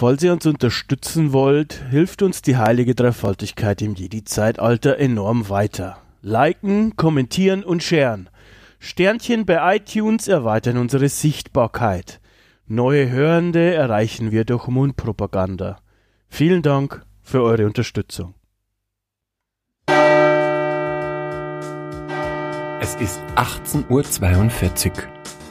Falls 0.00 0.22
ihr 0.22 0.32
uns 0.32 0.46
unterstützen 0.46 1.34
wollt, 1.34 1.84
hilft 1.90 2.22
uns 2.22 2.40
die 2.40 2.56
heilige 2.56 2.94
Dreifaltigkeit 2.94 3.82
im 3.82 3.94
Jedi-Zeitalter 3.94 4.96
enorm 4.96 5.50
weiter. 5.50 5.98
Liken, 6.22 6.96
kommentieren 6.96 7.62
und 7.62 7.82
sharen. 7.82 8.30
Sternchen 8.78 9.44
bei 9.44 9.76
iTunes 9.76 10.26
erweitern 10.26 10.78
unsere 10.78 11.10
Sichtbarkeit. 11.10 12.18
Neue 12.66 13.10
Hörende 13.10 13.74
erreichen 13.74 14.30
wir 14.30 14.46
durch 14.46 14.68
Mundpropaganda. 14.68 15.80
Vielen 16.30 16.62
Dank 16.62 17.04
für 17.20 17.42
eure 17.42 17.66
Unterstützung. 17.66 18.32
Es 22.80 22.94
ist 22.94 23.20
18.42 23.36 24.92
Uhr. 24.92 24.94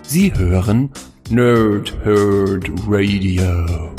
Sie 0.02 0.34
hören 0.34 0.90
Nerd 1.30 1.94
Herd 2.04 2.68
Radio. 2.88 3.94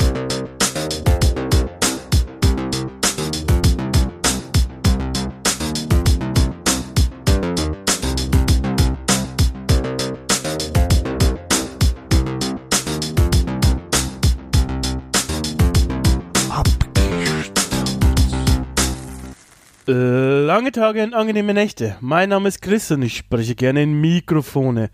Lange 19.87 20.71
Tage 20.71 21.03
und 21.03 21.15
angenehme 21.15 21.55
Nächte. 21.55 21.97
Mein 22.01 22.29
Name 22.29 22.49
ist 22.49 22.61
Chris 22.61 22.91
und 22.91 23.01
ich 23.01 23.17
spreche 23.17 23.55
gerne 23.55 23.81
in 23.81 23.99
Mikrofone. 23.99 24.91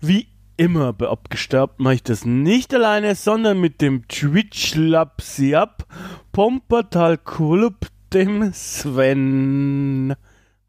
Wie 0.00 0.28
immer 0.56 0.92
bei 0.92 1.08
Abgestaubt 1.08 1.80
mache 1.80 1.94
ich 1.94 2.02
das 2.04 2.24
nicht 2.24 2.72
alleine, 2.72 3.16
sondern 3.16 3.60
mit 3.60 3.80
dem 3.80 4.06
Twitch 4.06 4.76
Lapsiab 4.76 5.86
Pompertal 6.30 7.18
Club, 7.18 7.86
dem 8.12 8.52
Sven. 8.52 10.14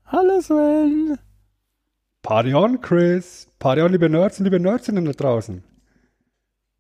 Hallo 0.06 0.42
Sven. 0.42 1.20
Party 2.24 2.56
on, 2.56 2.82
Chris. 2.82 3.48
Party 3.60 3.82
on, 3.82 3.92
liebe 3.92 4.10
Nerds 4.10 4.40
und 4.40 4.46
liebe 4.46 4.60
Nerdsinnen 4.60 5.06
da 5.06 5.12
draußen. 5.12 5.64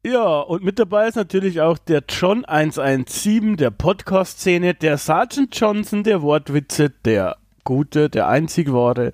Ja, 0.05 0.39
und 0.39 0.64
mit 0.64 0.80
dabei 0.80 1.09
ist 1.09 1.16
natürlich 1.16 1.59
auch 1.59 1.78
der 1.78 2.03
John 2.08 2.45
117 2.45 3.58
der 3.58 3.69
Podcast-Szene, 3.69 4.73
der 4.73 4.97
Sergeant 4.97 5.53
Johnson 5.59 6.05
der 6.05 6.22
Wortwitze, 6.22 6.89
der 6.89 7.36
gute, 7.66 8.09
der 8.09 8.30
einzig 8.30 8.72
wahre, 8.72 9.11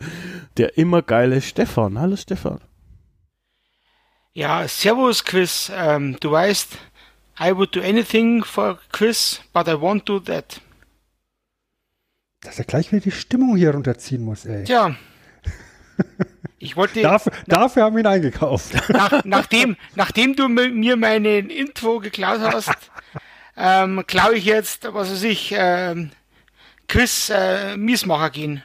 der 0.58 0.78
immer 0.78 1.02
geile 1.02 1.41
Stefan. 1.41 2.00
Hallo 2.00 2.16
Stefan. 2.16 2.59
Ja, 4.33 4.67
servus 4.67 5.23
Chris. 5.23 5.72
Ähm, 5.75 6.17
du 6.19 6.30
weißt, 6.30 6.78
I 7.39 7.56
would 7.56 7.75
do 7.75 7.81
anything 7.81 8.44
for 8.44 8.78
Chris, 8.91 9.41
but 9.53 9.67
I 9.67 9.72
won't 9.72 10.03
do 10.06 10.19
that. 10.19 10.61
Dass 12.41 12.59
er 12.59 12.66
gleich 12.66 12.91
wieder 12.91 13.02
die 13.02 13.11
Stimmung 13.11 13.56
hier 13.58 13.72
runterziehen 13.72 14.23
muss, 14.23 14.45
ey. 14.45 14.66
Tja. 14.66 14.95
Ich 16.58 16.75
wollte. 16.75 17.02
dafür, 17.02 17.34
dafür 17.48 17.84
haben 17.84 17.95
wir 17.95 18.02
ihn 18.02 18.08
eingekauft. 18.08 18.73
Nach, 18.89 19.23
nachdem, 19.25 19.75
nachdem 19.95 20.36
du 20.36 20.48
mir 20.48 20.95
meine 20.95 21.39
Intro 21.39 22.00
geklaut 22.00 22.39
hast, 22.42 22.72
ähm, 23.58 24.03
klaue 24.08 24.36
ich 24.36 24.45
jetzt, 24.45 24.92
was 24.94 25.12
weiß 25.12 25.23
ich, 25.23 25.53
ähm, 25.58 26.12
Chris 26.88 27.30
äh, 27.30 27.75
Miesmacher 27.78 28.30
gehen. 28.30 28.64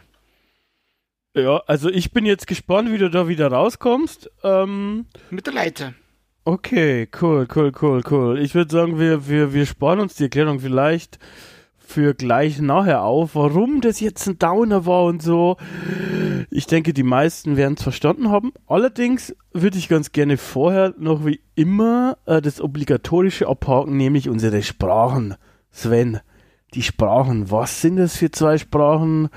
Ja, 1.34 1.62
also 1.66 1.88
ich 1.88 2.12
bin 2.12 2.26
jetzt 2.26 2.46
gespannt, 2.46 2.90
wie 2.92 2.98
du 2.98 3.08
da 3.08 3.28
wieder 3.28 3.48
rauskommst. 3.48 4.30
Ähm, 4.42 5.06
Mit 5.30 5.46
der 5.46 5.54
Leiter. 5.54 5.94
Okay, 6.44 7.08
cool, 7.20 7.46
cool, 7.54 7.72
cool, 7.80 8.02
cool. 8.10 8.38
Ich 8.40 8.54
würde 8.54 8.72
sagen, 8.72 8.98
wir, 8.98 9.28
wir, 9.28 9.52
wir 9.52 9.66
sparen 9.66 10.00
uns 10.00 10.14
die 10.14 10.24
Erklärung 10.24 10.58
vielleicht 10.60 11.18
für 11.90 12.14
gleich 12.14 12.60
nachher 12.60 13.02
auf, 13.02 13.34
warum 13.34 13.80
das 13.80 14.00
jetzt 14.00 14.26
ein 14.26 14.38
Downer 14.38 14.86
war 14.86 15.04
und 15.04 15.22
so. 15.22 15.56
Ich 16.50 16.66
denke, 16.66 16.92
die 16.92 17.02
meisten 17.02 17.56
werden 17.56 17.74
es 17.76 17.82
verstanden 17.82 18.30
haben. 18.30 18.52
Allerdings 18.66 19.34
würde 19.52 19.78
ich 19.78 19.88
ganz 19.88 20.12
gerne 20.12 20.36
vorher 20.36 20.94
noch 20.98 21.26
wie 21.26 21.40
immer 21.54 22.16
äh, 22.26 22.40
das 22.40 22.60
obligatorische 22.60 23.48
abhaken, 23.48 23.96
nämlich 23.96 24.28
unsere 24.28 24.62
Sprachen. 24.62 25.34
Sven, 25.70 26.20
die 26.74 26.82
Sprachen. 26.82 27.50
Was 27.50 27.80
sind 27.80 27.96
das 27.96 28.16
für 28.16 28.30
zwei 28.30 28.58
Sprachen? 28.58 29.28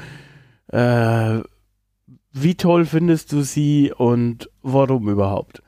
Äh, 0.68 1.42
wie 2.32 2.56
toll 2.56 2.86
findest 2.86 3.32
du 3.32 3.42
sie 3.42 3.92
und 3.96 4.50
warum 4.62 5.10
überhaupt? 5.10 5.62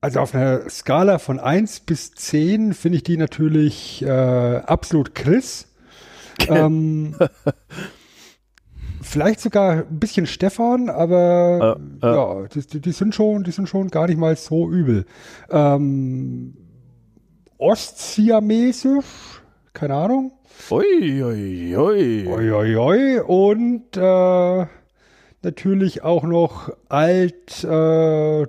Also 0.00 0.20
auf 0.20 0.34
einer 0.34 0.68
Skala 0.68 1.18
von 1.18 1.40
1 1.40 1.80
bis 1.80 2.12
10 2.12 2.74
finde 2.74 2.96
ich 2.96 3.02
die 3.02 3.16
natürlich 3.16 4.02
äh, 4.02 4.08
absolut 4.10 5.14
Chris. 5.14 5.66
Ähm, 6.48 7.14
vielleicht 9.02 9.40
sogar 9.40 9.72
ein 9.72 9.98
bisschen 9.98 10.26
Stefan, 10.26 10.88
aber 10.90 11.78
äh, 12.02 12.06
äh. 12.06 12.14
ja, 12.14 12.46
die, 12.48 12.80
die, 12.80 12.92
sind 12.92 13.14
schon, 13.14 13.44
die 13.44 13.50
sind 13.50 13.68
schon 13.68 13.88
gar 13.88 14.06
nicht 14.06 14.18
mal 14.18 14.36
so 14.36 14.70
übel. 14.70 15.06
Ähm, 15.50 16.54
Ostsiamesisch, 17.58 19.42
keine 19.72 19.94
Ahnung. 19.94 20.32
Ui, 20.70 21.22
ui, 21.22 21.76
ui. 21.76 22.26
Ui, 22.26 22.50
ui, 22.50 22.76
ui. 22.76 23.20
Und 23.20 23.96
äh, 23.96 24.66
natürlich 25.42 26.02
auch 26.02 26.24
noch 26.24 26.70
Alt 26.88 27.64
äh, 27.64 28.46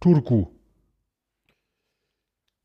Turku. 0.00 0.46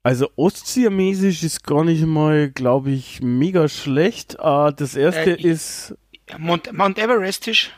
Also 0.08 0.30
Ostsiamesisch 0.38 1.44
ist 1.44 1.66
gar 1.66 1.84
nicht 1.84 2.06
mal, 2.06 2.50
glaube 2.50 2.92
ich, 2.92 3.22
mega 3.22 3.68
schlecht. 3.68 4.38
Uh, 4.42 4.72
das 4.72 4.96
erste 4.96 5.32
äh, 5.32 5.42
ist. 5.42 5.96
Mount, 6.38 6.72
Mount 6.72 6.98
Everestisch. 6.98 7.74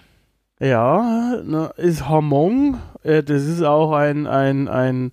Ja, 0.59 1.41
na, 1.43 1.69
ist 1.77 2.07
Hamong. 2.07 2.77
Äh, 3.01 3.23
das 3.23 3.45
ist 3.45 3.63
auch 3.63 3.93
ein, 3.93 4.27
ein, 4.27 4.67
ein, 4.67 5.09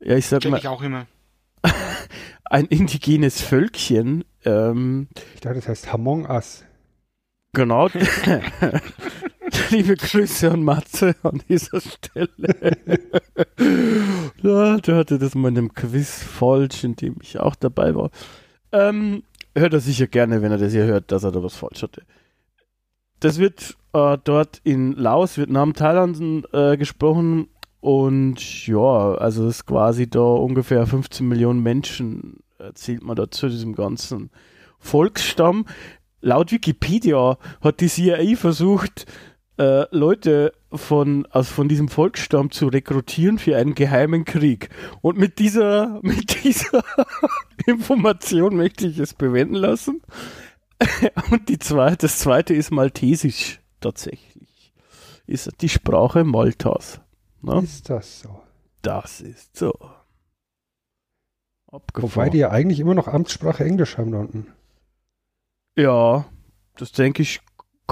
ja, 0.00 0.16
ich 0.16 0.26
sag 0.26 0.40
Check 0.40 0.50
mal. 0.50 0.58
Ich 0.58 0.66
auch 0.66 0.82
immer. 0.82 1.06
ein 2.46 2.66
indigenes 2.66 3.40
Völkchen. 3.40 4.24
Ähm, 4.44 5.06
ich 5.36 5.42
dachte, 5.42 5.54
das 5.54 5.68
heißt 5.68 5.92
Hamong 5.92 6.28
Us. 6.28 6.64
Genau. 7.52 7.88
Liebe 9.70 9.96
Grüße 9.96 10.50
an 10.50 10.62
Matze 10.62 11.14
an 11.22 11.42
dieser 11.48 11.80
Stelle. 11.80 12.76
ja, 14.42 14.76
der 14.78 14.96
hatte 14.96 15.18
das 15.18 15.34
mal 15.34 15.48
in 15.48 15.58
einem 15.58 15.74
Quiz 15.74 16.22
falsch, 16.22 16.84
in 16.84 16.96
dem 16.96 17.16
ich 17.22 17.38
auch 17.38 17.54
dabei 17.54 17.94
war. 17.94 18.10
Ähm, 18.72 19.22
hört 19.54 19.72
er 19.72 19.80
sicher 19.80 20.06
gerne, 20.06 20.42
wenn 20.42 20.52
er 20.52 20.58
das 20.58 20.72
hier 20.72 20.84
hört, 20.84 21.12
dass 21.12 21.24
er 21.24 21.32
da 21.32 21.42
was 21.42 21.56
falsch 21.56 21.82
hatte. 21.82 22.02
Das 23.20 23.38
wird 23.38 23.76
äh, 23.92 24.18
dort 24.22 24.60
in 24.64 24.92
Laos, 24.92 25.36
Vietnam, 25.36 25.74
Thailand 25.74 26.46
äh, 26.52 26.76
gesprochen 26.76 27.48
und 27.80 28.66
ja, 28.66 29.14
also 29.14 29.48
ist 29.48 29.66
quasi 29.66 30.08
da 30.08 30.20
ungefähr 30.20 30.86
15 30.86 31.26
Millionen 31.26 31.62
Menschen 31.62 32.40
erzählt 32.58 33.02
man 33.02 33.16
da 33.16 33.30
zu 33.30 33.48
diesem 33.48 33.74
ganzen 33.74 34.30
Volksstamm. 34.78 35.66
Laut 36.20 36.52
Wikipedia 36.52 37.38
hat 37.62 37.80
die 37.80 37.88
CIA 37.88 38.36
versucht, 38.36 39.06
äh, 39.60 39.86
Leute 39.90 40.54
von, 40.72 41.26
also 41.26 41.52
von 41.52 41.68
diesem 41.68 41.88
Volksstamm 41.88 42.50
zu 42.50 42.68
rekrutieren 42.68 43.38
für 43.38 43.58
einen 43.58 43.74
geheimen 43.74 44.24
Krieg. 44.24 44.70
Und 45.02 45.18
mit 45.18 45.38
dieser, 45.38 46.00
mit 46.02 46.42
dieser 46.42 46.82
Information 47.66 48.56
möchte 48.56 48.86
ich 48.86 48.98
es 48.98 49.12
bewenden 49.12 49.56
lassen. 49.56 50.00
Und 51.30 51.50
die 51.50 51.58
zweite, 51.58 52.06
das 52.06 52.18
zweite 52.18 52.54
ist 52.54 52.70
Maltesisch 52.70 53.60
tatsächlich. 53.80 54.72
Ist 55.26 55.50
die 55.60 55.68
Sprache 55.68 56.24
Maltas. 56.24 57.00
Ne? 57.42 57.60
Ist 57.62 57.90
das 57.90 58.20
so? 58.20 58.42
Das 58.80 59.20
ist 59.20 59.58
so. 59.58 59.74
Abgefahren. 61.70 62.14
Wobei 62.14 62.30
die 62.30 62.38
ja 62.38 62.50
eigentlich 62.50 62.80
immer 62.80 62.94
noch 62.94 63.08
Amtssprache 63.08 63.62
Englisch 63.64 63.98
haben 63.98 64.10
da 64.10 64.18
unten. 64.20 64.46
Ja, 65.76 66.24
das 66.76 66.92
denke 66.92 67.22
ich 67.22 67.40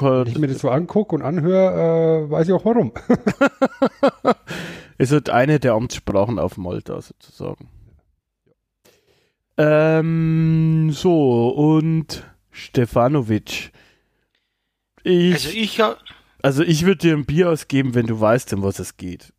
wenn 0.03 0.33
ich 0.33 0.39
mir 0.39 0.49
das 0.49 0.61
so 0.61 0.71
angucke 0.71 1.15
und 1.15 1.23
anhöre, 1.23 2.27
äh, 2.27 2.31
weiß 2.31 2.49
ich 2.49 2.55
auch 2.55 2.65
warum. 2.65 2.93
es 4.99 5.11
ist 5.13 5.31
eine 5.31 5.61
der 5.61 5.73
Amtssprachen 5.73 6.39
auf 6.39 6.57
Malta 6.57 7.01
sozusagen. 7.01 7.69
Ähm, 9.57 10.91
so, 10.93 11.49
und 11.49 12.25
Stefanovic. 12.53 13.73
Ich, 15.03 15.35
also 15.35 15.49
ich, 15.51 15.83
also 16.43 16.63
ich 16.63 16.85
würde 16.85 16.99
dir 16.99 17.15
ein 17.15 17.27
Bier 17.27 17.51
ausgeben, 17.51 17.95
wenn 17.95 18.07
du 18.07 18.21
weißt, 18.21 18.53
um 18.53 18.63
was 18.63 18.79
es 18.79 18.97
geht. 18.97 19.33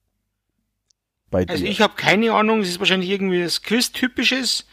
Bei 1.31 1.45
also 1.47 1.63
dir. 1.63 1.69
ich 1.69 1.81
habe 1.81 1.93
keine 1.95 2.33
Ahnung, 2.33 2.61
es 2.61 2.69
ist 2.69 2.79
wahrscheinlich 2.79 3.09
irgendwie 3.09 3.41
das 3.41 3.61
Quiz-typisches. 3.61 4.65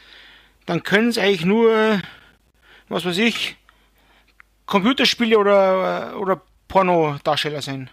Dann 0.64 0.82
können 0.82 1.08
es 1.08 1.18
eigentlich 1.18 1.44
nur, 1.44 2.00
was 2.88 3.04
weiß 3.04 3.18
ich, 3.18 3.56
Computerspiele 4.66 5.38
oder, 5.38 6.20
oder 6.20 6.42
Pornodarsteller 6.68 7.62
sein. 7.62 7.90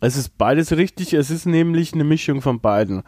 Es 0.00 0.16
ist 0.16 0.38
beides 0.38 0.72
richtig, 0.72 1.12
es 1.12 1.30
ist 1.30 1.46
nämlich 1.46 1.92
eine 1.92 2.04
Mischung 2.04 2.40
von 2.40 2.60
beiden. 2.60 3.02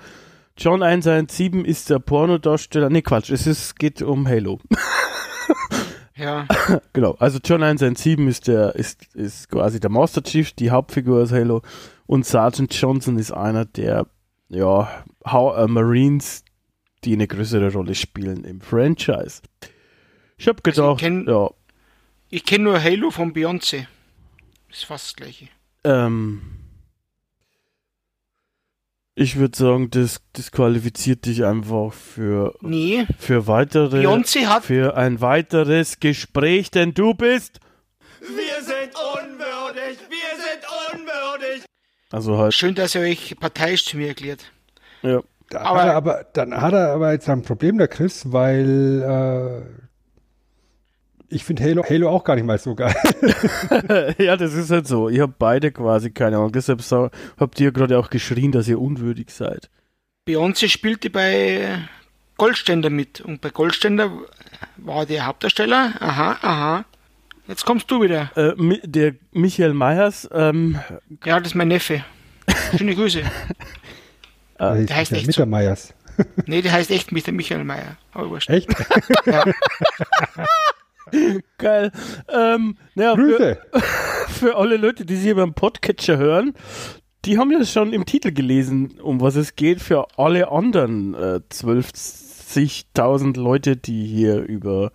John 0.59 0.83
117 0.83 1.65
ist 1.65 1.89
der 1.89 1.99
Pornodarsteller. 1.99 2.91
Nee, 2.91 3.03
Quatsch, 3.03 3.31
es 3.31 3.47
ist, 3.47 3.79
geht 3.79 4.03
um 4.03 4.29
Halo. 4.29 4.61
ja. 6.17 6.47
Genau, 6.93 7.13
also 7.19 7.39
John 7.43 7.63
117 7.63 8.29
ist 8.29 8.49
der, 8.49 8.75
ist, 8.75 9.15
ist 9.15 9.49
quasi 9.49 9.81
der 9.81 9.91
Master 9.91 10.23
Chief, 10.23 10.53
die 10.53 10.71
Hauptfigur 10.71 11.23
aus 11.23 11.33
Halo. 11.33 11.63
Und 12.07 12.27
Sergeant 12.27 12.75
Johnson 12.75 13.19
ist 13.19 13.33
einer 13.33 13.65
der, 13.65 14.07
ja, 14.51 15.05
How, 15.25 15.57
äh, 15.57 15.67
Marines, 15.67 16.45
die 17.05 17.15
eine 17.15 17.27
größere 17.27 17.73
Rolle 17.73 17.95
spielen 17.95 18.45
im 18.45 18.61
Franchise. 18.61 19.41
Ich 20.37 20.49
habe 20.49 20.61
gedacht, 20.63 20.81
also 20.81 20.93
ich 20.93 20.99
kenn, 20.99 21.27
ja. 21.27 21.49
Ich 22.35 22.47
kenne 22.47 22.65
nur 22.65 22.83
Halo 22.83 23.11
von 23.11 23.35
Beyoncé. 23.35 23.85
Ist 24.71 24.87
fast 24.87 25.09
das 25.09 25.17
gleiche. 25.17 25.49
Ähm, 25.85 26.41
ich 29.15 29.37
würde 29.37 29.55
sagen, 29.55 29.91
das 29.91 30.23
disqualifiziert 30.35 31.27
dich 31.27 31.45
einfach 31.45 31.93
für, 31.93 32.55
nee. 32.63 33.07
für 33.19 33.47
weitere 33.49 33.99
Beyoncé 33.99 34.47
hat 34.47 34.65
für 34.65 34.97
ein 34.97 35.21
weiteres 35.21 36.01
Gespräch, 36.01 36.71
denn 36.71 36.95
du 36.95 37.13
bist 37.13 37.61
Wir 38.21 38.65
sind 38.65 38.95
unwürdig, 38.95 39.99
wir 40.09 40.33
sind 40.39 41.01
unwürdig. 41.01 41.67
Also 42.11 42.39
halt. 42.39 42.55
Schön, 42.55 42.75
dass 42.75 42.95
ihr 42.95 43.03
euch 43.03 43.37
parteiisch 43.39 43.85
zu 43.85 43.99
mir 43.99 44.09
erklärt. 44.09 44.51
Ja. 45.03 45.21
aber, 45.51 45.83
aber 45.93 46.27
dann 46.33 46.59
hat 46.59 46.73
er 46.73 46.95
aber 46.95 47.13
jetzt 47.13 47.29
ein 47.29 47.43
Problem, 47.43 47.77
der 47.77 47.89
Chris, 47.89 48.33
weil 48.33 49.67
äh, 49.69 49.83
ich 51.33 51.45
finde 51.45 51.65
Halo, 51.65 51.83
Halo 51.83 52.11
auch 52.11 52.25
gar 52.25 52.35
nicht 52.35 52.45
mal 52.45 52.59
so 52.59 52.75
geil. 52.75 52.95
ja, 54.19 54.37
das 54.37 54.55
ist 54.55 54.71
halt 54.71 54.87
so. 54.87 55.09
Ihr 55.09 55.23
habt 55.23 55.39
beide 55.39 55.73
quasi 55.73 56.11
keine 56.11 56.37
Ahnung. 56.37 56.53
Deshalb 56.53 56.83
so, 56.83 57.11
habt 57.39 57.59
ihr 57.61 57.73
gerade 57.73 57.99
auch 57.99 58.11
geschrien, 58.11 58.53
dass 58.53 58.69
ihr 58.69 58.81
unwürdig 58.81 59.31
seid. 59.31 59.71
Beyoncé 60.29 60.69
spielte 60.69 61.11
bei 61.11 61.79
Goldständer 62.37 62.91
mit 62.91 63.21
und 63.21 63.41
bei 63.41 63.51
Goldständer 63.51 64.11
war 64.77 65.07
der 65.07 65.27
Hauptdarsteller. 65.27 65.95
Aha, 66.01 66.39
aha. 66.43 66.85
Jetzt 67.49 67.65
kommst 67.65 67.91
du 67.91 68.03
wieder. 68.03 68.31
Äh, 68.37 68.53
der 68.85 69.15
Michael 69.33 69.75
Meyers. 69.75 70.29
Ähm, 70.33 70.79
ja, 71.25 71.39
das 71.39 71.49
ist 71.49 71.55
mein 71.55 71.69
Neffe. 71.69 72.05
Schöne 72.77 72.95
Grüße. 72.95 73.23
der, 74.59 74.75
der 74.75 74.97
heißt 74.97 75.13
echt 75.13 75.33
so. 75.33 75.47
Meyers. 75.47 75.95
nee, 76.47 76.63
der 76.63 76.73
heißt 76.73 76.91
echt 76.91 77.11
Michael 77.11 77.65
Meyer. 77.65 77.97
Aber 78.13 78.31
wurscht. 78.31 78.51
Echt? 78.51 78.69
ja. 79.27 79.45
Geil. 81.59 81.93
Ähm, 82.29 82.77
naja, 82.95 83.15
Grüße. 83.15 83.59
Für, 83.71 83.81
für 84.29 84.57
alle 84.57 84.77
Leute, 84.77 85.05
die 85.05 85.17
sich 85.17 85.35
beim 85.35 85.55
Podcatcher 85.55 86.17
hören, 86.19 86.55
die 87.25 87.39
haben 87.39 87.53
ja 87.53 87.65
schon 87.65 87.93
im 87.93 88.05
Titel 88.05 88.33
gelesen, 88.33 89.01
um 89.01 89.21
was 89.21 89.37
es 89.37 89.55
geht. 89.55 89.81
Für 89.81 90.19
alle 90.19 90.51
anderen 90.51 91.15
äh, 91.15 91.41
12.000 91.51 93.39
Leute, 93.39 93.77
die 93.77 94.05
hier 94.05 94.41
über 94.43 94.93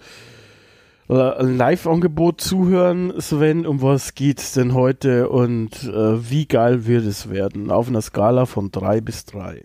Live-Angebot 1.09 2.41
zuhören, 2.41 3.13
Sven, 3.21 3.65
um 3.65 3.81
was 3.81 4.13
geht's 4.13 4.51
denn 4.51 4.73
heute 4.73 5.29
und 5.29 5.83
äh, 5.83 6.29
wie 6.29 6.47
geil 6.47 6.85
wird 6.85 7.05
es 7.05 7.29
werden? 7.29 7.71
Auf 7.71 7.87
einer 7.87 8.01
Skala 8.01 8.45
von 8.45 8.71
3 8.71 8.99
bis 8.99 9.23
3. 9.23 9.55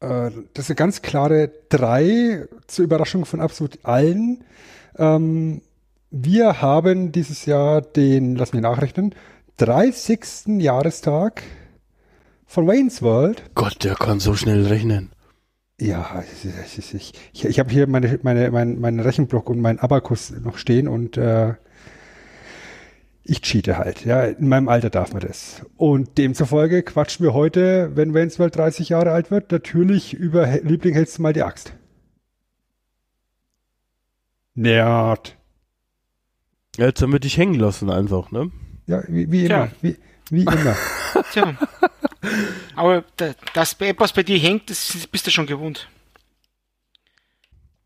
Äh, 0.00 0.30
das 0.54 0.64
ist 0.64 0.70
eine 0.70 0.76
ganz 0.76 1.02
klare 1.02 1.52
3 1.68 2.48
zur 2.66 2.84
Überraschung 2.86 3.26
von 3.26 3.40
absolut 3.40 3.84
allen. 3.84 4.42
Ähm, 4.98 5.62
wir 6.10 6.60
haben 6.60 7.12
dieses 7.12 7.46
Jahr 7.46 7.82
den, 7.82 8.36
lass 8.36 8.52
mich 8.52 8.62
nachrechnen, 8.62 9.14
30. 9.58 10.60
Jahrestag 10.60 11.42
von 12.46 12.66
Wayne's 12.66 13.02
World. 13.02 13.42
Gott, 13.54 13.84
der 13.84 13.94
kann 13.94 14.20
so 14.20 14.34
schnell 14.34 14.66
rechnen. 14.66 15.10
Ja, 15.80 16.24
ich, 16.42 16.78
ich, 16.78 17.14
ich, 17.32 17.44
ich 17.44 17.58
habe 17.58 17.70
hier 17.70 17.86
meine, 17.86 18.18
meine, 18.22 18.50
mein, 18.50 18.80
meinen 18.80 19.00
Rechenblock 19.00 19.48
und 19.48 19.60
meinen 19.60 19.78
Abakus 19.78 20.30
noch 20.30 20.58
stehen 20.58 20.88
und 20.88 21.16
äh, 21.16 21.54
ich 23.22 23.42
cheate 23.42 23.78
halt. 23.78 24.04
Ja, 24.04 24.24
in 24.24 24.48
meinem 24.48 24.68
Alter 24.68 24.90
darf 24.90 25.12
man 25.12 25.20
das. 25.20 25.62
Und 25.76 26.18
demzufolge 26.18 26.82
quatschen 26.82 27.24
wir 27.24 27.34
heute, 27.34 27.94
wenn 27.94 28.14
Wayne's 28.14 28.38
World 28.38 28.56
30 28.56 28.88
Jahre 28.88 29.12
alt 29.12 29.30
wird, 29.30 29.52
natürlich 29.52 30.14
über 30.14 30.46
Liebling 30.62 30.94
hältst 30.94 31.18
du 31.18 31.22
mal 31.22 31.32
die 31.32 31.42
Axt. 31.42 31.74
Nerd. 34.58 35.36
Ja, 36.76 36.86
jetzt 36.86 37.00
haben 37.00 37.12
wir 37.12 37.20
dich 37.20 37.36
hängen 37.36 37.54
lassen 37.54 37.90
einfach, 37.90 38.32
ne? 38.32 38.50
Ja, 38.86 39.02
wie, 39.06 39.30
wie 39.30 39.46
immer. 39.46 39.70
Wie, 39.82 39.96
wie 40.30 40.42
immer. 40.42 40.76
Tja. 41.32 41.56
Aber 42.74 43.04
dass 43.54 43.74
etwas 43.80 44.12
bei 44.12 44.24
dir 44.24 44.38
hängt, 44.38 44.68
das 44.68 45.06
bist 45.06 45.26
du 45.26 45.30
schon 45.30 45.46
gewohnt. 45.46 45.88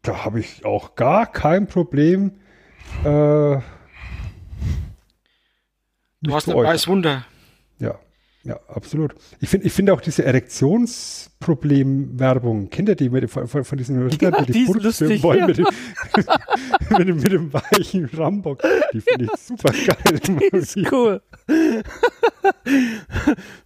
Da 0.01 0.25
habe 0.25 0.41
ich 0.41 0.65
auch 0.65 0.95
gar 0.95 1.31
kein 1.31 1.67
Problem. 1.67 2.41
Äh, 3.01 3.05
du 3.05 3.63
hast 6.31 6.49
ein 6.49 6.55
neues 6.55 6.89
Wunder. 6.89 7.27
Ja. 7.79 7.99
Ja, 8.45 8.59
absolut. 8.67 9.15
Ich 9.41 9.49
finde 9.49 9.69
ich 9.69 9.73
finde 9.73 9.95
auch 9.95 10.01
diese 10.01 10.25
Erektionsproblem-Werbung, 10.25 12.71
kennt 12.71 12.89
ihr 12.89 12.97
die 12.97 13.09
mit, 13.09 13.31
von, 13.31 13.47
von 13.47 13.79
diesen 13.79 14.03
Rittern, 14.03 14.33
ja, 14.33 14.43
die 14.43 14.53
die 14.53 14.65
Brust 14.65 14.83
lustig, 14.83 15.23
wollen 15.23 15.39
ja. 15.39 15.47
mit, 15.47 15.59
dem, 15.59 15.67
mit, 16.99 17.09
dem, 17.09 17.19
mit 17.19 17.33
dem 17.33 17.53
weichen 17.53 18.07
Rambock? 18.07 18.61
Die 18.93 19.01
finde 19.01 19.27
ich 19.27 19.31
super 19.41 19.73
geil. 19.73 20.19
Die 20.53 20.57
ist 20.57 20.77
cool. 20.91 21.23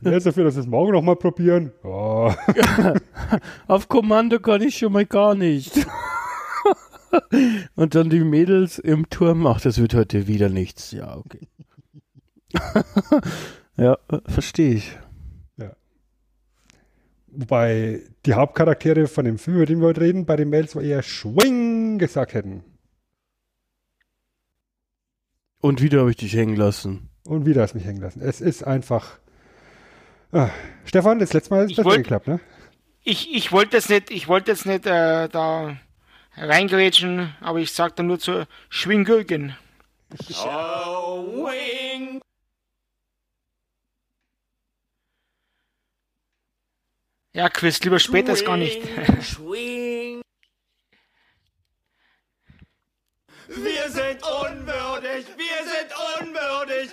Jetzt 0.03 0.27
dafür, 0.27 0.45
dass 0.45 0.57
wir 0.57 0.61
es 0.61 0.67
morgen 0.67 0.93
nochmal 0.93 1.17
probieren. 1.17 1.73
Oh. 1.83 2.31
Auf 3.67 3.89
Kommando 3.89 4.41
kann 4.41 4.61
ich 4.61 4.77
schon 4.77 4.93
mal 4.93 5.07
gar 5.07 5.35
nicht. 5.35 5.73
Und 7.77 7.95
dann 7.95 8.11
die 8.11 8.21
Mädels 8.21 8.79
im 8.79 9.09
Turm. 9.09 9.47
Ach, 9.47 9.59
das 9.61 9.79
wird 9.79 9.95
heute 9.95 10.27
wieder 10.27 10.51
nichts. 10.51 10.91
Ja, 10.91 11.17
okay. 11.17 11.49
Ja, 13.77 13.99
verstehe 14.27 14.75
ich. 14.75 14.99
Ja. 15.57 15.73
Wobei 17.29 18.03
die 18.25 18.35
Hauptcharaktere 18.35 19.07
von 19.07 19.25
dem 19.25 19.39
Film, 19.39 19.57
über 19.57 19.67
den 19.67 19.81
wir 19.81 19.89
heute 19.89 20.01
reden, 20.01 20.27
bei 20.27 20.37
den 20.37 20.49
Mails 20.49 20.73
so 20.73 20.81
eher 20.81 21.03
Schwing 21.03 21.99
gesagt 21.99 22.35
hätten. 22.35 22.65
Und 25.61 25.83
wieder 25.83 26.01
habe 26.01 26.11
ich 26.11 26.17
dich 26.17 26.35
hängen 26.35 26.57
lassen. 26.57 27.11
Und 27.25 27.45
wieder 27.45 27.63
hast 27.63 27.73
du 27.73 27.79
mich 27.79 27.87
hängen 27.87 28.01
lassen. 28.01 28.21
Es 28.21 28.41
ist 28.41 28.63
einfach. 28.63 29.19
Ah. 30.33 30.51
Stefan, 30.85 31.19
das 31.19 31.33
letzte 31.33 31.55
Mal 31.55 31.69
ist 31.69 31.77
das 31.77 31.87
geklappt, 31.87 32.29
ne? 32.29 32.41
Ich, 33.03 33.35
ich 33.35 33.53
wollte 33.53 33.77
jetzt 33.77 33.91
nicht, 33.91 34.11
ich 34.11 34.29
wollte 34.29 34.51
jetzt 34.51 34.67
nicht 34.67 34.87
äh, 34.87 35.29
da 35.29 35.77
reingrätschen, 36.37 37.35
aber 37.41 37.59
ich 37.59 37.73
sag 37.73 37.97
dann 37.97 38.07
nur 38.07 38.19
zur 38.19 38.47
Schwingürgen. 38.69 39.57
Oh, 40.45 41.47
wing. 41.47 41.86
Ja, 47.37 47.51
Quiz, 47.51 47.83
lieber 47.83 47.99
später 47.99 48.33
ist 48.33 48.47
gar 48.47 48.57
nicht. 48.57 48.81
Schwing. 49.21 50.23
Wir 53.49 53.91
sind 53.91 54.23
unwürdig, 54.23 55.27
wir 55.37 55.61
sind 55.67 55.93
unwürdig. 56.23 56.93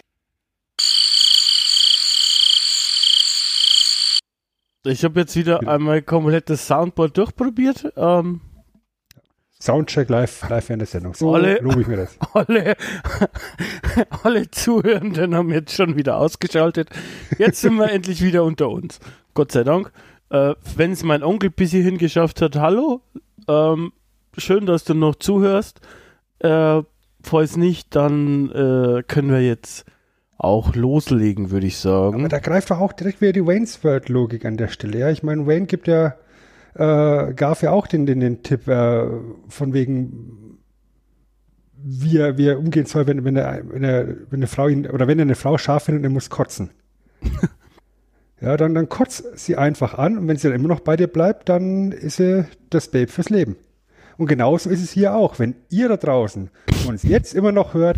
Ich 4.83 5.05
habe 5.05 5.21
jetzt 5.21 5.37
wieder 5.37 5.65
einmal 5.65 6.01
komplett 6.01 6.49
das 6.49 6.67
Soundboard 6.67 7.17
durchprobiert. 7.17 7.93
Ähm, 7.95 8.41
Soundcheck 9.61 10.09
live, 10.09 10.49
live 10.49 10.69
in 10.71 10.79
der 10.79 10.87
Sendung. 10.89 11.13
So 11.13 11.33
alle, 11.33 11.59
lobe 11.59 11.79
ich 11.79 11.87
mir 11.87 11.95
das. 11.95 12.17
Alle, 12.33 12.75
alle 14.23 14.51
Zuhörenden 14.51 15.35
haben 15.35 15.53
jetzt 15.53 15.73
schon 15.73 15.95
wieder 15.95 16.17
ausgeschaltet. 16.17 16.89
Jetzt 17.37 17.61
sind 17.61 17.75
wir 17.75 17.89
endlich 17.93 18.21
wieder 18.21 18.43
unter 18.43 18.67
uns. 18.67 18.99
Gott 19.33 19.53
sei 19.53 19.63
Dank. 19.63 19.89
Äh, 20.33 20.55
Wenn 20.75 20.91
es 20.91 21.03
mein 21.03 21.23
Onkel 21.23 21.51
bis 21.51 21.71
hierhin 21.71 21.99
geschafft 21.99 22.41
hat, 22.41 22.55
hallo. 22.55 23.01
Ähm, 23.47 23.93
schön, 24.35 24.65
dass 24.65 24.83
du 24.83 24.95
noch 24.95 25.15
zuhörst. 25.15 25.79
Äh, 26.39 26.81
falls 27.21 27.55
nicht, 27.55 27.95
dann 27.95 28.49
äh, 28.49 29.03
können 29.03 29.29
wir 29.29 29.45
jetzt 29.45 29.85
auch 30.39 30.75
loslegen, 30.75 31.51
würde 31.51 31.67
ich 31.67 31.77
sagen. 31.77 32.21
Aber 32.21 32.29
da 32.29 32.39
greift 32.39 32.71
doch 32.71 32.79
auch 32.79 32.93
direkt 32.93 33.21
wieder 33.21 33.31
die 33.31 33.45
Wayne's 33.45 33.83
World 33.83 34.09
Logik 34.09 34.43
an 34.45 34.57
der 34.57 34.69
Stelle. 34.69 34.97
Ja, 34.97 35.11
ich 35.11 35.21
meine, 35.21 35.45
Wayne 35.45 35.67
gibt 35.67 35.87
ja, 35.87 36.15
äh, 36.73 37.33
gab 37.35 37.61
ja 37.61 37.69
auch 37.71 37.85
den, 37.85 38.07
den, 38.07 38.19
den 38.19 38.41
Tipp 38.41 38.67
äh, 38.67 39.05
von 39.49 39.73
wegen, 39.73 40.57
wie 41.75 42.17
er, 42.17 42.39
wie 42.39 42.47
er 42.47 42.57
umgehen 42.57 42.87
soll, 42.87 43.05
wenn, 43.05 43.23
wenn, 43.23 43.35
er, 43.35 43.61
wenn, 43.69 43.83
er, 43.83 44.07
wenn 44.07 44.39
eine 44.39 44.47
Frau 44.47 44.67
ihn, 44.67 44.87
oder 44.87 45.07
wenn 45.07 45.19
er 45.19 45.23
eine 45.23 45.35
Frau 45.35 45.59
scharf 45.59 45.83
findet 45.83 45.99
und 45.99 46.05
er 46.05 46.13
muss 46.13 46.31
kotzen. 46.31 46.71
Ja, 48.43 48.57
dann, 48.57 48.75
dann 48.75 48.89
kotzt 48.89 49.39
sie 49.39 49.55
einfach 49.55 49.97
an 49.97 50.17
und 50.17 50.27
wenn 50.27 50.35
sie 50.35 50.49
dann 50.49 50.59
immer 50.59 50.67
noch 50.67 50.81
bei 50.81 50.97
dir 50.97 51.07
bleibt, 51.07 51.47
dann 51.47 51.93
ist 51.93 52.17
sie 52.17 52.45
das 52.69 52.91
Babe 52.91 53.07
fürs 53.07 53.29
Leben. 53.29 53.55
Und 54.17 54.27
genauso 54.27 54.69
ist 54.69 54.83
es 54.83 54.91
hier 54.91 55.15
auch. 55.15 55.39
Wenn 55.39 55.55
ihr 55.69 55.87
da 55.87 55.95
draußen 55.95 56.49
uns 56.85 57.03
jetzt 57.03 57.33
immer 57.35 57.53
noch 57.53 57.73
hört, 57.73 57.97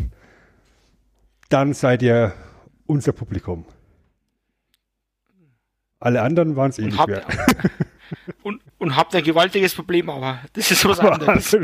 dann 1.50 1.74
seid 1.74 2.04
ihr 2.04 2.32
unser 2.86 3.12
Publikum. 3.12 3.66
Alle 6.00 6.22
anderen 6.22 6.56
waren 6.56 6.70
es 6.70 6.78
eh 6.78 6.86
nicht 6.86 7.08
wert. 7.08 7.25
und, 8.44 8.62
und 8.77 8.96
habt 8.96 9.15
ein 9.15 9.24
gewaltiges 9.24 9.74
Problem, 9.74 10.10
aber 10.10 10.39
das 10.53 10.72
ist 10.72 10.86
was 10.86 11.00
anderes. 11.00 11.53
Also, 11.53 11.60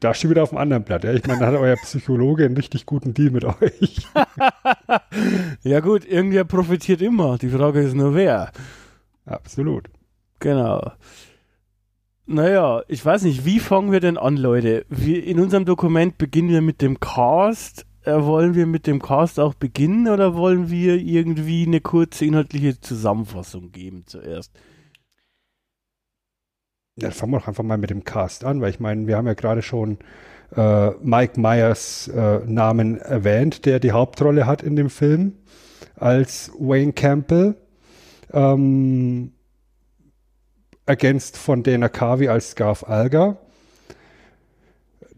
da 0.00 0.14
steht 0.14 0.30
wieder 0.30 0.42
auf 0.42 0.48
dem 0.50 0.58
anderen 0.58 0.84
Blatt. 0.84 1.04
Ja. 1.04 1.12
Ich 1.12 1.26
meine, 1.26 1.40
da 1.40 1.46
hat 1.46 1.54
euer 1.54 1.76
Psychologe 1.76 2.44
einen 2.44 2.56
richtig 2.56 2.86
guten 2.86 3.12
Deal 3.12 3.30
mit 3.30 3.44
euch. 3.44 4.06
ja 5.62 5.80
gut, 5.80 6.04
irgendwer 6.04 6.44
profitiert 6.44 7.02
immer. 7.02 7.38
Die 7.38 7.50
Frage 7.50 7.80
ist 7.80 7.94
nur 7.94 8.14
wer. 8.14 8.50
Absolut. 9.26 9.88
Genau. 10.40 10.92
Naja, 12.26 12.82
ich 12.88 13.04
weiß 13.04 13.22
nicht, 13.24 13.44
wie 13.44 13.60
fangen 13.60 13.92
wir 13.92 14.00
denn 14.00 14.16
an, 14.16 14.38
Leute? 14.38 14.86
Wir, 14.88 15.24
in 15.24 15.38
unserem 15.38 15.66
Dokument 15.66 16.16
beginnen 16.16 16.48
wir 16.48 16.62
mit 16.62 16.80
dem 16.80 16.98
Cast. 16.98 17.84
Äh, 18.02 18.22
wollen 18.22 18.54
wir 18.54 18.66
mit 18.66 18.86
dem 18.86 19.00
Cast 19.00 19.38
auch 19.38 19.54
beginnen 19.54 20.08
oder 20.08 20.34
wollen 20.34 20.70
wir 20.70 20.96
irgendwie 20.96 21.66
eine 21.66 21.80
kurze 21.82 22.24
inhaltliche 22.24 22.80
Zusammenfassung 22.80 23.72
geben 23.72 24.04
zuerst? 24.06 24.52
Ja, 26.96 27.10
fangen 27.10 27.32
wir 27.32 27.40
doch 27.40 27.48
einfach 27.48 27.64
mal 27.64 27.76
mit 27.76 27.90
dem 27.90 28.04
Cast 28.04 28.44
an, 28.44 28.60
weil 28.60 28.70
ich 28.70 28.78
meine, 28.78 29.08
wir 29.08 29.16
haben 29.16 29.26
ja 29.26 29.34
gerade 29.34 29.62
schon 29.62 29.98
äh, 30.56 30.90
Mike 31.02 31.40
Myers 31.40 32.06
äh, 32.06 32.38
Namen 32.46 32.98
erwähnt, 32.98 33.66
der 33.66 33.80
die 33.80 33.90
Hauptrolle 33.90 34.46
hat 34.46 34.62
in 34.62 34.76
dem 34.76 34.90
Film 34.90 35.32
als 35.96 36.52
Wayne 36.56 36.92
Campbell. 36.92 37.56
Ähm, 38.32 39.32
ergänzt 40.86 41.36
von 41.36 41.64
Dana 41.64 41.88
Carvey 41.88 42.28
als 42.28 42.50
Scarf 42.50 42.84
Alga. 42.84 43.38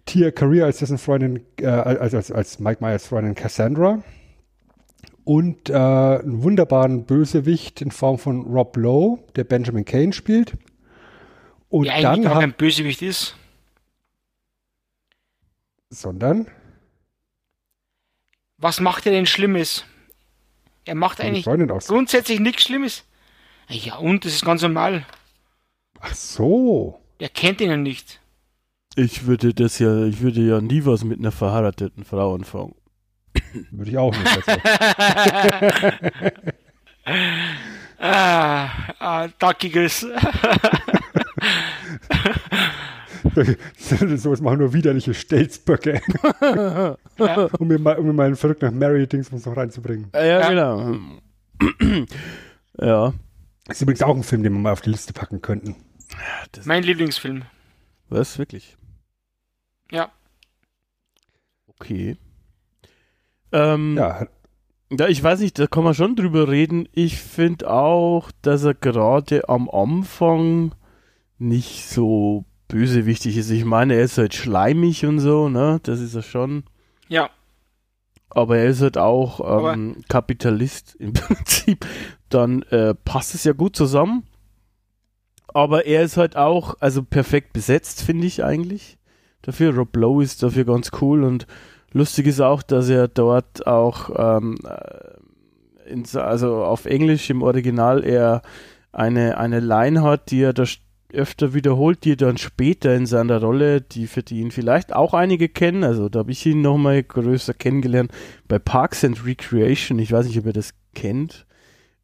Tia 0.06 0.30
Career 0.30 0.64
als 0.64 0.78
dessen 0.78 0.97
Freundin, 0.97 1.45
äh, 1.61 1.66
als, 1.66 2.14
als, 2.14 2.33
als 2.33 2.59
Mike 2.59 2.83
Myers 2.83 3.06
Freundin 3.06 3.35
Cassandra. 3.35 4.02
Und 5.25 5.68
äh, 5.68 5.75
einen 5.75 6.42
wunderbaren 6.42 7.04
Bösewicht 7.04 7.83
in 7.83 7.90
Form 7.90 8.16
von 8.16 8.47
Rob 8.47 8.76
Lowe, 8.78 9.18
der 9.35 9.45
Benjamin 9.45 9.85
Kane 9.85 10.14
spielt. 10.14 10.56
Und 11.76 11.85
der 11.85 12.00
dann 12.00 12.14
eigentlich 12.14 12.33
auch 12.33 12.37
ein 12.37 12.54
Bösewicht 12.54 13.02
ist. 13.02 13.37
Sondern? 15.90 16.47
Was 18.59 18.80
macht 18.80 19.04
er 19.04 19.12
denn 19.12 19.26
Schlimmes? 19.26 19.85
Er 20.87 20.95
macht 20.95 21.21
eigentlich 21.21 21.45
grundsätzlich 21.45 22.40
nichts 22.40 22.64
Schlimmes. 22.64 23.04
Ja, 23.68 23.97
und 23.97 24.25
das 24.25 24.33
ist 24.33 24.45
ganz 24.45 24.62
normal. 24.62 25.04
Ach 26.00 26.14
so. 26.14 26.99
Der 27.21 27.28
kennt 27.28 27.61
ihn 27.61 27.71
ja 27.71 27.76
nicht. 27.76 28.21
Ich 28.95 29.26
würde 29.26 29.52
das 29.52 29.78
ja, 29.78 30.06
ich 30.06 30.21
würde 30.21 30.40
ja 30.40 30.62
nie 30.62 30.87
was 30.87 31.04
mit 31.04 31.18
einer 31.18 31.33
verheirateten 31.33 32.04
Frau 32.04 32.35
anfangen. 32.35 32.75
Würde 33.71 33.90
ich 33.90 33.99
auch 33.99 34.14
nicht. 34.16 34.47
Ah, 37.98 38.68
ah, 38.98 39.28
Dackiges. 39.38 40.06
so 44.16 44.30
machen 44.42 44.58
nur 44.58 44.72
widerliche 44.72 45.14
Stelzböcke. 45.14 46.00
ja. 47.18 47.48
um, 47.58 47.68
mir 47.68 47.78
mal, 47.78 47.98
um 47.98 48.06
mir 48.06 48.12
mal 48.12 48.26
einen 48.26 48.36
Verrückt 48.36 48.62
nach 48.62 48.70
Mary 48.70 49.06
Dingsbums 49.06 49.46
noch 49.46 49.56
reinzubringen. 49.56 50.10
Ja, 50.14 50.24
ja, 50.24 50.48
genau. 50.48 50.96
ja. 52.80 53.12
Das 53.66 53.78
ist 53.78 53.82
übrigens 53.82 54.02
auch 54.02 54.14
ein 54.14 54.22
Film, 54.22 54.42
den 54.42 54.52
wir 54.52 54.60
mal 54.60 54.72
auf 54.72 54.82
die 54.82 54.90
Liste 54.90 55.12
packen 55.12 55.42
könnten. 55.42 55.74
mein 56.64 56.82
Lieblingsfilm. 56.82 57.44
Was? 58.08 58.38
Wirklich? 58.38 58.76
Ja. 59.90 60.10
Okay. 61.66 62.16
Ähm, 63.52 63.96
ja. 63.96 64.26
Ja, 64.90 65.09
ich 65.09 65.23
weiß 65.23 65.40
nicht, 65.40 65.59
da 65.59 65.66
kann 65.66 65.85
man 65.85 65.95
schon 65.95 66.16
drüber 66.16 66.49
reden. 66.49 66.88
Ich 66.93 67.19
finde 67.19 67.71
auch, 67.71 68.31
dass 68.43 68.64
er 68.64 68.75
gerade 68.75 69.49
am 69.49 69.69
Anfang 69.69 70.75
nicht 71.38 71.88
so 71.88 72.45
bösewichtig 72.69 73.37
ist. 73.37 73.50
Ich 73.50 73.64
meine, 73.64 73.95
er 73.95 74.05
ist 74.05 74.19
halt 74.19 74.35
schleimig 74.35 75.05
und 75.05 75.19
so, 75.19 75.49
ne? 75.49 75.81
Das 75.83 76.00
ist 76.00 76.14
er 76.14 76.23
schon. 76.23 76.64
Ja. 77.09 77.31
Aber 78.31 78.59
er 78.59 78.66
ist 78.66 78.81
halt 78.81 78.99
auch 78.99 79.73
ähm, 79.73 80.02
Kapitalist 80.09 80.95
im 80.97 81.12
Prinzip. 81.14 81.87
Dann 82.28 82.62
äh, 82.62 82.95
passt 82.95 83.35
es 83.35 83.45
ja 83.45 83.52
gut 83.52 83.76
zusammen 83.76 84.25
aber 85.57 85.87
er 85.87 86.02
ist 86.02 86.19
halt 86.19 86.37
auch, 86.37 86.75
also 86.81 87.02
perfekt 87.02 87.55
besetzt, 87.55 88.02
finde 88.02 88.26
ich 88.26 88.45
eigentlich. 88.45 88.99
Dafür, 89.40 89.75
Rob 89.75 89.97
Lowe 89.97 90.23
ist 90.23 90.43
dafür 90.43 90.66
ganz 90.66 90.90
cool 91.00 91.25
und 91.25 91.47
lustig 91.93 92.26
ist 92.26 92.40
auch, 92.40 92.62
dass 92.62 92.88
er 92.88 93.09
dort 93.09 93.66
auch, 93.66 94.11
ähm, 94.16 94.57
äh, 94.64 95.90
ins, 95.90 96.16
also 96.16 96.64
auf 96.64 96.87
Englisch 96.87 97.31
im 97.31 97.43
Original 97.43 98.05
er 98.05 98.43
eine, 98.93 99.38
eine 99.38 99.61
Line 99.61 100.02
hat, 100.02 100.31
die 100.31 100.43
er 100.43 100.52
da 100.52 100.64
öfter 101.12 101.55
wiederholt, 101.55 102.05
die 102.05 102.12
er 102.12 102.16
dann 102.16 102.38
später 102.38 102.95
in 102.95 103.07
seiner 103.07 103.40
Rolle, 103.40 103.81
die 103.81 104.07
für 104.07 104.23
die 104.23 104.40
ihn 104.40 104.50
vielleicht 104.50 104.95
auch 104.95 105.14
einige 105.14 105.49
kennen, 105.49 105.85
also 105.85 106.09
da 106.09 106.21
habe 106.21 106.33
ich 106.33 106.45
ihn 106.45 106.62
nochmal 106.62 107.02
größer 107.02 107.55
kennengelernt, 107.55 108.11
bei 108.49 108.59
Parks 108.59 109.05
and 109.05 109.25
Recreation, 109.25 109.99
ich 109.99 110.12
weiß 110.12 110.26
nicht, 110.26 110.38
ob 110.38 110.47
ihr 110.47 110.52
das 110.52 110.75
kennt, 110.95 111.47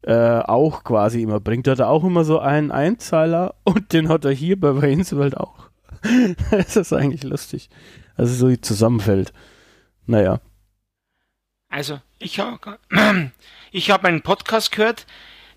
äh, 0.03 0.39
auch 0.39 0.83
quasi 0.83 1.21
immer 1.21 1.39
bringt. 1.39 1.67
Da 1.67 1.71
hat 1.71 1.79
er 1.79 1.89
auch 1.89 2.03
immer 2.03 2.23
so 2.23 2.39
einen 2.39 2.71
Einzeiler 2.71 3.55
und 3.63 3.93
den 3.93 4.09
hat 4.09 4.25
er 4.25 4.31
hier 4.31 4.59
bei 4.59 4.81
Waynesworld 4.81 5.37
auch. 5.37 5.69
das 6.51 6.75
ist 6.75 6.93
eigentlich 6.93 7.23
lustig. 7.23 7.69
Also 8.15 8.33
so 8.49 8.55
zusammenfällt. 8.55 9.33
Naja. 10.05 10.39
Also, 11.69 11.99
ich 12.19 12.39
habe 12.39 12.79
ich 13.71 13.91
hab 13.91 14.05
einen 14.05 14.21
Podcast 14.21 14.71
gehört, 14.71 15.05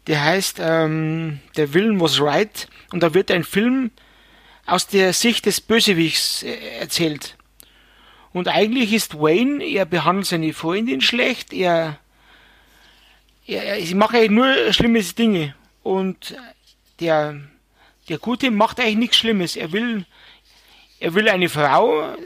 der 0.07 0.23
heißt 0.23 0.59
ähm, 0.61 1.41
Der 1.57 1.75
Willen 1.75 2.01
was 2.01 2.21
right 2.21 2.69
und 2.93 3.03
da 3.03 3.13
wird 3.13 3.31
ein 3.31 3.45
Film 3.45 3.91
aus 4.65 4.87
der 4.87 5.13
Sicht 5.13 5.47
des 5.47 5.61
Bösewichts 5.61 6.43
äh, 6.43 6.79
erzählt. 6.79 7.37
Und 8.33 8.49
eigentlich 8.49 8.93
ist 8.93 9.19
Wayne, 9.19 9.65
er 9.65 9.87
behandelt 9.87 10.27
seine 10.27 10.53
Freundin 10.53 11.01
schlecht, 11.01 11.53
er 11.53 11.99
ja, 13.47 13.77
ich 13.77 13.95
mache 13.95 14.17
eigentlich 14.17 14.31
nur 14.31 14.73
schlimme 14.73 15.01
Dinge. 15.03 15.55
Und 15.83 16.37
der, 16.99 17.41
der 18.09 18.19
Gute 18.19 18.51
macht 18.51 18.81
eigentlich 18.81 18.97
nichts 18.97 19.17
Schlimmes. 19.19 19.57
Er 19.57 19.73
will, 19.73 20.05
er 20.99 21.15
will 21.15 21.29
eine 21.29 21.49
Frau, 21.49 22.17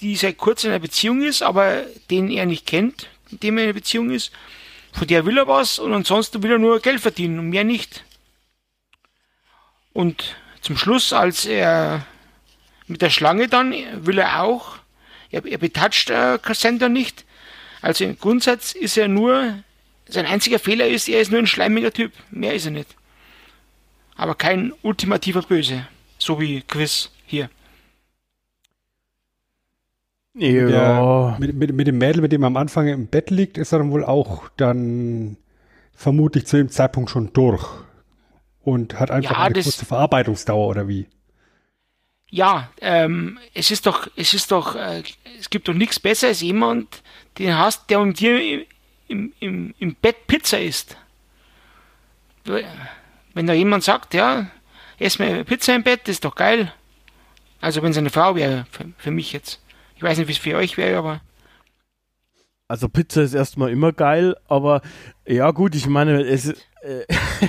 die 0.00 0.16
seit 0.16 0.38
kurzem 0.38 0.68
in 0.68 0.74
einer 0.74 0.82
Beziehung 0.82 1.22
ist, 1.22 1.42
aber 1.42 1.84
den 2.10 2.30
er 2.30 2.46
nicht 2.46 2.66
kennt, 2.66 3.08
mit 3.30 3.42
dem 3.42 3.56
er 3.56 3.64
in 3.64 3.68
einer 3.70 3.78
Beziehung 3.78 4.10
ist. 4.10 4.32
Von 4.92 5.06
der 5.06 5.26
will 5.26 5.38
er 5.38 5.46
was 5.46 5.78
und 5.78 5.92
ansonsten 5.92 6.42
will 6.42 6.52
er 6.52 6.58
nur 6.58 6.80
Geld 6.80 7.00
verdienen 7.00 7.38
und 7.38 7.50
mehr 7.50 7.64
nicht. 7.64 8.04
Und 9.92 10.36
zum 10.60 10.76
Schluss, 10.76 11.12
als 11.12 11.46
er 11.46 12.06
mit 12.86 13.02
der 13.02 13.10
Schlange 13.10 13.48
dann, 13.48 13.74
will 14.06 14.18
er 14.18 14.42
auch, 14.42 14.78
er, 15.30 15.44
er 15.44 15.58
betatscht 15.58 16.10
äh, 16.10 16.38
Cassandra 16.40 16.88
nicht. 16.88 17.24
Also 17.82 18.04
im 18.04 18.18
Grundsatz 18.18 18.72
ist 18.72 18.96
er 18.96 19.08
nur 19.08 19.62
sein 20.08 20.26
einziger 20.26 20.58
Fehler 20.58 20.86
ist, 20.86 21.08
er 21.08 21.20
ist 21.20 21.30
nur 21.30 21.40
ein 21.40 21.46
schleimiger 21.46 21.92
Typ. 21.92 22.12
Mehr 22.30 22.54
ist 22.54 22.64
er 22.64 22.70
nicht. 22.70 22.94
Aber 24.14 24.34
kein 24.34 24.72
ultimativer 24.82 25.42
Böse. 25.42 25.86
So 26.18 26.40
wie 26.40 26.62
Quiz 26.62 27.10
hier. 27.26 27.50
Ja. 30.38 31.36
Mit, 31.38 31.54
mit, 31.54 31.72
mit, 31.72 31.86
dem 31.86 31.98
Mädel, 31.98 32.20
mit 32.20 32.32
dem 32.32 32.42
er 32.42 32.48
am 32.48 32.56
Anfang 32.56 32.88
im 32.88 33.06
Bett 33.06 33.30
liegt, 33.30 33.56
ist 33.56 33.72
er 33.72 33.78
dann 33.78 33.90
wohl 33.90 34.04
auch 34.04 34.48
dann 34.56 35.38
vermutlich 35.94 36.46
zu 36.46 36.58
dem 36.58 36.68
Zeitpunkt 36.68 37.10
schon 37.10 37.32
durch. 37.32 37.66
Und 38.62 38.98
hat 38.98 39.10
einfach 39.10 39.30
ja, 39.30 39.44
eine 39.44 39.54
kurze 39.54 39.86
Verarbeitungsdauer 39.86 40.68
oder 40.68 40.88
wie? 40.88 41.06
Ja, 42.28 42.70
ähm, 42.80 43.38
es 43.54 43.70
ist 43.70 43.86
doch, 43.86 44.08
es 44.16 44.34
ist 44.34 44.50
doch, 44.50 44.74
äh, 44.74 45.02
es 45.38 45.48
gibt 45.48 45.68
doch 45.68 45.74
nichts 45.74 46.00
besser 46.00 46.28
als 46.28 46.40
jemand, 46.40 47.02
den 47.38 47.56
hast, 47.56 47.88
der 47.88 48.00
um 48.00 48.12
dir 48.12 48.66
im, 49.08 49.32
im, 49.38 49.74
im 49.78 49.94
Bett 49.94 50.26
Pizza 50.26 50.60
isst. 50.60 50.96
Wenn 52.44 53.46
da 53.46 53.52
jemand 53.52 53.84
sagt, 53.84 54.14
ja, 54.14 54.48
ess 54.98 55.18
mir 55.18 55.44
Pizza 55.44 55.74
im 55.74 55.82
Bett, 55.82 56.08
ist 56.08 56.24
doch 56.24 56.34
geil. 56.34 56.72
Also 57.60 57.82
wenn 57.82 57.92
es 57.92 57.98
eine 57.98 58.10
Frau 58.10 58.34
wäre, 58.34 58.66
für, 58.70 58.86
für 58.98 59.10
mich 59.10 59.32
jetzt. 59.32 59.60
Ich 59.96 60.02
weiß 60.02 60.18
nicht, 60.18 60.28
wie 60.28 60.32
es 60.32 60.38
für 60.38 60.56
euch 60.56 60.76
wäre, 60.76 60.98
aber. 60.98 61.20
Also 62.68 62.88
Pizza 62.88 63.22
ist 63.22 63.34
erstmal 63.34 63.70
immer 63.70 63.92
geil, 63.92 64.36
aber 64.48 64.82
ja 65.26 65.50
gut, 65.52 65.74
ich 65.76 65.86
meine, 65.86 66.22
es 66.22 66.46
ist 66.46 66.66
äh, 66.82 67.04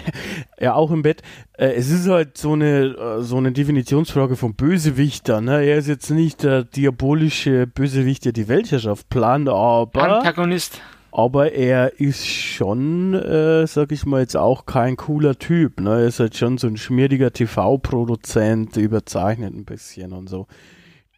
ja 0.64 0.76
auch 0.76 0.92
im 0.92 1.02
Bett. 1.02 1.24
Äh, 1.58 1.74
es 1.74 1.90
ist 1.90 2.08
halt 2.08 2.38
so 2.38 2.54
eine 2.54 2.86
äh, 2.86 3.22
so 3.24 3.38
eine 3.38 3.52
Definitionsfrage 3.52 4.36
vom 4.36 4.54
Bösewichter. 4.54 5.42
Ne? 5.42 5.64
Er 5.66 5.78
ist 5.78 5.88
jetzt 5.88 6.12
nicht 6.12 6.44
der 6.44 6.64
diabolische 6.64 7.66
Bösewicht, 7.66 8.26
der 8.26 8.32
die 8.32 8.48
Weltherrschaft 8.48 9.10
plant, 9.10 9.50
aber 9.50 10.18
Antagonist 10.18 10.82
aber 11.18 11.54
er 11.54 12.00
ist 12.00 12.28
schon, 12.28 13.16
äh, 13.16 13.66
sag 13.66 13.92
ich 13.92 14.06
mal, 14.06 14.22
jetzt 14.22 14.38
auch 14.38 14.68
kein 14.68 14.98
cooler 14.98 15.40
Typ. 15.40 15.80
Ne? 15.82 16.02
Er 16.02 16.08
ist 16.08 16.20
halt 16.20 16.38
schon 16.38 16.60
so 16.60 16.68
ein 16.68 16.78
schmieriger 16.78 17.34
TV-Produzent, 17.34 18.78
überzeichnet 18.78 19.56
ein 19.56 19.66
bisschen 19.66 20.14
und 20.14 20.30
so. 20.30 20.46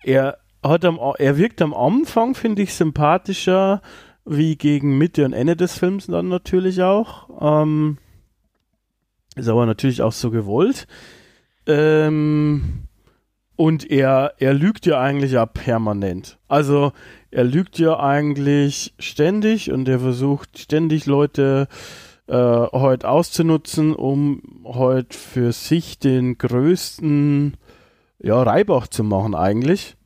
Er 0.03 0.37
hat 0.63 0.85
am, 0.85 0.99
er 1.17 1.37
wirkt 1.37 1.61
am 1.61 1.73
Anfang, 1.73 2.35
finde 2.35 2.61
ich, 2.61 2.73
sympathischer 2.73 3.81
wie 4.25 4.55
gegen 4.55 4.97
Mitte 4.97 5.25
und 5.25 5.33
Ende 5.33 5.55
des 5.55 5.77
Films 5.77 6.07
dann 6.07 6.27
natürlich 6.27 6.81
auch. 6.83 7.29
Ähm, 7.41 7.97
Ist 9.35 9.49
aber 9.49 9.65
natürlich 9.65 10.01
auch 10.01 10.11
so 10.11 10.29
gewollt. 10.31 10.87
Ähm, 11.65 12.87
und 13.55 13.89
er, 13.91 14.33
er 14.37 14.53
lügt 14.53 14.85
ja 14.85 15.01
eigentlich 15.01 15.33
ja 15.33 15.45
permanent. 15.45 16.37
Also 16.47 16.93
er 17.31 17.43
lügt 17.43 17.77
ja 17.77 17.99
eigentlich 17.99 18.93
ständig 18.99 19.71
und 19.71 19.87
er 19.89 19.99
versucht 19.99 20.57
ständig 20.59 21.05
Leute 21.05 21.67
äh, 22.27 22.33
heute 22.35 23.09
auszunutzen, 23.09 23.93
um 23.95 24.61
heute 24.63 25.17
für 25.17 25.51
sich 25.51 25.99
den 25.99 26.37
größten 26.37 27.57
ja, 28.19 28.41
Reibach 28.41 28.87
zu 28.87 29.03
machen 29.03 29.35
eigentlich. 29.35 29.97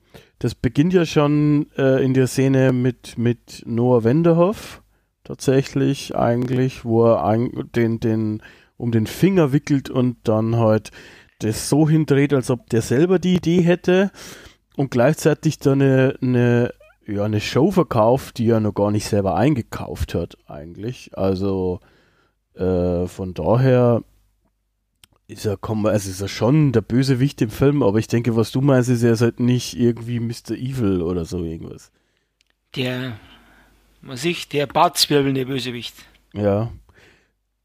Das 0.44 0.56
beginnt 0.56 0.92
ja 0.92 1.06
schon 1.06 1.68
äh, 1.78 2.04
in 2.04 2.14
der 2.14 2.28
Szene 2.28 2.74
mit, 2.74 3.18
mit 3.18 3.64
Noah 3.66 4.04
Wenderhoff 4.04 4.84
tatsächlich 5.24 6.18
eigentlich, 6.18 6.84
wo 6.84 7.06
er 7.06 7.24
ein, 7.24 7.70
den, 7.74 8.02
den 8.02 8.44
um 8.76 8.92
den 8.92 9.08
Finger 9.08 9.54
wickelt 9.54 9.90
und 9.90 10.18
dann 10.26 10.58
halt 10.58 10.92
das 11.40 11.70
so 11.70 11.88
hindreht, 11.88 12.34
als 12.34 12.50
ob 12.50 12.70
der 12.70 12.82
selber 12.82 13.20
die 13.20 13.36
Idee 13.36 13.62
hätte 13.62 14.12
und 14.76 14.92
gleichzeitig 14.92 15.60
dann 15.60 15.82
eine, 15.82 16.18
eine, 16.22 16.74
ja, 17.08 17.24
eine 17.24 17.40
Show 17.40 17.72
verkauft, 17.72 18.38
die 18.38 18.50
er 18.50 18.60
noch 18.60 18.74
gar 18.74 18.92
nicht 18.92 19.08
selber 19.08 19.36
eingekauft 19.36 20.14
hat, 20.14 20.36
eigentlich. 20.46 21.18
Also 21.18 21.80
äh, 22.56 23.08
von 23.08 23.34
daher 23.34 24.04
ist 25.28 25.46
er, 25.46 25.58
also 25.62 26.10
ist 26.10 26.22
er 26.22 26.28
schon 26.28 26.72
der 26.72 26.82
Bösewicht 26.82 27.42
im 27.42 27.50
Film, 27.50 27.82
aber 27.82 27.98
ich 28.00 28.08
denke, 28.08 28.36
was 28.36 28.52
du 28.52 28.62
meinst, 28.62 28.90
ist 28.90 29.04
er 29.04 29.14
ist 29.14 29.22
halt 29.22 29.40
nicht 29.40 29.78
irgendwie 29.78 30.20
Mr. 30.20 30.52
Evil 30.52 31.02
oder 31.02 31.26
so 31.26 31.44
irgendwas. 31.44 31.92
Der, 32.76 33.18
was 34.02 34.26
ich, 34.26 34.50
der 34.50 34.68
bartzwirbelnde 34.68 35.46
Bösewicht. 35.46 35.96
Ja, 36.34 36.72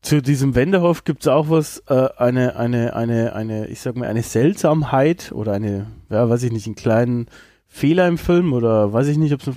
zu 0.00 0.22
diesem 0.22 0.54
Wendehoff 0.54 1.04
gibt 1.04 1.22
es 1.22 1.28
auch 1.28 1.50
was, 1.50 1.82
äh, 1.88 2.08
eine, 2.16 2.56
eine, 2.56 2.94
eine, 2.94 3.34
eine, 3.34 3.66
ich 3.66 3.80
sag 3.80 3.96
mal, 3.96 4.08
eine 4.08 4.22
Seltsamheit 4.22 5.32
oder 5.32 5.52
eine, 5.52 5.86
ja, 6.08 6.28
weiß 6.28 6.44
ich 6.44 6.52
nicht, 6.52 6.66
einen 6.66 6.76
kleinen 6.76 7.26
Fehler 7.66 8.06
im 8.06 8.18
Film 8.18 8.52
oder 8.52 8.92
weiß 8.92 9.08
ich 9.08 9.18
nicht, 9.18 9.34
ob 9.34 9.46
es, 9.46 9.56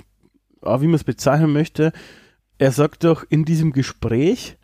ah, 0.62 0.80
wie 0.80 0.86
man 0.86 0.96
es 0.96 1.04
bezeichnen 1.04 1.52
möchte. 1.52 1.92
Er 2.58 2.72
sagt 2.72 3.04
doch 3.04 3.24
in 3.28 3.44
diesem 3.44 3.72
Gespräch, 3.72 4.56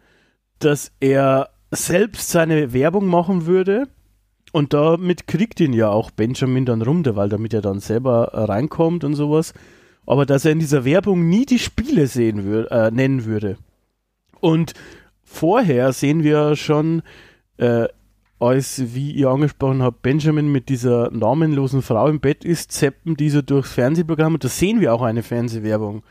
dass 0.59 0.93
er 1.01 1.51
selbst 1.71 2.31
seine 2.31 2.73
Werbung 2.73 3.07
machen 3.07 3.47
würde 3.47 3.89
und 4.53 4.73
damit 4.73 5.27
kriegt 5.27 5.61
ihn 5.61 5.73
ja 5.73 5.91
auch 5.91 6.11
Benjamin 6.11 6.65
dann 6.65 6.83
runter, 6.83 7.17
weil 7.17 7.29
damit 7.29 7.53
er 7.53 7.61
dann 7.61 7.81
selber 7.81 8.31
reinkommt 8.33 9.05
und 9.05 9.15
sowas. 9.15 9.53
Aber 10.07 10.25
dass 10.25 10.45
er 10.45 10.53
in 10.53 10.59
dieser 10.59 10.85
Werbung 10.85 11.29
nie 11.29 11.45
die 11.45 11.59
Spiele 11.59 12.07
sehen 12.07 12.45
würde, 12.45 12.71
äh, 12.71 12.91
nennen 12.91 13.27
würde. 13.27 13.59
Und 14.41 14.73
vorher 15.23 15.93
sehen 15.93 16.23
wir 16.23 16.57
schon, 16.57 17.03
äh, 17.59 17.89
als, 18.39 18.95
wie 18.95 19.11
ihr 19.13 19.29
angesprochen 19.29 19.83
habt, 19.83 20.01
Benjamin 20.01 20.51
mit 20.51 20.69
dieser 20.69 21.11
namenlosen 21.11 21.83
Frau 21.83 22.09
im 22.09 22.21
Bett 22.21 22.45
ist, 22.45 22.73
zeppen 22.73 23.17
diese 23.17 23.43
durchs 23.43 23.73
Fernsehprogramm 23.73 24.35
und 24.35 24.45
da 24.45 24.49
sehen 24.49 24.81
wir 24.81 24.95
auch 24.95 25.03
eine 25.03 25.23
Fernsehwerbung 25.23 26.05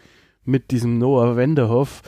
mit 0.44 0.72
diesem 0.72 0.98
Noah 0.98 1.38
Wenderhoff. 1.38 2.04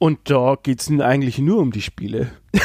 Und 0.00 0.30
da 0.30 0.56
geht 0.60 0.80
es 0.80 0.90
eigentlich 0.90 1.38
nur 1.38 1.58
um 1.58 1.72
die 1.72 1.82
Spiele. 1.82 2.30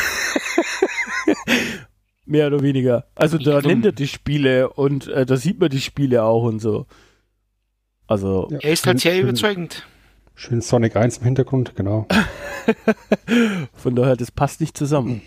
Mehr 2.26 2.48
oder 2.48 2.62
weniger. 2.62 3.08
Also 3.14 3.38
da 3.38 3.60
nennt 3.60 3.86
er 3.86 3.92
die 3.92 4.08
Spiele 4.08 4.70
und 4.70 5.10
äh, 5.10 5.26
da 5.26 5.36
sieht 5.36 5.60
man 5.60 5.70
die 5.70 5.82
Spiele 5.82 6.24
auch 6.24 6.44
und 6.44 6.60
so. 6.60 6.86
Also. 8.08 8.48
Ja, 8.52 8.60
er 8.60 8.72
ist 8.72 8.88
halt 8.88 9.02
sehr 9.02 9.22
überzeugend. 9.22 9.86
Schön 10.34 10.62
Sonic 10.62 10.96
1 10.96 11.18
im 11.18 11.26
Hintergrund, 11.26 11.76
genau. 11.76 12.08
Von 13.74 13.98
daher, 13.98 14.16
das 14.16 14.32
passt 14.32 14.62
nicht 14.62 14.78
zusammen. 14.78 15.22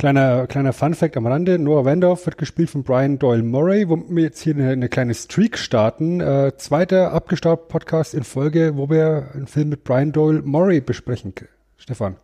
Kleiner, 0.00 0.46
kleiner 0.46 0.72
Fun-Fact 0.72 1.16
am 1.16 1.26
Rande: 1.26 1.58
Noah 1.58 1.84
Vandorf 1.84 2.24
wird 2.24 2.38
gespielt 2.38 2.70
von 2.70 2.84
Brian 2.84 3.18
Doyle 3.18 3.42
Murray, 3.42 3.88
wo 3.88 3.96
wir 4.08 4.22
jetzt 4.22 4.40
hier 4.40 4.54
eine, 4.54 4.70
eine 4.70 4.88
kleine 4.88 5.12
Streak 5.12 5.58
starten. 5.58 6.20
Äh, 6.20 6.52
zweiter 6.56 7.10
abgestaubt 7.10 7.66
Podcast 7.66 8.14
in 8.14 8.22
Folge, 8.22 8.76
wo 8.76 8.88
wir 8.88 9.30
einen 9.34 9.48
Film 9.48 9.70
mit 9.70 9.82
Brian 9.82 10.12
Doyle 10.12 10.42
Murray 10.42 10.80
besprechen. 10.80 11.34
Stefan. 11.78 12.16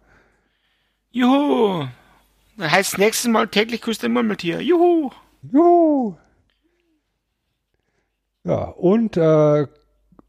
Juhu! 1.10 1.84
Dann 2.56 2.70
heißt 2.70 2.98
nächstes 2.98 3.28
Mal 3.28 3.48
täglich 3.48 3.80
küsst 3.80 4.04
ein 4.04 4.12
Murmeltier. 4.12 4.60
Juhu! 4.60 5.10
Juhu! 5.50 6.14
Ja, 8.44 8.66
und 8.66 9.16
äh, 9.16 9.66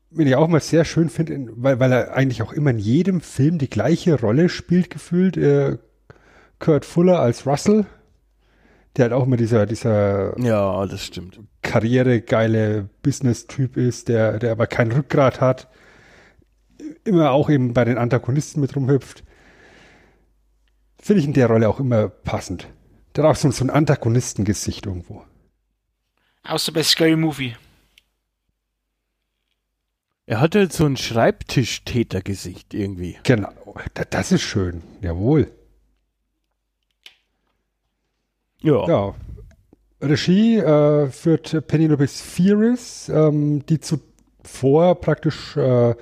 wenn 0.09 0.27
ich 0.27 0.35
auch 0.35 0.47
mal 0.47 0.61
sehr 0.61 0.83
schön 0.83 1.09
finde, 1.09 1.53
weil, 1.57 1.79
weil 1.79 1.91
er 1.91 2.15
eigentlich 2.15 2.41
auch 2.41 2.53
immer 2.53 2.71
in 2.71 2.79
jedem 2.79 3.21
Film 3.21 3.59
die 3.59 3.69
gleiche 3.69 4.19
Rolle 4.19 4.49
spielt, 4.49 4.89
gefühlt. 4.89 5.37
Äh, 5.37 5.77
Kurt 6.59 6.85
Fuller 6.85 7.19
als 7.19 7.45
Russell, 7.45 7.85
der 8.95 9.03
halt 9.03 9.13
auch 9.13 9.25
immer 9.25 9.37
dieser, 9.37 9.65
dieser 9.65 10.39
ja, 10.39 10.85
das 10.85 11.05
stimmt. 11.05 11.39
karrieregeile 11.61 12.89
Business-Typ 13.03 13.77
ist, 13.77 14.07
der, 14.07 14.39
der 14.39 14.51
aber 14.51 14.67
kein 14.67 14.91
Rückgrat 14.91 15.41
hat, 15.41 15.67
immer 17.03 17.31
auch 17.31 17.49
eben 17.49 17.73
bei 17.73 17.85
den 17.85 17.97
Antagonisten 17.97 18.61
mit 18.61 18.75
rumhüpft. 18.75 19.23
Finde 21.01 21.19
ich 21.21 21.27
in 21.27 21.33
der 21.33 21.47
Rolle 21.47 21.69
auch 21.69 21.79
immer 21.79 22.09
passend. 22.09 22.67
Der 23.15 23.23
hat 23.23 23.31
auch 23.31 23.35
so, 23.35 23.51
so 23.51 23.63
ein 23.63 23.69
Antagonistengesicht 23.69 24.85
irgendwo. 24.85 25.23
Außer 26.43 26.71
bei 26.71 26.83
Scary 26.83 27.15
Movie. 27.15 27.55
Er 30.27 30.41
hatte 30.41 30.59
halt 30.59 30.73
so 30.73 30.85
ein 30.85 30.97
Schreibtischtätergesicht 30.97 32.73
irgendwie. 32.73 33.17
Genau, 33.23 33.75
das 34.09 34.31
ist 34.31 34.41
schön, 34.41 34.81
jawohl. 35.01 35.51
Ja. 38.65 38.87
ja. 38.87 39.13
Regie 40.01 40.57
äh, 40.57 41.07
führt 41.07 41.67
Penelope 41.67 42.07
Spheris, 42.07 43.09
ähm, 43.13 43.65
die 43.65 43.79
zuvor 43.79 44.95
praktisch 44.95 45.55
äh, 45.55 45.95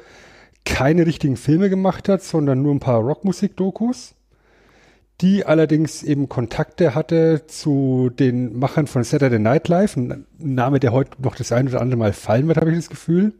keine 0.65 1.05
richtigen 1.05 1.37
Filme 1.37 1.69
gemacht 1.69 2.09
hat, 2.09 2.23
sondern 2.23 2.61
nur 2.61 2.73
ein 2.73 2.79
paar 2.79 3.01
Rockmusik-Dokus. 3.01 4.15
Die 5.21 5.45
allerdings 5.45 6.03
eben 6.03 6.27
Kontakte 6.27 6.95
hatte 6.95 7.43
zu 7.47 8.09
den 8.09 8.57
Machern 8.57 8.87
von 8.87 9.03
Saturday 9.03 9.39
Night 9.39 9.67
Live, 9.67 9.95
ein 9.95 10.25
Name, 10.39 10.79
der 10.79 10.91
heute 10.91 11.21
noch 11.21 11.35
das 11.35 11.51
ein 11.51 11.67
oder 11.67 11.81
andere 11.81 11.99
Mal 11.99 12.13
fallen 12.13 12.47
wird, 12.47 12.57
habe 12.57 12.71
ich 12.71 12.77
das 12.77 12.89
Gefühl 12.89 13.33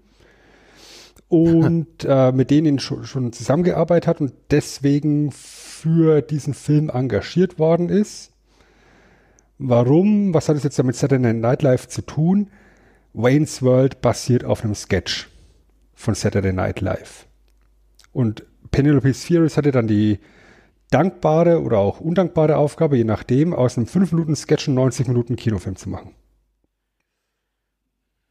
und 1.33 1.87
äh, 2.07 2.31
mit 2.31 2.51
denen 2.51 2.77
schon, 2.77 3.05
schon 3.05 3.33
zusammengearbeitet 3.33 4.07
hat 4.07 4.21
und 4.21 4.33
deswegen 4.51 5.31
für 5.31 6.21
diesen 6.21 6.53
Film 6.53 6.89
engagiert 6.89 7.57
worden 7.57 7.89
ist. 7.89 8.32
Warum? 9.65 10.33
Was 10.33 10.49
hat 10.49 10.57
es 10.57 10.63
jetzt 10.63 10.77
damit 10.77 10.97
Saturday 10.97 11.33
Night 11.33 11.61
Live 11.61 11.87
zu 11.87 12.01
tun? 12.01 12.49
Wayne's 13.13 13.61
World 13.61 14.01
basiert 14.01 14.43
auf 14.43 14.61
einem 14.61 14.75
Sketch 14.75 15.29
von 15.93 16.15
Saturday 16.15 16.51
Night 16.51 16.81
Live. 16.81 17.27
Und 18.11 18.43
Penelope 18.71 19.13
Spheris 19.13 19.55
hatte 19.55 19.71
dann 19.71 19.87
die 19.87 20.19
dankbare 20.91 21.61
oder 21.61 21.77
auch 21.77 22.01
undankbare 22.01 22.57
Aufgabe, 22.57 22.97
je 22.97 23.05
nachdem, 23.05 23.53
aus 23.53 23.77
einem 23.77 23.87
5-Minuten-Sketch 23.87 24.67
einen 24.67 24.79
90-Minuten-Kinofilm 24.79 25.77
zu 25.77 25.89
machen. 25.89 26.11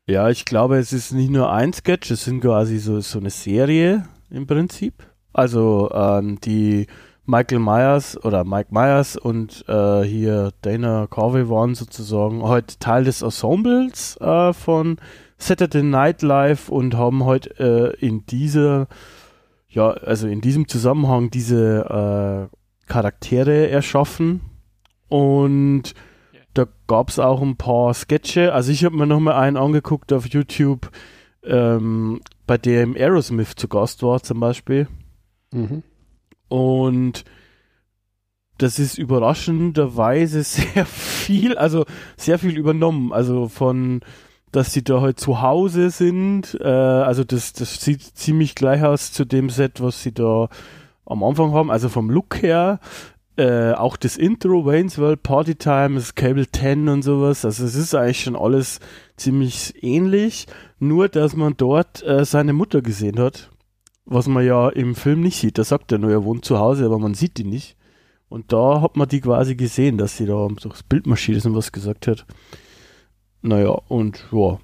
Ja, 0.07 0.29
ich 0.29 0.45
glaube, 0.45 0.77
es 0.77 0.92
ist 0.92 1.12
nicht 1.12 1.31
nur 1.31 1.51
ein 1.51 1.73
Sketch, 1.73 2.11
es 2.11 2.25
sind 2.25 2.42
quasi 2.42 2.77
so, 2.77 3.01
so 3.01 3.18
eine 3.18 3.31
Serie 3.31 4.07
im 4.29 4.47
Prinzip. 4.47 5.07
Also 5.33 5.90
ähm, 5.95 6.38
die 6.42 6.88
Michael 7.24 7.61
Myers 7.61 8.22
oder 8.24 8.44
Mike 8.44 8.68
Myers 8.72 9.16
und 9.16 9.64
äh, 9.68 10.02
hier 10.02 10.52
Dana 10.62 11.06
Corvey 11.08 11.48
waren 11.48 11.74
sozusagen 11.74 12.42
heute 12.42 12.78
Teil 12.78 13.04
des 13.04 13.22
Ensembles 13.22 14.16
äh, 14.20 14.52
von 14.52 14.96
Saturday 15.38 15.82
Night 15.82 16.22
Live 16.22 16.68
und 16.68 16.96
haben 16.96 17.24
heute 17.24 17.94
äh, 18.00 18.04
in 18.04 18.26
dieser, 18.26 18.88
ja, 19.68 19.90
also 19.90 20.26
in 20.26 20.40
diesem 20.40 20.66
Zusammenhang 20.66 21.30
diese 21.30 22.48
äh, 22.50 22.56
Charaktere 22.87 23.68
erschaffen 23.68 24.40
und 25.08 25.94
da 26.54 26.66
gab 26.87 27.08
es 27.08 27.18
auch 27.18 27.40
ein 27.40 27.56
paar 27.56 27.94
Sketche. 27.94 28.52
Also 28.52 28.72
ich 28.72 28.85
habe 28.85 28.96
mir 28.96 29.06
nochmal 29.06 29.35
einen 29.35 29.56
angeguckt 29.56 30.12
auf 30.12 30.26
YouTube, 30.26 30.90
ähm, 31.44 32.20
bei 32.46 32.58
dem 32.58 32.94
Aerosmith 32.94 33.54
zu 33.56 33.68
Gast 33.68 34.02
war 34.02 34.22
zum 34.22 34.40
Beispiel. 34.40 34.88
Mhm. 35.52 35.82
Und 36.53 37.25
das 38.59 38.79
ist 38.79 38.99
überraschenderweise 38.99 40.43
sehr 40.43 40.85
viel, 40.85 41.57
also 41.57 41.87
sehr 42.19 42.38
viel 42.38 42.59
übernommen. 42.59 43.11
Also 43.11 43.49
von, 43.49 44.01
dass 44.51 44.75
sie 44.75 44.85
da 44.85 45.01
halt 45.01 45.19
zu 45.19 45.41
Hause 45.41 45.88
sind. 45.88 46.59
Äh, 46.61 46.69
also 46.69 47.25
das, 47.25 47.55
das 47.55 47.81
sieht 47.81 48.03
ziemlich 48.03 48.55
gleich 48.55 48.83
aus 48.85 49.12
zu 49.12 49.25
dem 49.25 49.49
Set, 49.49 49.81
was 49.81 50.03
sie 50.03 50.12
da 50.12 50.51
am 51.07 51.25
Anfang 51.25 51.53
haben. 51.53 51.71
Also 51.71 51.88
vom 51.88 52.11
Look 52.11 52.43
her 52.43 52.81
äh, 53.38 53.73
auch 53.73 53.97
das 53.97 54.19
Intro, 54.19 54.67
Wayne's 54.67 54.99
World 54.99 55.23
Party 55.23 55.55
Time, 55.55 55.95
das 55.95 56.15
Cable 56.15 56.47
10 56.51 56.91
und 56.91 57.03
sowas. 57.03 57.47
Also 57.47 57.65
es 57.65 57.75
ist 57.75 57.95
eigentlich 57.95 58.25
schon 58.25 58.37
alles 58.37 58.79
ziemlich 59.17 59.83
ähnlich, 59.83 60.47
nur 60.79 61.09
dass 61.09 61.35
man 61.35 61.55
dort 61.57 62.03
äh, 62.03 62.27
seine 62.27 62.53
Mutter 62.53 62.83
gesehen 62.83 63.19
hat, 63.19 63.51
was 64.05 64.27
man 64.27 64.45
ja 64.45 64.69
im 64.69 64.95
Film 64.95 65.21
nicht 65.21 65.38
sieht. 65.38 65.59
Da 65.59 65.65
sagt 65.65 65.93
er 65.93 65.99
nur, 65.99 66.11
er 66.11 66.25
wohnt 66.25 66.45
zu 66.45 66.59
Hause, 66.59 66.85
aber 66.85 66.99
man 66.99 67.15
sieht 67.15 67.38
ihn 67.38 67.49
nicht. 67.49 67.77
Und 68.29 68.53
da 68.53 68.81
hat 68.81 68.97
man 68.97 69.09
die 69.09 69.21
quasi 69.21 69.57
gesehen, 69.57 69.99
dass 69.99 70.17
sie 70.17 70.27
da 70.27 70.49
durchs 70.49 70.83
Bildmaschine 70.83 71.41
und 71.45 71.55
was 71.55 71.71
gesagt 71.71 72.07
hat. 72.07 72.27
Naja, 73.43 73.71
und 73.88 74.25
ja, 74.33 74.59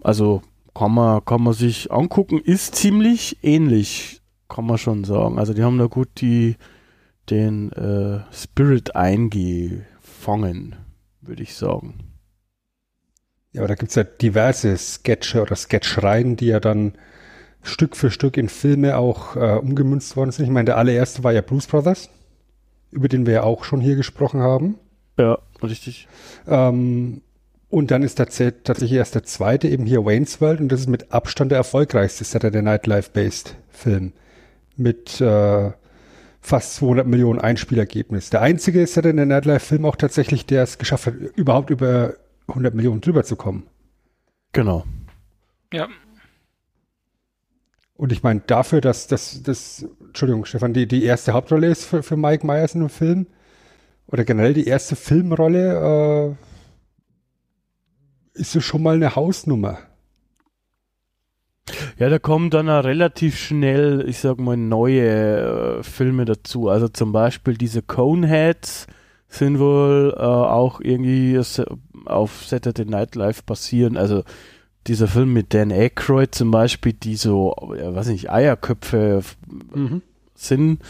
also 0.00 0.42
kann 0.74 0.92
man, 0.92 1.24
kann 1.24 1.42
man 1.42 1.52
sich 1.52 1.92
angucken, 1.92 2.38
ist 2.38 2.76
ziemlich 2.76 3.38
ähnlich, 3.42 4.22
kann 4.48 4.66
man 4.66 4.78
schon 4.78 5.04
sagen. 5.04 5.38
Also 5.38 5.52
die 5.52 5.62
haben 5.62 5.78
da 5.78 5.86
gut 5.86 6.08
die, 6.20 6.56
den 7.28 7.72
äh, 7.72 8.20
Spirit 8.32 8.96
eingefangen, 8.96 10.76
würde 11.20 11.42
ich 11.42 11.54
sagen. 11.54 11.98
Ja, 13.52 13.62
aber 13.62 13.68
da 13.68 13.74
gibt 13.74 13.90
es 13.90 13.96
ja 13.96 14.04
diverse 14.04 14.76
Sketche 14.76 15.42
oder 15.42 15.56
Sketchreihen, 15.56 16.36
die 16.36 16.46
ja 16.46 16.60
dann 16.60 16.94
Stück 17.62 17.96
für 17.96 18.10
Stück 18.10 18.36
in 18.36 18.48
Filme 18.48 18.96
auch 18.96 19.36
äh, 19.36 19.58
umgemünzt 19.58 20.16
worden 20.16 20.30
sind. 20.30 20.44
Ich 20.44 20.50
meine, 20.50 20.66
der 20.66 20.78
allererste 20.78 21.24
war 21.24 21.32
ja 21.32 21.40
Blues 21.42 21.66
Brothers, 21.66 22.08
über 22.90 23.08
den 23.08 23.26
wir 23.26 23.34
ja 23.34 23.42
auch 23.42 23.64
schon 23.64 23.80
hier 23.80 23.96
gesprochen 23.96 24.40
haben. 24.40 24.78
Ja, 25.18 25.38
richtig. 25.62 26.08
Ähm, 26.46 27.22
und 27.68 27.90
dann 27.90 28.02
ist 28.02 28.16
tatsächlich 28.16 28.92
erst 28.92 29.14
der 29.14 29.22
zweite 29.22 29.68
eben 29.68 29.86
hier 29.86 30.04
Wayne's 30.04 30.40
World 30.40 30.60
und 30.60 30.70
das 30.70 30.80
ist 30.80 30.88
mit 30.88 31.12
Abstand 31.12 31.52
der 31.52 31.58
erfolgreichste 31.58 32.24
Saturday 32.24 32.62
Night 32.62 32.86
Live-based 32.86 33.54
Film 33.68 34.12
mit 34.76 35.20
äh, 35.20 35.70
fast 36.40 36.74
200 36.76 37.06
Millionen 37.06 37.38
Einspielergebnis. 37.38 38.30
Der 38.30 38.40
einzige 38.40 38.86
Saturday 38.86 39.26
Night 39.26 39.44
Live 39.44 39.62
Film 39.62 39.84
auch 39.84 39.96
tatsächlich, 39.96 40.46
der 40.46 40.62
es 40.64 40.78
geschafft 40.78 41.06
hat, 41.06 41.14
überhaupt 41.36 41.70
über 41.70 42.14
100 42.48 42.74
Millionen 42.74 43.00
drüber 43.00 43.22
zu 43.22 43.36
kommen. 43.36 43.66
Genau. 44.52 44.84
Ja. 45.72 45.88
Und 48.00 48.12
ich 48.12 48.22
meine, 48.22 48.40
dafür, 48.46 48.80
dass 48.80 49.08
das, 49.08 49.42
das, 49.42 49.84
Entschuldigung, 50.06 50.46
Stefan, 50.46 50.72
die, 50.72 50.88
die 50.88 51.04
erste 51.04 51.34
Hauptrolle 51.34 51.66
ist 51.66 51.84
für, 51.84 52.02
für 52.02 52.16
Mike 52.16 52.46
Myers 52.46 52.74
in 52.74 52.80
einem 52.80 52.88
Film, 52.88 53.26
oder 54.06 54.24
generell 54.24 54.54
die 54.54 54.66
erste 54.66 54.96
Filmrolle, 54.96 56.36
äh, 58.34 58.40
ist 58.40 58.56
es 58.56 58.64
schon 58.64 58.82
mal 58.82 58.94
eine 58.94 59.16
Hausnummer. 59.16 59.80
Ja, 61.98 62.08
da 62.08 62.18
kommen 62.18 62.48
dann 62.48 62.70
auch 62.70 62.84
relativ 62.84 63.36
schnell, 63.36 64.08
ich 64.08 64.20
sag 64.20 64.40
mal, 64.40 64.56
neue 64.56 65.80
äh, 65.80 65.82
Filme 65.82 66.24
dazu. 66.24 66.70
Also 66.70 66.88
zum 66.88 67.12
Beispiel 67.12 67.58
diese 67.58 67.82
Coneheads 67.82 68.86
sind 69.28 69.58
wohl 69.58 70.14
äh, 70.16 70.22
auch 70.22 70.80
irgendwie 70.80 71.38
auf 72.06 72.46
Saturday 72.46 72.86
Night 72.86 73.14
Live 73.14 73.44
basieren. 73.44 73.98
Also 73.98 74.24
dieser 74.86 75.08
Film 75.08 75.32
mit 75.32 75.52
Dan 75.52 75.70
Aykroyd 75.70 76.34
zum 76.34 76.50
Beispiel, 76.50 76.92
die 76.92 77.16
so, 77.16 77.54
ja, 77.78 77.94
weiß 77.94 78.08
nicht, 78.08 78.30
Eierköpfe 78.30 79.22
mhm. 79.74 80.02
sind. 80.34 80.80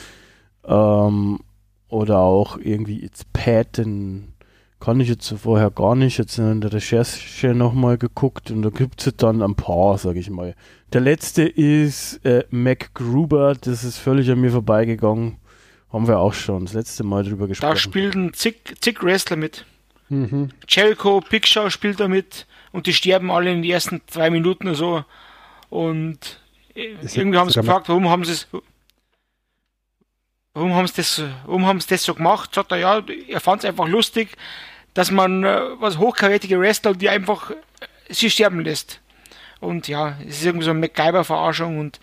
Ähm, 0.65 1.41
oder 1.89 2.19
auch 2.19 2.57
irgendwie 2.57 3.05
It's 3.05 3.25
Pat, 3.25 3.79
den 3.79 4.33
kann 4.79 5.01
ich 5.01 5.09
jetzt 5.09 5.29
vorher 5.43 5.71
gar 5.71 5.95
nicht. 5.95 6.19
Jetzt 6.19 6.39
in 6.39 6.61
der 6.61 6.73
Recherche 6.73 7.55
nochmal 7.55 7.99
geguckt 7.99 8.51
und 8.51 8.63
da 8.63 8.71
gibt 8.71 9.07
es 9.07 9.17
dann 9.17 9.43
ein 9.43 9.55
paar, 9.55 9.99
sag 9.99 10.17
ich 10.17 10.31
mal. 10.31 10.55
Der 10.93 11.01
letzte 11.01 11.43
ist 11.43 12.25
äh, 12.25 12.45
Mac 12.51 12.95
Gruber, 12.95 13.55
das 13.61 13.85
ist 13.85 13.99
völlig 13.99 14.31
an 14.31 14.41
mir 14.41 14.51
vorbeigegangen. 14.51 15.37
Haben 15.93 16.07
wir 16.07 16.21
auch 16.21 16.35
schon 16.35 16.65
das 16.65 16.75
letzte 16.75 17.03
Mal 17.03 17.25
drüber 17.25 17.49
gesprochen. 17.49 17.73
Da 17.73 17.77
spielten 17.77 18.33
zig, 18.33 18.77
zig 18.81 19.03
Wrestler 19.03 19.37
mit. 19.37 19.67
Mhm. 20.09 20.51
Jericho, 20.69 21.21
Big 21.29 21.47
Show 21.47 21.69
spielt 21.69 22.01
da 22.01 22.09
mit 22.09 22.47
und 22.73 22.87
die 22.87 22.93
sterben 22.93 23.31
alle 23.31 23.53
in 23.53 23.63
den 23.63 23.71
ersten 23.71 24.01
zwei 24.07 24.31
Minuten 24.31 24.69
oder 24.69 24.77
so. 24.77 25.05
Und 25.69 26.41
äh, 26.75 26.95
ist 27.03 27.17
irgendwie 27.17 27.39
haben 27.39 27.51
sie 27.51 27.61
gefragt, 27.61 27.89
warum 27.89 28.09
haben 28.09 28.25
sie 28.25 28.33
es 28.33 28.49
warum 30.55 30.75
haben 30.75 30.87
sie 30.87 30.95
das, 30.97 31.23
warum 31.47 31.67
haben 31.67 31.81
sie 31.81 31.89
das 31.89 32.05
so 32.05 32.15
gemacht? 32.15 32.55
Sagt 32.55 32.73
er, 32.73 32.79
ja, 32.79 33.03
er 33.29 33.41
fand 33.41 33.63
es 33.63 33.69
einfach 33.69 33.89
lustig, 33.89 34.37
dass 34.95 35.11
man 35.11 35.45
äh, 35.45 35.61
was 35.79 35.99
hochkarätige 35.99 36.59
Wrestler, 36.59 36.95
die 36.95 37.09
einfach 37.09 37.51
äh, 37.51 37.55
sie 38.09 38.31
sterben 38.31 38.61
lässt. 38.61 39.01
Und 39.61 39.89
ja, 39.89 40.17
es 40.27 40.39
ist 40.39 40.47
irgendwie 40.47 40.65
so 40.65 40.71
eine 40.71 40.81
MacGyver-Verarschung 40.81 41.79
und 41.79 42.01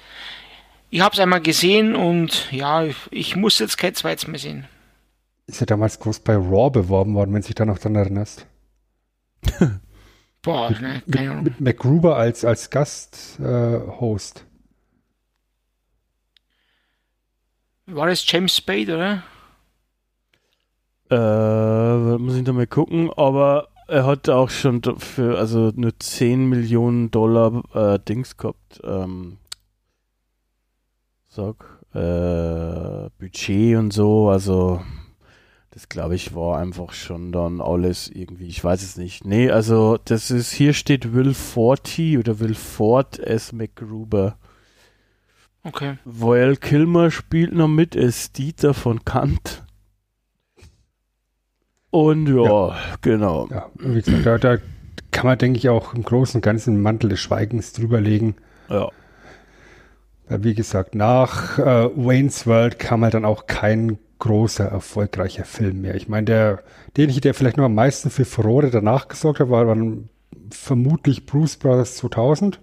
ich 0.89 1.01
habe 1.01 1.13
es 1.13 1.19
einmal 1.19 1.41
gesehen 1.41 1.95
und 1.95 2.51
ja, 2.51 2.85
ich 3.11 3.35
muss 3.35 3.59
jetzt 3.59 3.77
kein 3.77 3.95
zweites 3.95 4.27
mehr 4.27 4.39
sehen. 4.39 4.67
Ist 5.47 5.59
ja 5.59 5.65
damals 5.65 5.99
groß 5.99 6.19
bei 6.19 6.35
Raw 6.35 6.69
beworben 6.69 7.13
worden, 7.13 7.33
wenn 7.33 7.41
sich 7.41 7.55
da 7.55 7.65
noch 7.65 7.79
dran 7.79 7.95
erinnerst. 7.95 8.45
Boah, 10.47 10.69
mit, 10.69 10.81
ne, 10.81 11.03
keine 11.11 11.31
Ahnung. 11.31 11.43
Mit, 11.43 11.59
mit 11.59 11.77
MacGruber 11.77 12.15
als, 12.15 12.45
als 12.45 12.69
Gast-Host. 12.69 14.45
Äh, 17.87 17.95
War 17.95 18.07
das 18.07 18.29
James 18.31 18.55
Spade, 18.55 18.95
oder? 18.95 19.23
Äh, 21.09 22.17
muss 22.17 22.35
ich 22.35 22.43
da 22.43 22.53
mal 22.53 22.65
gucken, 22.65 23.11
aber 23.15 23.67
er 23.87 24.05
hat 24.05 24.29
auch 24.29 24.49
schon 24.49 24.81
für, 24.99 25.37
also 25.37 25.71
nur 25.75 25.97
10 25.99 26.47
Millionen 26.47 27.11
Dollar 27.11 27.63
äh, 27.73 27.99
Dings 27.99 28.37
gehabt. 28.37 28.79
Ähm, 28.83 29.37
sag, 31.27 31.55
äh, 31.93 33.09
Budget 33.19 33.77
und 33.77 33.91
so, 33.91 34.29
also 34.29 34.81
das 35.77 35.89
glaube 35.89 36.15
ich 36.15 36.33
war 36.33 36.57
einfach 36.57 36.91
schon 36.91 37.31
dann 37.31 37.61
alles 37.61 38.07
irgendwie, 38.07 38.47
ich 38.47 38.63
weiß 38.63 38.81
es 38.81 38.97
nicht. 38.97 39.25
Nee, 39.25 39.51
also 39.51 39.99
das 40.05 40.31
ist, 40.31 40.51
hier 40.51 40.73
steht 40.73 41.13
Will 41.13 41.35
Forty 41.35 42.17
oder 42.17 42.39
Will 42.39 42.55
Ford 42.55 43.19
as 43.23 43.53
McGruber. 43.53 44.39
Okay. 45.61 45.99
Weil 46.03 46.55
Kilmer 46.55 47.11
spielt 47.11 47.53
noch 47.53 47.67
mit 47.67 47.95
als 47.95 48.31
Dieter 48.31 48.73
von 48.73 49.05
Kant. 49.05 49.65
Und 51.91 52.25
ja, 52.25 52.69
ja. 52.69 52.77
genau. 53.01 53.47
Ja, 53.51 53.69
wie 53.75 54.01
gesagt, 54.01 54.25
da, 54.25 54.37
da, 54.39 54.57
kann 55.11 55.27
man, 55.27 55.37
denke 55.37 55.59
ich, 55.59 55.69
auch 55.69 55.93
im 55.93 56.01
Großen 56.01 56.39
und 56.39 56.41
Ganzen 56.41 56.81
Mantel 56.81 57.11
des 57.11 57.19
Schweigens 57.19 57.73
drüberlegen. 57.73 58.33
Ja. 58.67 58.89
Weil, 60.27 60.43
wie 60.43 60.55
gesagt, 60.55 60.95
nach 60.95 61.59
äh, 61.59 61.91
Wayne's 61.95 62.47
World 62.47 62.79
kam 62.79 63.03
halt 63.03 63.13
dann 63.13 63.25
auch 63.25 63.45
kein 63.45 63.99
großer, 64.19 64.65
erfolgreicher 64.65 65.45
Film 65.45 65.81
mehr. 65.81 65.95
Ich 65.95 66.07
meine, 66.07 66.25
der, 66.25 66.63
den 66.95 67.09
der 67.09 67.33
vielleicht 67.33 67.57
noch 67.57 67.65
am 67.65 67.75
meisten 67.75 68.09
für 68.09 68.25
Furore 68.25 68.69
danach 68.69 69.07
gesorgt 69.07 69.39
hat, 69.39 69.49
war 69.49 69.65
dann 69.65 70.09
vermutlich 70.51 71.25
Bruce 71.25 71.57
Brothers 71.57 71.97
2000. 71.97 72.59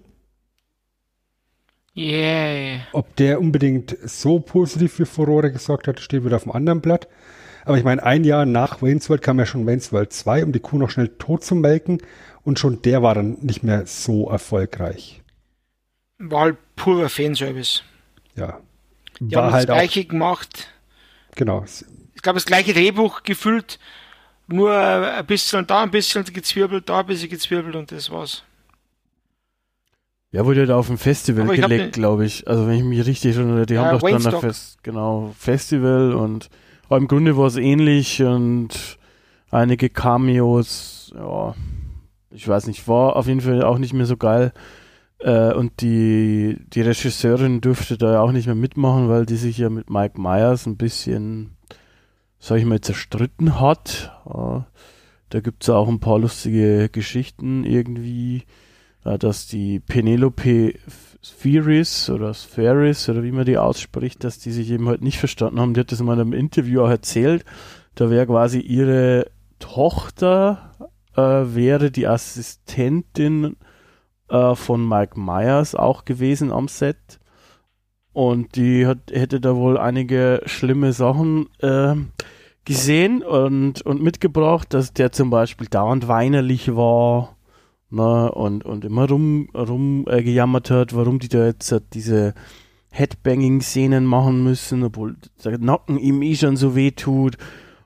Yeah. 1.96 2.80
Ob 2.92 3.14
der 3.16 3.40
unbedingt 3.40 3.96
so 4.02 4.40
positiv 4.40 4.94
für 4.94 5.06
Furore 5.06 5.52
gesorgt 5.52 5.86
hat, 5.86 6.00
steht 6.00 6.24
wieder 6.24 6.36
auf 6.36 6.42
dem 6.42 6.52
anderen 6.52 6.80
Blatt. 6.80 7.08
Aber 7.64 7.78
ich 7.78 7.84
meine, 7.84 8.02
ein 8.02 8.24
Jahr 8.24 8.46
nach 8.46 8.82
Wayne's 8.82 9.08
World 9.08 9.22
kam 9.22 9.38
ja 9.38 9.46
schon 9.46 9.66
Wayne's 9.66 9.92
World 9.92 10.12
2, 10.12 10.44
um 10.44 10.52
die 10.52 10.60
Kuh 10.60 10.76
noch 10.76 10.90
schnell 10.90 11.08
tot 11.08 11.44
zu 11.44 11.54
melken. 11.54 11.98
Und 12.42 12.58
schon 12.58 12.82
der 12.82 13.02
war 13.02 13.14
dann 13.14 13.38
nicht 13.40 13.62
mehr 13.62 13.86
so 13.86 14.28
erfolgreich. 14.28 15.22
War 16.18 16.40
halt 16.42 16.56
purer 16.76 17.08
Fanservice. 17.08 17.82
Ja. 18.36 18.60
Die 19.20 19.34
war 19.34 19.44
haben 19.44 19.52
halt 19.52 19.68
das 19.68 19.76
gleiche 19.76 20.00
auch, 20.00 20.08
gemacht. 20.08 20.73
Genau. 21.36 21.64
Ich 22.14 22.22
glaube, 22.22 22.36
das 22.36 22.46
gleiche 22.46 22.72
Drehbuch 22.72 23.22
gefüllt, 23.22 23.78
nur 24.46 24.72
ein 24.72 25.26
bisschen 25.26 25.66
da 25.66 25.82
ein 25.82 25.90
bisschen 25.90 26.24
gezwirbelt, 26.24 26.88
da 26.88 27.00
ein 27.00 27.06
bisschen 27.06 27.30
gezwirbelt 27.30 27.76
und 27.76 27.92
das 27.92 28.10
war's. 28.10 28.44
Ja, 30.30 30.44
wurde 30.44 30.66
da 30.66 30.76
auf 30.76 30.88
dem 30.88 30.98
Festival 30.98 31.46
gelegt, 31.46 31.92
glaube 31.92 32.26
ich. 32.26 32.48
Also 32.48 32.66
wenn 32.66 32.74
ich 32.74 32.82
mich 32.82 33.06
richtig 33.06 33.36
erinnere, 33.36 33.66
die 33.66 33.74
ja, 33.74 33.84
haben 33.84 34.00
doch 34.00 34.08
dann 34.08 34.26
ein 34.26 34.40
Fest, 34.40 34.82
genau, 34.82 35.32
Festival 35.38 36.12
und 36.12 36.50
aber 36.86 36.96
im 36.98 37.08
Grunde 37.08 37.36
war 37.36 37.46
es 37.46 37.56
ähnlich 37.56 38.22
und 38.22 38.98
einige 39.50 39.88
Cameos, 39.88 41.12
ja, 41.14 41.54
ich 42.30 42.46
weiß 42.46 42.66
nicht, 42.66 42.86
war 42.88 43.16
auf 43.16 43.26
jeden 43.26 43.40
Fall 43.40 43.62
auch 43.62 43.78
nicht 43.78 43.92
mehr 43.92 44.06
so 44.06 44.16
geil. 44.16 44.52
Äh, 45.18 45.52
und 45.52 45.80
die, 45.80 46.58
die 46.68 46.82
Regisseurin 46.82 47.60
dürfte 47.60 47.96
da 47.96 48.20
auch 48.20 48.32
nicht 48.32 48.46
mehr 48.46 48.54
mitmachen, 48.54 49.08
weil 49.08 49.26
die 49.26 49.36
sich 49.36 49.58
ja 49.58 49.70
mit 49.70 49.90
Mike 49.90 50.20
Myers 50.20 50.66
ein 50.66 50.76
bisschen, 50.76 51.56
sag 52.38 52.58
ich 52.58 52.64
mal, 52.64 52.80
zerstritten 52.80 53.60
hat. 53.60 54.12
Ja, 54.26 54.66
da 55.30 55.40
gibt 55.40 55.62
es 55.62 55.70
auch 55.70 55.88
ein 55.88 56.00
paar 56.00 56.18
lustige 56.18 56.88
Geschichten 56.88 57.64
irgendwie, 57.64 58.44
äh, 59.04 59.18
dass 59.18 59.46
die 59.46 59.80
Penelope 59.80 60.74
Spheris 61.22 62.10
oder 62.10 62.34
Spheris 62.34 63.08
oder 63.08 63.22
wie 63.22 63.32
man 63.32 63.46
die 63.46 63.56
ausspricht, 63.56 64.24
dass 64.24 64.38
die 64.38 64.52
sich 64.52 64.70
eben 64.70 64.88
halt 64.88 65.00
nicht 65.00 65.18
verstanden 65.18 65.58
haben. 65.58 65.72
Die 65.72 65.80
hat 65.80 65.90
das 65.90 66.00
in 66.00 66.06
meinem 66.06 66.34
Interview 66.34 66.82
auch 66.82 66.90
erzählt. 66.90 67.44
Da 67.94 68.10
wäre 68.10 68.26
quasi 68.26 68.58
ihre 68.58 69.30
Tochter 69.58 70.72
äh, 71.16 71.22
wäre 71.22 71.90
die 71.90 72.06
Assistentin 72.06 73.56
äh, 74.28 74.54
von 74.54 74.88
Mike 74.88 75.18
Myers 75.18 75.74
auch 75.74 76.04
gewesen 76.04 76.52
am 76.52 76.68
Set. 76.68 77.20
Und 78.12 78.56
die 78.56 78.86
hat, 78.86 79.10
hätte 79.10 79.40
da 79.40 79.56
wohl 79.56 79.76
einige 79.76 80.40
schlimme 80.46 80.92
Sachen 80.92 81.48
äh, 81.58 81.94
gesehen 82.64 83.22
und, 83.22 83.82
und 83.82 84.02
mitgebracht, 84.02 84.72
dass 84.72 84.92
der 84.92 85.12
zum 85.12 85.30
Beispiel 85.30 85.66
dauernd 85.66 86.06
weinerlich 86.08 86.76
war 86.76 87.36
ne, 87.90 88.30
und, 88.32 88.64
und 88.64 88.84
immer 88.84 89.08
rum, 89.08 89.48
rum 89.54 90.04
äh, 90.08 90.22
gejammert 90.22 90.70
hat, 90.70 90.94
warum 90.94 91.18
die 91.18 91.28
da 91.28 91.46
jetzt 91.46 91.72
äh, 91.72 91.80
diese 91.92 92.34
Headbanging-Szenen 92.90 94.04
machen 94.04 94.44
müssen, 94.44 94.84
obwohl 94.84 95.16
der 95.44 95.58
Nacken 95.58 95.98
ihm 95.98 96.22
eh 96.22 96.36
schon 96.36 96.56
so 96.56 96.76
weh 96.76 96.92
tut. 96.92 97.36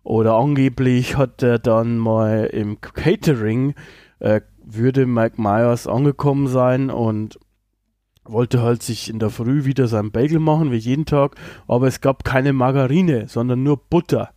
Oder 0.02 0.34
angeblich 0.34 1.16
hat 1.16 1.42
er 1.42 1.58
dann 1.58 1.98
mal 1.98 2.44
im 2.52 2.80
Catering, 2.80 3.74
äh, 4.20 4.40
würde 4.70 5.06
Mike 5.06 5.40
Myers 5.40 5.86
angekommen 5.86 6.46
sein 6.46 6.90
und 6.90 7.38
wollte 8.24 8.62
halt 8.62 8.82
sich 8.82 9.08
in 9.08 9.18
der 9.18 9.30
Früh 9.30 9.64
wieder 9.64 9.88
sein 9.88 10.10
Bagel 10.10 10.38
machen, 10.38 10.70
wie 10.70 10.76
jeden 10.76 11.06
Tag, 11.06 11.36
aber 11.66 11.86
es 11.86 12.00
gab 12.00 12.24
keine 12.24 12.52
Margarine, 12.52 13.26
sondern 13.28 13.62
nur 13.62 13.78
Butter. 13.78 14.30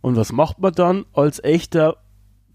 Und 0.00 0.16
was 0.16 0.32
macht 0.32 0.58
man 0.58 0.72
dann 0.72 1.04
als 1.12 1.42
echter 1.44 1.96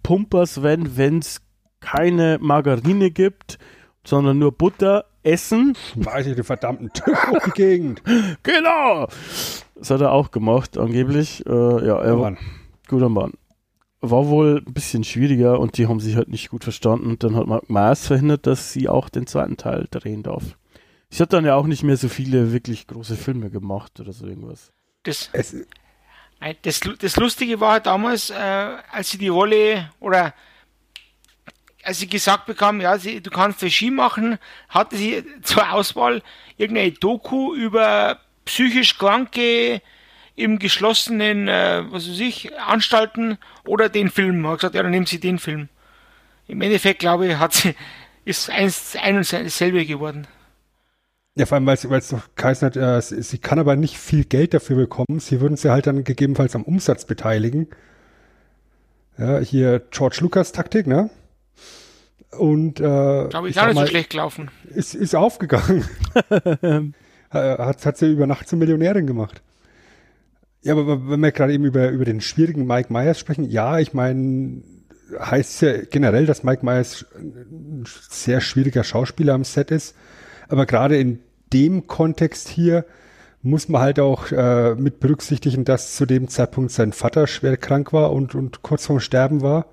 Pumpers, 0.03 0.63
wenn 0.63 1.19
es 1.19 1.41
keine 1.79 2.39
Margarine 2.41 3.11
gibt, 3.11 3.59
sondern 4.03 4.39
nur 4.39 4.51
Butter? 4.51 5.05
Essen. 5.23 5.77
Weiß 5.95 6.25
ich 6.25 6.35
den 6.35 6.43
verdammten 6.43 6.91
Tück 6.93 7.31
auf 7.31 7.43
die 7.45 7.51
Gegend. 7.51 8.01
Genau! 8.43 9.07
Das 9.75 9.91
hat 9.91 10.01
er 10.01 10.11
auch 10.11 10.31
gemacht, 10.31 10.77
angeblich. 10.77 11.45
Äh, 11.45 11.51
ja, 11.85 12.01
er 12.01 12.19
war 12.19 12.37
guter 12.87 13.09
Mann. 13.09 13.33
War 14.01 14.27
wohl 14.27 14.63
ein 14.65 14.73
bisschen 14.73 15.03
schwieriger 15.03 15.59
und 15.59 15.77
die 15.77 15.87
haben 15.87 15.99
sich 15.99 16.15
halt 16.15 16.27
nicht 16.27 16.49
gut 16.49 16.63
verstanden. 16.63 17.11
Und 17.11 17.23
dann 17.23 17.35
hat 17.35 17.47
Mark 17.47 17.69
Myers 17.69 18.07
verhindert, 18.07 18.47
dass 18.47 18.73
sie 18.73 18.89
auch 18.89 19.09
den 19.09 19.27
zweiten 19.27 19.57
Teil 19.57 19.87
drehen 19.91 20.23
darf. 20.23 20.57
Ich 21.11 21.19
habe 21.19 21.29
dann 21.29 21.45
ja 21.45 21.55
auch 21.55 21.67
nicht 21.67 21.83
mehr 21.83 21.97
so 21.97 22.09
viele 22.09 22.51
wirklich 22.51 22.87
große 22.87 23.15
Filme 23.15 23.49
gemacht 23.49 23.99
oder 23.99 24.13
so 24.13 24.25
irgendwas. 24.25 24.71
Das, 25.03 25.29
das, 26.61 26.79
das 26.99 27.15
Lustige 27.17 27.59
war 27.59 27.73
halt 27.73 27.85
damals, 27.85 28.29
äh, 28.29 28.33
als 28.91 29.11
sie 29.11 29.17
die 29.17 29.27
Rolle 29.27 29.91
oder 29.99 30.33
als 31.83 31.99
sie 31.99 32.07
gesagt 32.07 32.45
bekam, 32.45 32.79
ja, 32.81 32.97
sie, 32.97 33.21
du 33.21 33.29
kannst 33.29 33.61
Regie 33.61 33.91
machen, 33.91 34.37
hatte 34.69 34.95
sie 34.95 35.23
zur 35.41 35.71
Auswahl 35.71 36.21
irgendeine 36.57 36.91
Doku 36.91 37.53
über 37.55 38.19
psychisch 38.45 38.97
Kranke 38.97 39.81
im 40.35 40.59
geschlossenen, 40.59 41.47
äh, 41.47 41.83
was 41.89 42.09
weiß 42.09 42.19
ich, 42.19 42.57
Anstalten 42.59 43.37
oder 43.65 43.89
den 43.89 44.09
Film. 44.09 44.47
Hat 44.47 44.59
gesagt, 44.59 44.75
ja, 44.75 44.83
dann 44.83 44.91
nehmen 44.91 45.05
Sie 45.05 45.19
den 45.19 45.39
Film. 45.39 45.69
Im 46.47 46.61
Endeffekt, 46.61 46.99
glaube 46.99 47.27
ich, 47.27 47.37
hat 47.37 47.53
sie, 47.53 47.75
ist 48.25 48.49
eins, 48.49 48.95
ein 49.01 49.17
und 49.17 49.31
dasselbe 49.31 49.85
geworden. 49.85 50.27
Ja, 51.35 51.45
vor 51.45 51.55
allem, 51.55 51.65
weil 51.65 51.75
es 51.75 52.09
doch 52.09 52.23
geheißen 52.35 52.65
hat, 52.65 52.75
äh, 52.75 53.01
sie, 53.01 53.21
sie, 53.21 53.37
kann 53.37 53.57
aber 53.57 53.77
nicht 53.77 53.97
viel 53.97 54.25
Geld 54.25 54.53
dafür 54.53 54.75
bekommen. 54.75 55.19
Sie 55.19 55.39
würden 55.39 55.55
sie 55.55 55.71
halt 55.71 55.87
dann 55.87 56.03
gegebenenfalls 56.03 56.55
am 56.55 56.63
Umsatz 56.63 57.05
beteiligen. 57.05 57.67
Ja, 59.17 59.39
hier 59.39 59.81
George 59.91 60.17
Lucas 60.21 60.51
Taktik, 60.51 60.87
ne? 60.87 61.09
Und 62.37 62.79
äh, 62.79 62.83
glaube 62.83 63.49
ich, 63.49 63.55
ich 63.55 63.61
auch 63.61 63.67
nicht 63.67 63.79
so 63.79 63.87
schlecht 63.87 64.09
gelaufen. 64.09 64.51
Ist, 64.73 64.93
ist 64.93 65.15
aufgegangen. 65.15 65.85
hat, 67.29 67.85
hat 67.85 67.97
sie 67.97 68.11
über 68.11 68.27
Nacht 68.27 68.47
zur 68.49 68.59
Millionärin 68.59 69.07
gemacht. 69.07 69.41
Ja, 70.63 70.73
aber 70.73 71.09
wenn 71.09 71.19
wir 71.19 71.31
gerade 71.31 71.53
eben 71.53 71.65
über, 71.65 71.89
über 71.89 72.05
den 72.05 72.21
schwierigen 72.21 72.67
Mike 72.67 72.93
Myers 72.93 73.19
sprechen, 73.19 73.49
ja, 73.49 73.79
ich 73.79 73.93
meine, 73.93 74.61
heißt 75.19 75.61
ja 75.61 75.81
generell, 75.89 76.25
dass 76.25 76.43
Mike 76.43 76.65
Myers 76.65 77.05
ein 77.15 77.83
sehr 78.09 78.41
schwieriger 78.41 78.83
Schauspieler 78.83 79.33
am 79.33 79.43
Set 79.43 79.71
ist. 79.71 79.95
Aber 80.49 80.65
gerade 80.65 80.97
in 80.97 81.19
dem 81.51 81.87
Kontext 81.87 82.47
hier 82.47 82.85
muss 83.41 83.69
man 83.69 83.81
halt 83.81 83.99
auch 83.99 84.31
äh, 84.31 84.75
mit 84.75 84.99
berücksichtigen, 84.99 85.65
dass 85.65 85.95
zu 85.95 86.05
dem 86.05 86.27
Zeitpunkt 86.27 86.71
sein 86.71 86.93
Vater 86.93 87.25
schwer 87.25 87.57
krank 87.57 87.91
war 87.91 88.11
und, 88.11 88.35
und 88.35 88.61
kurz 88.61 88.85
vorm 88.85 88.99
Sterben 88.99 89.41
war. 89.41 89.65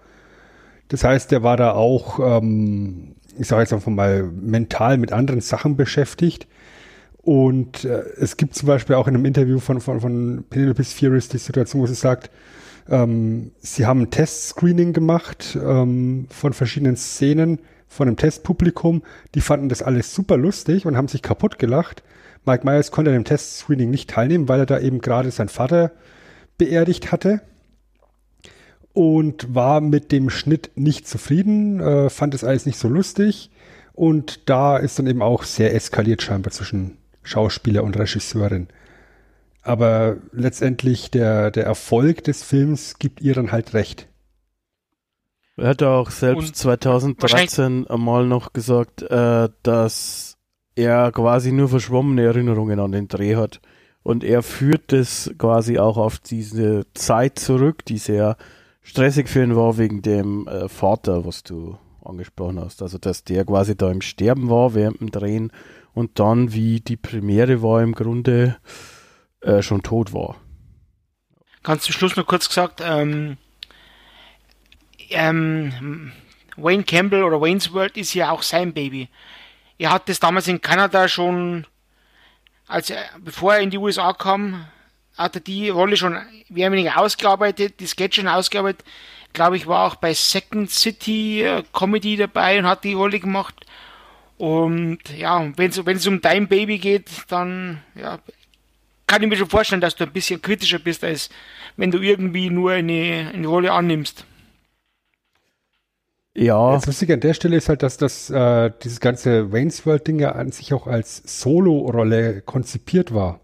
Das 0.89 1.05
heißt, 1.05 1.33
er 1.33 1.43
war 1.43 1.59
da 1.59 1.73
auch, 1.73 2.19
ähm, 2.19 3.17
ich 3.39 3.47
sage 3.47 3.63
jetzt 3.63 3.75
einfach 3.75 3.93
mal, 3.93 4.23
mental 4.23 4.97
mit 4.97 5.13
anderen 5.13 5.43
Sachen 5.43 5.77
beschäftigt. 5.77 6.47
Und 7.29 7.85
äh, 7.85 8.05
es 8.19 8.39
gibt 8.39 8.55
zum 8.55 8.69
Beispiel 8.69 8.97
auch 8.97 9.07
in 9.07 9.15
einem 9.15 9.27
Interview 9.27 9.59
von, 9.59 9.83
von, 9.83 10.01
von 10.01 10.45
Penelope 10.49 10.83
Spheris 10.83 11.29
die 11.29 11.37
Situation, 11.37 11.83
wo 11.83 11.87
sie 11.87 11.93
sagt, 11.93 12.31
ähm, 12.89 13.51
sie 13.59 13.85
haben 13.85 14.01
ein 14.01 14.11
Testscreening 14.11 14.95
gemacht 14.95 15.59
ähm, 15.63 16.27
von 16.31 16.55
verschiedenen 16.55 16.97
Szenen 16.97 17.59
von 17.87 18.09
einem 18.09 18.17
Testpublikum, 18.17 19.03
die 19.35 19.43
fanden 19.43 19.69
das 19.69 19.83
alles 19.83 20.15
super 20.15 20.39
lustig 20.39 20.87
und 20.87 20.97
haben 20.97 21.09
sich 21.09 21.21
kaputt 21.21 21.59
gelacht. 21.59 22.03
Mike 22.47 22.65
Myers 22.65 22.93
konnte 22.93 23.11
an 23.11 23.19
dem 23.19 23.25
Testscreening 23.25 23.91
nicht 23.91 24.09
teilnehmen, 24.09 24.49
weil 24.49 24.61
er 24.61 24.67
da 24.67 24.81
eben 24.81 25.03
gerade 25.03 25.31
seinen 25.31 25.51
Vater 25.51 25.93
beerdigt 26.57 27.13
hatte 27.13 27.43
und 28.95 29.55
war 29.55 29.83
mit 29.83 30.13
dem 30.13 30.31
Schnitt 30.31 30.71
nicht 30.77 31.07
zufrieden, 31.07 31.79
äh, 31.81 32.09
fand 32.09 32.33
es 32.33 32.43
alles 32.43 32.65
nicht 32.65 32.79
so 32.79 32.89
lustig 32.89 33.51
und 33.93 34.49
da 34.49 34.79
ist 34.79 34.99
dann 34.99 35.07
eben 35.07 35.21
auch 35.21 35.43
sehr 35.43 35.75
eskaliert 35.75 36.23
scheinbar 36.23 36.53
zwischen 36.53 36.98
Schauspieler 37.29 37.85
und 37.85 37.99
Regisseurin. 37.99 38.69
Aber 39.63 40.17
letztendlich 40.33 41.11
der, 41.11 41.51
der 41.51 41.65
Erfolg 41.65 42.25
des 42.25 42.43
Films 42.43 42.99
gibt 42.99 43.21
ihr 43.21 43.35
dann 43.35 43.53
halt 43.53 43.75
recht. 43.75 44.09
Er 45.57 45.69
hat 45.69 45.83
auch 45.83 46.11
selbst 46.11 46.49
und 46.49 46.57
2013 46.57 47.87
einmal 47.89 48.27
noch 48.27 48.53
gesagt, 48.53 49.03
äh, 49.03 49.49
dass 49.63 50.37
er 50.77 51.11
quasi 51.11 51.51
nur 51.53 51.69
verschwommene 51.69 52.23
Erinnerungen 52.23 52.79
an 52.79 52.93
den 52.93 53.09
Dreh 53.09 53.35
hat. 53.35 53.61
Und 54.05 54.23
er 54.25 54.43
führt 54.43 54.93
das 54.93 55.31
quasi 55.37 55.79
auch 55.79 55.99
auf 55.99 56.19
diese 56.19 56.87
Zeit 56.95 57.39
zurück, 57.39 57.85
die 57.85 57.99
sehr 57.99 58.37
stressig 58.81 59.29
für 59.29 59.43
ihn 59.43 59.57
war 59.57 59.77
wegen 59.77 60.01
dem 60.01 60.47
äh, 60.47 60.69
Vater, 60.69 61.27
was 61.27 61.43
du 61.43 61.77
angesprochen 62.05 62.61
hast. 62.61 62.81
Also, 62.81 62.97
dass 62.97 63.25
der 63.25 63.45
quasi 63.45 63.77
da 63.77 63.91
im 63.91 64.01
Sterben 64.01 64.49
war 64.49 64.75
während 64.75 65.01
dem 65.01 65.11
Drehen 65.11 65.53
und 65.99 66.21
dann, 66.21 66.53
wie 66.53 66.81
die 66.81 66.97
Premiere 66.97 67.61
war, 67.61 67.83
im 67.83 67.93
Grunde 67.93 68.57
äh, 69.41 69.63
schon 69.63 69.83
tot 69.83 70.13
war. 70.13 70.37
Ganz 71.65 71.83
zum 71.83 71.93
Schluss 71.93 72.15
noch 72.15 72.27
kurz 72.27 72.49
gesagt, 72.49 72.81
ähm, 72.83 73.37
ähm, 75.11 76.13
Wayne 76.57 76.85
Campbell 76.85 77.25
oder 77.25 77.41
Wayne's 77.41 77.73
World 77.73 77.97
ist 77.97 78.15
ja 78.15 78.31
auch 78.31 78.43
sein 78.43 78.73
Baby. 78.73 79.09
Er 79.77 79.91
hat 79.91 80.09
das 80.09 80.21
damals 80.21 80.47
in 80.47 80.61
Kanada 80.61 81.09
schon, 81.09 81.67
als 82.69 82.91
er, 82.91 83.05
bevor 83.19 83.55
er 83.55 83.61
in 83.61 83.71
die 83.71 83.79
USA 83.79 84.13
kam, 84.13 84.67
hat 85.17 85.35
er 85.35 85.41
die 85.41 85.69
Rolle 85.69 85.97
schon 85.97 86.13
mehr 86.49 86.69
oder 86.69 86.77
weniger 86.77 86.99
ausgearbeitet, 86.99 87.81
die 87.81 87.87
Sketch 87.87 88.17
schon 88.17 88.29
ausgearbeitet. 88.29 88.85
Glaube 89.33 89.57
ich, 89.57 89.67
war 89.67 89.87
auch 89.87 89.97
bei 89.97 90.15
Second 90.15 90.71
City 90.71 91.43
äh, 91.43 91.65
Comedy 91.73 92.17
dabei 92.17 92.59
und 92.61 92.67
hat 92.67 92.85
die 92.85 92.95
Rolle 92.95 93.19
gemacht. 93.19 93.67
Und 94.39 94.99
ja, 95.17 95.53
wenn 95.57 95.71
es 95.71 96.07
um 96.07 96.21
dein 96.21 96.47
Baby 96.47 96.79
geht, 96.79 97.11
dann 97.29 97.83
ja, 97.97 98.21
kann 99.09 99.23
ich 99.23 99.29
mir 99.29 99.37
schon 99.37 99.49
vorstellen, 99.49 99.81
dass 99.81 99.97
du 99.97 100.05
ein 100.05 100.13
bisschen 100.13 100.41
kritischer 100.41 100.79
bist, 100.79 101.03
als 101.03 101.29
wenn 101.77 101.91
du 101.91 101.99
irgendwie 101.99 102.49
nur 102.49 102.73
eine, 102.73 103.33
eine 103.35 103.47
Rolle 103.47 103.73
annimmst. 103.73 104.25
Ja. 106.35 106.73
Das 106.75 106.87
Lustige 106.87 107.15
an 107.15 107.21
der 107.21 107.35
Stelle 107.35 107.57
ist 107.57 107.69
halt, 107.69 107.83
dass 107.83 107.97
das 107.97 108.31
äh, 108.31 108.71
dieses 108.85 109.01
ganze 109.01 109.51
Wayne's 109.51 109.85
World-Ding 109.85 110.21
ja 110.21 110.33
an 110.33 110.53
sich 110.53 110.73
auch 110.73 110.87
als 110.87 111.21
Solo-Rolle 111.25 112.43
konzipiert 112.43 113.13
war. 113.13 113.41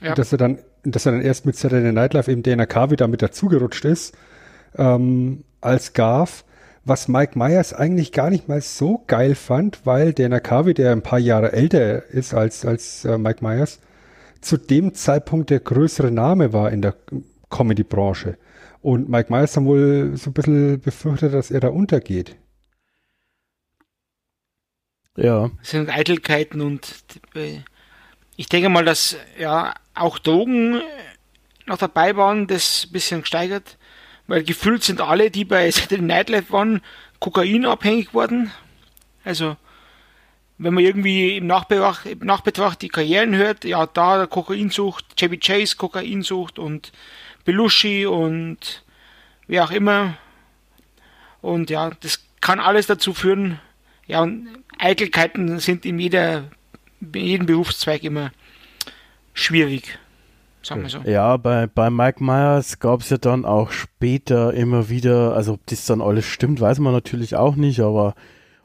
Ja. 0.00 0.10
Und 0.10 0.18
dass 0.18 0.32
er 0.32 0.38
dann, 0.38 0.58
dass 0.82 1.06
er 1.06 1.12
dann 1.12 1.20
erst 1.20 1.46
mit 1.46 1.54
Saturday 1.54 1.92
Night 1.92 2.14
Live 2.14 2.26
eben 2.26 2.42
Dana 2.42 2.66
Carvey 2.66 2.96
damit 2.96 3.22
dazugerutscht 3.22 3.84
ist, 3.84 4.16
ähm, 4.76 5.44
als 5.60 5.92
Garth, 5.92 6.44
was 6.88 7.08
Mike 7.08 7.38
Myers 7.38 7.72
eigentlich 7.72 8.12
gar 8.12 8.30
nicht 8.30 8.48
mal 8.48 8.60
so 8.60 9.04
geil 9.06 9.34
fand, 9.34 9.84
weil 9.84 10.12
Dana 10.12 10.40
Carvey, 10.40 10.74
der 10.74 10.92
ein 10.92 11.02
paar 11.02 11.18
Jahre 11.18 11.52
älter 11.52 12.06
ist 12.06 12.34
als, 12.34 12.64
als 12.64 13.04
äh, 13.04 13.18
Mike 13.18 13.44
Myers, 13.44 13.80
zu 14.40 14.56
dem 14.56 14.94
Zeitpunkt 14.94 15.50
der 15.50 15.60
größere 15.60 16.10
Name 16.10 16.52
war 16.52 16.70
in 16.70 16.82
der 16.82 16.96
Comedy-Branche. 17.50 18.38
Und 18.80 19.08
Mike 19.08 19.32
Myers 19.32 19.52
dann 19.52 19.66
wohl 19.66 20.16
so 20.16 20.30
ein 20.30 20.32
bisschen 20.32 20.80
befürchtet, 20.80 21.34
dass 21.34 21.50
er 21.50 21.60
da 21.60 21.68
untergeht. 21.68 22.36
Ja. 25.16 25.50
Das 25.58 25.70
sind 25.70 25.90
Eitelkeiten 25.90 26.60
und 26.60 27.04
äh, 27.34 27.58
ich 28.36 28.48
denke 28.48 28.68
mal, 28.68 28.84
dass 28.84 29.16
ja 29.36 29.74
auch 29.94 30.20
Drogen 30.20 30.80
noch 31.66 31.78
dabei 31.78 32.16
waren, 32.16 32.46
das 32.46 32.86
ein 32.86 32.92
bisschen 32.92 33.20
gesteigert, 33.22 33.77
weil 34.28 34.44
gefühlt 34.44 34.84
sind 34.84 35.00
alle, 35.00 35.30
die 35.30 35.44
bei 35.44 35.68
Saturday 35.70 36.04
Night 36.04 36.28
Live 36.28 36.52
waren, 36.52 36.80
kokainabhängig 37.18 38.14
worden. 38.14 38.52
Also, 39.24 39.56
wenn 40.58 40.74
man 40.74 40.84
irgendwie 40.84 41.36
im 41.36 41.46
Nachbetracht, 41.46 42.06
im 42.06 42.20
Nachbetracht 42.20 42.82
die 42.82 42.88
Karrieren 42.88 43.34
hört, 43.34 43.64
ja, 43.64 43.86
da 43.86 44.26
Kokainsucht, 44.26 45.16
Chevy 45.16 45.38
Chase 45.38 45.76
Kokainsucht 45.76 46.58
und 46.58 46.92
Belushi 47.44 48.06
und 48.06 48.84
wie 49.46 49.60
auch 49.60 49.70
immer. 49.70 50.16
Und 51.40 51.70
ja, 51.70 51.90
das 52.00 52.24
kann 52.40 52.60
alles 52.60 52.86
dazu 52.86 53.14
führen. 53.14 53.60
Ja, 54.06 54.22
und 54.22 54.48
Eitelkeiten 54.78 55.58
sind 55.58 55.86
in 55.86 55.98
jeder, 55.98 56.50
in 57.00 57.24
jedem 57.24 57.46
Berufszweig 57.46 58.04
immer 58.04 58.32
schwierig. 59.32 59.98
Sagen 60.68 60.82
wir 60.82 60.90
so. 60.90 60.98
Ja, 61.06 61.38
bei, 61.38 61.66
bei 61.66 61.88
Mike 61.88 62.22
Myers 62.22 62.78
gab 62.78 63.00
es 63.00 63.08
ja 63.08 63.16
dann 63.16 63.46
auch 63.46 63.70
später 63.70 64.52
immer 64.52 64.90
wieder, 64.90 65.34
also 65.34 65.54
ob 65.54 65.66
das 65.66 65.86
dann 65.86 66.02
alles 66.02 66.26
stimmt, 66.26 66.60
weiß 66.60 66.80
man 66.80 66.92
natürlich 66.92 67.36
auch 67.36 67.56
nicht, 67.56 67.80
aber 67.80 68.14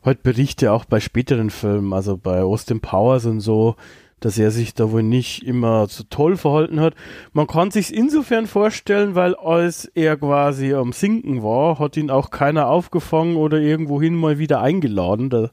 heute 0.04 0.20
Berichte 0.22 0.74
auch 0.74 0.84
bei 0.84 1.00
späteren 1.00 1.50
Filmen, 1.50 1.94
also 1.94 2.18
bei 2.18 2.42
Austin 2.42 2.82
Powers 2.82 3.26
und 3.26 3.40
so, 3.40 3.78
dass 4.20 4.38
er 4.38 4.52
sich 4.52 4.74
da 4.74 4.92
wohl 4.92 5.02
nicht 5.02 5.48
immer 5.48 5.88
so 5.88 6.04
toll 6.10 6.36
verhalten 6.36 6.82
hat. 6.82 6.94
Man 7.32 7.48
kann 7.48 7.72
sich's 7.72 7.90
insofern 7.90 8.48
vorstellen, 8.48 9.16
weil 9.16 9.34
als 9.36 9.86
er 9.86 10.18
quasi 10.18 10.74
am 10.74 10.92
Sinken 10.92 11.42
war, 11.42 11.80
hat 11.80 11.96
ihn 11.96 12.10
auch 12.10 12.32
keiner 12.32 12.68
aufgefangen 12.68 13.38
oder 13.38 13.60
irgendwohin 13.60 14.16
mal 14.16 14.40
wieder 14.40 14.60
eingeladen, 14.60 15.30
da, 15.30 15.52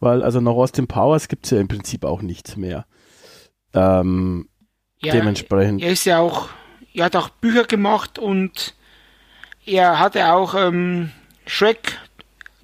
weil 0.00 0.24
also 0.24 0.40
nach 0.40 0.50
Austin 0.50 0.88
Powers 0.88 1.28
gibt's 1.28 1.50
ja 1.50 1.60
im 1.60 1.68
Prinzip 1.68 2.04
auch 2.04 2.22
nichts 2.22 2.56
mehr. 2.56 2.86
Ähm, 3.72 4.48
ja, 5.04 5.12
dementsprechend. 5.12 5.82
Er 5.82 5.90
ist 5.90 6.04
ja 6.04 6.18
auch, 6.18 6.48
er 6.94 7.06
hat 7.06 7.16
auch 7.16 7.28
Bücher 7.28 7.64
gemacht 7.64 8.18
und 8.18 8.74
er 9.64 9.98
hatte 9.98 10.32
auch 10.32 10.54
ähm, 10.54 11.10
Shrek 11.46 11.98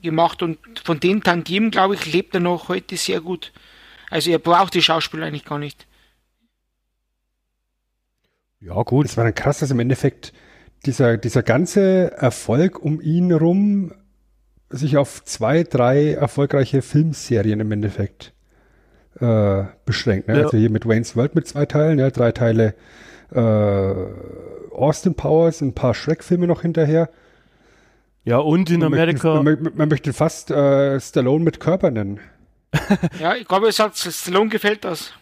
gemacht 0.02 0.42
und 0.42 0.58
von 0.82 1.00
den 1.00 1.22
Tantiemen, 1.22 1.70
glaube 1.70 1.94
ich, 1.94 2.12
lebt 2.12 2.34
er 2.34 2.40
noch 2.40 2.68
heute 2.68 2.96
sehr 2.96 3.20
gut. 3.20 3.52
Also 4.10 4.30
er 4.30 4.38
braucht 4.38 4.74
die 4.74 4.82
Schauspieler 4.82 5.26
eigentlich 5.26 5.44
gar 5.44 5.58
nicht. 5.58 5.86
Ja, 8.60 8.82
gut. 8.82 9.06
Es 9.06 9.16
war 9.16 9.24
dann 9.24 9.34
krass, 9.34 9.58
dass 9.58 9.70
im 9.70 9.78
Endeffekt 9.78 10.32
dieser, 10.86 11.16
dieser 11.16 11.42
ganze 11.42 12.12
Erfolg 12.12 12.78
um 12.78 13.00
ihn 13.00 13.32
rum 13.32 13.92
sich 14.70 14.96
auf 14.96 15.24
zwei, 15.24 15.62
drei 15.62 16.12
erfolgreiche 16.12 16.82
Filmserien 16.82 17.60
im 17.60 17.72
Endeffekt 17.72 18.32
äh, 19.20 19.64
beschränkt. 19.84 20.28
Ne? 20.28 20.38
Ja. 20.38 20.44
Also 20.44 20.58
hier 20.58 20.70
mit 20.70 20.86
Wayne's 20.86 21.16
World 21.16 21.34
mit 21.34 21.46
zwei 21.46 21.66
Teilen, 21.66 21.98
ja, 21.98 22.10
drei 22.10 22.32
Teile 22.32 22.74
äh, 23.32 23.94
Austin 24.72 25.14
Powers, 25.14 25.60
ein 25.60 25.74
paar 25.74 25.94
Shrek-Filme 25.94 26.46
noch 26.46 26.62
hinterher. 26.62 27.10
Ja, 28.24 28.38
und 28.38 28.70
in 28.70 28.80
man 28.80 28.92
Amerika. 28.92 29.42
Möchte, 29.42 29.62
man, 29.64 29.72
man, 29.76 29.88
möchte 29.88 30.12
fast 30.12 30.50
äh, 30.50 31.00
Stallone 31.00 31.44
mit 31.44 31.60
Körper 31.60 31.90
nennen. 31.90 32.20
ja, 33.20 33.34
ich 33.34 33.48
glaube, 33.48 33.68
es 33.68 33.78
hat 33.78 33.96
Stallone 33.96 34.50
gefällt 34.50 34.84
das. 34.84 35.12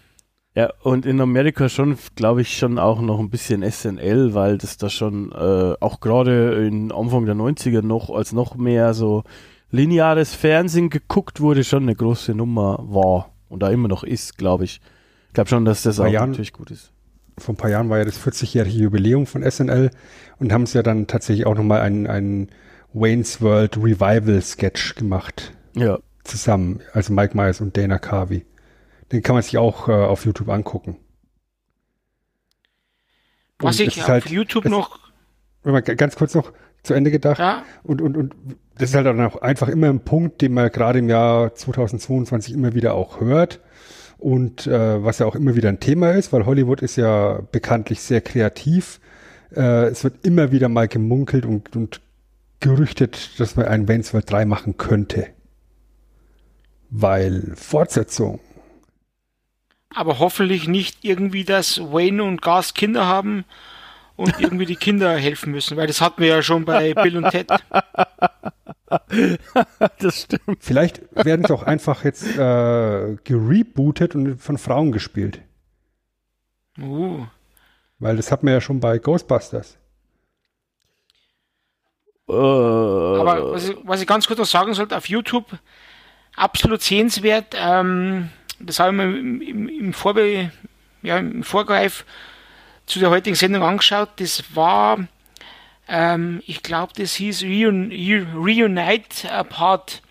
Ja, 0.55 0.73
und 0.83 1.05
in 1.05 1.21
Amerika 1.21 1.69
schon, 1.69 1.99
glaube 2.17 2.41
ich, 2.41 2.57
schon 2.57 2.79
auch 2.79 3.01
noch 3.01 3.21
ein 3.21 3.29
bisschen 3.29 3.63
SNL, 3.63 4.33
weil 4.35 4.57
das 4.57 4.79
da 4.79 4.89
schon 4.89 5.31
äh, 5.33 5.75
auch 5.81 6.01
gerade 6.01 6.67
in 6.67 6.91
Anfang 6.93 7.27
der 7.27 7.35
90er 7.35 7.83
noch 7.83 8.09
als 8.09 8.33
noch 8.33 8.57
mehr 8.57 8.95
so 8.95 9.23
lineares 9.71 10.35
Fernsehen 10.35 10.89
geguckt 10.89 11.41
wurde, 11.41 11.63
schon 11.63 11.83
eine 11.83 11.95
große 11.95 12.35
Nummer 12.35 12.79
war 12.83 13.36
und 13.49 13.61
da 13.61 13.71
immer 13.71 13.89
noch 13.89 14.05
ist, 14.05 14.39
glaube 14.39 14.65
ich. 14.65 14.81
Ich 15.29 15.35
glaube 15.35 15.49
schon, 15.49 15.65
dass 15.65 15.83
das 15.83 16.01
auch 16.01 16.07
Jahren, 16.07 16.31
natürlich 16.31 16.53
gut 16.53 16.71
ist. 16.71 16.93
Vor 17.39 17.55
ein 17.55 17.59
paar 17.59 17.71
Jahren 17.71 17.91
war 17.91 17.99
ja 17.99 18.05
das 18.05 18.19
40-jährige 18.19 18.77
Jubiläum 18.77 19.27
von 19.27 19.49
SNL 19.49 19.91
und 20.39 20.53
haben 20.53 20.63
es 20.63 20.73
ja 20.73 20.83
dann 20.83 21.07
tatsächlich 21.07 21.47
auch 21.47 21.55
nochmal 21.55 21.83
einen, 21.83 22.07
einen 22.07 22.49
Wayne's 22.93 23.43
World 23.43 23.77
Revival 23.77 24.41
Sketch 24.41 24.95
gemacht. 24.95 25.53
Ja. 25.75 25.99
Zusammen, 26.25 26.81
also 26.93 27.13
Mike 27.13 27.37
Myers 27.37 27.61
und 27.61 27.77
Dana 27.77 27.99
Carvey. 27.99 28.47
Den 29.13 29.23
kann 29.23 29.35
man 29.35 29.43
sich 29.43 29.59
auch 29.59 29.89
äh, 29.89 29.93
auf 29.93 30.25
YouTube 30.25 30.49
angucken. 30.49 30.97
Was 33.59 33.79
und 33.79 33.87
ich 33.87 34.01
auf 34.01 34.09
halt, 34.09 34.31
YouTube 34.31 34.65
das, 34.65 34.71
noch. 34.71 34.99
Ganz 35.63 36.17
kurz 36.17 36.35
noch 36.35 36.53
zu 36.83 36.95
Ende 36.95 37.11
gedacht. 37.11 37.39
Ja. 37.39 37.65
Und, 37.83 38.01
und, 38.01 38.17
und 38.17 38.35
das 38.79 38.91
ist 38.91 38.95
halt 38.95 39.07
dann 39.07 39.21
auch 39.21 39.37
einfach 39.37 39.69
immer 39.69 39.89
ein 39.89 40.01
Punkt, 40.01 40.43
den 40.43 40.53
man 40.53 40.71
gerade 40.71 40.99
im 40.99 41.09
Jahr 41.09 41.55
2022 41.55 42.53
immer 42.53 42.75
wieder 42.75 42.95
auch 42.95 43.21
hört. 43.21 43.61
Und 44.19 44.67
äh, 44.67 45.03
was 45.03 45.19
ja 45.19 45.27
auch 45.27 45.35
immer 45.35 45.57
wieder 45.57 45.69
ein 45.69 45.81
Thema 45.81 46.12
ist, 46.12 46.33
weil 46.33 46.47
Hollywood 46.47 46.83
ist 46.83 46.97
ja 46.97 47.41
bekanntlich 47.53 48.01
sehr 48.01 48.21
kreativ. 48.21 49.01
Äh, 49.55 49.87
es 49.87 50.05
wird 50.05 50.25
immer 50.25 50.53
wieder 50.53 50.69
mal 50.69 50.89
gemunkelt 50.89 51.47
und, 51.47 51.77
und 51.77 52.01
gerüchtet, 52.61 53.39
dass 53.39 53.57
man 53.57 53.67
einen 53.67 53.89
Wayne's 53.89 54.12
World 54.12 54.31
3 54.31 54.47
machen 54.47 54.77
könnte. 54.77 55.27
Weil 56.91 57.53
Fortsetzung. 57.57 58.41
Aber 59.91 60.19
hoffentlich 60.19 60.69
nicht 60.69 61.05
irgendwie, 61.05 61.45
dass 61.45 61.79
Wayne 61.81 62.23
und 62.25 62.43
Gas 62.43 62.75
Kinder 62.75 63.07
haben 63.07 63.45
und 64.17 64.41
irgendwie 64.41 64.67
die 64.67 64.77
Kinder 64.77 65.17
helfen 65.17 65.53
müssen, 65.53 65.77
weil 65.77 65.87
das 65.87 66.01
hatten 66.01 66.23
wir 66.23 66.29
ja 66.29 66.43
schon 66.43 66.65
bei 66.65 66.95
Bill 66.95 67.19
und 67.19 67.31
Ted. 67.31 67.49
das 69.99 70.23
stimmt. 70.23 70.59
Vielleicht 70.61 71.03
werden 71.13 71.45
sie 71.47 71.53
auch 71.53 71.63
einfach 71.63 72.05
jetzt 72.05 72.37
äh, 72.37 73.17
gerebootet 73.25 74.15
und 74.15 74.39
von 74.39 74.59
Frauen 74.59 74.93
gespielt. 74.93 75.41
Uh. 76.81 77.27
Weil 77.99 78.17
das 78.17 78.31
hatten 78.31 78.47
wir 78.47 78.55
ja 78.55 78.61
schon 78.61 78.81
bei 78.81 78.99
Ghostbusters. 78.99 79.79
Uh. 82.29 82.35
Aber 82.35 83.53
was 83.53 83.69
ich, 83.69 83.77
was 83.85 84.01
ich, 84.01 84.07
ganz 84.07 84.27
kurz 84.27 84.39
noch 84.39 84.47
sagen 84.47 84.75
sollte, 84.75 84.97
auf 84.97 85.09
YouTube 85.09 85.47
absolut 86.35 86.83
sehenswert. 86.83 87.55
Ähm, 87.57 88.31
das 88.59 88.79
habe 88.79 88.91
ich 88.91 88.97
mir 88.97 89.19
im, 89.19 89.41
im, 89.41 89.69
im, 89.69 89.93
Vorbe 89.93 90.51
ja, 91.03 91.19
im 91.19 91.43
Vorgreif 91.43 92.05
zu 92.87 92.99
der 92.99 93.11
heutigen 93.11 93.37
Sendung 93.37 93.62
angeschaut. 93.62 94.11
Das 94.16 94.44
war, 94.55 95.07
ähm, 95.88 96.42
ich 96.46 96.62
glaube, 96.62 96.92
das 96.96 97.14
hieß 97.14 97.42
Reun 97.42 97.90
Reunite 98.35 99.31
Apart. 99.31 100.03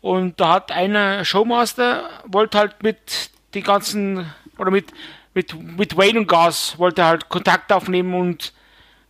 Und 0.00 0.40
da 0.40 0.54
hat 0.54 0.72
einer 0.72 1.24
Showmaster, 1.24 2.08
wollte 2.26 2.58
halt 2.58 2.82
mit 2.82 3.30
die 3.54 3.62
ganzen, 3.62 4.32
oder 4.58 4.70
mit, 4.70 4.92
mit, 5.34 5.54
mit 5.54 5.96
Wayne 5.96 6.20
und 6.20 6.28
Gas, 6.28 6.78
wollte 6.78 7.04
halt 7.04 7.28
Kontakt 7.28 7.72
aufnehmen 7.72 8.14
und 8.14 8.52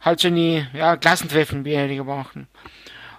halt 0.00 0.20
so 0.20 0.28
eine 0.28 0.68
ja, 0.72 0.96
Klassentreffen 0.96 1.64
wie 1.64 1.74
machen. 2.04 2.48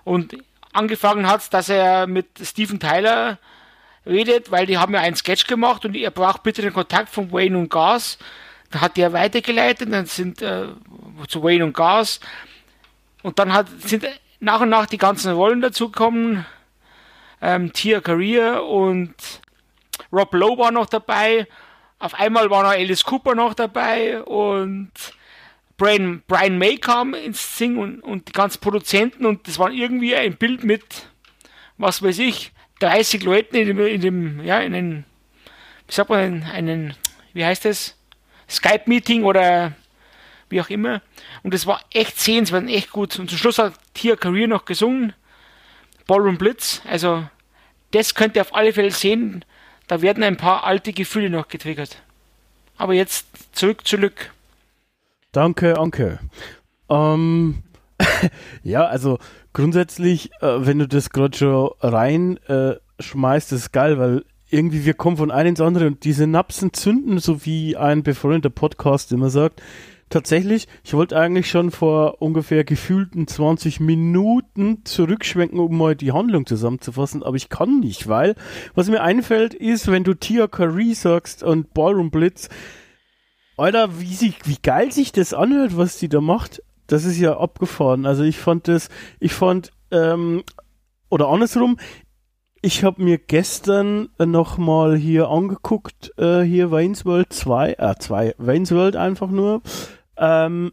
Und 0.03 0.35
angefangen 0.73 1.27
hat 1.27 1.41
dass 1.53 1.69
er 1.69 2.07
mit 2.07 2.27
Steven 2.41 2.79
Tyler 2.79 3.37
redet, 4.05 4.51
weil 4.51 4.65
die 4.65 4.77
haben 4.77 4.93
ja 4.93 5.01
einen 5.01 5.15
Sketch 5.15 5.45
gemacht 5.47 5.85
und 5.85 5.95
er 5.95 6.11
braucht 6.11 6.43
bitte 6.43 6.61
den 6.61 6.73
Kontakt 6.73 7.09
von 7.09 7.31
Wayne 7.31 7.57
und 7.57 7.69
Gas. 7.69 8.17
Hat 8.73 8.97
der 8.97 9.13
weitergeleitet, 9.13 9.91
dann 9.91 10.05
sind 10.05 10.41
äh, 10.41 10.67
zu 11.27 11.43
Wayne 11.43 11.65
und 11.65 11.73
Gas. 11.73 12.19
Und 13.23 13.39
dann 13.39 13.53
hat, 13.53 13.67
sind 13.81 14.05
nach 14.39 14.61
und 14.61 14.69
nach 14.69 14.85
die 14.85 14.97
ganzen 14.97 15.33
Rollen 15.33 15.61
dazugekommen. 15.61 16.45
Ähm, 17.41 17.73
Tia 17.73 18.01
Career 18.01 18.63
und 18.63 19.13
Rob 20.11 20.33
Lowe 20.33 20.57
war 20.57 20.71
noch 20.71 20.87
dabei. 20.87 21.47
Auf 21.99 22.13
einmal 22.13 22.49
war 22.49 22.63
noch 22.63 22.71
Alice 22.71 23.03
Cooper 23.03 23.35
noch 23.35 23.53
dabei 23.53 24.21
und 24.23 24.91
Brian, 25.77 26.23
Brian 26.27 26.57
May 26.57 26.77
kam 26.77 27.13
ins 27.13 27.57
Sing 27.57 27.77
und, 27.77 28.01
und 28.01 28.27
die 28.27 28.33
ganzen 28.33 28.59
Produzenten 28.59 29.25
und 29.25 29.47
das 29.47 29.59
war 29.59 29.71
irgendwie 29.71 30.15
ein 30.15 30.35
Bild 30.35 30.63
mit, 30.63 30.83
was 31.77 32.01
weiß 32.01 32.19
ich, 32.19 32.51
30 32.79 33.23
Leuten 33.23 33.55
in 33.55 33.67
dem, 33.67 33.79
in 33.79 34.01
dem 34.01 34.43
ja, 34.43 34.59
in 34.59 34.73
einen, 34.73 35.05
wie 35.87 35.93
sagt 35.93 36.09
man, 36.09 36.43
einen, 36.43 36.95
wie 37.33 37.45
heißt 37.45 37.65
das? 37.65 37.97
Skype-Meeting 38.49 39.23
oder 39.23 39.73
wie 40.49 40.61
auch 40.61 40.69
immer. 40.69 41.01
Und 41.43 41.53
es 41.53 41.65
war 41.65 41.81
echt 41.93 42.19
sehenswert, 42.19 42.67
echt 42.67 42.91
gut. 42.91 43.17
Und 43.19 43.29
zum 43.29 43.37
Schluss 43.37 43.59
hat 43.59 43.73
Tia 43.93 44.15
Career 44.15 44.47
noch 44.47 44.65
gesungen. 44.65 45.13
Ballroom 46.07 46.37
Blitz. 46.37 46.81
Also, 46.89 47.27
das 47.91 48.15
könnt 48.15 48.35
ihr 48.35 48.41
auf 48.41 48.55
alle 48.55 48.73
Fälle 48.73 48.91
sehen. 48.91 49.45
Da 49.87 50.01
werden 50.01 50.23
ein 50.23 50.37
paar 50.37 50.63
alte 50.63 50.93
Gefühle 50.93 51.29
noch 51.29 51.47
getriggert. 51.47 52.01
Aber 52.77 52.93
jetzt 52.93 53.27
zurück 53.55 53.85
zu 53.87 53.97
Lück. 53.97 54.31
Danke, 55.31 55.73
danke. 55.73 56.19
Ähm, 56.89 57.63
ja, 58.63 58.85
also 58.85 59.19
grundsätzlich, 59.53 60.31
äh, 60.41 60.65
wenn 60.65 60.79
du 60.79 60.87
das 60.87 61.09
gerade 61.09 61.37
schon 61.37 61.71
rein 61.81 62.37
äh, 62.47 62.75
schmeißt, 62.99 63.51
ist 63.51 63.71
geil, 63.71 63.99
weil 63.99 64.25
irgendwie 64.49 64.85
wir 64.85 64.93
kommen 64.93 65.17
von 65.17 65.31
einem 65.31 65.49
ins 65.49 65.61
andere 65.61 65.87
und 65.87 66.03
diese 66.03 66.27
Napsen 66.27 66.73
zünden, 66.73 67.19
so 67.19 67.45
wie 67.45 67.77
ein 67.77 68.03
befreundeter 68.03 68.49
Podcast 68.49 69.11
immer 69.11 69.29
sagt. 69.29 69.61
Tatsächlich, 70.09 70.67
ich 70.83 70.95
wollte 70.95 71.19
eigentlich 71.19 71.51
schon 71.51 71.69
vor 71.69 72.19
ungefähr 72.19 72.63
gefühlten 72.63 73.27
20 73.27 73.79
Minuten 73.79 74.83
zurückschwenken, 74.83 75.59
um 75.59 75.77
mal 75.77 75.95
die 75.95 76.11
Handlung 76.11 76.47
zusammenzufassen, 76.47 77.21
aber 77.21 77.35
ich 77.35 77.49
kann 77.49 77.79
nicht, 77.79 78.07
weil 78.07 78.33
was 78.73 78.89
mir 78.89 79.03
einfällt 79.03 79.53
ist, 79.53 79.91
wenn 79.91 80.03
du 80.03 80.15
Tia 80.15 80.47
Curry 80.47 80.95
sagst 80.95 81.43
und 81.43 81.75
Ballroom 81.75 82.09
Blitz, 82.09 82.49
Alter, 83.55 83.99
wie, 83.99 84.15
sie, 84.15 84.33
wie 84.45 84.57
geil 84.63 84.91
sich 84.91 85.11
das 85.11 85.33
anhört, 85.33 85.77
was 85.77 85.99
die 85.99 86.09
da 86.09 86.21
macht, 86.21 86.63
das 86.87 87.05
ist 87.05 87.19
ja 87.19 87.37
abgefahren. 87.37 88.07
Also 88.07 88.23
ich 88.23 88.37
fand 88.37 88.67
das, 88.67 88.89
ich 89.19 89.33
fand, 89.33 89.71
ähm, 89.91 90.43
oder 91.09 91.27
andersrum, 91.27 91.77
ich 92.61 92.83
habe 92.83 93.01
mir 93.01 93.17
gestern 93.17 94.09
nochmal 94.17 94.97
hier 94.97 95.29
angeguckt, 95.29 96.11
äh, 96.17 96.41
hier 96.41 96.71
Wayne's 96.71 97.05
World 97.05 97.31
2, 97.31 97.73
äh, 97.77 97.95
2, 97.97 98.35
Wayne's 98.37 98.71
World 98.71 98.95
einfach 98.95 99.29
nur. 99.29 99.61
Ähm, 100.17 100.71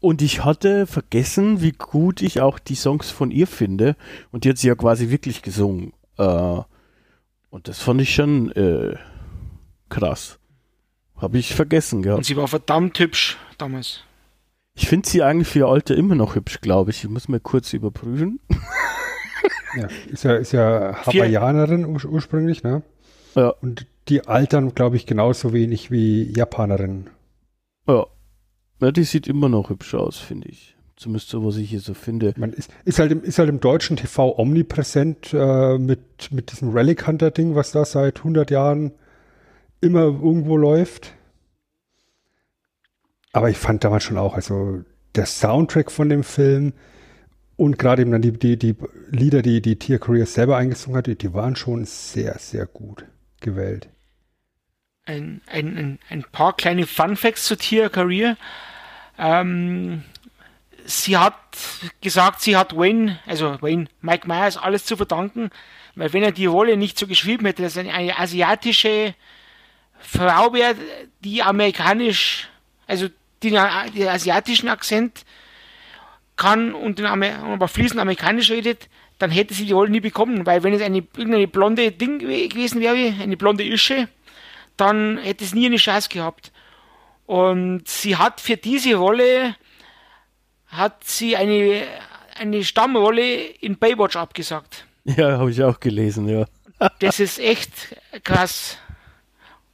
und 0.00 0.20
ich 0.20 0.44
hatte 0.44 0.86
vergessen, 0.86 1.62
wie 1.62 1.72
gut 1.72 2.22
ich 2.22 2.40
auch 2.40 2.58
die 2.58 2.74
Songs 2.74 3.10
von 3.10 3.30
ihr 3.30 3.46
finde. 3.46 3.96
Und 4.32 4.44
die 4.44 4.50
hat 4.50 4.58
sie 4.58 4.68
ja 4.68 4.74
quasi 4.74 5.10
wirklich 5.10 5.42
gesungen. 5.42 5.92
Äh, 6.18 6.60
und 7.50 7.68
das 7.68 7.78
fand 7.78 8.00
ich 8.00 8.14
schon 8.14 8.50
äh, 8.52 8.96
krass. 9.88 10.38
Habe 11.16 11.38
ich 11.38 11.54
vergessen 11.54 12.02
gehabt. 12.02 12.18
Und 12.18 12.24
sie 12.24 12.36
war 12.36 12.48
verdammt 12.48 12.98
hübsch 12.98 13.38
damals. 13.58 14.00
Ich 14.74 14.88
finde 14.88 15.08
sie 15.08 15.22
eigentlich 15.22 15.48
für 15.48 15.60
ihr 15.60 15.66
Alter 15.68 15.94
immer 15.94 16.14
noch 16.14 16.34
hübsch, 16.34 16.60
glaube 16.60 16.90
ich. 16.90 17.04
Ich 17.04 17.10
muss 17.10 17.28
mal 17.28 17.40
kurz 17.40 17.72
überprüfen. 17.72 18.40
Ja, 19.76 19.88
ist 20.10 20.24
ja, 20.24 20.36
ist 20.36 20.52
ja 20.52 20.96
Hawaiianerin 21.06 21.86
ur 21.86 22.04
ursprünglich, 22.04 22.62
ne? 22.62 22.82
Ja. 23.34 23.54
Und 23.62 23.86
die 24.08 24.26
altern, 24.26 24.74
glaube 24.74 24.96
ich, 24.96 25.06
genauso 25.06 25.52
wenig 25.52 25.90
wie 25.90 26.30
Japanerinnen. 26.36 27.10
Ja. 27.86 28.06
Ja, 28.80 28.90
die 28.90 29.04
sieht 29.04 29.28
immer 29.28 29.48
noch 29.48 29.70
hübsch 29.70 29.94
aus, 29.94 30.18
finde 30.18 30.48
ich. 30.48 30.76
Zumindest 30.96 31.30
so, 31.30 31.44
was 31.44 31.56
ich 31.56 31.70
hier 31.70 31.80
so 31.80 31.94
finde. 31.94 32.34
Man 32.36 32.52
ist, 32.52 32.70
ist, 32.84 32.98
halt, 32.98 33.12
im, 33.12 33.22
ist 33.22 33.38
halt 33.38 33.48
im 33.48 33.60
deutschen 33.60 33.96
TV 33.96 34.36
omnipräsent 34.38 35.32
äh, 35.32 35.78
mit, 35.78 36.30
mit 36.32 36.52
diesem 36.52 36.70
Relic 36.70 37.06
Hunter 37.06 37.30
Ding, 37.30 37.54
was 37.54 37.72
da 37.72 37.84
seit 37.84 38.18
100 38.18 38.50
Jahren 38.50 38.92
immer 39.80 40.02
irgendwo 40.02 40.56
läuft. 40.56 41.14
Aber 43.32 43.50
ich 43.50 43.56
fand 43.56 43.84
damals 43.84 44.04
schon 44.04 44.18
auch, 44.18 44.34
also 44.34 44.82
der 45.14 45.26
Soundtrack 45.26 45.90
von 45.90 46.08
dem 46.08 46.22
Film 46.22 46.72
und 47.56 47.78
gerade 47.78 48.02
eben 48.02 48.12
dann 48.12 48.22
die, 48.22 48.32
die, 48.32 48.58
die 48.58 48.74
Lieder, 49.10 49.42
die, 49.42 49.60
die 49.60 49.78
Tia 49.78 49.98
Korea 49.98 50.26
selber 50.26 50.56
eingesungen 50.56 50.96
hat, 50.96 51.06
die, 51.06 51.16
die 51.16 51.34
waren 51.34 51.56
schon 51.56 51.84
sehr, 51.84 52.38
sehr 52.38 52.66
gut 52.66 53.04
gewählt. 53.40 53.88
Ein, 55.04 55.42
ein, 55.46 55.76
ein, 55.76 55.98
ein 56.08 56.24
paar 56.30 56.56
kleine 56.56 56.86
Fun 56.86 57.16
Facts 57.16 57.44
zu 57.44 57.56
Tia 57.56 57.88
Career. 57.88 58.36
Ähm, 59.18 60.02
sie 60.84 61.16
hat 61.16 61.34
gesagt, 62.00 62.40
sie 62.40 62.56
hat 62.56 62.76
Wayne, 62.76 63.18
also 63.26 63.60
Wayne, 63.60 63.88
Mike 64.00 64.26
Myers 64.26 64.56
alles 64.56 64.84
zu 64.84 64.96
verdanken, 64.96 65.50
weil 65.94 66.12
wenn 66.12 66.22
er 66.22 66.32
die 66.32 66.46
Rolle 66.46 66.76
nicht 66.76 66.98
so 66.98 67.06
geschrieben 67.06 67.46
hätte, 67.46 67.62
dass 67.62 67.76
eine, 67.76 68.18
asiatische 68.18 69.14
Frau 69.98 70.52
wäre, 70.52 70.74
die 71.20 71.42
amerikanisch, 71.42 72.48
also 72.86 73.08
die 73.42 73.50
den 73.50 74.08
asiatischen 74.08 74.68
Akzent 74.68 75.24
kann 76.42 76.74
und 76.74 76.98
den 76.98 77.06
aber 77.06 77.68
fließend 77.68 78.00
amerikanisch 78.00 78.50
redet, 78.50 78.88
dann 79.18 79.30
hätte 79.30 79.54
sie 79.54 79.66
die 79.66 79.72
Rolle 79.72 79.90
nie 79.90 80.00
bekommen, 80.00 80.44
weil 80.44 80.64
wenn 80.64 80.74
es 80.74 80.82
eine 80.82 80.98
irgendeine 80.98 81.46
blonde 81.46 81.92
Ding 81.92 82.18
gewesen 82.18 82.80
wäre, 82.80 83.14
eine 83.22 83.36
blonde 83.36 83.64
Ische, 83.64 84.08
dann 84.76 85.18
hätte 85.18 85.44
es 85.44 85.54
nie 85.54 85.66
eine 85.66 85.76
Chance 85.76 86.08
gehabt. 86.08 86.50
Und 87.26 87.86
sie 87.86 88.16
hat 88.16 88.40
für 88.40 88.56
diese 88.56 88.96
Rolle 88.96 89.54
hat 90.66 91.04
sie 91.04 91.36
eine, 91.36 91.84
eine 92.36 92.64
Stammrolle 92.64 93.36
in 93.60 93.76
Baywatch 93.76 94.16
abgesagt. 94.16 94.84
Ja, 95.04 95.38
habe 95.38 95.50
ich 95.52 95.62
auch 95.62 95.78
gelesen, 95.78 96.28
ja. 96.28 96.46
das 96.98 97.20
ist 97.20 97.38
echt 97.38 97.94
krass. 98.24 98.76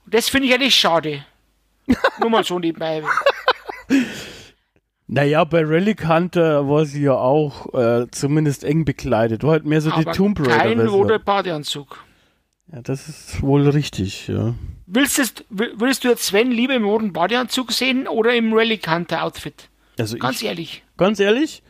Das 0.04 0.28
finde 0.28 0.48
ich 0.48 0.54
eigentlich 0.54 0.74
schade. 0.74 1.24
Nur 2.20 2.28
mal 2.28 2.44
so 2.44 2.58
nebenbei. 2.58 3.02
Naja, 5.10 5.42
bei 5.44 5.64
Relic 5.64 6.06
Hunter 6.06 6.68
war 6.68 6.84
sie 6.84 7.02
ja 7.02 7.14
auch 7.14 7.72
äh, 7.72 8.06
zumindest 8.10 8.62
eng 8.62 8.84
bekleidet. 8.84 9.42
War 9.42 9.52
halt 9.52 9.64
mehr 9.64 9.80
so 9.80 9.90
Aber 9.90 10.04
die 10.04 10.10
Tomb 10.10 10.38
Raider. 10.38 10.56
Kein 10.58 10.80
roter 10.80 11.18
Badeanzug. 11.18 12.04
Ja, 12.70 12.82
das 12.82 13.08
ist 13.08 13.42
wohl 13.42 13.66
richtig, 13.70 14.28
ja. 14.28 14.54
Willst 14.86 15.18
es, 15.18 15.32
würdest 15.48 16.04
du 16.04 16.08
jetzt 16.08 16.26
Sven 16.26 16.50
lieber 16.50 16.74
im 16.74 16.84
roten 16.84 17.14
Badeanzug 17.14 17.72
sehen 17.72 18.06
oder 18.06 18.34
im 18.34 18.52
Relic 18.52 18.86
Hunter 18.86 19.24
Outfit? 19.24 19.70
Also 19.98 20.18
ganz 20.18 20.42
ich, 20.42 20.46
ehrlich. 20.46 20.84
Ganz 20.98 21.18
ehrlich? 21.20 21.62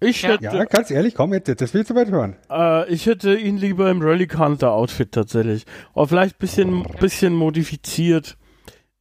Ich 0.00 0.20
ja. 0.20 0.30
hätte, 0.30 0.44
ja, 0.44 0.64
ganz 0.64 0.90
ehrlich, 0.90 1.14
komm 1.14 1.32
jetzt, 1.32 1.48
das 1.60 1.72
willst 1.72 1.90
du 1.90 1.94
weit 1.94 2.10
hören. 2.10 2.36
Äh, 2.50 2.92
ich 2.92 3.06
hätte 3.06 3.34
ihn 3.34 3.56
lieber 3.56 3.90
im 3.90 4.02
Relic 4.02 4.36
Hunter 4.36 4.72
Outfit 4.72 5.12
tatsächlich. 5.12 5.64
Aber 5.94 6.06
vielleicht 6.06 6.36
ein 6.36 6.38
bisschen, 6.38 6.82
bisschen 7.00 7.34
modifiziert. 7.34 8.36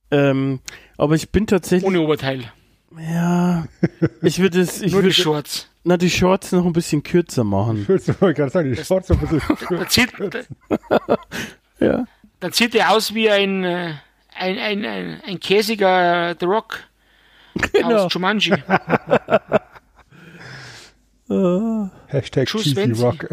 Ähm, 0.09 0.61
aber 0.97 1.15
ich 1.15 1.31
bin 1.31 1.47
tatsächlich. 1.47 1.85
Ohne 1.85 1.99
Oberteil. 1.99 2.45
Ja, 2.99 3.65
ich 4.21 4.39
würde 4.39 4.61
es. 4.61 4.81
Ich 4.81 4.91
Nur 4.91 5.01
würde, 5.03 5.13
die 5.13 5.21
Shorts. 5.21 5.67
Na, 5.83 5.97
die 5.97 6.09
Shorts 6.09 6.51
noch 6.51 6.65
ein 6.65 6.73
bisschen 6.73 7.01
kürzer 7.03 7.43
machen. 7.43 7.81
Ich 7.81 7.89
wollte 7.89 8.13
gerade 8.33 8.49
sagen, 8.51 8.71
die 8.73 8.83
Shorts 8.83 9.09
noch 9.09 9.21
ein 9.21 9.27
bisschen 9.27 9.87
zieht, 9.89 10.11
Ja. 11.79 12.05
dann 12.39 12.51
sieht 12.51 12.75
er 12.75 12.91
aus 12.91 13.13
wie 13.15 13.29
ein, 13.29 13.63
äh, 13.63 13.93
ein, 14.35 14.57
ein, 14.59 14.85
ein, 14.85 15.21
ein 15.25 15.39
käsiger 15.39 16.35
The 16.39 16.45
Rock 16.45 16.79
Genau. 17.73 18.05
aus 18.05 18.13
Jumanji. 18.13 18.53
Äh, 21.29 21.87
Hashtag 22.07 22.47
Tschüss, 22.47 22.73
Cheesy. 22.73 23.01
Rock. 23.03 23.25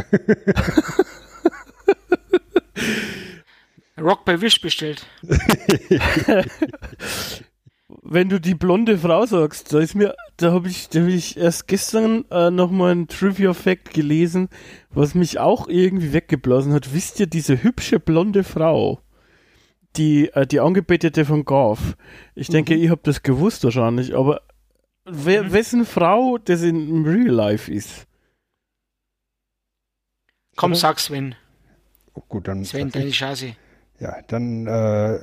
Rock 4.00 4.24
bei 4.24 4.40
Wish 4.40 4.60
bestellt. 4.60 5.04
Wenn 8.10 8.28
du 8.28 8.40
die 8.40 8.54
blonde 8.54 8.96
Frau 8.98 9.26
sagst, 9.26 9.72
da 9.72 9.80
ist 9.80 9.94
mir, 9.94 10.14
da 10.38 10.52
habe 10.52 10.68
ich, 10.68 10.88
da 10.88 11.00
hab 11.00 11.08
ich 11.08 11.36
erst 11.36 11.68
gestern 11.68 12.24
äh, 12.30 12.50
nochmal 12.50 12.92
ein 12.94 13.06
Trivia 13.08 13.52
Fact 13.54 13.92
gelesen, 13.92 14.48
was 14.90 15.14
mich 15.14 15.38
auch 15.38 15.68
irgendwie 15.68 16.12
weggeblasen 16.12 16.72
hat. 16.72 16.94
Wisst 16.94 17.20
ihr, 17.20 17.26
diese 17.26 17.62
hübsche 17.62 18.00
blonde 18.00 18.44
Frau, 18.44 19.00
die, 19.96 20.28
äh, 20.32 20.46
die 20.46 20.60
Angebetete 20.60 21.24
von 21.24 21.44
Garth, 21.44 21.96
ich 22.34 22.48
denke, 22.48 22.74
ihr 22.74 22.90
habt 22.90 23.06
das 23.06 23.22
gewusst 23.22 23.64
wahrscheinlich, 23.64 24.14
aber 24.16 24.40
wer, 25.04 25.44
Mhm. 25.44 25.52
wessen 25.52 25.84
Frau 25.84 26.38
das 26.38 26.62
in, 26.62 26.88
im 26.88 27.04
Real 27.04 27.28
Life 27.34 27.70
ist? 27.72 28.06
Komm, 30.56 30.72
Oder? 30.72 30.80
sag 30.80 30.98
Sven. 31.00 31.34
Oh, 32.14 32.22
gut, 32.28 32.48
dann, 32.48 32.64
Sven, 32.64 32.90
deine 32.90 33.10
Chance. 33.10 33.54
ja, 34.00 34.16
dann 34.26 34.66
äh, 34.66 35.18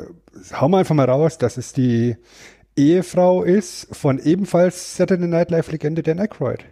hauen 0.54 0.72
wir 0.72 0.78
einfach 0.78 0.96
mal 0.96 1.10
raus, 1.10 1.38
dass 1.38 1.58
es 1.58 1.74
die 1.74 2.16
Ehefrau 2.78 3.44
ist 3.44 3.88
von 3.96 4.20
ebenfalls 4.20 4.98
Saturday 4.98 5.28
Night 5.28 5.52
Live 5.52 5.72
Legende 5.72 6.04
Dan 6.04 6.20
Aykroyd. 6.20 6.66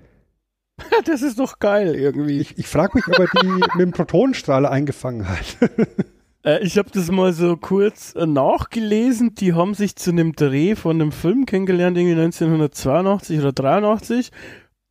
das 1.06 1.22
ist 1.22 1.40
doch 1.40 1.60
geil 1.60 1.96
irgendwie. 1.96 2.40
Ich, 2.40 2.58
ich 2.58 2.68
frage 2.68 2.94
mich, 2.96 3.08
ob 3.08 3.20
er 3.20 3.28
die 3.42 3.48
mit 3.78 3.80
dem 3.80 3.92
Protonenstrahler 3.92 4.72
eingefangen 4.72 5.28
hat. 5.28 5.58
Äh, 6.46 6.62
ich 6.62 6.78
habe 6.78 6.90
das 6.92 7.10
mal 7.10 7.32
so 7.32 7.56
kurz 7.56 8.16
äh, 8.16 8.26
nachgelesen. 8.26 9.34
Die 9.34 9.54
haben 9.54 9.74
sich 9.76 9.96
zu 9.96 10.12
einem 10.12 10.34
Dreh 10.34 10.76
von 10.76 11.00
einem 11.00 11.14
Film 11.14 11.46
kennengelernt, 11.46 11.98
irgendwie 11.98 12.22
1982 12.22 13.40
oder 13.40 13.54
83 13.54 14.30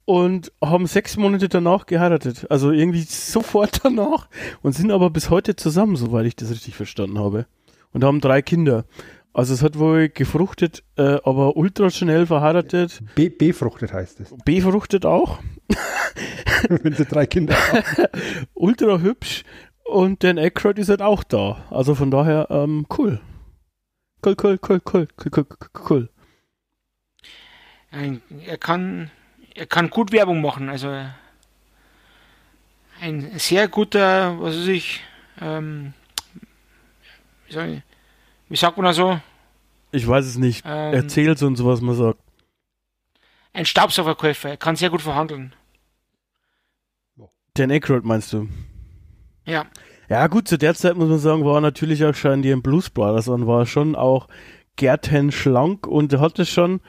und 0.07 0.51
haben 0.65 0.87
sechs 0.87 1.19
Monate 1.19 1.51
danach 1.51 1.85
geheiratet. 1.85 2.47
Also 2.49 2.71
irgendwie 2.71 3.03
sofort 3.03 3.85
danach 3.85 4.29
und 4.63 4.73
sind 4.73 4.91
aber 4.91 5.11
bis 5.11 5.29
heute 5.29 5.55
zusammen, 5.55 5.97
soweit 5.97 6.25
ich 6.25 6.37
das 6.37 6.51
richtig 6.51 6.75
verstanden 6.75 7.19
habe. 7.19 7.45
Und 7.93 8.03
haben 8.03 8.23
drei 8.23 8.41
Kinder. 8.41 8.87
Also 9.35 9.55
es 9.55 9.63
hat 9.63 9.79
wohl 9.79 10.11
gefruchtet, 10.11 10.85
äh, 10.97 11.19
aber 11.25 11.57
ultra 11.57 11.89
schnell 11.89 12.27
verheiratet. 12.27 13.03
B 13.15 13.31
befruchtet 13.31 13.93
heißt 13.93 14.21
es, 14.21 14.35
Befruchtet 14.45 15.07
auch. 15.07 15.39
wenn 16.69 16.95
sie 16.95 17.07
drei 17.07 17.27
Kinder 17.27 17.55
haben. 17.55 18.07
Ultra 18.55 18.99
hübsch. 18.99 19.45
Und 19.85 20.23
Dan 20.23 20.39
Aykroyd 20.39 20.79
ist 20.79 20.89
halt 20.89 21.03
auch 21.03 21.25
da. 21.25 21.65
Also 21.71 21.95
von 21.95 22.11
daher, 22.11 22.49
ähm, 22.51 22.87
cool. 22.99 23.21
Cool, 24.25 24.37
cool, 24.43 24.59
cool, 24.69 24.81
cool, 24.93 25.09
cool, 25.19 25.31
cool, 25.35 25.47
cool, 25.49 25.85
cool. 25.91 26.09
Ein, 27.91 28.23
er 28.47 28.59
kann, 28.59 29.11
er 29.55 29.67
kann 29.67 29.91
gut 29.91 30.13
Werbung 30.13 30.41
machen. 30.41 30.69
Also 30.69 30.89
ein 33.01 33.39
sehr 33.39 33.67
guter, 33.69 34.41
was 34.41 34.57
weiß 34.57 34.69
ich, 34.69 35.01
ähm, 35.41 35.93
wie, 37.47 37.53
soll 37.53 37.69
ich, 37.69 37.83
wie 38.53 38.57
sagt 38.57 38.77
man 38.77 38.85
da 38.85 38.93
so? 38.93 39.19
Ich 39.93 40.07
weiß 40.07 40.27
es 40.27 40.37
nicht. 40.37 40.63
Ähm, 40.67 40.93
Erzähl's 40.93 41.43
uns, 41.43 41.65
was 41.65 41.81
man 41.81 41.95
sagt. 41.95 42.19
Ein 43.55 43.65
Staubsaugerkäufer. 43.65 44.51
Er 44.51 44.57
kann 44.59 44.77
sehr 44.77 44.91
gut 44.91 45.01
verhandeln. 45.01 45.55
Dan 47.55 47.71
Aykroyd 47.71 48.05
meinst 48.05 48.31
du? 48.35 48.49
Ja. 49.47 49.65
Ja 50.11 50.27
gut, 50.27 50.49
zu 50.49 50.59
der 50.59 50.75
Zeit 50.75 50.97
muss 50.97 51.09
man 51.09 51.19
sagen, 51.19 51.47
war 51.47 51.57
er 51.57 51.61
natürlich 51.63 52.05
auch 52.05 52.15
schon 52.15 52.43
die 52.43 52.51
im 52.51 52.61
Blues 52.61 52.91
Brothers 52.91 53.29
und 53.29 53.47
war 53.47 53.65
schon 53.65 53.95
auch 53.95 54.29
Gärten 54.77 55.33
schlank 55.33 55.87
und 55.87 56.13
hatte 56.19 56.45
schon 56.45 56.81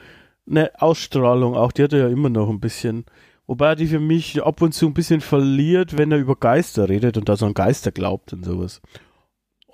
eine 0.46 0.70
Ausstrahlung, 0.82 1.56
auch 1.56 1.72
die 1.72 1.84
hat 1.84 1.94
er 1.94 2.00
ja 2.00 2.08
immer 2.08 2.28
noch 2.28 2.50
ein 2.50 2.60
bisschen. 2.60 3.06
Wobei 3.46 3.68
er 3.68 3.76
die 3.76 3.86
für 3.86 4.00
mich 4.00 4.42
ab 4.42 4.60
und 4.60 4.72
zu 4.72 4.86
ein 4.86 4.94
bisschen 4.94 5.22
verliert, 5.22 5.96
wenn 5.96 6.12
er 6.12 6.18
über 6.18 6.36
Geister 6.36 6.90
redet 6.90 7.16
und 7.16 7.28
da 7.28 7.36
so 7.36 7.46
an 7.46 7.54
Geister 7.54 7.90
glaubt 7.90 8.34
und 8.34 8.44
sowas. 8.44 8.82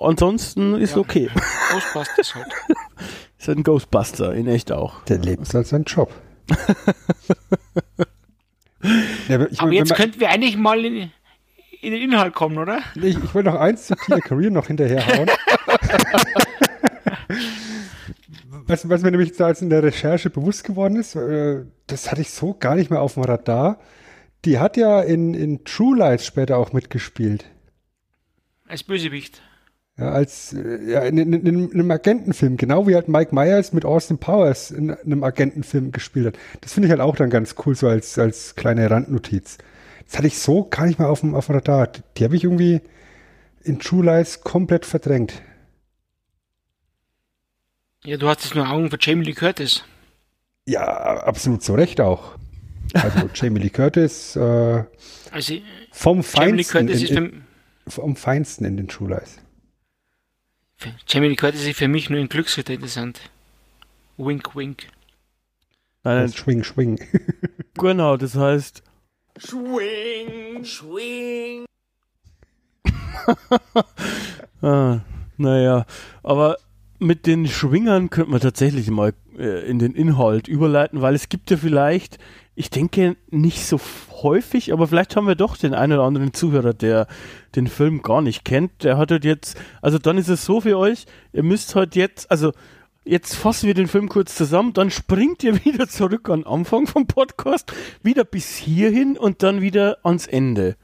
Ansonsten 0.01 0.75
ist 0.77 0.93
Ja. 0.93 0.97
okay. 0.99 1.31
Ghostbusters 1.73 2.35
halt. 2.35 2.47
Ist 3.39 3.49
ein 3.49 3.63
Ghostbuster, 3.63 4.35
in 4.35 4.47
echt 4.49 4.71
auch. 4.73 5.03
Der 5.05 5.17
lebt 5.19 5.55
als 5.55 5.71
sein 5.71 5.85
Job. 5.85 6.13
ja, 9.29 9.37
aber 9.37 9.51
ich, 9.51 9.61
Aber 9.61 9.73
jetzt 9.73 9.89
man- 9.91 9.97
könnten 9.97 10.21
wir 10.21 10.29
eigentlich 10.31 10.59
mal 10.59 10.85
in, 10.85 11.11
in 11.81 11.93
den 11.93 12.03
Inhalt 12.03 12.35
kommen, 12.35 12.59
oder? 12.59 12.81
Ich, 12.97 13.17
ich 13.17 13.35
will 13.35 13.43
noch 13.45 13.55
eins 13.55 13.87
zu 13.87 13.95
Tia 13.95 14.19
Career 14.19 14.51
noch 14.51 14.67
hinterherhauen. 14.67 15.31
was, 18.67 18.89
was 18.89 19.03
mir 19.03 19.11
nämlich 19.11 19.35
so 19.35 19.45
als 19.45 19.63
in 19.63 19.71
der 19.71 19.83
Recherche 19.83 20.31
bewusst 20.31 20.65
geworden 20.65 20.97
ist, 20.97 21.15
äh, 21.15 21.65
das 21.87 22.11
hatte 22.11 22.21
ich 22.21 22.31
so 22.31 22.55
gar 22.55 22.75
nicht 22.75 22.91
mehr 22.91 23.01
auf 23.01 23.15
dem 23.15 23.23
Radar. 23.25 23.79
Die 24.45 24.59
hat 24.59 24.77
ja 24.77 25.01
in, 25.01 25.35
in 25.35 25.65
True 25.65 25.97
Lies 25.97 26.25
später 26.25 26.57
auch 26.59 26.73
mitgespielt. 26.73 27.45
Als 28.67 28.83
Bösewicht. 28.83 29.43
Ja, 30.01 30.13
als 30.13 30.55
äh, 30.55 30.91
ja, 30.91 31.01
in, 31.03 31.19
in, 31.19 31.33
in, 31.35 31.47
in 31.47 31.73
einem 31.73 31.91
Agentenfilm, 31.91 32.57
genau 32.57 32.89
wie 32.89 32.95
halt 32.95 33.09
Mike 33.09 33.35
Myers 33.35 33.75
mit 33.75 33.85
Austin 33.85 34.17
Powers 34.17 34.71
in 34.71 34.93
einem 34.93 35.23
Agentenfilm 35.23 35.93
gespielt 35.93 36.29
hat. 36.29 36.39
Das 36.63 36.73
finde 36.73 36.87
ich 36.87 36.91
halt 36.91 37.03
auch 37.03 37.17
dann 37.17 37.29
ganz 37.29 37.55
cool, 37.67 37.75
so 37.75 37.87
als, 37.87 38.19
als 38.19 38.57
kleine 38.57 38.91
Randnotiz. 38.91 39.59
Das 40.07 40.17
hatte 40.17 40.27
ich 40.27 40.39
so 40.39 40.65
gar 40.65 40.87
nicht 40.87 40.99
mehr 40.99 41.11
auf 41.11 41.21
dem, 41.21 41.35
auf 41.35 41.47
dem 41.47 41.57
Radar. 41.57 41.89
Die, 41.89 42.01
die 42.17 42.25
habe 42.25 42.35
ich 42.35 42.45
irgendwie 42.45 42.81
in 43.63 43.79
True 43.79 44.05
Lies 44.05 44.41
komplett 44.41 44.87
verdrängt. 44.87 45.43
Ja, 48.03 48.17
du 48.17 48.27
hast 48.27 48.45
jetzt 48.45 48.55
nur 48.55 48.71
Augen 48.71 48.91
für 48.91 48.97
Jamie 48.99 49.27
Lee 49.27 49.35
Curtis. 49.35 49.85
Ja, 50.67 50.83
absolut 50.83 51.63
zu 51.63 51.75
Recht 51.75 52.01
auch. 52.01 52.37
Also 52.95 53.29
Jamie 53.35 53.61
Lee 53.61 53.69
Curtis 53.69 54.35
äh, 54.35 54.85
Also, 55.31 55.55
vom 55.93 56.25
Jamie 56.33 56.53
Lee 56.57 56.65
Feinsten, 56.65 56.87
Curtis 56.87 57.11
in, 57.11 57.17
in, 57.19 57.45
vom 57.87 58.17
Feinsten 58.17 58.65
in 58.65 58.79
den 58.79 58.89
True 58.89 59.11
Lies. 59.11 59.37
Jamie 61.07 61.29
Lee 61.29 61.37
Curtis 61.37 61.67
ist 61.67 61.77
für 61.77 61.89
mich 61.89 62.11
nur 62.11 62.19
in 62.21 62.29
Glücksritter 62.29 62.75
interessant. 62.75 63.21
Wink, 64.17 64.55
wink. 64.55 64.87
Nein, 66.03 66.23
Das 66.23 66.37
Schwing, 66.37 66.65
Schwing. 66.65 66.99
genau, 67.75 68.17
das 68.17 68.35
heißt, 68.35 68.83
Schwing, 69.39 70.65
schwing. 70.65 71.65
ah, 74.63 75.01
naja, 75.37 75.87
aber 76.23 76.59
mit 77.01 77.27
den 77.27 77.47
Schwingern 77.47 78.11
könnte 78.11 78.31
man 78.31 78.41
tatsächlich 78.41 78.91
mal 78.91 79.13
äh, 79.39 79.69
in 79.69 79.79
den 79.79 79.95
Inhalt 79.95 80.49
überleiten, 80.49 81.01
weil 81.01 81.15
es 81.15 81.29
gibt 81.29 81.51
ja 81.51 81.57
vielleicht, 81.57 82.19
ich 82.55 82.71
denke 82.71 83.17
nicht 83.31 83.65
so 83.65 83.81
häufig, 84.23 84.73
aber 84.73 84.87
vielleicht 84.87 85.17
haben 85.17 85.27
wir 85.27 85.35
doch 85.35 85.57
den 85.57 85.75
einen 85.75 85.95
oder 85.95 86.05
anderen 86.05 86.33
Zuhörer, 86.33 86.75
der 86.75 87.07
den 87.55 87.67
Film 87.67 88.03
gar 88.03 88.23
nicht 88.23 88.45
kennt. 88.45 88.85
Der 88.85 88.99
hat 88.99 89.11
halt 89.11 89.25
jetzt, 89.25 89.59
also 89.83 89.99
dann 89.99 90.19
ist 90.19 90.29
es 90.29 90.45
so 90.45 90.61
für 90.61 90.79
euch, 90.79 91.07
ihr 91.33 91.43
müsst 91.43 91.75
halt 91.75 91.97
jetzt, 91.97 92.31
also 92.31 92.53
jetzt 93.05 93.35
fassen 93.35 93.67
wir 93.67 93.75
den 93.75 93.89
Film 93.89 94.09
kurz 94.09 94.35
zusammen, 94.35 94.73
dann 94.73 94.91
springt 94.91 95.43
ihr 95.43 95.65
wieder 95.65 95.89
zurück 95.89 96.29
an 96.29 96.45
Anfang 96.45 96.87
vom 96.87 97.07
Podcast, 97.07 97.73
wieder 98.03 98.25
bis 98.25 98.57
hierhin 98.57 99.17
und 99.17 99.43
dann 99.43 99.61
wieder 99.61 99.99
ans 100.05 100.27
Ende, 100.27 100.77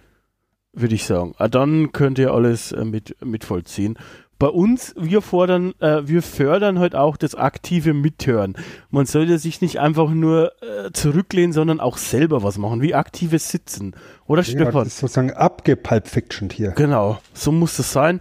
würde 0.72 0.94
ich 0.94 1.04
sagen. 1.04 1.34
Ah, 1.38 1.48
Dann 1.48 1.92
könnt 1.92 2.18
ihr 2.18 2.32
alles 2.32 2.72
äh, 2.72 2.84
mit, 2.84 3.16
mit 3.24 3.44
vollziehen. 3.44 3.98
Bei 4.38 4.48
uns, 4.48 4.94
wir 4.98 5.22
fordern, 5.22 5.72
äh, 5.80 6.06
wir 6.06 6.22
fördern 6.22 6.78
halt 6.78 6.94
auch 6.94 7.16
das 7.16 7.34
aktive 7.34 7.94
Mithören. 7.94 8.54
Man 8.90 9.06
sollte 9.06 9.38
sich 9.38 9.62
nicht 9.62 9.80
einfach 9.80 10.10
nur 10.10 10.52
äh, 10.62 10.90
zurücklehnen, 10.92 11.52
sondern 11.54 11.80
auch 11.80 11.96
selber 11.96 12.42
was 12.42 12.58
machen, 12.58 12.82
wie 12.82 12.94
aktives 12.94 13.48
Sitzen. 13.48 13.94
Oder 14.26 14.42
Ja, 14.42 14.50
Stefan? 14.50 14.84
das 14.84 14.88
ist 14.88 14.98
sozusagen 14.98 15.32
abgepulp 15.32 16.06
fiction 16.06 16.50
hier. 16.50 16.72
Genau, 16.72 17.18
so 17.32 17.50
muss 17.50 17.78
es 17.78 17.92
sein. 17.92 18.20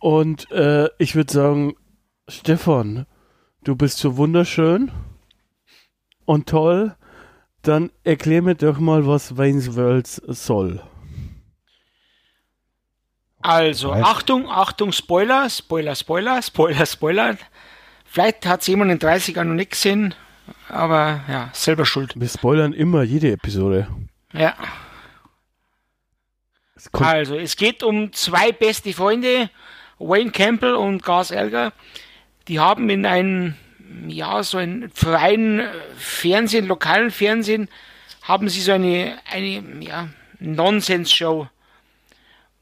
Und 0.00 0.50
äh, 0.52 0.88
ich 0.98 1.14
würde 1.16 1.32
sagen, 1.32 1.74
Stefan, 2.28 3.06
du 3.64 3.74
bist 3.74 3.98
so 3.98 4.18
wunderschön 4.18 4.90
und 6.26 6.46
toll. 6.46 6.94
Dann 7.62 7.90
erklär 8.04 8.42
mir 8.42 8.54
doch 8.54 8.78
mal, 8.78 9.06
was 9.06 9.36
Wayne's 9.36 9.74
World 9.76 10.06
soll. 10.06 10.80
Also, 13.40 13.90
Weiß. 13.90 14.04
Achtung, 14.04 14.48
Achtung, 14.48 14.92
Spoiler, 14.92 15.48
Spoiler, 15.48 15.94
Spoiler, 15.94 16.42
Spoiler, 16.42 16.86
Spoiler. 16.86 17.36
Vielleicht 18.04 18.46
hat 18.46 18.66
jemand 18.66 18.90
in 18.90 18.98
30 18.98 19.36
Jahren 19.36 19.48
noch 19.48 19.54
nicht 19.54 19.72
gesehen, 19.72 20.14
aber 20.68 21.20
ja, 21.28 21.50
selber 21.52 21.84
schuld. 21.84 22.14
Wir 22.16 22.28
spoilern 22.28 22.72
immer 22.72 23.02
jede 23.02 23.30
Episode. 23.32 23.86
Ja. 24.32 24.54
Es 26.74 26.92
Also, 26.94 27.36
es 27.36 27.56
geht 27.56 27.82
um 27.82 28.12
zwei 28.12 28.52
beste 28.52 28.92
Freunde, 28.92 29.50
Wayne 29.98 30.30
Campbell 30.30 30.74
und 30.74 31.02
Gas 31.02 31.30
Elger. 31.30 31.72
Die 32.46 32.60
haben 32.60 32.88
in 32.88 33.04
einem, 33.04 33.54
ja, 34.06 34.42
so 34.42 34.58
einem 34.58 34.90
freien 34.90 35.60
äh, 35.60 35.70
Fernsehen, 35.96 36.66
lokalen 36.66 37.10
Fernsehen, 37.10 37.68
haben 38.22 38.48
sie 38.48 38.60
so 38.60 38.72
eine, 38.72 39.18
eine, 39.30 39.62
ja, 39.80 40.08
Nonsense-Show, 40.38 41.48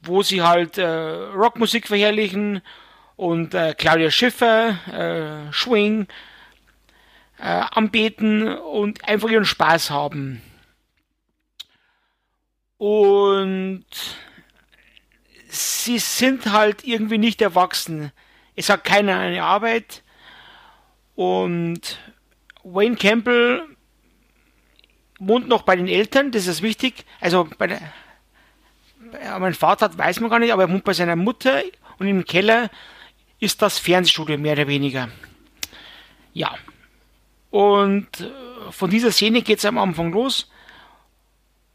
wo 0.07 0.23
sie 0.23 0.43
halt 0.43 0.79
äh, 0.79 0.87
Rockmusik 0.87 1.87
verherrlichen 1.89 2.63
und 3.17 3.55
äh, 3.55 3.75
Claudia 3.77 4.11
Schiffer, 4.11 5.49
äh, 5.49 5.53
Schwing, 5.53 6.07
äh, 7.39 7.43
anbeten 7.43 8.49
und 8.49 9.07
einfach 9.09 9.29
ihren 9.29 9.45
Spaß 9.45 9.91
haben. 9.91 10.43
Und 12.79 13.87
sie 15.49 15.99
sind 15.99 16.53
halt 16.53 16.85
irgendwie 16.85 17.19
nicht 17.19 17.41
erwachsen. 17.41 18.13
Es 18.55 18.69
hat 18.69 18.85
keiner 18.85 19.19
eine 19.19 19.43
Arbeit. 19.43 20.03
Und 21.15 21.99
Wayne 22.63 22.97
Campbell 22.97 23.65
wohnt 25.19 25.49
noch 25.49 25.63
bei 25.63 25.77
den 25.77 25.89
Eltern, 25.89 26.31
das 26.31 26.47
ist 26.47 26.61
wichtig. 26.63 27.07
Also 27.21 27.49
bei 27.57 27.67
der, 27.67 27.81
ja, 29.23 29.39
mein 29.39 29.55
Vater 29.55 29.87
hat, 29.87 29.99
weiß 29.99 30.21
man 30.21 30.31
gar 30.31 30.39
nicht, 30.39 30.53
aber 30.53 30.63
er 30.63 30.71
wohnt 30.71 30.85
bei 30.85 30.93
seiner 30.93 31.17
Mutter 31.17 31.63
und 31.99 32.07
im 32.07 32.25
Keller 32.25 32.71
ist 33.39 33.63
das 33.63 33.79
Fernsehstudio 33.79 34.39
mehr 34.39 34.53
oder 34.53 34.67
weniger. 34.67 35.09
Ja. 36.33 36.55
Und 37.51 38.21
äh, 38.21 38.71
von 38.71 38.91
dieser 38.91 39.11
Szene 39.11 39.43
geht 39.43 39.59
es 39.59 39.65
am 39.65 39.79
Anfang 39.79 40.13
los, 40.13 40.51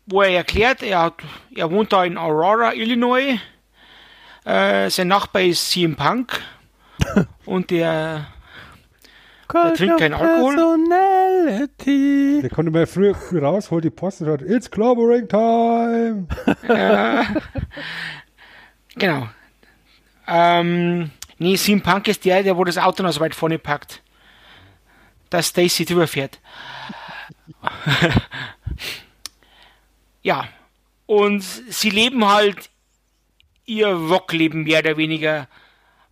wo 0.06 0.22
er 0.22 0.30
erklärt, 0.30 0.84
er, 0.84 1.02
hat, 1.02 1.16
er 1.56 1.72
wohnt 1.72 1.94
da 1.94 2.04
in 2.04 2.18
Aurora, 2.18 2.74
Illinois. 2.74 3.40
Äh, 4.46 4.90
sein 4.90 5.08
Nachbar 5.08 5.44
ist 5.44 5.72
CM 5.72 5.96
Punk. 5.96 6.42
und 7.46 7.72
der, 7.72 8.28
der 9.52 9.74
trinkt 9.74 10.00
keinen 10.00 10.14
Alkohol. 10.14 10.56
Personality. 11.42 12.40
Der 12.42 12.50
konnte 12.50 12.72
mal 12.72 12.88
früh, 12.88 13.14
früh 13.14 13.40
raus, 13.40 13.72
holt 13.72 13.84
die 13.84 13.90
Post 13.90 14.22
und 14.22 14.28
sagt, 14.28 14.44
it's 14.44 14.70
clobbering 14.70 15.28
time. 15.28 16.28
Genau. 18.96 19.30
Ähm, 20.28 21.12
nee, 21.38 21.56
CM 21.56 21.82
Punk 21.82 22.10
ist 22.10 22.26
der, 22.26 22.44
der 22.44 22.58
wo 22.58 22.66
das 22.66 22.78
Auto 22.78 23.04
noch 23.04 23.14
so 23.14 23.22
weit 23.22 23.34
vorne 23.34 23.58
packt. 23.58 24.04
Dass 25.30 25.48
Stacy 25.48 25.86
drüber 25.86 26.08
fährt. 26.08 26.42
ja. 30.22 30.46
Und 31.06 31.42
sie 31.42 31.90
leben 31.90 32.28
halt 32.28 32.70
ihr 33.66 33.88
Rockleben 33.88 34.64
mehr 34.64 34.80
oder 34.80 34.98
weniger. 34.98 35.48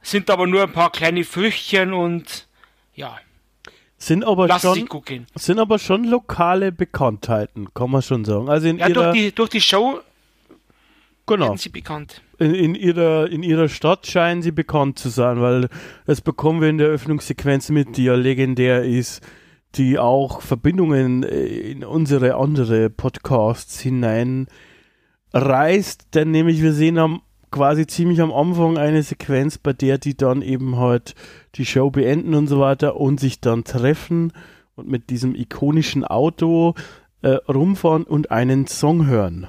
Sind 0.02 0.30
aber 0.30 0.48
nur 0.48 0.64
ein 0.64 0.72
paar 0.72 0.94
kleine 0.94 1.26
Früchtchen 1.26 1.92
und 1.92 2.48
ja, 2.96 3.20
Sind 4.02 4.24
aber 4.24 4.48
lass 4.48 4.62
schon, 4.62 4.88
sind 5.36 5.60
aber 5.60 5.78
schon 5.78 6.06
lokale 6.06 6.72
Bekanntheiten, 6.72 7.74
kann 7.74 7.92
man 7.92 8.02
schon 8.02 8.24
sagen. 8.24 8.48
Also 8.50 8.68
in 8.70 8.78
Ja, 8.78 8.88
ihrer, 8.88 9.04
durch 9.12 9.18
die, 9.18 9.32
durch 9.36 9.50
die 9.50 9.60
Show 9.62 10.00
genau, 11.28 11.48
werden 11.48 11.58
sie 11.58 11.68
bekannt. 11.70 12.22
in, 12.40 12.56
in 12.56 12.76
ihrer, 12.76 13.30
in 13.30 13.44
ihrer 13.44 13.68
Stadt 13.68 14.08
scheinen 14.08 14.42
sie 14.42 14.52
bekannt 14.52 14.98
zu 15.00 15.10
sein, 15.10 15.42
weil 15.42 15.68
das 16.06 16.22
bekommen 16.22 16.62
wir 16.62 16.70
in 16.70 16.78
der 16.78 16.88
Öffnungssequenz 16.88 17.70
mit, 17.70 17.98
die 17.98 18.06
ja 18.06 18.16
legendär 18.16 18.86
ist, 18.86 19.22
die 19.76 20.00
auch 20.00 20.42
Verbindungen 20.42 21.24
äh, 21.24 21.46
in 21.46 21.84
unsere 21.84 22.36
andere 22.36 22.90
Podcasts 22.90 23.82
hinein 23.82 24.48
reißt, 25.34 26.16
denn 26.16 26.32
nämlich 26.32 26.62
wir 26.62 26.72
sehen 26.74 26.98
am 26.98 27.22
quasi 27.52 27.88
ziemlich 27.88 28.22
am 28.22 28.32
Anfang 28.32 28.78
eine 28.78 29.04
Sequenz, 29.04 29.58
bei 29.58 29.74
der 29.74 29.98
die 29.98 30.16
dann 30.16 30.42
eben 30.42 30.78
halt 30.78 31.16
die 31.56 31.66
Show 31.66 31.90
beenden 31.92 32.34
und 32.34 32.48
so 32.48 32.60
weiter 32.60 32.96
und 32.98 33.20
sich 33.20 33.40
dann 33.42 33.64
treffen 33.64 34.34
und 34.76 34.88
mit 34.88 35.10
diesem 35.10 35.36
ikonischen 35.36 36.04
Auto 36.06 36.76
äh, 37.22 37.30
rumfahren 37.48 38.04
und 38.04 38.32
einen 38.32 38.68
Song 38.68 39.06
hören. 39.08 39.48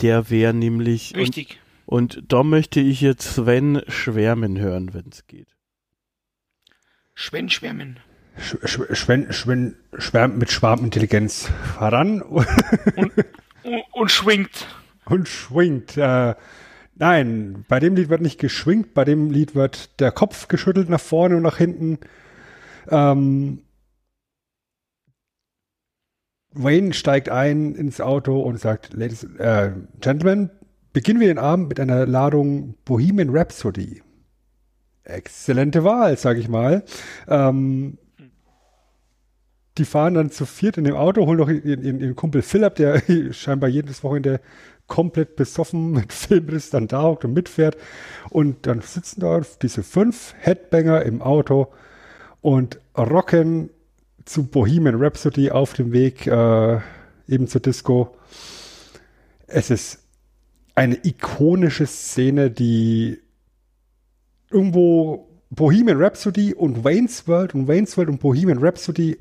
Der 0.00 0.30
wäre 0.30 0.52
nämlich 0.54 1.14
und, 1.14 1.20
Richtig. 1.20 1.60
und 1.86 2.22
da 2.28 2.42
möchte 2.42 2.80
ich 2.80 3.00
jetzt 3.00 3.34
Sven 3.34 3.82
schwärmen 3.86 4.58
hören, 4.58 4.94
wenn 4.94 5.04
es 5.10 5.26
geht. 5.26 5.48
Schwen 7.14 7.48
schwärmen. 7.50 8.00
Sch 8.38 8.56
sch 8.64 8.80
Schwen 8.96 9.32
Schwen 9.32 9.76
schwärmt 9.98 10.38
mit 10.38 10.50
Schwarmintelligenz 10.50 11.50
heran 11.78 12.22
Und, 12.96 13.12
und 13.92 14.10
schwingt. 14.10 14.66
und 15.04 15.28
schwingt. 15.28 15.96
Äh, 15.96 16.34
nein, 16.94 17.64
bei 17.68 17.80
dem 17.80 17.96
Lied 17.96 18.08
wird 18.08 18.20
nicht 18.20 18.40
geschwingt, 18.40 18.94
bei 18.94 19.04
dem 19.04 19.30
Lied 19.30 19.54
wird 19.54 20.00
der 20.00 20.12
Kopf 20.12 20.48
geschüttelt 20.48 20.88
nach 20.88 21.00
vorne 21.00 21.36
und 21.36 21.42
nach 21.42 21.58
hinten. 21.58 21.98
Ähm, 22.88 23.62
Wayne 26.54 26.92
steigt 26.92 27.28
ein 27.28 27.74
ins 27.74 28.00
Auto 28.00 28.40
und 28.40 28.60
sagt, 28.60 28.92
Ladies, 28.92 29.24
äh, 29.38 29.72
Gentlemen, 30.00 30.50
beginnen 30.92 31.20
wir 31.20 31.28
den 31.28 31.38
Abend 31.38 31.68
mit 31.68 31.80
einer 31.80 32.06
Ladung 32.06 32.74
Bohemian 32.84 33.30
Rhapsody. 33.30 34.02
Exzellente 35.04 35.84
Wahl, 35.84 36.16
sag 36.16 36.36
ich 36.36 36.48
mal. 36.48 36.84
Ähm, 37.26 37.98
die 39.78 39.84
fahren 39.86 40.14
dann 40.14 40.30
zu 40.30 40.44
viert 40.44 40.76
in 40.76 40.84
dem 40.84 40.96
Auto, 40.96 41.26
holen 41.26 41.38
noch 41.38 41.48
ihren, 41.48 41.82
ihren, 41.82 42.00
ihren 42.00 42.16
Kumpel 42.16 42.42
Philipp, 42.42 42.74
der 42.74 43.02
scheinbar 43.32 43.70
jedes 43.70 44.04
Wochenende 44.04 44.40
komplett 44.92 45.36
besoffen 45.36 45.92
mit 45.92 46.12
Filmriss 46.12 46.68
dann 46.68 46.86
da 46.86 47.02
hockt 47.02 47.24
und 47.24 47.32
mitfährt. 47.32 47.78
Und 48.28 48.66
dann 48.66 48.82
sitzen 48.82 49.20
da 49.20 49.40
diese 49.62 49.82
fünf 49.82 50.34
Headbanger 50.38 51.02
im 51.02 51.22
Auto 51.22 51.68
und 52.42 52.78
rocken 52.96 53.70
zu 54.26 54.44
Bohemian 54.44 55.02
Rhapsody 55.02 55.50
auf 55.50 55.72
dem 55.72 55.92
Weg 55.92 56.26
äh, 56.26 56.78
eben 57.26 57.48
zur 57.48 57.62
Disco. 57.62 58.14
Es 59.46 59.70
ist 59.70 60.00
eine 60.74 60.98
ikonische 61.02 61.86
Szene, 61.86 62.50
die 62.50 63.18
irgendwo 64.50 65.26
Bohemian 65.48 66.02
Rhapsody 66.02 66.52
und 66.52 66.84
Wayne's 66.84 67.26
World 67.26 67.54
und 67.54 67.66
Wayne's 67.66 67.96
World 67.96 68.10
und 68.10 68.20
Bohemian 68.20 68.58
Rhapsody 68.58 69.18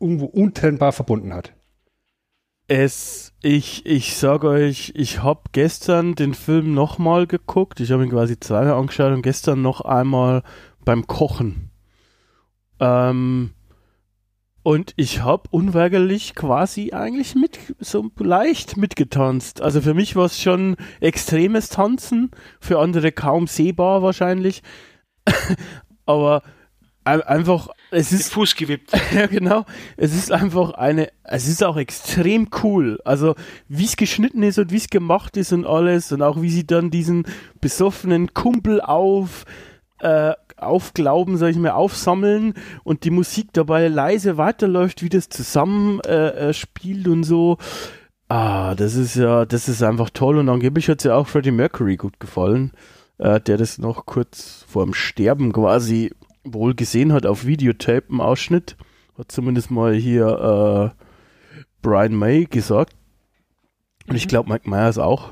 irgendwo 0.00 0.24
untrennbar 0.24 0.92
verbunden 0.92 1.34
hat. 1.34 1.52
Es, 2.68 3.32
ich, 3.42 3.84
ich 3.86 4.16
sage 4.16 4.48
euch, 4.48 4.92
ich 4.94 5.22
habe 5.22 5.42
gestern 5.52 6.14
den 6.14 6.34
Film 6.34 6.74
nochmal 6.74 7.26
geguckt. 7.26 7.80
Ich 7.80 7.90
habe 7.90 8.04
ihn 8.04 8.10
quasi 8.10 8.38
zweimal 8.38 8.74
angeschaut 8.74 9.12
und 9.12 9.22
gestern 9.22 9.62
noch 9.62 9.80
einmal 9.82 10.42
beim 10.84 11.06
Kochen. 11.06 11.70
Ähm, 12.80 13.50
und 14.62 14.92
ich 14.96 15.22
habe 15.22 15.48
unweigerlich 15.50 16.34
quasi 16.34 16.92
eigentlich 16.92 17.34
mit 17.34 17.58
so 17.80 18.10
leicht 18.18 18.76
mitgetanzt. 18.76 19.60
Also 19.60 19.80
für 19.80 19.94
mich 19.94 20.14
war 20.14 20.26
es 20.26 20.40
schon 20.40 20.76
extremes 21.00 21.68
Tanzen, 21.68 22.30
für 22.60 22.78
andere 22.78 23.10
kaum 23.10 23.48
sehbar 23.48 24.02
wahrscheinlich. 24.02 24.62
Aber 26.06 26.42
einfach, 27.04 27.68
es 27.90 28.12
ist. 28.12 28.32
Fuß 28.32 28.56
gewippt. 28.56 28.92
ja, 29.14 29.26
genau. 29.26 29.64
Es 29.96 30.14
ist 30.14 30.32
einfach 30.32 30.72
eine, 30.72 31.08
es 31.24 31.48
ist 31.48 31.62
auch 31.64 31.76
extrem 31.76 32.48
cool. 32.62 32.98
Also, 33.04 33.34
wie 33.68 33.84
es 33.84 33.96
geschnitten 33.96 34.42
ist 34.42 34.58
und 34.58 34.70
wie 34.70 34.76
es 34.76 34.88
gemacht 34.88 35.36
ist 35.36 35.52
und 35.52 35.66
alles 35.66 36.12
und 36.12 36.22
auch 36.22 36.40
wie 36.40 36.50
sie 36.50 36.66
dann 36.66 36.90
diesen 36.90 37.24
besoffenen 37.60 38.34
Kumpel 38.34 38.80
auf, 38.80 39.44
äh, 40.00 40.32
aufglauben, 40.56 41.36
sag 41.36 41.50
ich 41.50 41.56
mal, 41.56 41.70
aufsammeln 41.70 42.54
und 42.84 43.04
die 43.04 43.10
Musik 43.10 43.48
dabei 43.52 43.88
leise 43.88 44.36
weiterläuft, 44.36 45.02
wie 45.02 45.08
das 45.08 45.28
zusammen 45.28 46.00
äh, 46.00 46.50
äh, 46.50 46.54
spielt 46.54 47.08
und 47.08 47.24
so. 47.24 47.58
Ah, 48.28 48.74
das 48.74 48.94
ist 48.94 49.16
ja, 49.16 49.44
das 49.44 49.68
ist 49.68 49.82
einfach 49.82 50.08
toll 50.08 50.38
und 50.38 50.48
angeblich 50.48 50.88
hat 50.88 51.00
es 51.00 51.04
ja 51.04 51.16
auch 51.16 51.26
Freddie 51.26 51.50
Mercury 51.50 51.96
gut 51.96 52.18
gefallen, 52.18 52.72
äh, 53.18 53.40
der 53.40 53.58
das 53.58 53.78
noch 53.78 54.06
kurz 54.06 54.64
vor 54.68 54.84
dem 54.84 54.94
Sterben 54.94 55.52
quasi 55.52 56.12
wohl 56.44 56.74
gesehen 56.74 57.12
hat 57.12 57.26
auf 57.26 57.46
Videotape 57.46 58.04
im 58.08 58.20
Ausschnitt. 58.20 58.76
Hat 59.18 59.30
zumindest 59.30 59.70
mal 59.70 59.94
hier 59.94 60.92
äh, 60.94 61.02
Brian 61.82 62.14
May 62.14 62.46
gesagt. 62.46 62.94
Und 64.08 64.16
ich 64.16 64.24
mhm. 64.26 64.28
glaube 64.28 64.50
Mike 64.50 64.68
Myers 64.68 64.98
auch. 64.98 65.30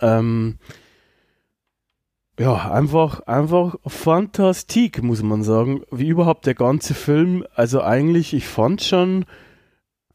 Ähm, 0.00 0.58
ja, 2.38 2.72
einfach, 2.72 3.20
einfach 3.20 3.76
fantastik, 3.86 5.02
muss 5.02 5.22
man 5.22 5.42
sagen. 5.42 5.82
Wie 5.90 6.08
überhaupt 6.08 6.46
der 6.46 6.54
ganze 6.54 6.94
Film. 6.94 7.44
Also 7.54 7.82
eigentlich, 7.82 8.34
ich 8.34 8.46
fand 8.46 8.82
schon, 8.82 9.26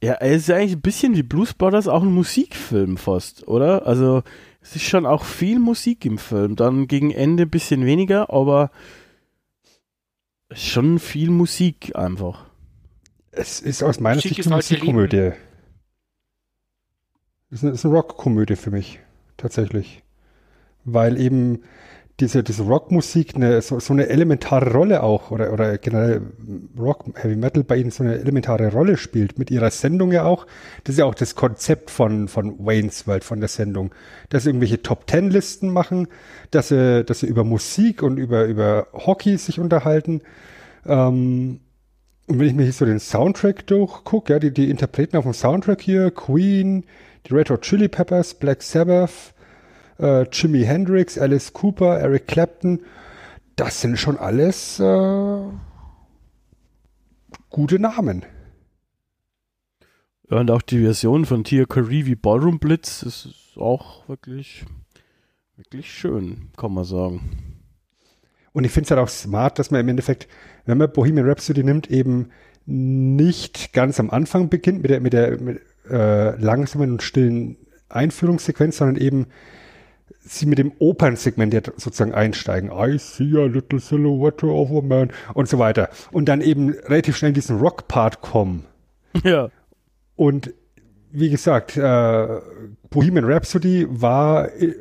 ja, 0.04 0.14
er 0.14 0.34
ist 0.34 0.50
eigentlich 0.50 0.74
ein 0.74 0.82
bisschen 0.82 1.16
wie 1.16 1.24
Blues 1.24 1.54
Brothers 1.54 1.88
auch 1.88 2.04
ein 2.04 2.14
Musikfilm 2.14 2.98
fast, 2.98 3.48
oder? 3.48 3.88
Also, 3.88 4.24
es 4.62 4.76
ist 4.76 4.84
schon 4.84 5.06
auch 5.06 5.24
viel 5.24 5.60
Musik 5.60 6.06
im 6.06 6.18
Film. 6.18 6.56
Dann 6.56 6.88
gegen 6.88 7.12
Ende 7.12 7.44
ein 7.44 7.50
bisschen 7.50 7.86
weniger, 7.86 8.32
aber 8.32 8.72
schon 10.52 11.00
viel 11.00 11.30
Musik 11.30 11.96
einfach. 11.96 12.50
Es 13.32 13.60
ist 13.60 13.84
aus 13.84 14.00
meiner 14.00 14.16
Musik 14.16 14.36
Sicht 14.36 14.48
eine 14.48 14.56
Musikkomödie. 14.56 15.32
Es 17.50 17.64
ist 17.64 17.64
eine, 17.64 17.80
eine 17.80 17.94
Rockkomödie 17.96 18.56
für 18.56 18.72
mich, 18.72 19.00
tatsächlich. 19.38 20.04
Weil 20.84 21.20
eben 21.20 21.64
diese, 22.20 22.44
diese 22.44 22.64
Rockmusik 22.64 23.36
eine, 23.36 23.62
so, 23.62 23.80
so 23.80 23.94
eine 23.94 24.08
elementare 24.08 24.72
Rolle 24.72 25.04
auch 25.04 25.30
oder, 25.30 25.54
oder 25.54 25.78
generell 25.78 26.22
Rock, 26.78 27.06
Heavy 27.16 27.36
Metal 27.36 27.64
bei 27.64 27.78
ihnen 27.78 27.92
so 27.92 28.04
eine 28.04 28.18
elementare 28.18 28.72
Rolle 28.72 28.98
spielt, 28.98 29.38
mit 29.38 29.52
ihrer 29.52 29.70
Sendung 29.70 30.12
ja 30.12 30.24
auch. 30.24 30.48
Das 30.84 30.94
ist 30.94 31.00
ja 31.00 31.06
auch 31.06 31.14
das 31.14 31.36
Konzept 31.36 31.92
von, 31.92 32.28
von 32.28 32.58
Wayne's 32.66 33.06
World, 33.06 33.24
von 33.24 33.40
der 33.40 33.50
Sendung. 33.50 33.94
Dass 34.30 34.44
sie 34.44 34.50
irgendwelche 34.50 34.82
Top-Ten-Listen 34.82 35.70
machen, 35.70 36.08
dass 36.50 36.70
sie, 36.70 37.04
dass 37.04 37.20
sie 37.20 37.28
über 37.28 37.44
Musik 37.44 38.02
und 38.02 38.18
über, 38.18 38.46
über 38.46 38.88
Hockey 38.94 39.38
sich 39.38 39.60
unterhalten. 39.60 40.22
Ähm, 40.88 41.60
und 42.26 42.40
wenn 42.40 42.48
ich 42.48 42.56
mir 42.56 42.64
hier 42.64 42.74
so 42.74 42.86
den 42.86 43.00
Soundtrack 43.00 43.68
durchgucke, 43.68 44.34
ja, 44.34 44.40
die, 44.40 44.52
die 44.52 44.72
Interpreten 44.72 45.18
auf 45.18 45.24
dem 45.24 45.34
Soundtrack 45.34 45.82
hier, 45.82 46.10
Queen, 46.10 46.84
die 47.28 47.34
Red 47.34 47.52
Hot 47.52 47.62
Chili 47.62 47.88
Peppers, 47.88 48.34
Black 48.34 48.64
Sabbath, 48.64 49.34
äh, 50.00 50.24
Jimi 50.32 50.64
Hendrix, 50.64 51.18
Alice 51.18 51.54
Cooper, 51.54 52.00
Eric 52.00 52.28
Clapton. 52.28 52.82
Das 53.56 53.82
sind 53.82 53.98
schon 53.98 54.18
alles 54.18 54.80
äh, 54.80 55.42
gute 57.50 57.80
Namen. 57.80 58.26
Ja, 60.30 60.40
und 60.40 60.52
auch 60.52 60.62
die 60.62 60.82
Version 60.82 61.26
von 61.26 61.44
Tia 61.44 61.66
wie 61.68 62.16
Ballroom 62.16 62.60
Blitz 62.60 63.02
ist 63.02 63.56
auch 63.56 64.08
wirklich, 64.10 64.66
wirklich 65.56 65.92
schön, 65.92 66.50
kann 66.58 66.74
man 66.74 66.84
sagen. 66.84 67.22
Und 68.52 68.66
ich 68.66 68.72
finde 68.72 68.86
es 68.86 68.92
halt 68.92 69.00
auch 69.00 69.10
smart, 69.10 69.60
dass 69.60 69.72
man 69.72 69.82
im 69.82 69.88
Endeffekt, 69.88 70.28
wenn 70.66 70.78
man 70.78 70.92
Bohemian 70.92 71.28
Rhapsody 71.28 71.64
nimmt, 71.64 71.90
eben 71.90 72.30
nicht 72.66 73.72
ganz 73.72 74.00
am 74.00 74.10
Anfang 74.10 74.50
beginnt 74.50 74.82
mit 74.82 74.92
der, 74.92 75.00
mit 75.00 75.14
der 75.14 75.40
mit, 75.40 75.62
äh, 75.90 76.36
langsamen 76.36 76.92
und 76.92 77.04
stillen 77.04 77.56
Einführungssequenz, 77.88 78.78
sondern 78.78 79.02
eben 79.02 79.28
sie 80.28 80.46
mit 80.46 80.60
dem 80.60 80.72
Opernsegment 80.80 81.54
ja 81.54 81.62
sozusagen 81.78 82.14
einsteigen. 82.14 82.70
I 82.72 82.98
see 82.98 83.36
a 83.38 83.46
little 83.46 83.80
silhouette 83.80 84.46
of 84.46 84.72
a 84.72 84.82
man 84.82 85.12
und 85.34 85.48
so 85.48 85.60
weiter. 85.60 85.90
Und 86.12 86.28
dann 86.30 86.42
eben 86.42 86.72
relativ 86.72 87.18
schnell 87.18 87.30
in 87.30 87.36
diesen 87.36 87.60
Rock-Part 87.60 88.22
kommen. 88.22 88.66
Ja. 89.24 89.50
Und 90.16 90.54
wie 91.12 91.30
gesagt, 91.30 91.78
äh, 91.78 92.28
Bohemian 92.90 93.26
Rhapsody 93.26 93.88
war, 93.90 94.54
äh, 94.56 94.76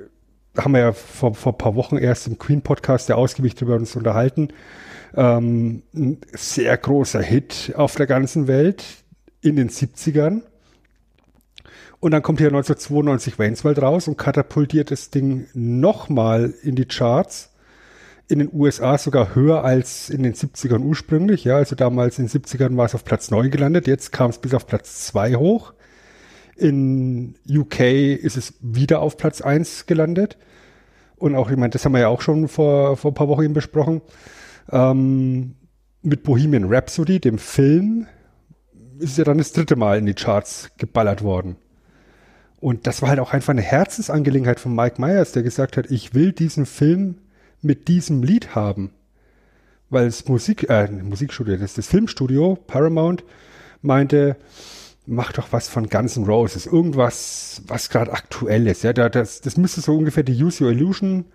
haben 0.57 0.73
wir 0.73 0.81
ja 0.81 0.93
vor, 0.93 1.35
vor 1.35 1.53
ein 1.53 1.59
paar 1.59 1.75
Wochen 1.77 1.97
erst 1.97 2.27
im 2.27 2.39
Queen-Podcast 2.39 3.09
ja 3.09 3.15
ausgiebig 3.15 3.55
darüber 3.55 3.77
uns 3.77 3.95
unterhalten, 3.97 4.49
ähm, 5.15 5.83
ein 5.95 6.19
sehr 6.33 6.77
großer 6.77 7.23
Hit 7.23 7.73
auf 7.77 7.95
der 7.95 8.07
ganzen 8.07 8.49
Welt 8.49 8.85
in 9.41 9.57
den 9.57 9.69
70ern. 9.69 10.43
Und 12.01 12.11
dann 12.11 12.23
kommt 12.23 12.39
hier 12.39 12.49
1992 12.49 13.39
Wayneswald 13.39 13.81
raus 13.81 14.07
und 14.09 14.19
katapultiert 14.19 14.91
das 14.91 15.11
Ding 15.11 15.47
nochmal 15.55 16.53
in 16.63 16.75
die 16.75 16.85
Charts. 16.85 17.53
In 18.29 18.41
den 18.41 18.51
USA 18.53 18.99
sogar 18.99 19.35
höher 19.35 19.65
als 19.65 20.11
in 20.11 20.23
den 20.23 20.35
70ern 20.35 20.81
ursprünglich. 20.81 21.45
Ja, 21.45 21.57
also 21.57 21.77
damals 21.77 22.19
in 22.19 22.27
den 22.27 22.43
70ern 22.43 22.77
war 22.77 22.87
es 22.87 22.95
auf 22.95 23.05
Platz 23.05 23.31
9 23.31 23.51
gelandet. 23.51 23.87
Jetzt 23.87 24.13
kam 24.13 24.31
es 24.31 24.39
bis 24.39 24.53
auf 24.53 24.67
Platz 24.67 25.07
2 25.07 25.37
hoch. 25.37 25.73
In 26.57 27.37
UK 27.49 27.81
ist 27.81 28.37
es 28.37 28.55
wieder 28.61 29.01
auf 29.01 29.17
Platz 29.17 29.41
1 29.41 29.87
gelandet. 29.87 30.37
Und 31.17 31.35
auch, 31.35 31.51
ich 31.51 31.57
meine, 31.57 31.71
das 31.71 31.85
haben 31.85 31.93
wir 31.93 32.01
ja 32.01 32.09
auch 32.09 32.21
schon 32.21 32.49
vor, 32.49 32.97
vor 32.97 33.13
ein 33.13 33.15
paar 33.15 33.29
Wochen 33.29 33.53
besprochen. 33.53 34.03
Ähm, 34.71 35.55
mit 36.03 36.23
Bohemian 36.25 36.73
Rhapsody, 36.73 37.21
dem 37.21 37.39
Film, 37.39 38.07
ist 38.99 39.19
ja 39.19 39.25
dann 39.25 39.39
das 39.39 39.53
dritte 39.53 39.77
Mal 39.77 39.99
in 39.99 40.07
die 40.07 40.15
Charts 40.15 40.71
geballert 40.79 41.23
worden. 41.23 41.57
Und 42.61 42.87
das 42.87 43.03
war 43.03 43.11
halt 43.11 43.21
auch 43.21 43.33
einfach 43.33 43.51
eine 43.51 43.63
Herzensangelegenheit 43.63 44.61
von 44.61 44.75
Mike 44.75 45.01
Myers, 45.01 45.33
der 45.33 45.43
gesagt 45.43 45.77
hat, 45.77 45.91
ich 45.91 46.15
will 46.15 46.33
diesen 46.33 46.67
Film 46.67 47.19
mit 47.63 47.89
diesem 47.89 48.23
Lied 48.23 48.55
haben. 48.55 48.91
Weil 49.91 50.07
das 50.07 50.27
Musik, 50.27 50.69
äh, 50.69 50.89
Musikstudio, 50.89 51.57
das, 51.57 51.75
das 51.75 51.87
Filmstudio, 51.87 52.57
Paramount, 52.67 53.25
meinte, 53.83 54.37
mach 55.07 55.33
doch 55.33 55.49
was 55.53 55.69
von 55.69 55.89
Guns 55.89 56.17
N' 56.17 56.25
Roses, 56.25 56.67
irgendwas, 56.67 57.63
was 57.67 57.89
gerade 57.89 58.13
aktuell 58.13 58.67
ist. 58.67 58.83
Ja, 58.83 58.93
das, 58.93 59.41
das 59.41 59.57
müsste 59.57 59.81
so 59.81 59.97
ungefähr 59.97 60.25
die 60.25 60.43
Use 60.43 60.65
Your 60.65 60.71
Illusion 60.71 61.27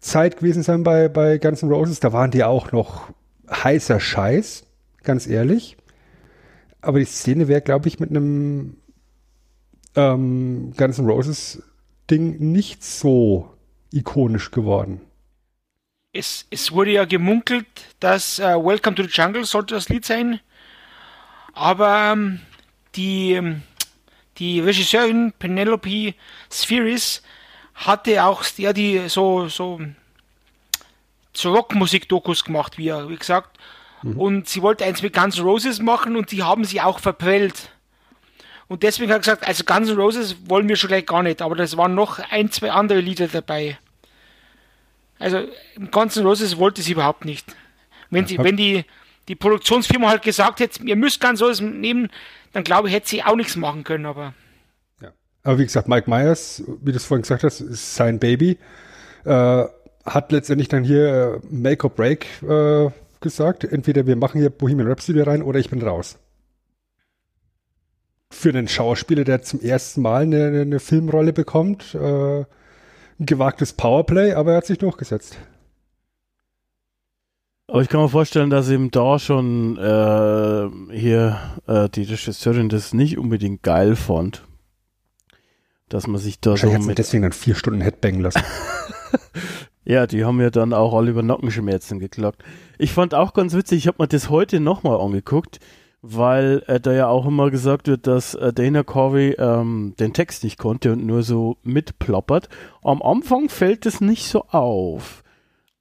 Zeit 0.00 0.38
gewesen 0.38 0.62
sein 0.62 0.82
bei, 0.82 1.08
bei 1.08 1.38
Guns 1.38 1.62
N' 1.62 1.70
Roses. 1.70 2.00
Da 2.00 2.12
waren 2.12 2.30
die 2.30 2.42
auch 2.42 2.72
noch 2.72 3.10
heißer 3.50 4.00
Scheiß, 4.00 4.64
ganz 5.02 5.26
ehrlich. 5.26 5.76
Aber 6.80 6.98
die 6.98 7.04
Szene 7.04 7.48
wäre, 7.48 7.60
glaube 7.60 7.88
ich, 7.88 8.00
mit 8.00 8.10
einem 8.10 8.76
ähm, 9.96 10.72
Guns 10.76 10.98
N' 10.98 11.06
Roses 11.06 11.62
Ding 12.10 12.38
nicht 12.52 12.84
so 12.84 13.52
ikonisch 13.92 14.50
geworden. 14.50 15.00
Es, 16.12 16.46
es 16.50 16.72
wurde 16.72 16.92
ja 16.92 17.04
gemunkelt, 17.04 17.66
dass 18.00 18.38
uh, 18.38 18.64
Welcome 18.64 18.96
to 18.96 19.02
the 19.02 19.10
Jungle 19.10 19.44
sollte 19.44 19.74
das 19.74 19.88
Lied 19.88 20.04
sein. 20.04 20.40
Aber 21.52 22.12
ähm, 22.12 22.40
die, 22.94 23.32
ähm, 23.32 23.62
die 24.38 24.60
Regisseurin 24.60 25.32
Penelope 25.38 26.14
Spheris 26.50 27.22
hatte 27.74 28.24
auch 28.24 28.44
ja, 28.56 28.72
die 28.72 29.08
so, 29.08 29.48
so, 29.48 29.80
so 31.34 31.52
Rockmusik-Dokus 31.52 32.44
gemacht, 32.44 32.78
wie, 32.78 32.90
wie 32.90 33.16
gesagt. 33.16 33.58
Mhm. 34.02 34.18
Und 34.18 34.48
sie 34.48 34.62
wollte 34.62 34.84
eins 34.84 35.02
mit 35.02 35.14
Guns 35.14 35.38
N' 35.38 35.44
Roses 35.44 35.80
machen 35.80 36.16
und 36.16 36.30
die 36.32 36.42
haben 36.42 36.64
sie 36.64 36.80
auch 36.80 36.98
verprellt. 36.98 37.70
Und 38.68 38.82
deswegen 38.82 39.10
hat 39.10 39.18
er 39.18 39.20
gesagt, 39.20 39.46
also 39.46 39.64
Guns 39.64 39.88
N' 39.88 39.96
Roses 39.96 40.36
wollen 40.46 40.68
wir 40.68 40.76
schon 40.76 40.88
gleich 40.88 41.06
gar 41.06 41.22
nicht, 41.22 41.40
aber 41.40 41.54
das 41.54 41.76
waren 41.76 41.94
noch 41.94 42.18
ein, 42.30 42.50
zwei 42.50 42.72
andere 42.72 43.00
Lieder 43.00 43.28
dabei. 43.28 43.78
Also 45.18 45.42
Guns 45.90 46.16
N' 46.16 46.26
Roses 46.26 46.58
wollte 46.58 46.82
sie 46.82 46.92
überhaupt 46.92 47.24
nicht. 47.24 47.54
Wenn, 48.10 48.26
sie, 48.26 48.38
wenn 48.38 48.56
die, 48.56 48.84
die 49.28 49.34
Produktionsfirma 49.34 50.08
halt 50.08 50.22
gesagt 50.22 50.60
hätte, 50.60 50.82
ihr 50.84 50.96
müsst 50.96 51.20
Guns 51.20 51.40
N' 51.40 51.46
Roses 51.46 51.60
nehmen, 51.60 52.10
dann 52.52 52.64
glaube 52.64 52.88
ich, 52.88 52.94
hätte 52.94 53.08
sie 53.08 53.22
auch 53.22 53.36
nichts 53.36 53.56
machen 53.56 53.84
können, 53.84 54.06
aber. 54.06 54.34
Ja. 55.00 55.12
Aber 55.44 55.58
wie 55.58 55.64
gesagt, 55.64 55.88
Mike 55.88 56.10
Myers, 56.10 56.62
wie 56.82 56.90
du 56.90 56.96
es 56.96 57.04
vorhin 57.04 57.22
gesagt 57.22 57.44
hast, 57.44 57.60
ist 57.60 57.94
sein 57.94 58.18
Baby. 58.18 58.58
Äh, 59.24 59.64
hat 60.04 60.32
letztendlich 60.32 60.68
dann 60.68 60.84
hier 60.84 61.40
äh, 61.42 61.46
Make 61.50 61.84
or 61.84 61.90
Break 61.90 62.26
äh, 62.42 62.90
gesagt. 63.20 63.64
Entweder 63.64 64.06
wir 64.06 64.16
machen 64.16 64.40
hier 64.40 64.50
Bohemian 64.50 64.88
Rhapsody 64.88 65.20
rein 65.20 65.42
oder 65.42 65.58
ich 65.58 65.70
bin 65.70 65.82
raus. 65.82 66.18
Für 68.36 68.50
einen 68.50 68.68
Schauspieler, 68.68 69.24
der 69.24 69.40
zum 69.40 69.60
ersten 69.60 70.02
Mal 70.02 70.22
eine, 70.22 70.60
eine 70.60 70.78
Filmrolle 70.78 71.32
bekommt, 71.32 71.94
äh, 71.94 72.40
ein 72.40 72.46
gewagtes 73.18 73.72
Powerplay, 73.72 74.34
aber 74.34 74.50
er 74.50 74.56
hat 74.58 74.66
sich 74.66 74.76
durchgesetzt. 74.76 75.38
Aber 77.66 77.80
ich 77.80 77.88
kann 77.88 78.02
mir 78.02 78.10
vorstellen, 78.10 78.50
dass 78.50 78.68
eben 78.68 78.90
da 78.90 79.18
schon 79.18 79.78
äh, 79.78 80.94
hier 80.94 81.38
äh, 81.66 81.88
die 81.88 82.02
Regisseurin 82.02 82.68
das 82.68 82.92
nicht 82.92 83.16
unbedingt 83.16 83.62
geil 83.62 83.96
fand. 83.96 84.44
Dass 85.88 86.06
man 86.06 86.20
sich 86.20 86.38
da 86.38 86.58
so 86.58 86.70
mit 86.78 86.98
deswegen 86.98 87.22
dann 87.22 87.32
vier 87.32 87.54
Stunden 87.54 87.80
Headbangen 87.80 88.20
lassen. 88.20 88.42
ja, 89.86 90.06
die 90.06 90.26
haben 90.26 90.42
ja 90.42 90.50
dann 90.50 90.74
auch 90.74 90.92
alle 90.94 91.10
über 91.10 91.22
Nackenschmerzen 91.22 92.00
geklagt. 92.00 92.44
Ich 92.76 92.92
fand 92.92 93.14
auch 93.14 93.32
ganz 93.32 93.54
witzig, 93.54 93.78
ich 93.78 93.86
habe 93.86 94.02
mir 94.02 94.08
das 94.08 94.28
heute 94.28 94.60
nochmal 94.60 95.00
angeguckt, 95.00 95.58
weil 96.02 96.62
äh, 96.66 96.80
da 96.80 96.92
ja 96.92 97.08
auch 97.08 97.26
immer 97.26 97.50
gesagt 97.50 97.88
wird, 97.88 98.06
dass 98.06 98.34
äh, 98.34 98.52
Dana 98.52 98.82
Corvey 98.82 99.34
ähm, 99.38 99.94
den 99.98 100.12
Text 100.12 100.44
nicht 100.44 100.58
konnte 100.58 100.92
und 100.92 101.04
nur 101.04 101.22
so 101.22 101.56
mitploppert. 101.62 102.48
Am 102.82 103.02
Anfang 103.02 103.48
fällt 103.48 103.86
es 103.86 104.00
nicht 104.00 104.26
so 104.26 104.44
auf. 104.48 105.24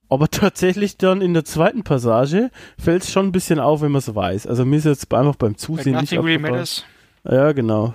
Aber 0.10 0.28
tatsächlich 0.32 0.98
dann 0.98 1.22
in 1.22 1.34
der 1.34 1.46
zweiten 1.46 1.84
Passage 1.84 2.52
fällt 2.78 3.04
es 3.04 3.12
schon 3.12 3.28
ein 3.28 3.32
bisschen 3.32 3.60
auf, 3.60 3.82
wenn 3.82 3.92
man 3.92 4.00
es 4.00 4.14
weiß. 4.14 4.48
Also 4.48 4.66
mir 4.66 4.78
ist 4.78 4.86
jetzt 4.86 5.14
einfach 5.14 5.36
beim 5.36 5.58
Zusehen 5.58 5.94
like 5.94 6.02
nicht 6.02 6.14
really 6.14 6.38
matters. 6.38 6.86
Ja, 7.24 7.52
genau. 7.52 7.94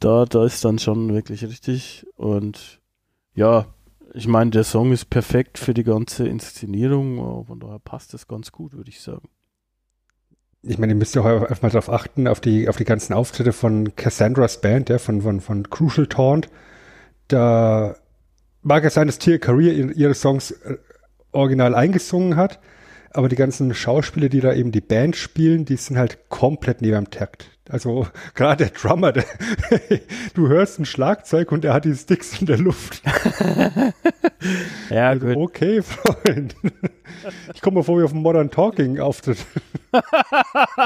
Da, 0.00 0.26
da 0.26 0.44
ist 0.44 0.64
dann 0.64 0.78
schon 0.78 1.12
wirklich 1.12 1.42
richtig. 1.44 2.06
Und 2.16 2.80
ja, 3.34 3.66
ich 4.12 4.28
meine, 4.28 4.50
der 4.50 4.64
Song 4.64 4.92
ist 4.92 5.06
perfekt 5.06 5.58
für 5.58 5.74
die 5.74 5.84
ganze 5.84 6.26
Inszenierung. 6.28 7.44
Von 7.46 7.60
daher 7.60 7.78
passt 7.78 8.14
das 8.14 8.26
ganz 8.28 8.52
gut, 8.52 8.74
würde 8.74 8.90
ich 8.90 9.00
sagen. 9.00 9.28
Ich 10.68 10.78
meine, 10.78 10.92
ihr 10.92 10.96
müsst 10.96 11.14
ja 11.14 11.22
auch 11.22 11.42
einfach 11.42 11.62
mal 11.62 11.70
darauf 11.70 11.90
achten, 11.90 12.26
auf 12.26 12.40
die, 12.40 12.68
auf 12.68 12.76
die 12.76 12.84
ganzen 12.84 13.12
Auftritte 13.12 13.52
von 13.52 13.94
Cassandra's 13.94 14.60
Band, 14.60 14.88
ja, 14.88 14.98
von, 14.98 15.22
von, 15.22 15.40
von 15.40 15.70
Crucial 15.70 16.08
Taunt. 16.08 16.48
Da 17.28 17.96
mag 18.62 18.84
es 18.84 18.94
sein, 18.94 19.06
dass 19.06 19.18
Tia 19.18 19.38
Career 19.38 19.72
ihre 19.72 20.14
Songs 20.14 20.50
äh, 20.50 20.76
original 21.32 21.74
eingesungen 21.74 22.36
hat. 22.36 22.58
Aber 23.10 23.28
die 23.28 23.36
ganzen 23.36 23.72
Schauspieler, 23.74 24.28
die 24.28 24.40
da 24.40 24.52
eben 24.52 24.72
die 24.72 24.80
Band 24.80 25.16
spielen, 25.16 25.64
die 25.64 25.76
sind 25.76 25.96
halt 25.96 26.28
komplett 26.28 26.82
neben 26.82 26.96
dem 26.96 27.10
Takt. 27.10 27.55
Also 27.68 28.06
gerade 28.34 28.64
der 28.64 28.72
Drummer, 28.72 29.12
der, 29.12 29.24
du 30.34 30.48
hörst 30.48 30.78
ein 30.78 30.86
Schlagzeug 30.86 31.52
und 31.52 31.64
er 31.64 31.74
hat 31.74 31.84
die 31.84 31.94
Sticks 31.94 32.40
in 32.40 32.46
der 32.46 32.58
Luft. 32.58 33.02
ja, 34.90 35.08
also, 35.08 35.26
gut. 35.26 35.36
Okay, 35.36 35.82
Freund. 35.82 36.54
Ich 37.54 37.60
komme 37.60 37.76
mal 37.76 37.82
vor 37.82 37.98
wie 37.98 38.04
auf 38.04 38.12
dem 38.12 38.22
Modern 38.22 38.50
Talking 38.50 39.00
Auftritt. 39.00 39.38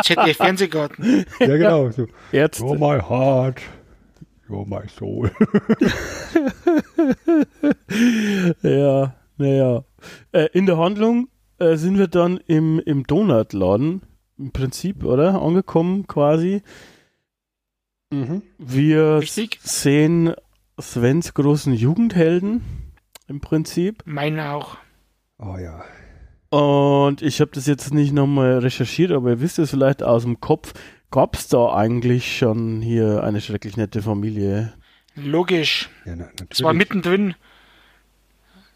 ZDF 0.02 0.36
Fernsehgarten. 0.36 1.24
Ja, 1.40 1.56
genau. 1.56 1.90
So, 1.90 2.06
Jetzt. 2.32 2.60
You're 2.60 2.78
my 2.78 3.00
heart. 3.00 3.60
You're 4.48 4.66
my 4.66 4.88
soul. 4.88 5.30
ja. 8.62 9.14
Naja. 9.40 9.84
Äh, 10.32 10.48
in 10.52 10.66
der 10.66 10.76
Handlung 10.76 11.28
äh, 11.58 11.76
sind 11.76 11.96
wir 11.98 12.08
dann 12.08 12.38
im, 12.46 12.78
im 12.78 13.06
Donutladen, 13.06 14.02
im 14.40 14.50
Prinzip, 14.50 15.04
oder? 15.04 15.40
Angekommen 15.40 16.06
quasi. 16.06 16.62
Mhm. 18.10 18.42
Wir 18.58 19.18
Richtig. 19.18 19.58
sehen 19.62 20.34
Svens 20.80 21.34
großen 21.34 21.74
Jugendhelden 21.74 22.62
im 23.28 23.40
Prinzip. 23.40 24.02
Meine 24.06 24.50
auch. 24.52 24.76
Oh 25.38 25.56
ja. 25.56 25.84
Und 26.50 27.22
ich 27.22 27.40
habe 27.40 27.52
das 27.54 27.66
jetzt 27.66 27.94
nicht 27.94 28.12
nochmal 28.12 28.58
recherchiert, 28.58 29.12
aber 29.12 29.30
ihr 29.30 29.40
wisst 29.40 29.60
es 29.60 29.70
vielleicht 29.70 30.02
aus 30.02 30.22
dem 30.24 30.40
Kopf. 30.40 30.72
Gab 31.12 31.36
es 31.36 31.48
da 31.48 31.72
eigentlich 31.72 32.36
schon 32.36 32.80
hier 32.82 33.22
eine 33.22 33.40
schrecklich 33.40 33.76
nette 33.76 34.02
Familie? 34.02 34.72
Logisch. 35.14 35.88
Ja, 36.04 36.16
na, 36.16 36.28
es 36.48 36.62
war 36.62 36.72
mittendrin. 36.72 37.34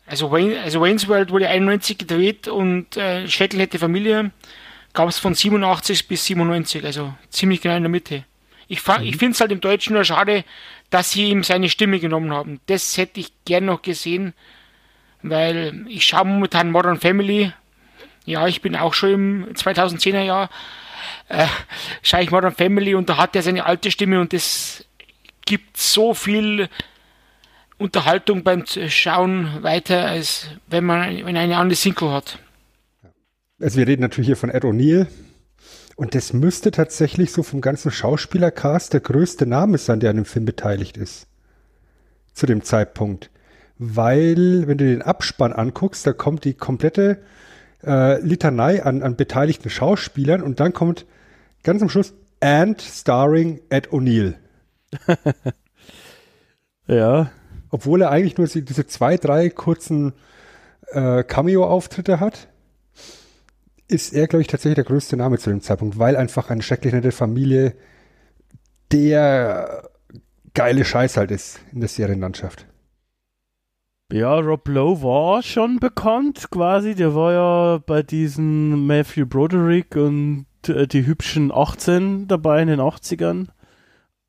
Also, 0.06 0.30
Wayne, 0.30 0.60
also 0.60 0.80
Wayne's 0.80 1.08
World 1.08 1.30
wurde 1.30 1.48
91 1.48 1.96
gedreht 1.96 2.46
und 2.46 2.96
äh, 2.96 3.26
Schädel 3.26 3.60
hätte 3.60 3.78
Familie 3.78 4.32
gab 4.94 5.08
es 5.08 5.18
von 5.18 5.34
87 5.34 6.08
bis 6.08 6.24
97, 6.26 6.84
also 6.84 7.12
ziemlich 7.28 7.60
genau 7.60 7.76
in 7.76 7.82
der 7.82 7.90
Mitte. 7.90 8.24
Ich, 8.68 8.86
mhm. 8.86 9.02
ich 9.02 9.16
finde 9.16 9.32
es 9.32 9.40
halt 9.40 9.52
im 9.52 9.60
Deutschen 9.60 9.94
nur 9.94 10.04
schade, 10.04 10.44
dass 10.90 11.10
sie 11.10 11.28
ihm 11.28 11.42
seine 11.42 11.68
Stimme 11.68 11.98
genommen 11.98 12.32
haben. 12.32 12.60
Das 12.66 12.96
hätte 12.96 13.20
ich 13.20 13.32
gern 13.44 13.66
noch 13.66 13.82
gesehen, 13.82 14.32
weil 15.22 15.84
ich 15.88 16.06
schaue 16.06 16.24
momentan 16.24 16.70
Modern 16.70 17.00
Family. 17.00 17.52
Ja, 18.24 18.46
ich 18.46 18.62
bin 18.62 18.76
auch 18.76 18.94
schon 18.94 19.10
im 19.10 19.54
2010er 19.54 20.22
Jahr. 20.22 20.50
Äh, 21.28 21.46
schaue 22.02 22.22
ich 22.22 22.30
Modern 22.30 22.54
Family 22.54 22.94
und 22.94 23.08
da 23.08 23.16
hat 23.16 23.36
er 23.36 23.42
seine 23.42 23.66
alte 23.66 23.90
Stimme 23.90 24.20
und 24.20 24.32
das 24.32 24.86
gibt 25.44 25.76
so 25.76 26.14
viel 26.14 26.68
Unterhaltung 27.76 28.44
beim 28.44 28.64
Schauen 28.88 29.62
weiter, 29.62 30.06
als 30.06 30.48
wenn 30.68 30.84
man 30.84 31.26
wenn 31.26 31.36
eine 31.36 31.58
andere 31.58 31.76
Single 31.76 32.12
hat. 32.12 32.38
Also 33.64 33.78
wir 33.78 33.86
reden 33.86 34.02
natürlich 34.02 34.26
hier 34.26 34.36
von 34.36 34.50
Ed 34.50 34.62
O'Neill. 34.64 35.06
Und 35.96 36.14
das 36.14 36.34
müsste 36.34 36.70
tatsächlich 36.70 37.32
so 37.32 37.42
vom 37.42 37.62
ganzen 37.62 37.90
Schauspielercast 37.90 38.92
der 38.92 39.00
größte 39.00 39.46
Name 39.46 39.78
sein, 39.78 40.00
der 40.00 40.10
an 40.10 40.16
dem 40.16 40.26
Film 40.26 40.44
beteiligt 40.44 40.98
ist. 40.98 41.26
Zu 42.34 42.44
dem 42.44 42.62
Zeitpunkt. 42.62 43.30
Weil, 43.78 44.66
wenn 44.66 44.76
du 44.76 44.84
den 44.84 45.00
Abspann 45.00 45.54
anguckst, 45.54 46.06
da 46.06 46.12
kommt 46.12 46.44
die 46.44 46.52
komplette 46.52 47.22
äh, 47.82 48.20
Litanei 48.20 48.82
an, 48.82 49.02
an 49.02 49.16
beteiligten 49.16 49.70
Schauspielern 49.70 50.42
und 50.42 50.60
dann 50.60 50.74
kommt 50.74 51.06
ganz 51.62 51.80
am 51.80 51.88
Schluss 51.88 52.12
And 52.40 52.82
starring 52.82 53.62
Ed 53.70 53.88
O'Neill. 53.88 54.34
ja 56.86 57.30
obwohl 57.74 58.02
er 58.02 58.10
eigentlich 58.12 58.38
nur 58.38 58.46
diese 58.46 58.86
zwei, 58.86 59.16
drei 59.16 59.50
kurzen 59.50 60.12
äh, 60.92 61.24
Cameo-Auftritte 61.24 62.20
hat, 62.20 62.46
ist 63.88 64.12
er, 64.12 64.26
glaube 64.26 64.42
ich, 64.42 64.48
tatsächlich 64.48 64.76
der 64.76 64.84
größte 64.84 65.16
Name 65.16 65.38
zu 65.38 65.50
dem 65.50 65.60
Zeitpunkt, 65.60 65.98
weil 65.98 66.16
einfach 66.16 66.50
eine 66.50 66.62
schrecklich 66.62 66.92
nette 66.92 67.12
Familie 67.12 67.74
der 68.92 69.90
geile 70.54 70.84
Scheiß 70.84 71.16
halt 71.16 71.30
ist 71.30 71.60
in 71.72 71.80
der 71.80 71.88
Serienlandschaft. 71.88 72.66
Ja, 74.12 74.38
Rob 74.38 74.68
Lowe 74.68 75.02
war 75.02 75.42
schon 75.42 75.80
bekannt 75.80 76.50
quasi. 76.50 76.94
Der 76.94 77.14
war 77.14 77.32
ja 77.32 77.78
bei 77.84 78.02
diesen 78.02 78.86
Matthew 78.86 79.26
Broderick 79.26 79.96
und 79.96 80.46
äh, 80.68 80.86
die 80.86 81.06
hübschen 81.06 81.50
18 81.52 82.28
dabei 82.28 82.62
in 82.62 82.68
den 82.68 82.80
80ern. 82.80 83.48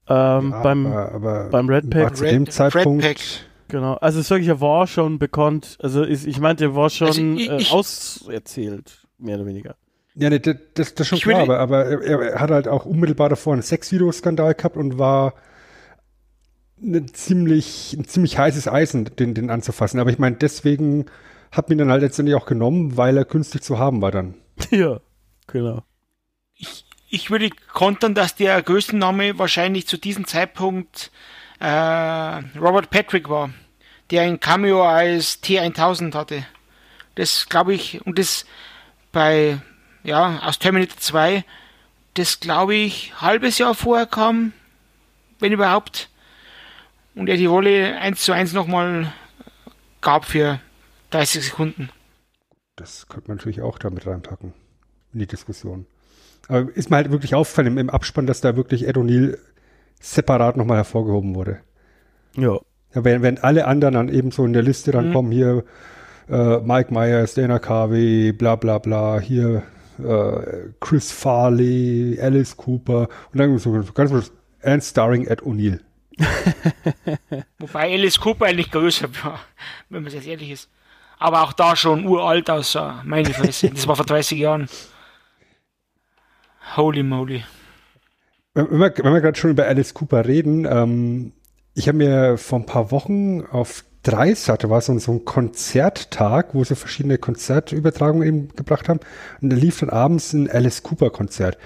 Ähm, 0.07 0.51
ja, 0.51 0.61
beim, 0.61 0.85
aber, 0.87 1.13
aber 1.13 1.49
beim 1.49 1.69
Red 1.69 1.89
Pack. 1.89 2.17
Zu 2.17 2.25
dem 2.25 2.49
Zeitpunkt. 2.49 3.03
Red 3.03 3.17
Pack. 3.17 3.25
Genau, 3.67 3.95
also 3.95 4.21
sag 4.21 4.41
ich, 4.41 4.47
er 4.47 4.61
war 4.61 4.87
schon 4.87 5.19
bekannt. 5.19 5.77
Also 5.81 6.03
ist, 6.03 6.25
ich 6.25 6.39
meinte, 6.39 6.65
er 6.65 6.75
war 6.75 6.89
schon 6.89 7.07
also 7.07 7.21
ich, 7.33 7.71
äh, 7.71 7.73
auserzählt, 7.73 9.04
mehr 9.17 9.35
oder 9.35 9.45
weniger. 9.45 9.75
Ja, 10.15 10.29
nee, 10.29 10.39
das, 10.39 10.55
das, 10.73 10.95
das 10.95 11.07
schon 11.07 11.19
klar, 11.19 11.41
aber, 11.41 11.59
aber 11.59 11.85
er, 11.85 12.21
er, 12.21 12.39
hat 12.39 12.49
halt 12.49 12.67
auch 12.67 12.85
unmittelbar 12.85 13.29
davor 13.29 13.53
einen 13.53 13.61
Sexvideoskandal 13.61 14.53
gehabt 14.53 14.77
und 14.77 14.97
war 14.97 15.33
eine 16.81 17.05
ziemlich, 17.07 17.93
ein 17.93 18.05
ziemlich 18.05 18.37
heißes 18.37 18.67
Eisen, 18.67 19.05
den, 19.17 19.33
den 19.33 19.49
anzufassen. 19.49 19.99
Aber 19.99 20.09
ich 20.09 20.19
meine, 20.19 20.37
deswegen 20.37 21.05
hat 21.51 21.69
mich 21.69 21.77
dann 21.77 21.91
halt 21.91 22.01
letztendlich 22.01 22.35
auch 22.35 22.45
genommen, 22.45 22.97
weil 22.97 23.17
er 23.17 23.25
günstig 23.25 23.61
zu 23.63 23.79
haben 23.79 24.01
war 24.01 24.11
dann. 24.11 24.35
Ja, 24.71 25.01
genau. 25.47 25.83
Ich, 26.55 26.85
ich 27.09 27.29
würde 27.29 27.49
kontern, 27.73 28.15
dass 28.15 28.35
der 28.35 28.61
größte 28.61 28.95
Name 28.95 29.37
wahrscheinlich 29.37 29.85
zu 29.85 29.97
diesem 29.97 30.25
Zeitpunkt 30.25 31.11
äh, 31.59 31.67
Robert 32.57 32.89
Patrick 32.89 33.29
war, 33.29 33.49
der 34.11 34.23
ein 34.23 34.39
Cameo 34.39 34.83
als 34.83 35.43
T1000 35.43 36.13
hatte. 36.15 36.45
Das 37.15 37.47
glaube 37.49 37.73
ich, 37.73 38.05
und 38.05 38.17
das 38.17 38.45
bei, 39.15 39.59
ja, 40.03 40.41
aus 40.43 40.59
Terminator 40.59 40.97
2, 40.97 41.45
das 42.15 42.41
glaube 42.41 42.75
ich, 42.75 43.13
halbes 43.21 43.57
Jahr 43.57 43.73
vorher 43.73 44.05
kam, 44.05 44.51
wenn 45.39 45.53
überhaupt, 45.53 46.09
und 47.15 47.29
er 47.29 47.37
die 47.37 47.45
Rolle 47.45 47.97
1 47.97 48.21
zu 48.21 48.33
1 48.33 48.51
nochmal 48.51 49.13
gab 50.01 50.25
für 50.25 50.59
30 51.11 51.45
Sekunden. 51.45 51.89
Das 52.75 53.07
könnte 53.07 53.29
man 53.29 53.37
natürlich 53.37 53.61
auch 53.61 53.79
damit 53.79 54.05
reinpacken 54.05 54.53
in 55.13 55.19
die 55.19 55.27
Diskussion. 55.27 55.85
Aber 56.49 56.69
ist 56.75 56.89
mir 56.89 56.97
halt 56.97 57.09
wirklich 57.09 57.35
auffallend 57.35 57.71
im, 57.71 57.77
im 57.77 57.89
Abspann, 57.89 58.27
dass 58.27 58.41
da 58.41 58.57
wirklich 58.57 58.85
Ed 58.85 58.97
O'Neill 58.97 59.37
separat 60.01 60.57
nochmal 60.57 60.77
hervorgehoben 60.77 61.35
wurde. 61.35 61.61
Ja. 62.35 62.59
ja 62.93 63.05
wenn, 63.05 63.21
wenn 63.21 63.37
alle 63.37 63.65
anderen 63.65 63.93
dann 63.93 64.09
eben 64.09 64.31
so 64.31 64.45
in 64.45 64.51
der 64.51 64.61
Liste 64.61 64.91
dann 64.91 65.09
mhm. 65.09 65.13
kommen, 65.13 65.31
hier 65.31 65.63
äh, 66.29 66.59
Mike 66.59 66.93
Myers, 66.93 67.33
Dana 67.33 67.59
Carvey, 67.59 68.31
bla 68.31 68.55
bla 68.55 68.77
bla, 68.77 69.19
hier 69.19 69.63
äh, 69.99 70.69
Chris 70.79 71.11
Farley, 71.11 72.19
Alice 72.21 72.55
Cooper 72.55 73.07
und 73.31 73.39
dann 73.39 73.57
so 73.57 73.71
ganz 73.93 74.31
and 74.63 74.83
starring 74.83 75.27
Ed 75.27 75.41
O'Neill. 75.43 75.79
Wobei 77.59 77.93
Alice 77.93 78.19
Cooper 78.19 78.45
eigentlich 78.45 78.71
größer 78.71 79.09
war, 79.23 79.39
wenn 79.89 80.03
man 80.03 80.11
jetzt 80.11 80.27
ehrlich 80.27 80.51
ist. 80.51 80.69
Aber 81.17 81.43
auch 81.43 81.53
da 81.53 81.75
schon 81.75 82.05
uralt 82.05 82.49
aussah, 82.49 83.01
meine 83.05 83.33
Fresse. 83.33 83.69
Das 83.69 83.87
war 83.87 83.95
vor 83.95 84.05
30 84.05 84.37
Jahren. 84.37 84.67
Holy 86.75 87.03
moly. 87.03 87.43
Wenn 88.53 88.79
wir, 88.79 88.93
wir 88.95 89.21
gerade 89.21 89.37
schon 89.37 89.51
über 89.51 89.65
Alice 89.65 89.93
Cooper 89.93 90.25
reden, 90.25 90.65
ähm, 90.69 91.33
ich 91.73 91.87
habe 91.87 91.97
mir 91.97 92.37
vor 92.37 92.59
ein 92.59 92.65
paar 92.65 92.91
Wochen 92.91 93.41
auf 93.45 93.83
Dreisat, 94.05 94.69
war 94.69 94.81
so, 94.81 94.97
so 94.99 95.11
ein 95.11 95.25
Konzerttag, 95.25 96.53
wo 96.53 96.63
sie 96.63 96.75
verschiedene 96.75 97.17
Konzertübertragungen 97.17 98.27
eben 98.27 98.47
gebracht 98.55 98.87
haben. 98.87 98.99
Und 99.41 99.51
da 99.51 99.55
lief 99.55 99.79
dann 99.79 99.89
abends 99.89 100.31
ein 100.33 100.49
Alice 100.49 100.83
Cooper 100.83 101.09
Konzert. 101.09 101.57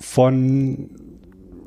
Von 0.00 0.90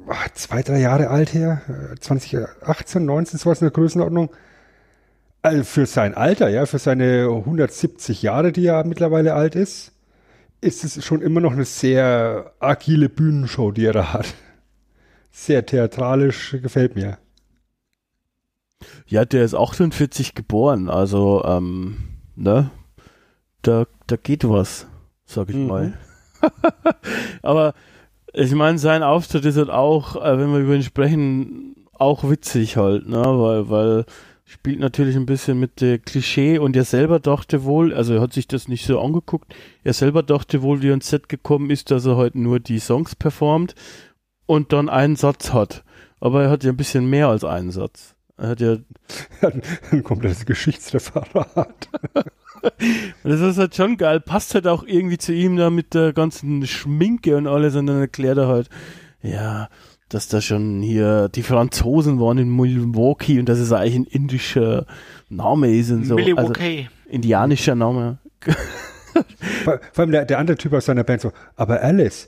ach, 0.07 0.29
zwei, 0.33 0.63
drei 0.63 0.79
Jahre 0.79 1.09
alt 1.09 1.33
her, 1.33 1.61
2018, 1.99 3.05
19, 3.05 3.39
sowas 3.39 3.61
in 3.61 3.65
der 3.65 3.71
Größenordnung. 3.71 4.31
Also 5.41 5.63
für 5.63 5.85
sein 5.85 6.15
Alter, 6.15 6.49
ja, 6.49 6.65
für 6.65 6.79
seine 6.79 7.27
170 7.29 8.23
Jahre, 8.23 8.51
die 8.51 8.65
er 8.65 8.83
mittlerweile 8.83 9.35
alt 9.35 9.53
ist, 9.53 9.91
ist 10.59 10.83
es 10.83 11.05
schon 11.05 11.21
immer 11.21 11.39
noch 11.39 11.53
eine 11.53 11.65
sehr 11.65 12.53
agile 12.59 13.09
Bühnenshow, 13.09 13.71
die 13.71 13.85
er 13.85 13.93
da 13.93 14.13
hat. 14.13 14.33
Sehr 15.31 15.63
theatralisch, 15.65 16.57
gefällt 16.63 16.95
mir. 16.95 17.19
Ja, 19.07 19.25
der 19.25 19.43
ist 19.43 19.55
48 19.55 20.35
geboren, 20.35 20.89
also, 20.89 21.43
ähm, 21.45 21.97
ne? 22.35 22.71
Da, 23.61 23.85
da 24.07 24.15
geht 24.15 24.47
was, 24.47 24.87
sag 25.25 25.49
ich 25.49 25.55
mhm. 25.55 25.67
mal. 25.67 25.97
Aber 27.41 27.73
ich 28.33 28.53
meine, 28.53 28.77
sein 28.77 29.01
Auftritt 29.01 29.45
ist 29.45 29.57
halt 29.57 29.69
auch, 29.69 30.15
äh, 30.17 30.37
wenn 30.37 30.51
wir 30.51 30.59
über 30.59 30.75
ihn 30.75 30.83
sprechen, 30.83 31.87
auch 31.93 32.29
witzig 32.29 32.77
halt, 32.77 33.07
ne? 33.07 33.23
Weil, 33.23 33.69
weil 33.69 34.05
spielt 34.45 34.79
natürlich 34.79 35.15
ein 35.15 35.25
bisschen 35.25 35.59
mit 35.59 35.81
der 35.81 35.97
Klischee 35.97 36.59
und 36.59 36.75
er 36.75 36.85
selber 36.85 37.19
dachte 37.19 37.63
wohl, 37.63 37.93
also 37.93 38.13
er 38.13 38.21
hat 38.21 38.33
sich 38.33 38.47
das 38.47 38.67
nicht 38.67 38.85
so 38.85 39.01
angeguckt, 39.01 39.53
er 39.83 39.93
selber 39.93 40.21
dachte 40.21 40.61
wohl, 40.61 40.81
wie 40.81 40.89
er 40.89 40.93
ins 40.93 41.09
Set 41.09 41.27
gekommen 41.27 41.71
ist, 41.71 41.89
dass 41.91 42.05
er 42.05 42.15
heute 42.15 42.39
nur 42.39 42.59
die 42.59 42.79
Songs 42.79 43.15
performt 43.15 43.73
und 44.45 44.71
dann 44.71 44.87
einen 44.87 45.15
Satz 45.15 45.51
hat. 45.51 45.83
Aber 46.19 46.43
er 46.43 46.49
hat 46.49 46.63
ja 46.63 46.71
ein 46.71 46.77
bisschen 46.77 47.09
mehr 47.09 47.27
als 47.27 47.43
einen 47.43 47.71
Satz. 47.71 48.14
Er 48.37 48.49
hat 48.49 48.61
ja 48.61 48.77
ein 49.91 50.03
komplettes 50.03 50.45
Geschichtsreferat. 50.45 51.89
das 53.23 53.41
ist 53.41 53.57
halt 53.57 53.75
schon 53.75 53.97
geil. 53.97 54.19
Passt 54.19 54.55
halt 54.55 54.67
auch 54.67 54.83
irgendwie 54.85 55.17
zu 55.17 55.33
ihm 55.33 55.55
da 55.55 55.69
mit 55.69 55.93
der 55.93 56.13
ganzen 56.13 56.65
Schminke 56.67 57.37
und 57.37 57.47
alles 57.47 57.75
und 57.75 57.87
dann 57.87 57.99
erklärt 57.99 58.37
er 58.37 58.47
halt, 58.47 58.69
ja, 59.21 59.69
dass 60.09 60.27
da 60.27 60.41
schon 60.41 60.81
hier 60.81 61.29
die 61.29 61.43
Franzosen 61.43 62.19
waren 62.19 62.37
in 62.37 62.55
Milwaukee 62.55 63.39
und 63.39 63.49
dass 63.49 63.59
es 63.59 63.71
eigentlich 63.71 63.95
ein 63.95 64.05
indischer 64.05 64.85
Name 65.29 65.75
ist 65.75 65.91
und 65.91 66.05
so. 66.05 66.15
Milwaukee. 66.15 66.87
Also, 66.87 67.09
indianischer 67.09 67.75
Name. 67.75 68.19
vor, 69.63 69.79
vor 69.91 70.01
allem 70.01 70.11
der, 70.11 70.25
der, 70.25 70.39
andere 70.39 70.57
Typ 70.57 70.73
aus 70.73 70.85
seiner 70.85 71.03
Band 71.03 71.21
so, 71.21 71.31
aber 71.55 71.81
Alice, 71.81 72.27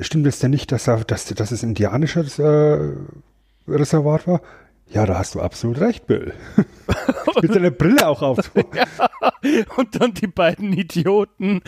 stimmt 0.00 0.26
es 0.26 0.40
denn 0.40 0.50
nicht, 0.50 0.72
dass, 0.72 0.88
er, 0.88 1.04
dass, 1.04 1.26
dass 1.26 1.52
es 1.52 1.62
ein 1.62 1.70
indianisches 1.70 2.38
äh, 2.38 2.78
Reservat 3.66 4.26
war? 4.26 4.42
Ja, 4.94 5.06
da 5.06 5.18
hast 5.18 5.34
du 5.34 5.40
absolut 5.40 5.80
recht, 5.80 6.06
Bill. 6.06 6.32
Mit 7.42 7.52
deiner 7.52 7.72
Brille 7.72 8.06
auch 8.06 8.22
auf. 8.22 8.38
ja, 8.74 8.86
und 9.76 10.00
dann 10.00 10.14
die 10.14 10.28
beiden 10.28 10.72
Idioten, 10.72 11.62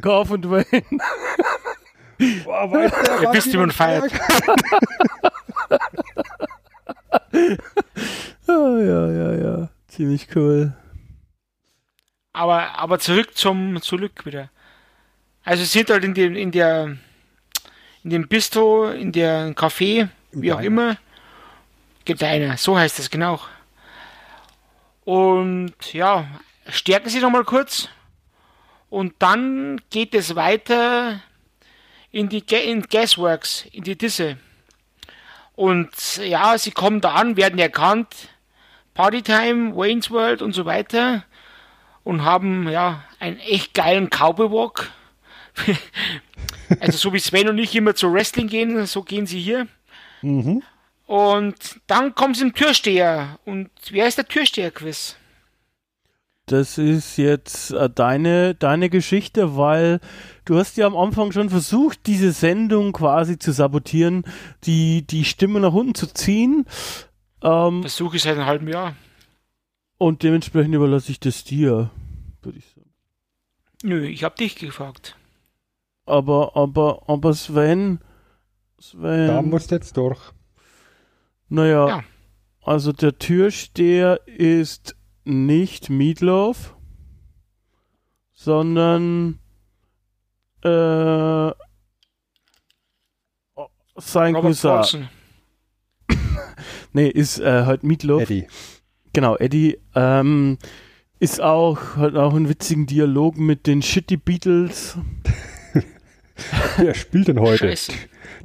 Gorf 0.00 0.30
und 0.30 0.48
Wayne. 0.48 0.84
Boah, 2.44 2.70
weiß 2.70 2.92
der, 3.04 3.22
ja, 3.22 3.30
bist 3.32 3.52
du 3.52 3.60
ein 3.60 3.72
feiert. 3.72 4.12
ja, 8.46 8.78
ja, 8.78 9.10
ja, 9.10 9.32
ja. 9.34 9.68
Ziemlich 9.88 10.28
cool. 10.36 10.72
Aber, 12.32 12.78
aber 12.78 13.00
zurück 13.00 13.36
zum, 13.36 13.82
zurück 13.82 14.24
wieder. 14.24 14.50
Also 15.42 15.64
sind 15.64 15.90
halt 15.90 16.04
in 16.04 16.14
dem, 16.14 16.36
in 16.36 16.52
der, 16.52 16.96
in 18.04 18.10
dem 18.10 18.28
Bistro, 18.28 18.88
in 18.90 19.10
der 19.10 19.56
Café, 19.56 20.10
wie 20.30 20.52
auch 20.52 20.60
immer, 20.60 20.96
gibt 22.08 22.22
so 22.58 22.76
heißt 22.76 22.98
es 22.98 23.10
genau. 23.10 23.38
Und 25.04 25.92
ja, 25.92 26.26
stärken 26.68 27.10
Sie 27.10 27.20
noch 27.20 27.30
mal 27.30 27.44
kurz. 27.44 27.90
Und 28.88 29.14
dann 29.18 29.78
geht 29.90 30.14
es 30.14 30.34
weiter 30.34 31.20
in 32.10 32.30
die 32.30 32.38
in 32.38 32.82
Gasworks, 32.82 33.66
in 33.72 33.84
die 33.84 33.98
Disse. 33.98 34.38
Und 35.54 36.16
ja, 36.16 36.56
sie 36.56 36.70
kommen 36.70 37.02
da 37.02 37.12
an, 37.12 37.36
werden 37.36 37.58
erkannt, 37.58 38.08
Partytime, 38.94 39.76
Wayne's 39.76 40.10
World 40.10 40.40
und 40.40 40.54
so 40.54 40.64
weiter 40.64 41.24
und 42.04 42.24
haben 42.24 42.68
ja 42.70 43.04
einen 43.20 43.38
echt 43.38 43.74
geilen 43.74 44.08
Cowboy 44.08 44.50
Walk. 44.50 44.90
also 46.80 46.96
so 46.96 47.12
wie 47.12 47.20
Sven 47.20 47.50
und 47.50 47.58
ich 47.58 47.76
immer 47.76 47.94
zu 47.94 48.10
Wrestling 48.10 48.48
gehen, 48.48 48.86
so 48.86 49.02
gehen 49.02 49.26
sie 49.26 49.40
hier. 49.40 49.68
Mhm. 50.22 50.62
Und 51.08 51.80
dann 51.86 52.14
kommen 52.14 52.34
sie 52.34 52.40
zum 52.40 52.52
Türsteher. 52.52 53.38
Und 53.46 53.70
wer 53.90 54.06
ist 54.06 54.18
der 54.18 54.28
Türsteher-Quiz? 54.28 55.16
Das 56.44 56.76
ist 56.76 57.16
jetzt 57.16 57.70
äh, 57.70 57.88
deine, 57.88 58.54
deine 58.54 58.90
Geschichte, 58.90 59.56
weil 59.56 60.00
du 60.44 60.58
hast 60.58 60.76
ja 60.76 60.86
am 60.86 60.98
Anfang 60.98 61.32
schon 61.32 61.48
versucht, 61.48 62.06
diese 62.06 62.32
Sendung 62.32 62.92
quasi 62.92 63.38
zu 63.38 63.52
sabotieren, 63.52 64.24
die, 64.64 65.00
die 65.00 65.24
Stimme 65.24 65.60
nach 65.60 65.72
unten 65.72 65.94
zu 65.94 66.12
ziehen. 66.12 66.66
Ähm, 67.42 67.80
Versuche 67.80 68.16
ich 68.16 68.22
seit 68.24 68.36
einem 68.36 68.44
halben 68.44 68.68
Jahr. 68.68 68.94
Und 69.96 70.22
dementsprechend 70.22 70.74
überlasse 70.74 71.10
ich 71.10 71.20
das 71.20 71.42
dir, 71.42 71.90
würde 72.42 72.58
ich 72.58 72.66
sagen. 72.66 72.92
Nö, 73.82 74.06
ich 74.06 74.24
habe 74.24 74.36
dich 74.36 74.56
gefragt. 74.56 75.16
Aber, 76.04 76.54
aber, 76.54 77.04
aber 77.06 77.32
Sven, 77.32 78.00
Sven. 78.78 79.28
Da 79.28 79.40
musst 79.40 79.70
jetzt 79.70 79.96
durch. 79.96 80.20
Naja, 81.48 81.88
ja. 81.88 82.04
also 82.62 82.92
der 82.92 83.18
Türsteher 83.18 84.20
ist 84.26 84.96
nicht 85.24 85.90
Meatloaf, 85.90 86.74
sondern 88.32 89.38
äh, 90.62 91.50
sein 93.96 94.34
Cousin. 94.34 95.08
nee, 96.92 97.08
ist 97.08 97.40
äh, 97.40 97.64
halt 97.64 97.82
Meatloaf. 97.82 98.22
Eddie. 98.22 98.46
Genau, 99.12 99.36
Eddie 99.36 99.78
ähm, 99.94 100.58
ist 101.18 101.40
auch, 101.40 101.96
hat 101.96 102.14
auch 102.14 102.34
einen 102.34 102.48
witzigen 102.48 102.86
Dialog 102.86 103.36
mit 103.36 103.66
den 103.66 103.82
Shitty 103.82 104.16
Beatles. 104.16 104.96
Wer 106.76 106.94
spielt 106.94 107.28
denn 107.28 107.40
heute? 107.40 107.68
Scheiße. 107.68 107.92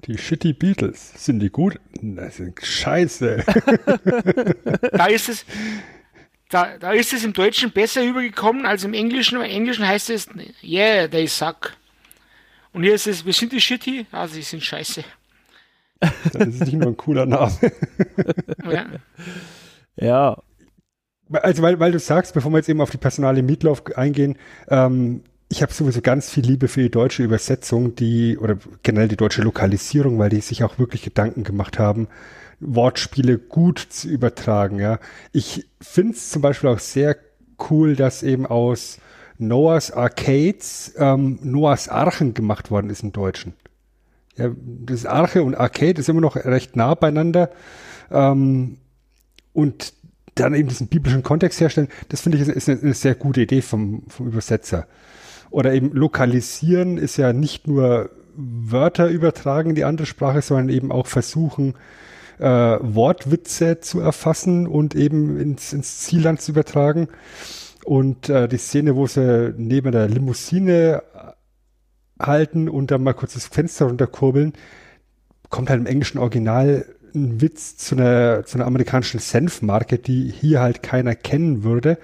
Die 0.05 0.17
Shitty 0.17 0.53
Beatles. 0.53 1.13
Sind 1.15 1.39
die 1.39 1.49
gut? 1.49 1.79
Das 2.01 2.38
sind 2.38 2.59
scheiße. 2.63 3.43
da 4.91 5.05
ist 5.05 5.29
es, 5.29 5.45
da, 6.49 6.77
da 6.77 6.91
ist 6.91 7.13
es 7.13 7.23
im 7.23 7.34
Deutschen 7.34 7.71
besser 7.71 8.03
übergekommen 8.03 8.65
als 8.65 8.84
im 8.84 8.93
Englischen. 8.93 9.38
Im 9.38 9.43
Englischen 9.43 9.88
heißt 9.88 10.09
es, 10.09 10.27
yeah, 10.63 11.07
they 11.07 11.27
suck. 11.27 11.73
Und 12.73 12.84
hier 12.84 12.95
ist 12.95 13.07
es, 13.07 13.25
wir 13.25 13.34
sind 13.34 13.51
die 13.51 13.61
Shitty, 13.61 14.07
also 14.11 14.36
sie 14.36 14.41
sind 14.41 14.63
scheiße. 14.63 15.03
Das 15.99 16.47
ist 16.47 16.61
nicht 16.61 16.73
nur 16.73 16.89
ein 16.89 16.97
cooler 16.97 17.25
Name. 17.25 17.51
ja. 18.69 18.86
ja. 19.95 20.43
Also, 21.31 21.63
weil, 21.63 21.79
weil 21.79 21.91
du 21.91 21.99
sagst, 21.99 22.34
bevor 22.34 22.51
wir 22.51 22.57
jetzt 22.57 22.69
eben 22.69 22.81
auf 22.81 22.91
die 22.91 22.97
personale 22.97 23.41
Mietlauf 23.41 23.84
eingehen, 23.95 24.38
ähm, 24.67 25.23
ich 25.53 25.61
habe 25.61 25.71
sowieso 25.71 26.01
ganz 26.01 26.31
viel 26.31 26.43
Liebe 26.43 26.67
für 26.67 26.81
die 26.81 26.89
deutsche 26.89 27.21
Übersetzung, 27.21 27.93
die, 27.93 28.39
oder 28.39 28.57
generell 28.81 29.07
die 29.07 29.17
deutsche 29.17 29.43
Lokalisierung, 29.43 30.17
weil 30.17 30.31
die 30.31 30.41
sich 30.41 30.63
auch 30.63 30.79
wirklich 30.79 31.03
Gedanken 31.03 31.43
gemacht 31.43 31.77
haben, 31.77 32.07
Wortspiele 32.59 33.37
gut 33.37 33.77
zu 33.77 34.07
übertragen. 34.07 34.79
Ja, 34.79 34.97
ich 35.31 35.67
finde 35.79 36.13
es 36.13 36.31
zum 36.31 36.41
Beispiel 36.41 36.71
auch 36.71 36.79
sehr 36.79 37.17
cool, 37.69 37.95
dass 37.95 38.23
eben 38.23 38.47
aus 38.47 38.97
Noahs 39.37 39.91
Arcades 39.91 40.95
ähm, 40.97 41.37
Noahs 41.43 41.87
Archen 41.87 42.33
gemacht 42.33 42.71
worden 42.71 42.89
ist 42.89 43.03
im 43.03 43.11
Deutschen. 43.11 43.53
Ja, 44.35 44.49
das 44.57 45.05
Arche 45.05 45.43
und 45.43 45.53
Arcade 45.53 46.01
ist 46.01 46.09
immer 46.09 46.21
noch 46.21 46.35
recht 46.35 46.75
nah 46.75 46.95
beieinander. 46.95 47.51
Ähm, 48.09 48.77
und 49.53 49.93
dann 50.33 50.55
eben 50.55 50.69
diesen 50.69 50.87
biblischen 50.87 51.21
Kontext 51.21 51.61
herstellen, 51.61 51.89
das 52.09 52.21
finde 52.21 52.39
ich 52.39 52.47
ist, 52.47 52.67
eine, 52.67 52.81
eine, 52.81 52.93
sehr 52.95 53.13
gute 53.13 53.41
Idee 53.41 53.61
vom, 53.61 54.01
vom 54.07 54.29
Übersetzer. 54.29 54.87
Oder 55.53 55.73
eben 55.73 55.91
lokalisieren 55.91 56.97
ist 56.97 57.17
ja 57.17 57.31
nicht 57.31 57.67
nur 57.67 58.09
Wörter 58.35 59.07
übertragen 59.07 59.69
in 59.69 59.75
die 59.75 59.83
andere 59.83 60.07
Sprache, 60.07 60.41
sondern 60.41 60.69
eben 60.69 60.91
auch 60.91 61.05
versuchen, 61.05 61.75
äh, 62.39 62.45
Wortwitze 62.47 63.79
zu 63.79 63.99
erfassen 63.99 64.65
und 64.65 64.95
eben 64.95 65.39
ins, 65.39 65.71
ins 65.71 65.99
Zielland 65.99 66.41
zu 66.41 66.53
übertragen. 66.53 67.07
Und 67.85 68.29
äh, 68.29 68.47
die 68.47 68.57
Szene, 68.57 68.95
wo 68.95 69.05
sie 69.05 69.53
neben 69.55 69.91
der 69.91 70.07
Limousine 70.07 71.03
halten 72.19 72.67
und 72.67 72.89
dann 72.89 73.03
mal 73.03 73.13
kurz 73.13 73.35
das 73.35 73.45
Fenster 73.45 73.85
runterkurbeln, 73.85 74.53
kommt 75.51 75.69
halt 75.69 75.81
im 75.81 75.85
englischen 75.85 76.17
Original 76.17 76.83
ein 77.13 77.41
Witz 77.41 77.77
zu 77.77 77.95
einer, 77.95 78.43
zu 78.43 78.57
einer 78.57 78.65
amerikanischen 78.65 79.19
Senfmarke, 79.19 79.99
die 79.99 80.31
hier 80.31 80.61
halt 80.61 80.81
keiner 80.81 81.13
kennen 81.13 81.63
würde. 81.63 81.99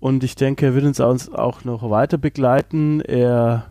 Und 0.00 0.24
ich 0.24 0.36
denke, 0.36 0.66
er 0.66 0.74
wird 0.74 0.84
uns 0.84 1.00
auch 1.00 1.64
noch 1.64 1.90
weiter 1.90 2.18
begleiten. 2.18 3.00
Er 3.00 3.70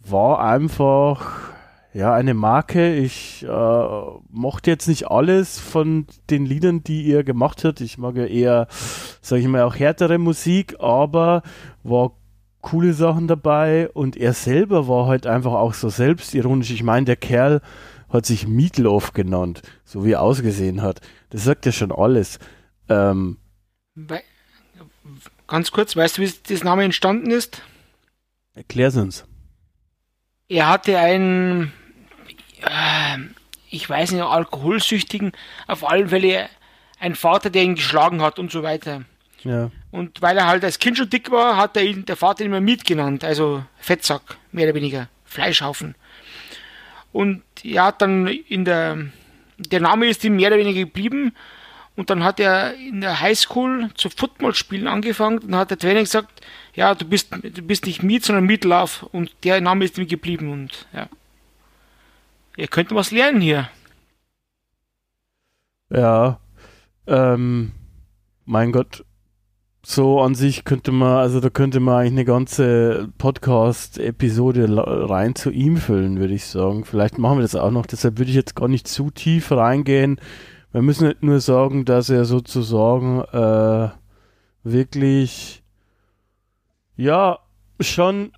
war 0.00 0.40
einfach 0.40 1.55
ja, 1.96 2.12
eine 2.12 2.34
Marke. 2.34 2.94
Ich 2.94 3.42
äh, 3.42 3.86
mochte 4.28 4.70
jetzt 4.70 4.86
nicht 4.86 5.10
alles 5.10 5.58
von 5.58 6.06
den 6.28 6.44
Liedern, 6.44 6.84
die 6.84 7.02
ihr 7.02 7.24
gemacht 7.24 7.64
habt. 7.64 7.80
Ich 7.80 7.96
mag 7.96 8.16
ja 8.16 8.26
eher, 8.26 8.68
sage 9.22 9.40
ich 9.40 9.48
mal, 9.48 9.62
auch 9.62 9.76
härtere 9.76 10.18
Musik, 10.18 10.76
aber 10.78 11.42
war 11.84 12.12
coole 12.60 12.92
Sachen 12.92 13.28
dabei 13.28 13.88
und 13.88 14.14
er 14.14 14.34
selber 14.34 14.88
war 14.88 15.06
halt 15.06 15.26
einfach 15.26 15.52
auch 15.52 15.72
so 15.72 15.88
selbstironisch. 15.88 16.70
Ich 16.70 16.82
meine, 16.82 17.06
der 17.06 17.16
Kerl 17.16 17.62
hat 18.10 18.26
sich 18.26 18.46
Meatloaf 18.46 19.14
genannt, 19.14 19.62
so 19.86 20.04
wie 20.04 20.12
er 20.12 20.20
ausgesehen 20.20 20.82
hat. 20.82 21.00
Das 21.30 21.44
sagt 21.44 21.64
ja 21.64 21.72
schon 21.72 21.92
alles. 21.92 22.38
Ähm, 22.90 23.38
Ganz 25.46 25.70
kurz, 25.70 25.96
weißt 25.96 26.18
du, 26.18 26.22
wie 26.22 26.32
das 26.48 26.62
Name 26.62 26.84
entstanden 26.84 27.30
ist? 27.30 27.62
Erklär's 28.52 28.96
uns. 28.96 29.24
Er 30.48 30.68
hatte 30.68 30.98
ein 30.98 31.72
äh, 32.66 33.18
ich 33.70 33.88
weiß 33.88 34.12
nicht, 34.12 34.22
alkoholsüchtigen, 34.22 35.32
auf 35.66 35.88
alle 35.88 36.08
Fälle 36.08 36.48
ein 36.98 37.14
Vater, 37.14 37.50
der 37.50 37.62
ihn 37.62 37.74
geschlagen 37.74 38.22
hat 38.22 38.38
und 38.38 38.50
so 38.50 38.62
weiter. 38.62 39.04
Ja. 39.44 39.70
Und 39.90 40.22
weil 40.22 40.36
er 40.36 40.46
halt 40.46 40.64
als 40.64 40.78
Kind 40.78 40.98
schon 40.98 41.10
dick 41.10 41.30
war, 41.30 41.56
hat 41.56 41.76
er 41.76 41.84
ihn, 41.84 42.04
der 42.04 42.16
Vater 42.16 42.42
ihn 42.42 42.48
immer 42.48 42.60
Miet 42.60 42.84
genannt, 42.84 43.24
also 43.24 43.64
Fettsack, 43.78 44.36
mehr 44.52 44.66
oder 44.66 44.74
weniger, 44.74 45.08
Fleischhaufen. 45.24 45.94
Und 47.12 47.42
ja, 47.62 47.92
dann 47.92 48.26
in 48.26 48.64
der, 48.64 48.98
der 49.56 49.80
Name 49.80 50.06
ist 50.06 50.24
ihm 50.24 50.36
mehr 50.36 50.48
oder 50.48 50.58
weniger 50.58 50.80
geblieben. 50.80 51.34
Und 51.94 52.10
dann 52.10 52.24
hat 52.24 52.40
er 52.40 52.74
in 52.74 53.00
der 53.00 53.20
Highschool 53.20 53.90
zu 53.94 54.10
Footballspielen 54.10 54.86
angefangen 54.86 55.38
und 55.38 55.56
hat 55.56 55.70
der 55.70 55.78
Trainer 55.78 56.00
gesagt, 56.00 56.42
ja, 56.74 56.94
du 56.94 57.06
bist, 57.06 57.28
du 57.32 57.62
bist 57.62 57.86
nicht 57.86 58.02
Miet, 58.02 58.24
sondern 58.24 58.44
Meatloaf. 58.44 59.04
Und 59.12 59.32
der 59.44 59.62
Name 59.62 59.86
ist 59.86 59.96
ihm 59.96 60.06
geblieben 60.06 60.52
und 60.52 60.86
ja. 60.92 61.08
Ihr 62.56 62.68
könnt 62.68 62.94
was 62.94 63.10
lernen 63.10 63.40
hier. 63.40 63.68
Ja. 65.90 66.40
Ähm, 67.06 67.72
mein 68.44 68.72
Gott. 68.72 69.04
So 69.84 70.20
an 70.20 70.34
sich 70.34 70.64
könnte 70.64 70.90
man, 70.90 71.18
also 71.18 71.38
da 71.38 71.48
könnte 71.48 71.78
man 71.78 71.94
eigentlich 72.00 72.12
eine 72.12 72.24
ganze 72.24 73.08
Podcast-Episode 73.18 74.66
rein 75.08 75.36
zu 75.36 75.50
ihm 75.50 75.76
füllen, 75.76 76.18
würde 76.18 76.34
ich 76.34 76.44
sagen. 76.46 76.84
Vielleicht 76.84 77.18
machen 77.18 77.38
wir 77.38 77.42
das 77.42 77.54
auch 77.54 77.70
noch. 77.70 77.86
Deshalb 77.86 78.18
würde 78.18 78.30
ich 78.30 78.36
jetzt 78.36 78.56
gar 78.56 78.66
nicht 78.66 78.88
zu 78.88 79.10
tief 79.10 79.52
reingehen. 79.52 80.20
Wir 80.72 80.82
müssen 80.82 81.06
nicht 81.06 81.22
nur 81.22 81.38
sagen, 81.40 81.84
dass 81.84 82.10
er 82.10 82.24
sozusagen 82.24 83.20
äh, 83.20 83.90
wirklich 84.64 85.62
ja 86.96 87.38
schon 87.78 88.32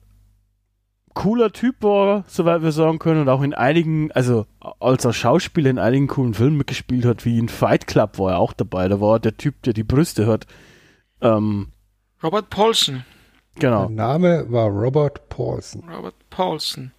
cooler 1.18 1.50
Typ 1.50 1.82
war, 1.82 2.24
soweit 2.28 2.62
wir 2.62 2.70
sagen 2.70 3.00
können, 3.00 3.22
und 3.22 3.28
auch 3.28 3.42
in 3.42 3.52
einigen, 3.52 4.12
also 4.12 4.46
als 4.78 5.04
er 5.04 5.12
Schauspieler 5.12 5.68
in 5.68 5.78
einigen 5.80 6.06
coolen 6.06 6.32
Filmen 6.32 6.56
mitgespielt 6.56 7.04
hat, 7.04 7.24
wie 7.24 7.40
in 7.40 7.48
Fight 7.48 7.88
Club 7.88 8.20
war 8.20 8.34
er 8.34 8.38
auch 8.38 8.52
dabei. 8.52 8.86
Da 8.86 9.00
war 9.00 9.18
der 9.18 9.36
Typ, 9.36 9.60
der 9.62 9.72
die 9.72 9.82
Brüste 9.82 10.28
hat. 10.28 10.46
Ähm, 11.20 11.72
Robert 12.22 12.50
Paulson. 12.50 13.04
Genau. 13.56 13.86
Der 13.86 13.96
Name 13.96 14.46
war 14.48 14.68
Robert 14.68 15.28
Paulson. 15.28 15.88
Robert 15.88 16.14
Paulson. 16.30 16.92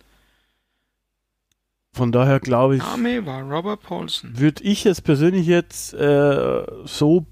Von 1.93 2.11
daher 2.11 2.41
glaube 2.41 2.76
ich. 2.76 2.84
Name 2.84 3.26
war 3.26 3.41
Robert 3.41 3.82
Paulson. 3.84 4.38
Würde 4.38 4.61
ich 4.65 4.86
es 4.86 4.99
persönlich 4.99 5.47
jetzt 5.47 5.93
äh, 5.93 6.65
so 6.84 7.26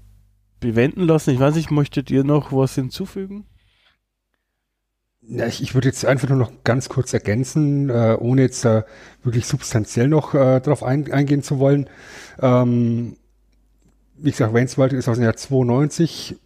bewenden 0.58 1.02
lassen. 1.02 1.34
Ich 1.34 1.38
weiß 1.38 1.54
nicht, 1.54 1.70
möchtet 1.70 2.10
ihr 2.10 2.24
noch 2.24 2.50
was 2.50 2.74
hinzufügen? 2.74 3.44
Ja, 5.30 5.46
ich, 5.46 5.62
ich 5.62 5.74
würde 5.74 5.88
jetzt 5.88 6.06
einfach 6.06 6.28
nur 6.28 6.38
noch 6.38 6.52
ganz 6.64 6.88
kurz 6.88 7.12
ergänzen, 7.12 7.90
äh, 7.90 8.16
ohne 8.18 8.42
jetzt 8.42 8.64
äh, 8.64 8.82
wirklich 9.22 9.46
substanziell 9.46 10.08
noch 10.08 10.32
äh, 10.32 10.60
darauf 10.60 10.82
ein, 10.82 11.12
eingehen 11.12 11.42
zu 11.42 11.58
wollen. 11.58 11.88
Ähm, 12.40 13.16
wie 14.16 14.30
gesagt, 14.30 14.54
Wayne's 14.54 14.78
ist 14.78 15.08
aus 15.08 15.16
dem 15.16 15.24
Jahr 15.24 15.36
92. 15.36 16.36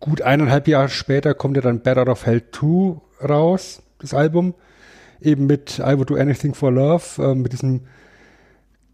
Gut 0.00 0.20
eineinhalb 0.20 0.66
Jahre 0.66 0.88
später 0.88 1.32
kommt 1.32 1.56
ja 1.56 1.62
dann 1.62 1.80
Better 1.80 2.08
of 2.08 2.26
Hell 2.26 2.42
2 2.50 3.00
raus, 3.26 3.82
das 4.00 4.14
Album. 4.14 4.54
Eben 5.20 5.46
mit 5.46 5.78
I 5.78 5.96
Would 5.96 6.10
Do 6.10 6.16
Anything 6.16 6.54
for 6.54 6.72
Love, 6.72 7.22
äh, 7.22 7.34
mit 7.36 7.52
diesem 7.52 7.82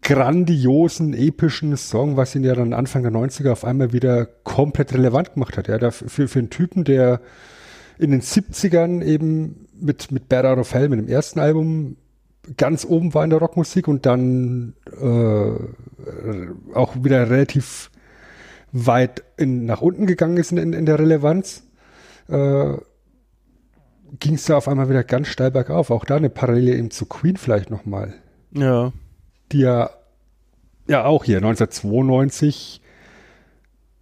grandiosen, 0.03 1.15
epischen 1.15 1.75
Song, 1.77 2.15
was 2.15 2.35
ihn 2.35 2.43
ja 2.43 2.53
dann 2.53 2.73
Anfang 2.73 3.01
der 3.01 3.11
90er 3.11 3.51
auf 3.51 3.65
einmal 3.65 3.91
wieder 3.91 4.25
komplett 4.25 4.93
relevant 4.93 5.33
gemacht 5.33 5.57
hat. 5.57 5.67
Ja, 5.67 5.89
für, 5.89 6.27
für 6.27 6.39
einen 6.39 6.51
Typen, 6.51 6.83
der 6.83 7.21
in 7.99 8.11
den 8.11 8.21
70ern 8.21 9.03
eben 9.03 9.67
mit, 9.79 10.11
mit 10.11 10.31
of 10.33 10.73
Hell, 10.73 10.89
mit 10.89 10.99
dem 10.99 11.07
ersten 11.07 11.39
Album, 11.39 11.97
ganz 12.55 12.85
oben 12.85 13.13
war 13.13 13.23
in 13.23 13.29
der 13.29 13.39
Rockmusik 13.39 13.87
und 13.87 14.05
dann 14.05 14.75
äh, 15.01 16.73
auch 16.73 16.95
wieder 17.03 17.29
relativ 17.29 17.91
weit 18.71 19.23
in, 19.37 19.65
nach 19.65 19.81
unten 19.81 20.05
gegangen 20.05 20.37
ist 20.37 20.51
in, 20.51 20.73
in 20.73 20.85
der 20.85 20.99
Relevanz, 20.99 21.63
äh, 22.29 22.73
ging 24.19 24.35
es 24.35 24.45
da 24.45 24.57
auf 24.57 24.67
einmal 24.67 24.89
wieder 24.89 25.03
ganz 25.03 25.27
steil 25.27 25.51
bergauf. 25.51 25.89
Auch 25.89 26.05
da 26.05 26.15
eine 26.15 26.29
Parallele 26.29 26.75
eben 26.75 26.91
zu 26.91 27.05
Queen 27.05 27.37
vielleicht 27.37 27.69
nochmal. 27.69 28.13
Ja. 28.51 28.93
Die 29.51 29.59
ja, 29.59 29.89
ja 30.87 31.05
auch 31.05 31.25
hier 31.25 31.37
1992, 31.37 32.81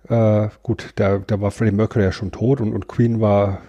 äh, 0.08 0.50
gut, 0.62 0.92
da, 0.96 1.18
da 1.18 1.42
war 1.42 1.52
Freddie 1.52 1.76
Mercury 1.76 2.04
ja 2.04 2.12
schon 2.12 2.32
tot 2.32 2.62
und, 2.62 2.74
und 2.74 2.88
Queen 2.88 3.20
war 3.20 3.62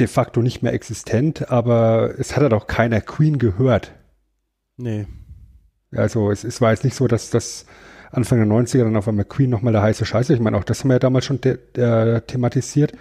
de 0.00 0.06
facto 0.06 0.42
nicht 0.42 0.62
mehr 0.62 0.72
existent, 0.72 1.50
aber 1.50 2.14
es 2.18 2.34
hat 2.34 2.42
halt 2.42 2.52
auch 2.52 2.66
keiner 2.66 3.00
Queen 3.00 3.38
gehört. 3.38 3.92
Nee. 4.76 5.06
Also 5.94 6.30
es, 6.30 6.44
es 6.44 6.60
war 6.60 6.70
jetzt 6.70 6.84
nicht 6.84 6.96
so, 6.96 7.08
dass 7.08 7.30
das 7.30 7.66
Anfang 8.10 8.38
der 8.38 8.48
90er 8.48 8.84
dann 8.84 8.96
auf 8.96 9.08
einmal 9.08 9.24
Queen 9.24 9.50
nochmal 9.50 9.72
der 9.72 9.82
heiße 9.82 10.04
Scheiße. 10.04 10.32
Ich 10.34 10.40
meine, 10.40 10.56
auch 10.56 10.64
das 10.64 10.80
haben 10.80 10.88
wir 10.88 10.94
ja 10.94 11.00
damals 11.00 11.24
schon 11.24 11.42
äh, 11.42 12.20
thematisiert. 12.22 12.92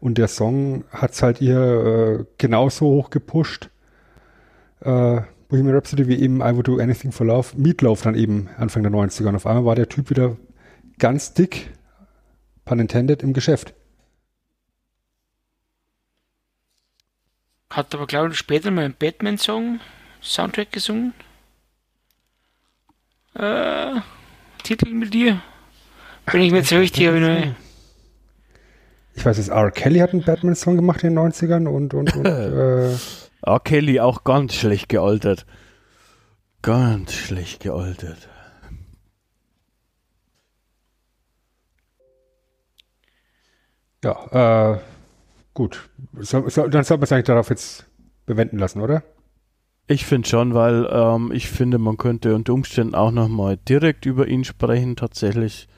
Und 0.00 0.18
der 0.18 0.28
Song 0.28 0.84
hat 0.90 1.12
es 1.12 1.22
halt 1.22 1.40
ihr 1.40 1.58
äh, 1.58 2.24
genauso 2.38 2.86
hoch 2.86 3.10
gepusht. 3.10 3.70
Äh, 4.80 5.20
Bohemian 5.48 5.74
Rhapsody 5.74 6.08
wie 6.08 6.20
eben 6.20 6.40
I 6.40 6.54
Would 6.54 6.68
Do 6.68 6.78
Anything 6.78 7.12
for 7.12 7.26
Love. 7.26 7.56
Meatloaf 7.56 8.02
dann 8.02 8.14
eben 8.14 8.48
Anfang 8.56 8.82
der 8.82 8.92
90er. 8.92 9.28
Und 9.28 9.36
auf 9.36 9.46
einmal 9.46 9.64
war 9.64 9.74
der 9.76 9.88
Typ 9.88 10.10
wieder 10.10 10.36
ganz 10.98 11.34
dick, 11.34 11.70
pun 12.64 12.78
intended, 12.78 13.22
im 13.22 13.32
Geschäft. 13.32 13.74
Hat 17.72 17.94
aber, 17.94 18.06
glaube 18.06 18.32
ich, 18.32 18.36
später 18.36 18.70
mal 18.70 18.84
einen 18.84 18.94
Batman-Song, 18.94 19.80
Soundtrack 20.22 20.72
gesungen. 20.72 21.14
Äh, 23.34 23.94
Titel 24.62 24.90
mit 24.90 25.14
dir. 25.14 25.40
Bin 26.30 26.42
ich 26.42 26.52
mir 26.52 26.58
jetzt 26.58 26.72
richtig, 26.72 27.06
habe 27.06 27.54
ich 29.14 29.24
weiß, 29.24 29.38
dass 29.38 29.48
R. 29.48 29.70
Kelly 29.70 30.00
hat 30.00 30.12
einen 30.12 30.22
Batman-Song 30.22 30.76
gemacht 30.76 31.02
in 31.02 31.14
den 31.14 31.32
90ern 31.32 31.66
und, 31.66 31.94
und, 31.94 32.14
und 32.14 32.26
äh, 32.26 32.92
R. 33.42 33.60
Kelly 33.64 34.00
auch 34.00 34.22
ganz 34.22 34.54
schlecht 34.54 34.90
gealtert. 34.90 35.46
Ganz 36.60 37.14
schlecht 37.14 37.60
gealtert. 37.60 38.28
Ja, 44.04 44.74
äh, 44.74 44.78
gut. 45.54 45.90
So, 46.18 46.48
so, 46.48 46.68
dann 46.68 46.84
sollte 46.84 47.00
man 47.00 47.04
es 47.04 47.12
eigentlich 47.12 47.24
darauf 47.24 47.50
jetzt 47.50 47.86
bewenden 48.26 48.58
lassen, 48.58 48.80
oder? 48.80 49.02
Ich 49.88 50.06
finde 50.06 50.28
schon, 50.28 50.54
weil 50.54 50.88
ähm, 50.90 51.32
ich 51.34 51.48
finde, 51.48 51.78
man 51.78 51.96
könnte 51.96 52.34
unter 52.34 52.54
Umständen 52.54 52.94
auch 52.94 53.10
nochmal 53.10 53.56
direkt 53.56 54.06
über 54.06 54.28
ihn 54.28 54.44
sprechen, 54.44 54.96
tatsächlich. 54.96 55.68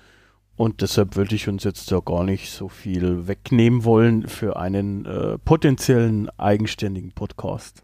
Und 0.56 0.82
deshalb 0.82 1.16
würde 1.16 1.34
ich 1.34 1.48
uns 1.48 1.64
jetzt 1.64 1.90
da 1.90 2.00
gar 2.00 2.22
nicht 2.22 2.52
so 2.52 2.68
viel 2.68 3.26
wegnehmen 3.26 3.84
wollen 3.84 4.28
für 4.28 4.56
einen 4.56 5.04
äh, 5.04 5.38
potenziellen 5.38 6.30
eigenständigen 6.38 7.12
Podcast. 7.12 7.82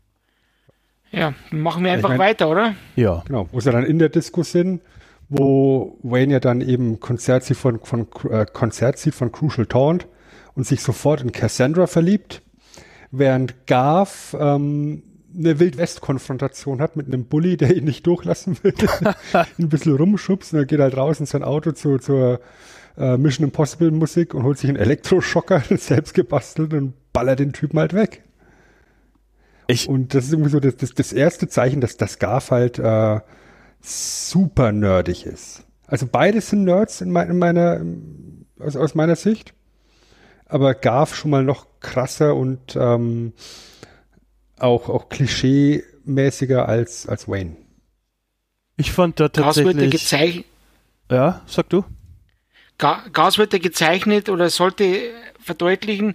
Ja, 1.10 1.34
machen 1.50 1.82
wir 1.82 1.92
einfach 1.92 2.12
ich 2.12 2.18
mein, 2.18 2.28
weiter, 2.28 2.48
oder? 2.48 2.76
Ja. 2.94 3.24
Genau, 3.26 3.48
wo 3.50 3.58
sie 3.58 3.72
dann 3.72 3.84
in 3.84 3.98
der 3.98 4.10
Diskussion, 4.10 4.80
wo 5.28 5.98
Wayne 6.02 6.34
ja 6.34 6.40
dann 6.40 6.60
eben 6.60 7.00
Konzert 7.00 7.42
sieht 7.42 7.56
von, 7.56 7.80
von, 7.80 8.06
äh, 8.30 8.46
Konzert 8.52 8.98
sieht 8.98 9.14
von 9.14 9.32
Crucial 9.32 9.66
Taunt 9.66 10.06
und 10.60 10.66
sich 10.66 10.82
sofort 10.82 11.22
in 11.22 11.32
Cassandra 11.32 11.86
verliebt, 11.86 12.42
während 13.10 13.66
Garth 13.66 14.36
ähm, 14.38 15.02
eine 15.34 15.58
Wildwest-Konfrontation 15.58 16.82
hat 16.82 16.96
mit 16.96 17.06
einem 17.06 17.24
Bully, 17.24 17.56
der 17.56 17.74
ihn 17.74 17.84
nicht 17.84 18.06
durchlassen 18.06 18.58
will, 18.62 18.74
ein 19.32 19.68
bisschen 19.70 19.96
rumschubst 19.96 20.52
und 20.52 20.58
er 20.58 20.66
geht 20.66 20.80
halt 20.80 20.98
raus 20.98 21.18
in 21.18 21.24
sein 21.24 21.44
Auto 21.44 21.72
zu, 21.72 21.96
zur 21.96 22.40
äh, 22.98 23.16
Mission 23.16 23.46
Impossible 23.46 23.90
Musik 23.90 24.34
und 24.34 24.42
holt 24.42 24.58
sich 24.58 24.68
einen 24.68 24.76
Elektroschocker, 24.76 25.62
selbst 25.78 26.12
gebastelt 26.12 26.74
und 26.74 26.92
ballert 27.14 27.38
den 27.38 27.54
Typen 27.54 27.78
halt 27.78 27.94
weg. 27.94 28.22
Ich 29.66 29.88
und 29.88 30.12
das 30.12 30.26
ist 30.26 30.32
irgendwie 30.32 30.50
so 30.50 30.60
das, 30.60 30.76
das, 30.76 30.92
das 30.92 31.14
erste 31.14 31.48
Zeichen, 31.48 31.80
dass 31.80 31.96
das 31.96 32.18
Garf 32.18 32.50
halt 32.50 32.78
äh, 32.78 33.20
super 33.80 34.72
nerdig 34.72 35.24
ist. 35.24 35.64
Also 35.86 36.06
beide 36.06 36.42
sind 36.42 36.64
Nerds 36.64 37.00
in, 37.00 37.12
mein, 37.12 37.30
in 37.30 37.38
meiner, 37.38 37.80
aus, 38.58 38.76
aus 38.76 38.94
meiner 38.94 39.16
Sicht 39.16 39.54
aber 40.50 40.74
Garf 40.74 41.14
schon 41.16 41.30
mal 41.30 41.44
noch 41.44 41.66
krasser 41.80 42.34
und 42.34 42.76
ähm, 42.76 43.32
auch, 44.58 44.88
auch 44.88 45.08
klischee-mäßiger 45.08 46.66
als, 46.66 47.06
als 47.06 47.28
Wayne. 47.28 47.56
Ich 48.76 48.92
fand 48.92 49.20
da 49.20 49.28
tatsächlich... 49.28 49.90
gezeichnet. 49.90 50.46
Ja, 51.10 51.42
sag 51.46 51.68
du. 51.70 51.84
Gas 52.78 53.36
wird 53.36 53.52
er 53.52 53.58
gezeichnet 53.60 54.28
oder 54.28 54.48
sollte 54.48 55.10
verdeutlichen, 55.38 56.14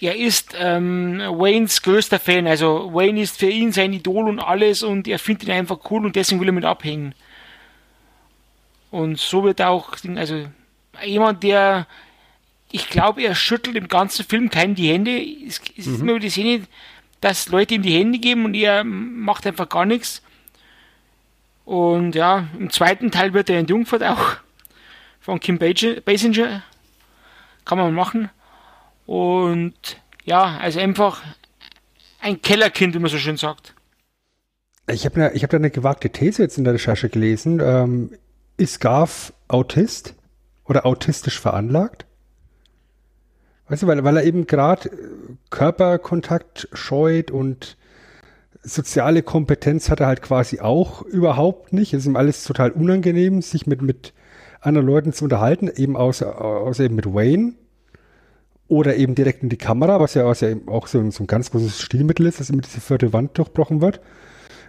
er 0.00 0.16
ist 0.16 0.54
ähm, 0.58 1.18
Waynes 1.18 1.82
größter 1.82 2.18
Fan. 2.18 2.48
Also 2.48 2.92
Wayne 2.92 3.20
ist 3.20 3.38
für 3.38 3.46
ihn 3.48 3.70
sein 3.70 3.92
Idol 3.92 4.28
und 4.28 4.40
alles 4.40 4.82
und 4.82 5.06
er 5.06 5.20
findet 5.20 5.48
ihn 5.48 5.54
einfach 5.54 5.78
cool 5.90 6.04
und 6.04 6.16
deswegen 6.16 6.40
will 6.40 6.48
er 6.48 6.52
mit 6.52 6.64
abhängen. 6.64 7.14
Und 8.90 9.18
so 9.18 9.44
wird 9.44 9.62
auch, 9.62 9.96
also 10.16 10.44
jemand, 11.04 11.44
der 11.44 11.86
ich 12.72 12.88
glaube, 12.88 13.22
er 13.22 13.34
schüttelt 13.34 13.76
im 13.76 13.88
ganzen 13.88 14.24
Film 14.24 14.50
keinen 14.50 14.74
die 14.74 14.90
Hände. 14.90 15.22
Es, 15.46 15.60
es 15.76 15.86
mhm. 15.86 15.94
ist 15.94 16.00
immer 16.00 16.18
die 16.18 16.30
Szene, 16.30 16.64
dass 17.20 17.48
Leute 17.50 17.74
ihm 17.74 17.82
die 17.82 17.96
Hände 17.96 18.18
geben 18.18 18.44
und 18.44 18.54
er 18.54 18.82
macht 18.82 19.46
einfach 19.46 19.68
gar 19.68 19.84
nichts. 19.84 20.22
Und 21.64 22.14
ja, 22.14 22.48
im 22.58 22.70
zweiten 22.70 23.10
Teil 23.10 23.34
wird 23.34 23.48
er 23.48 23.58
entjungfert 23.58 24.02
auch 24.02 24.36
von 25.20 25.38
Kim 25.38 25.58
Basinger. 25.58 26.62
Kann 27.64 27.78
man 27.78 27.94
machen. 27.94 28.30
Und 29.06 30.00
ja, 30.24 30.58
also 30.58 30.80
einfach 30.80 31.22
ein 32.20 32.42
Kellerkind, 32.42 32.94
wie 32.94 32.98
man 32.98 33.10
so 33.10 33.18
schön 33.18 33.36
sagt. 33.36 33.74
Ich 34.88 35.04
habe 35.04 35.32
hab 35.34 35.50
da 35.50 35.56
eine 35.56 35.70
gewagte 35.70 36.10
These 36.10 36.42
jetzt 36.42 36.58
in 36.58 36.64
der 36.64 36.74
Recherche 36.74 37.08
gelesen. 37.08 37.60
Ähm, 37.60 38.10
ist 38.56 38.80
Garf 38.80 39.32
Autist 39.46 40.14
oder 40.64 40.86
autistisch 40.86 41.38
veranlagt? 41.38 42.06
Weißt 43.72 43.84
du, 43.84 43.86
weil, 43.86 44.04
weil 44.04 44.18
er 44.18 44.24
eben 44.24 44.46
gerade 44.46 44.90
äh, 44.90 44.96
Körperkontakt 45.48 46.68
scheut 46.74 47.30
und 47.30 47.78
soziale 48.62 49.22
Kompetenz 49.22 49.88
hat 49.88 50.00
er 50.00 50.08
halt 50.08 50.20
quasi 50.20 50.60
auch 50.60 51.00
überhaupt 51.00 51.72
nicht. 51.72 51.94
Es 51.94 52.00
ist 52.00 52.06
ihm 52.06 52.16
alles 52.16 52.44
total 52.44 52.72
unangenehm, 52.72 53.40
sich 53.40 53.66
mit, 53.66 53.80
mit 53.80 54.12
anderen 54.60 54.86
Leuten 54.86 55.14
zu 55.14 55.24
unterhalten, 55.24 55.70
eben 55.74 55.96
außer, 55.96 56.38
außer 56.38 56.84
eben 56.84 56.96
mit 56.96 57.06
Wayne 57.06 57.54
oder 58.68 58.96
eben 58.96 59.14
direkt 59.14 59.42
in 59.42 59.48
die 59.48 59.56
Kamera, 59.56 60.00
was 60.00 60.12
ja, 60.12 60.26
was 60.26 60.42
ja 60.42 60.54
auch 60.66 60.86
so, 60.86 61.10
so 61.10 61.24
ein 61.24 61.26
ganz 61.26 61.50
großes 61.50 61.80
Stilmittel 61.80 62.26
ist, 62.26 62.40
dass 62.40 62.50
immer 62.50 62.60
diese 62.60 62.82
vierte 62.82 63.14
Wand 63.14 63.38
durchbrochen 63.38 63.80
wird. 63.80 64.02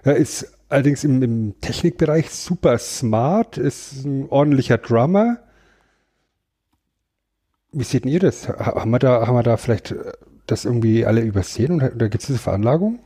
Er 0.04 0.16
ist 0.16 0.50
allerdings 0.70 1.04
im, 1.04 1.22
im 1.22 1.56
Technikbereich 1.60 2.30
super 2.30 2.78
smart, 2.78 3.58
ist 3.58 4.06
ein 4.06 4.30
ordentlicher 4.30 4.78
Drummer, 4.78 5.40
wie 7.74 7.84
seht 7.84 8.06
ihr 8.06 8.20
das? 8.20 8.48
Haben 8.48 8.92
wir 8.92 9.00
da, 9.00 9.28
haben 9.28 9.36
wir 9.36 9.44
da 9.44 9.58
vielleicht 9.58 9.92
äh, 9.92 10.14
das 10.48 10.66
irgendwie 10.66 11.06
alle 11.06 11.22
übersehen 11.22 11.76
oder, 11.76 11.94
oder 11.94 12.10
gibt 12.10 12.24
es 12.24 12.28
diese 12.28 12.40
Veranlagung? 12.40 13.00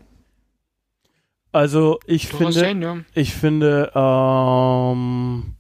Also 1.51 1.99
ich 2.05 2.28
finde, 2.28 2.53
sein, 2.53 2.82
ja. 2.82 2.97
ich 3.13 3.34
finde, 3.34 3.91
ähm, 3.95 5.55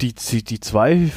die, 0.00 0.12
die, 0.12 0.42
die 0.42 0.60
zwei, 0.60 1.10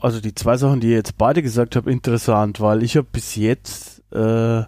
also 0.00 0.20
die 0.20 0.34
zwei 0.34 0.56
Sachen, 0.56 0.80
die 0.80 0.88
ihr 0.88 0.96
jetzt 0.96 1.18
beide 1.18 1.42
gesagt 1.42 1.76
habt, 1.76 1.86
interessant, 1.86 2.60
weil 2.60 2.82
ich 2.82 2.96
habe 2.96 3.06
bis 3.12 3.36
jetzt, 3.36 4.02
äh, 4.12 4.62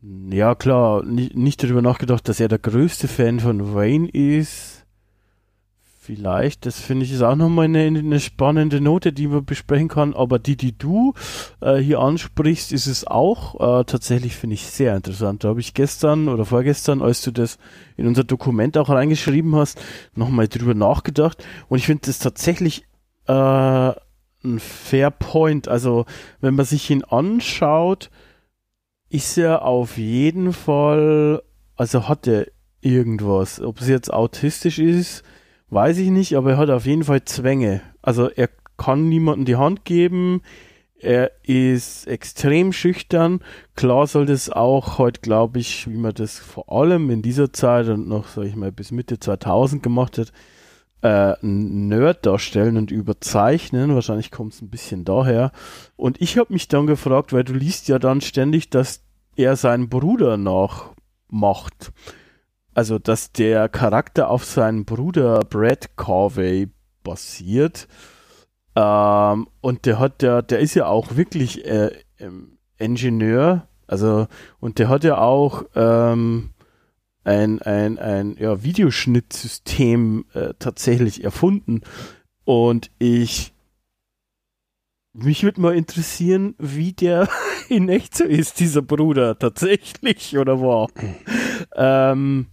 ja 0.00 0.54
klar, 0.54 1.04
nicht, 1.04 1.36
nicht 1.36 1.62
darüber 1.62 1.82
nachgedacht, 1.82 2.28
dass 2.28 2.40
er 2.40 2.48
der 2.48 2.58
größte 2.58 3.08
Fan 3.08 3.40
von 3.40 3.74
Wayne 3.74 4.08
ist 4.08 4.77
Vielleicht, 6.08 6.64
das 6.64 6.80
finde 6.80 7.04
ich 7.04 7.12
ist 7.12 7.20
auch 7.20 7.36
nochmal 7.36 7.66
eine, 7.66 7.80
eine 7.80 8.18
spannende 8.18 8.80
Note, 8.80 9.12
die 9.12 9.26
man 9.26 9.44
besprechen 9.44 9.88
kann. 9.88 10.14
Aber 10.14 10.38
die, 10.38 10.56
die 10.56 10.72
du 10.72 11.12
äh, 11.60 11.76
hier 11.76 11.98
ansprichst, 11.98 12.72
ist 12.72 12.86
es 12.86 13.06
auch 13.06 13.80
äh, 13.80 13.84
tatsächlich, 13.84 14.34
finde 14.34 14.54
ich, 14.54 14.64
sehr 14.64 14.96
interessant. 14.96 15.44
Da 15.44 15.48
habe 15.48 15.60
ich 15.60 15.74
gestern 15.74 16.28
oder 16.28 16.46
vorgestern, 16.46 17.02
als 17.02 17.20
du 17.20 17.30
das 17.30 17.58
in 17.98 18.06
unser 18.06 18.24
Dokument 18.24 18.78
auch 18.78 18.88
reingeschrieben 18.88 19.54
hast, 19.54 19.82
nochmal 20.14 20.48
drüber 20.48 20.72
nachgedacht. 20.72 21.44
Und 21.68 21.76
ich 21.76 21.84
finde 21.84 22.06
das 22.06 22.20
tatsächlich 22.20 22.84
äh, 23.26 23.32
ein 23.32 24.58
fair 24.58 25.10
point. 25.10 25.68
Also, 25.68 26.06
wenn 26.40 26.54
man 26.54 26.64
sich 26.64 26.88
ihn 26.88 27.04
anschaut, 27.04 28.08
ist 29.10 29.36
er 29.36 29.60
auf 29.60 29.98
jeden 29.98 30.54
Fall, 30.54 31.42
also 31.76 32.08
hat 32.08 32.26
er 32.26 32.46
irgendwas. 32.80 33.60
Ob 33.60 33.82
es 33.82 33.88
jetzt 33.88 34.10
autistisch 34.10 34.78
ist, 34.78 35.22
Weiß 35.70 35.98
ich 35.98 36.10
nicht, 36.10 36.34
aber 36.34 36.52
er 36.52 36.56
hat 36.56 36.70
auf 36.70 36.86
jeden 36.86 37.04
Fall 37.04 37.24
Zwänge. 37.24 37.82
Also 38.00 38.30
er 38.30 38.48
kann 38.78 39.08
niemandem 39.08 39.44
die 39.44 39.56
Hand 39.56 39.84
geben. 39.84 40.40
Er 40.98 41.30
ist 41.44 42.06
extrem 42.08 42.72
schüchtern. 42.72 43.40
Klar 43.76 44.06
soll 44.06 44.26
das 44.26 44.50
auch 44.50 44.98
heute, 44.98 45.20
glaube 45.20 45.58
ich, 45.58 45.86
wie 45.88 45.96
man 45.96 46.14
das 46.14 46.38
vor 46.38 46.72
allem 46.72 47.10
in 47.10 47.22
dieser 47.22 47.52
Zeit 47.52 47.88
und 47.88 48.08
noch, 48.08 48.28
sag 48.28 48.44
ich 48.44 48.56
mal, 48.56 48.72
bis 48.72 48.90
Mitte 48.90 49.20
2000 49.20 49.82
gemacht 49.82 50.18
hat, 50.18 50.32
äh, 51.02 51.36
Nerd 51.42 52.26
darstellen 52.26 52.76
und 52.76 52.90
überzeichnen. 52.90 53.94
Wahrscheinlich 53.94 54.30
kommt 54.30 54.54
es 54.54 54.62
ein 54.62 54.70
bisschen 54.70 55.04
daher. 55.04 55.52
Und 55.96 56.20
ich 56.20 56.38
habe 56.38 56.52
mich 56.52 56.66
dann 56.68 56.86
gefragt, 56.86 57.32
weil 57.32 57.44
du 57.44 57.52
liest 57.52 57.88
ja 57.88 57.98
dann 57.98 58.20
ständig, 58.20 58.70
dass 58.70 59.04
er 59.36 59.54
seinen 59.54 59.88
Bruder 59.88 60.36
nachmacht 60.36 61.92
also 62.78 63.00
dass 63.00 63.32
der 63.32 63.68
Charakter 63.68 64.30
auf 64.30 64.44
seinen 64.44 64.84
Bruder 64.84 65.40
Brad 65.40 65.96
Corvey 65.96 66.68
basiert. 67.02 67.88
Ähm, 68.76 69.48
und 69.60 69.84
der 69.84 69.98
hat 69.98 70.22
ja, 70.22 70.42
der 70.42 70.60
ist 70.60 70.74
ja 70.74 70.86
auch 70.86 71.16
wirklich 71.16 71.64
äh, 71.66 71.90
Ingenieur, 72.78 73.66
also 73.88 74.28
und 74.60 74.78
der 74.78 74.88
hat 74.88 75.02
ja 75.02 75.18
auch 75.18 75.64
ähm, 75.74 76.50
ein, 77.24 77.60
ein, 77.62 77.98
ein 77.98 78.36
ja, 78.38 78.62
Videoschnittsystem 78.62 80.26
äh, 80.34 80.54
tatsächlich 80.60 81.24
erfunden. 81.24 81.80
Und 82.44 82.92
ich 83.00 83.52
mich 85.12 85.42
würde 85.42 85.60
mal 85.60 85.74
interessieren, 85.74 86.54
wie 86.60 86.92
der 86.92 87.28
in 87.68 87.88
echt 87.88 88.16
so 88.16 88.22
ist, 88.22 88.60
dieser 88.60 88.82
Bruder, 88.82 89.36
tatsächlich 89.36 90.38
oder 90.38 90.60
war. 90.60 90.86
ähm, 91.74 92.46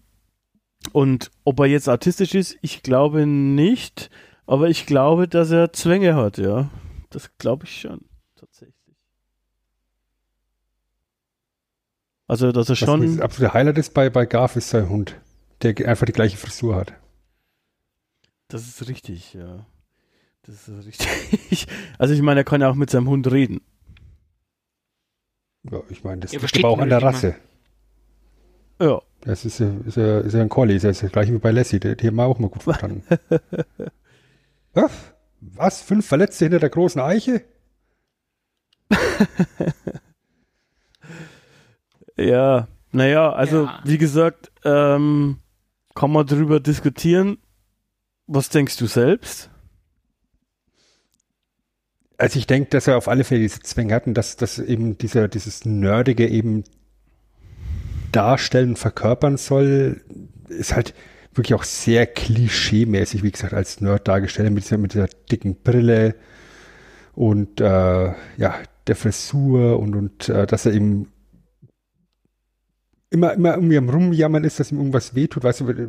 und 0.91 1.32
ob 1.44 1.60
er 1.60 1.66
jetzt 1.66 1.90
artistisch 1.90 2.36
ist, 2.36 2.57
ich 2.62 2.84
glaube 2.84 3.26
nicht, 3.26 4.10
aber 4.45 4.70
ich 4.70 4.86
glaube, 4.86 5.28
dass 5.28 5.52
er 5.52 5.74
Zwänge 5.74 6.16
hat, 6.16 6.38
ja. 6.38 6.70
Das 7.10 7.30
glaube 7.38 7.66
ich 7.66 7.80
schon, 7.80 8.02
tatsächlich. 8.36 8.76
Also, 12.28 12.52
dass 12.52 12.70
er 12.70 12.76
schon. 12.76 13.02
Das 13.02 13.20
absolute 13.20 13.53
Highlight 13.53 13.78
ist 13.78 13.94
bei, 13.94 14.10
bei 14.10 14.26
Garf 14.26 14.56
ist 14.56 14.70
sein 14.70 14.90
Hund, 14.90 15.16
der 15.62 15.76
einfach 15.88 16.06
die 16.06 16.12
gleiche 16.12 16.38
Frisur 16.38 16.76
hat. 16.76 16.94
Das 18.48 18.68
ist 18.68 18.88
richtig, 18.88 19.34
ja. 19.34 19.66
Das 20.44 20.68
ist 20.68 20.86
richtig. 20.86 21.68
Also, 21.98 22.14
ich 22.14 22.22
meine, 22.22 22.41
er 22.41 22.44
kann 22.44 22.62
ja 22.62 22.70
auch 22.70 22.76
mit 22.76 22.90
seinem 22.90 23.07
Hund 23.07 23.32
reden. 23.32 23.62
Ja, 25.72 25.82
ich 25.90 26.03
meine, 26.03 26.22
das 26.22 26.34
ja, 26.34 26.40
liegt 26.40 26.57
aber 26.57 26.70
auch 26.70 26.80
an 26.80 26.90
der 26.90 27.02
Rasse. 27.02 27.36
Ja. 28.80 29.02
Das 29.26 29.43
ist, 29.43 29.60
ist, 29.60 29.97
ja, 29.97 30.19
ist 30.19 30.34
ja 30.34 30.41
ein 30.41 30.49
Collie, 30.49 30.76
das 30.76 30.84
ist 30.97 31.03
das 31.03 31.11
gleiche 31.11 31.34
wie 31.34 31.39
bei 31.39 31.49
Lassie, 31.49 31.80
die, 31.80 31.95
die 31.95 32.07
haben 32.07 32.15
wir 32.15 32.26
auch 32.26 32.38
mal 32.38 32.49
gut 32.49 32.61
verstanden. 32.61 33.03
was? 34.73 34.91
was? 35.39 35.81
Fünf 35.81 36.06
Verletzte 36.06 36.45
hinter 36.45 36.60
der 36.60 36.69
großen 36.69 37.02
Eiche? 37.02 37.41
ja, 42.18 42.68
naja, 42.91 43.34
also 43.34 43.65
ja. 43.65 43.81
wie 43.84 43.97
gesagt, 43.97 44.52
ähm, 44.64 45.39
kann 45.95 46.11
man 46.11 46.27
darüber 46.27 46.60
diskutieren. 46.60 47.39
Was 48.27 48.49
denkst 48.49 48.77
du 48.77 48.85
selbst? 48.85 49.49
Also 52.18 52.38
ich 52.38 52.45
denke, 52.47 52.69
dass 52.69 52.88
er 52.88 52.97
auf 52.97 53.07
alle 53.07 53.23
Fälle 53.23 53.41
diese 53.41 53.60
Zwänge 53.61 53.93
hatten, 53.93 54.14
dass, 54.14 54.35
dass 54.35 54.60
eben 54.60 54.97
dieser, 54.97 55.27
dieses 55.27 55.65
Nerdige 55.65 56.27
eben 56.27 56.64
darstellen, 58.15 58.75
verkörpern 58.75 59.37
soll, 59.37 60.01
ist 60.47 60.75
halt 60.75 60.93
wirklich 61.33 61.53
auch 61.53 61.63
sehr 61.63 62.05
klischee-mäßig, 62.05 63.23
wie 63.23 63.31
gesagt, 63.31 63.53
als 63.53 63.81
Nerd 63.81 64.07
dargestellt, 64.07 64.51
mit 64.53 64.63
dieser, 64.63 64.77
mit 64.77 64.93
dieser 64.93 65.07
dicken 65.31 65.55
Brille 65.61 66.15
und 67.13 67.59
äh, 67.59 68.13
ja, 68.37 68.55
der 68.87 68.95
Frisur 68.95 69.79
und, 69.79 69.95
und 69.95 70.29
äh, 70.29 70.45
dass 70.45 70.65
er 70.65 70.73
eben 70.73 71.11
immer, 73.09 73.33
immer 73.33 73.55
irgendwie 73.55 73.77
am 73.77 73.89
Rumjammern 73.89 74.43
ist, 74.43 74.59
dass 74.59 74.71
ihm 74.71 74.77
irgendwas 74.77 75.15
wehtut, 75.15 75.43
weißt 75.43 75.61
du, 75.61 75.69
äh, 75.69 75.87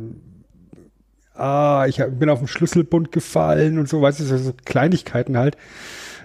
ah, 1.33 1.85
ich 1.87 1.97
bin 1.97 2.29
auf 2.29 2.39
den 2.39 2.47
Schlüsselbund 2.47 3.11
gefallen 3.11 3.77
und 3.77 3.87
so, 3.87 4.01
weißt 4.01 4.19
du, 4.19 4.37
so 4.37 4.53
Kleinigkeiten 4.65 5.37
halt. 5.37 5.57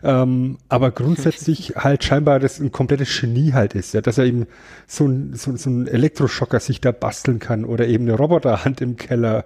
Ähm, 0.05 0.59
aber 0.69 0.91
grundsätzlich 0.91 1.75
halt 1.77 2.03
scheinbar 2.03 2.41
das 2.41 2.59
ein 2.59 2.73
komplettes 2.73 3.21
Genie 3.21 3.53
halt 3.53 3.75
ist, 3.75 3.95
ja, 3.95 4.01
dass 4.01 4.19
er 4.19 4.25
eben 4.25 4.47
so 4.87 5.07
ein, 5.07 5.35
so, 5.35 5.57
so 5.57 5.71
ein 5.71 5.87
Elektroschocker 5.87 6.59
sich 6.59 6.81
da 6.81 6.91
basteln 6.91 7.39
kann 7.39 7.65
oder 7.65 7.87
eben 7.87 8.05
eine 8.09 8.17
Roboterhand 8.17 8.81
im 8.81 8.97
Keller 8.97 9.45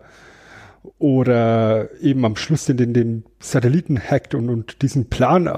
oder 0.98 1.90
eben 2.00 2.24
am 2.24 2.36
Schluss 2.36 2.64
den, 2.64 2.76
den, 2.78 2.94
den 2.94 3.24
Satelliten 3.38 4.00
hackt 4.00 4.34
und, 4.34 4.48
und 4.48 4.80
diesen 4.82 5.10
Plan 5.10 5.48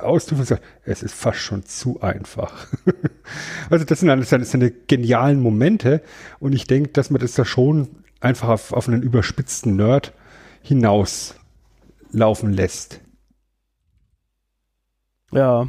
ausruft 0.00 0.40
und 0.40 0.46
sagt, 0.46 0.62
es 0.84 1.02
ist 1.02 1.14
fast 1.14 1.40
schon 1.40 1.64
zu 1.64 2.00
einfach. 2.00 2.66
also 3.70 3.84
das 3.84 4.00
sind 4.00 4.08
dann 4.08 4.22
seine, 4.22 4.44
seine 4.44 4.70
genialen 4.70 5.40
Momente 5.40 6.02
und 6.38 6.54
ich 6.54 6.66
denke, 6.66 6.90
dass 6.90 7.10
man 7.10 7.20
das 7.20 7.34
da 7.34 7.44
schon 7.44 7.88
einfach 8.20 8.48
auf, 8.48 8.72
auf 8.72 8.88
einen 8.88 9.02
überspitzten 9.02 9.76
Nerd 9.76 10.14
hinaus 10.62 11.34
laufen 12.12 12.52
lässt. 12.52 13.00
Ja. 15.32 15.62
ja. 15.62 15.68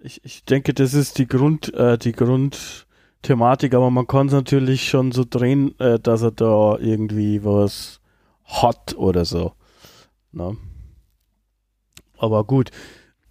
Ich, 0.00 0.24
ich 0.24 0.44
denke, 0.44 0.72
das 0.72 0.94
ist 0.94 1.18
die 1.18 1.26
Grund, 1.26 1.74
äh, 1.74 1.98
die 1.98 2.12
Grundthematik, 2.12 3.74
aber 3.74 3.90
man 3.90 4.06
kann 4.06 4.28
es 4.28 4.32
natürlich 4.32 4.88
schon 4.88 5.12
so 5.12 5.24
drehen, 5.28 5.78
äh, 5.78 5.98
dass 5.98 6.22
er 6.22 6.30
da 6.30 6.78
irgendwie 6.78 7.44
was 7.44 8.00
hat 8.44 8.96
oder 8.96 9.24
so. 9.24 9.52
Ne? 10.32 10.56
Aber 12.18 12.44
gut. 12.44 12.70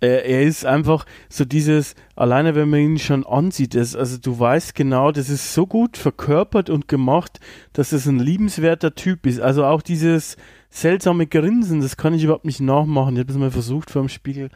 Er, 0.01 0.25
er 0.25 0.43
ist 0.43 0.65
einfach 0.65 1.05
so 1.27 1.43
dieses, 1.43 1.93
alleine 2.15 2.55
wenn 2.55 2.69
man 2.69 2.79
ihn 2.79 2.99
schon 2.99 3.25
ansieht, 3.25 3.75
das, 3.75 3.97
also 3.97 4.17
du 4.17 4.39
weißt 4.39 4.73
genau, 4.73 5.11
das 5.11 5.29
ist 5.29 5.53
so 5.53 5.67
gut 5.67 5.97
verkörpert 5.97 6.69
und 6.69 6.87
gemacht, 6.87 7.39
dass 7.73 7.91
es 7.91 8.05
ein 8.05 8.19
liebenswerter 8.19 8.95
Typ 8.95 9.25
ist. 9.25 9.41
Also 9.41 9.65
auch 9.65 9.81
dieses 9.81 10.37
seltsame 10.69 11.27
Grinsen, 11.27 11.81
das 11.81 11.97
kann 11.97 12.13
ich 12.13 12.23
überhaupt 12.23 12.45
nicht 12.45 12.61
nachmachen. 12.61 13.15
Ich 13.15 13.19
habe 13.21 13.31
es 13.31 13.37
mal 13.37 13.51
versucht 13.51 13.89
vor 13.91 14.03
dem 14.03 14.09
Spiegel 14.09 14.49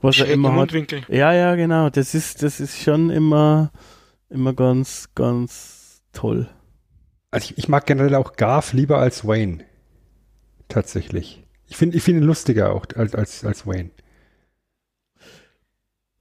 was 0.00 0.16
Schräg 0.16 0.28
er 0.28 0.34
immer 0.34 0.54
hat. 0.54 0.72
Ja, 1.08 1.32
ja, 1.32 1.54
genau. 1.54 1.90
Das 1.90 2.14
ist, 2.14 2.42
das 2.42 2.60
ist 2.60 2.80
schon 2.80 3.10
immer, 3.10 3.72
immer 4.28 4.54
ganz, 4.54 5.08
ganz 5.14 6.02
toll. 6.12 6.48
Also 7.30 7.50
ich, 7.50 7.58
ich 7.58 7.68
mag 7.68 7.86
generell 7.86 8.14
auch 8.14 8.34
Garth 8.34 8.72
lieber 8.72 8.98
als 8.98 9.26
Wayne. 9.26 9.64
Tatsächlich. 10.68 11.44
Ich 11.66 11.76
finde 11.76 11.96
ich 11.96 12.02
finde 12.02 12.22
ihn 12.22 12.26
lustiger 12.26 12.72
auch 12.72 12.86
als, 12.94 13.14
als, 13.14 13.44
als 13.44 13.66
Wayne. 13.66 13.90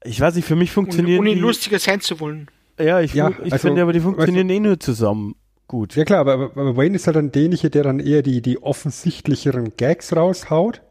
Ich 0.04 0.20
weiß 0.20 0.36
nicht, 0.36 0.45
für 0.45 0.56
mich 0.56 0.72
funktionieren. 0.72 1.20
Ohne, 1.20 1.32
ohne 1.32 1.40
lustiger 1.40 1.80
sein 1.80 2.02
zu 2.02 2.20
wollen. 2.20 2.48
Ja, 2.80 3.02
ich, 3.02 3.14
ja, 3.14 3.32
ich 3.44 3.54
also, 3.54 3.68
finde 3.68 3.82
aber, 3.82 3.94
die 3.94 3.99
funktionieren 3.99 4.48
weißt 4.48 4.56
du, 4.56 4.56
eh 4.56 4.60
nur 4.60 4.80
zusammen 4.80 5.36
gut. 5.68 5.95
Ja 5.95 6.06
klar, 6.06 6.20
aber, 6.20 6.34
aber 6.34 6.78
Wayne 6.78 6.95
ist 6.95 7.08
halt 7.08 7.16
dann 7.16 7.32
derjenige, 7.32 7.70
der 7.70 7.84
dann 7.84 7.99
eher 7.99 8.22
die, 8.22 8.41
die 8.41 8.62
offensichtlicheren 8.62 9.76
Gags 9.76 10.16
raushaut. 10.16 10.82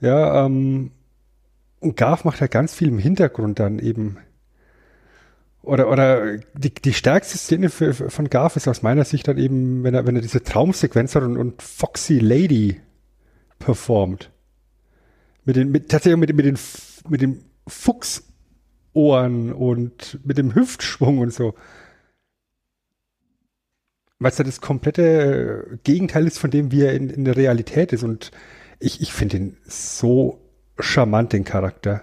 Ja, 0.00 0.46
ähm, 0.46 0.92
und 1.80 1.96
Garf 1.96 2.24
macht 2.24 2.40
ja 2.40 2.46
ganz 2.46 2.74
viel 2.74 2.88
im 2.88 2.98
Hintergrund 2.98 3.58
dann 3.58 3.78
eben. 3.78 4.18
Oder, 5.62 5.90
oder 5.90 6.38
die, 6.54 6.72
die 6.72 6.94
stärkste 6.94 7.36
Szene 7.36 7.68
für, 7.68 7.92
von 7.92 8.30
Garf 8.30 8.56
ist 8.56 8.68
aus 8.68 8.82
meiner 8.82 9.04
Sicht 9.04 9.28
dann 9.28 9.38
eben, 9.38 9.82
wenn 9.82 9.94
er, 9.94 10.06
wenn 10.06 10.16
er 10.16 10.22
diese 10.22 10.42
Traumsequenz 10.42 11.14
hat 11.14 11.22
und, 11.22 11.36
und 11.36 11.62
Foxy 11.62 12.18
Lady 12.18 12.80
performt. 13.58 14.30
Mit 15.44 15.56
den, 15.56 15.70
mit, 15.70 15.90
tatsächlich 15.90 16.18
mit, 16.18 16.34
mit 16.34 16.46
den, 16.46 16.58
mit 17.08 17.20
den 17.20 17.44
Fuchsohren 17.66 19.52
und 19.52 20.18
mit 20.24 20.38
dem 20.38 20.54
Hüftschwung 20.54 21.18
und 21.18 21.32
so. 21.32 21.54
Weil 24.18 24.32
es 24.32 24.38
ja 24.38 24.44
das 24.44 24.60
komplette 24.60 25.78
Gegenteil 25.82 26.26
ist 26.26 26.38
von 26.38 26.50
dem, 26.50 26.72
wie 26.72 26.82
er 26.82 26.94
in, 26.94 27.08
in 27.08 27.24
der 27.24 27.36
Realität 27.36 27.92
ist. 27.92 28.02
Und 28.02 28.32
ich, 28.78 29.00
ich 29.00 29.12
finde 29.12 29.36
ihn 29.36 29.56
so 29.66 30.39
charmant, 30.82 31.32
den 31.32 31.44
Charakter. 31.44 32.02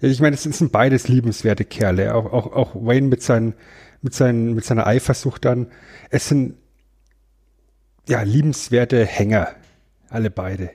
Ich 0.00 0.20
meine, 0.20 0.34
es 0.34 0.42
sind 0.42 0.72
beides 0.72 1.08
liebenswerte 1.08 1.64
Kerle. 1.64 2.14
Auch, 2.14 2.32
auch, 2.32 2.52
auch 2.52 2.74
Wayne 2.74 3.08
mit, 3.08 3.22
seinen, 3.22 3.54
mit, 4.02 4.14
seinen, 4.14 4.54
mit 4.54 4.64
seiner 4.64 4.86
Eifersucht 4.86 5.44
dann. 5.44 5.68
Es 6.10 6.28
sind 6.28 6.56
ja 8.08 8.22
liebenswerte 8.22 9.04
Hänger. 9.04 9.48
Alle 10.10 10.30
beide. 10.30 10.70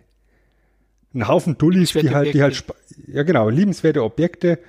Ein 1.13 1.27
Haufen 1.27 1.57
Dullis, 1.57 1.93
die 1.93 2.13
halt, 2.13 2.33
die 2.33 2.41
halt, 2.41 2.63
ja 3.07 3.23
genau, 3.23 3.49
liebenswerte 3.49 4.03
Objekte. 4.03 4.59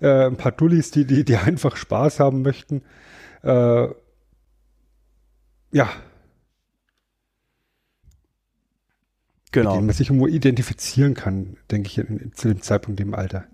Äh, 0.00 0.26
ein 0.26 0.36
paar 0.36 0.52
Dullis, 0.52 0.90
die, 0.90 1.04
die, 1.04 1.24
die 1.24 1.36
einfach 1.46 1.76
Spaß 1.76 2.20
haben 2.20 2.42
möchten. 2.42 2.82
Äh, 3.42 3.88
ja, 5.72 5.88
genau. 9.52 9.70
mit 9.70 9.76
denen 9.76 9.86
man 9.86 9.94
sich 9.94 10.08
irgendwo 10.08 10.26
identifizieren 10.26 11.14
kann, 11.14 11.56
denke 11.70 11.88
ich, 11.88 11.98
in, 11.98 12.32
zu 12.34 12.48
dem 12.48 12.62
Zeitpunkt 12.62 13.00
im 13.00 13.14
Alter. 13.14 13.44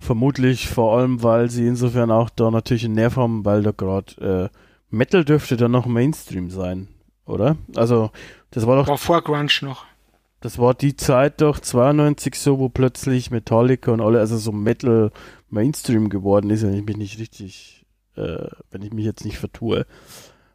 Vermutlich 0.00 0.68
vor 0.68 0.96
allem, 0.96 1.22
weil 1.22 1.50
sie 1.50 1.66
insofern 1.66 2.10
auch 2.10 2.30
da 2.30 2.50
natürlich 2.50 2.84
einen 2.84 2.94
Nerv 2.94 3.16
haben, 3.16 3.44
weil 3.44 3.62
da 3.62 3.72
gerade 3.72 4.50
äh, 4.52 4.56
Metal 4.88 5.24
dürfte 5.24 5.56
dann 5.56 5.72
noch 5.72 5.86
Mainstream 5.86 6.50
sein, 6.50 6.88
oder? 7.26 7.56
Also, 7.76 8.10
das 8.50 8.66
war 8.66 8.76
doch. 8.76 8.88
War 8.88 8.98
vor 8.98 9.22
Grunge 9.22 9.50
noch. 9.62 9.84
Das 10.40 10.58
war 10.58 10.72
die 10.72 10.96
Zeit 10.96 11.42
doch 11.42 11.60
92 11.60 12.34
so, 12.34 12.58
wo 12.58 12.70
plötzlich 12.70 13.30
Metallica 13.30 13.92
und 13.92 14.00
alle, 14.00 14.20
also 14.20 14.38
so 14.38 14.52
Metal 14.52 15.12
Mainstream 15.50 16.08
geworden 16.08 16.48
ist, 16.48 16.62
wenn 16.62 16.74
ich 16.74 16.84
mich 16.84 16.96
nicht 16.96 17.18
richtig, 17.18 17.84
äh, 18.16 18.48
wenn 18.70 18.82
ich 18.82 18.92
mich 18.92 19.04
jetzt 19.04 19.24
nicht 19.26 19.38
vertue. 19.38 19.86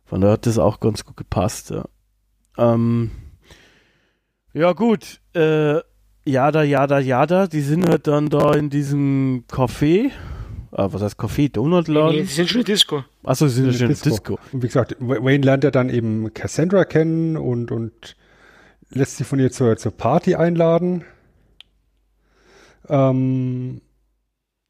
Von 0.06 0.22
daher 0.22 0.34
hat 0.34 0.48
das 0.48 0.58
auch 0.58 0.80
ganz 0.80 1.06
gut 1.06 1.18
gepasst, 1.18 1.70
ja. 1.70 1.86
Ähm, 2.58 3.12
ja, 4.56 4.74
gut. 4.74 5.22
Äh, 5.34 5.80
Jada, 6.26 6.64
Jada, 6.64 7.00
Jada, 7.00 7.48
die 7.48 7.62
sind 7.62 7.88
halt 7.88 8.08
dann 8.08 8.30
da 8.30 8.54
in 8.54 8.70
diesem 8.70 9.44
Café. 9.48 10.12
Ah, 10.72 10.88
was 10.92 11.02
heißt 11.02 11.20
Café? 11.20 11.52
Donutladen? 11.52 12.16
Nee, 12.16 12.24
die 12.24 12.28
sind 12.28 12.50
schon 12.50 12.62
in 12.62 12.66
Disco. 12.66 13.04
Achso, 13.24 13.48
sie 13.48 13.62
sind 13.62 13.76
schon 13.76 13.88
in 13.88 13.94
Disco. 13.94 14.10
Disco. 14.10 14.40
Und 14.52 14.64
wie 14.64 14.68
gesagt, 14.68 14.96
Wayne 15.00 15.46
lernt 15.46 15.64
ja 15.64 15.72
dann 15.72 15.90
eben 15.90 16.34
Cassandra 16.34 16.84
kennen 16.86 17.38
und, 17.38 17.72
und 17.72 18.16
lässt 18.90 19.18
sie 19.18 19.24
von 19.24 19.40
ihr 19.40 19.52
zur, 19.52 19.78
zur 19.78 19.92
Party 19.92 20.36
einladen. 20.36 21.04
Ähm, 22.90 23.82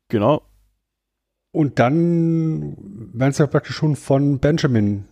genau. 0.10 0.42
Und 1.52 1.80
dann 1.80 2.76
werden 3.14 3.34
sie 3.34 3.44
ja 3.44 3.48
praktisch 3.48 3.76
schon 3.76 3.96
von 3.96 4.40
Benjamin 4.40 5.06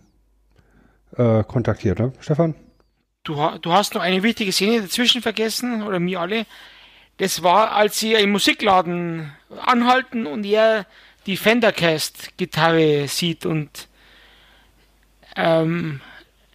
äh, 1.16 1.42
kontaktiert, 1.44 1.98
ne, 1.98 2.12
Stefan? 2.20 2.54
Du, 3.24 3.34
du 3.60 3.72
hast 3.72 3.94
noch 3.94 4.02
eine 4.02 4.22
wichtige 4.22 4.52
Szene 4.52 4.82
dazwischen 4.82 5.22
vergessen, 5.22 5.82
oder 5.82 5.98
mir 5.98 6.20
alle. 6.20 6.46
Das 7.16 7.42
war, 7.42 7.72
als 7.72 7.98
sie 7.98 8.12
im 8.12 8.32
Musikladen 8.32 9.32
anhalten 9.64 10.26
und 10.26 10.44
er 10.44 10.86
die 11.26 11.36
Fendercast-Gitarre 11.36 13.08
sieht 13.08 13.46
und 13.46 13.88
ähm, 15.36 16.00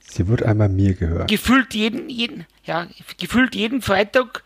Sie 0.02 0.28
wird 0.28 0.44
einmal 0.44 0.70
mir 0.70 0.94
gehören. 0.94 1.28
Gefühlt 1.28 1.74
jeden, 1.74 2.10
jeden, 2.10 2.46
ja, 2.66 2.88
gefühlt 3.20 3.56
jeden 3.56 3.82
Freitag 3.82 4.44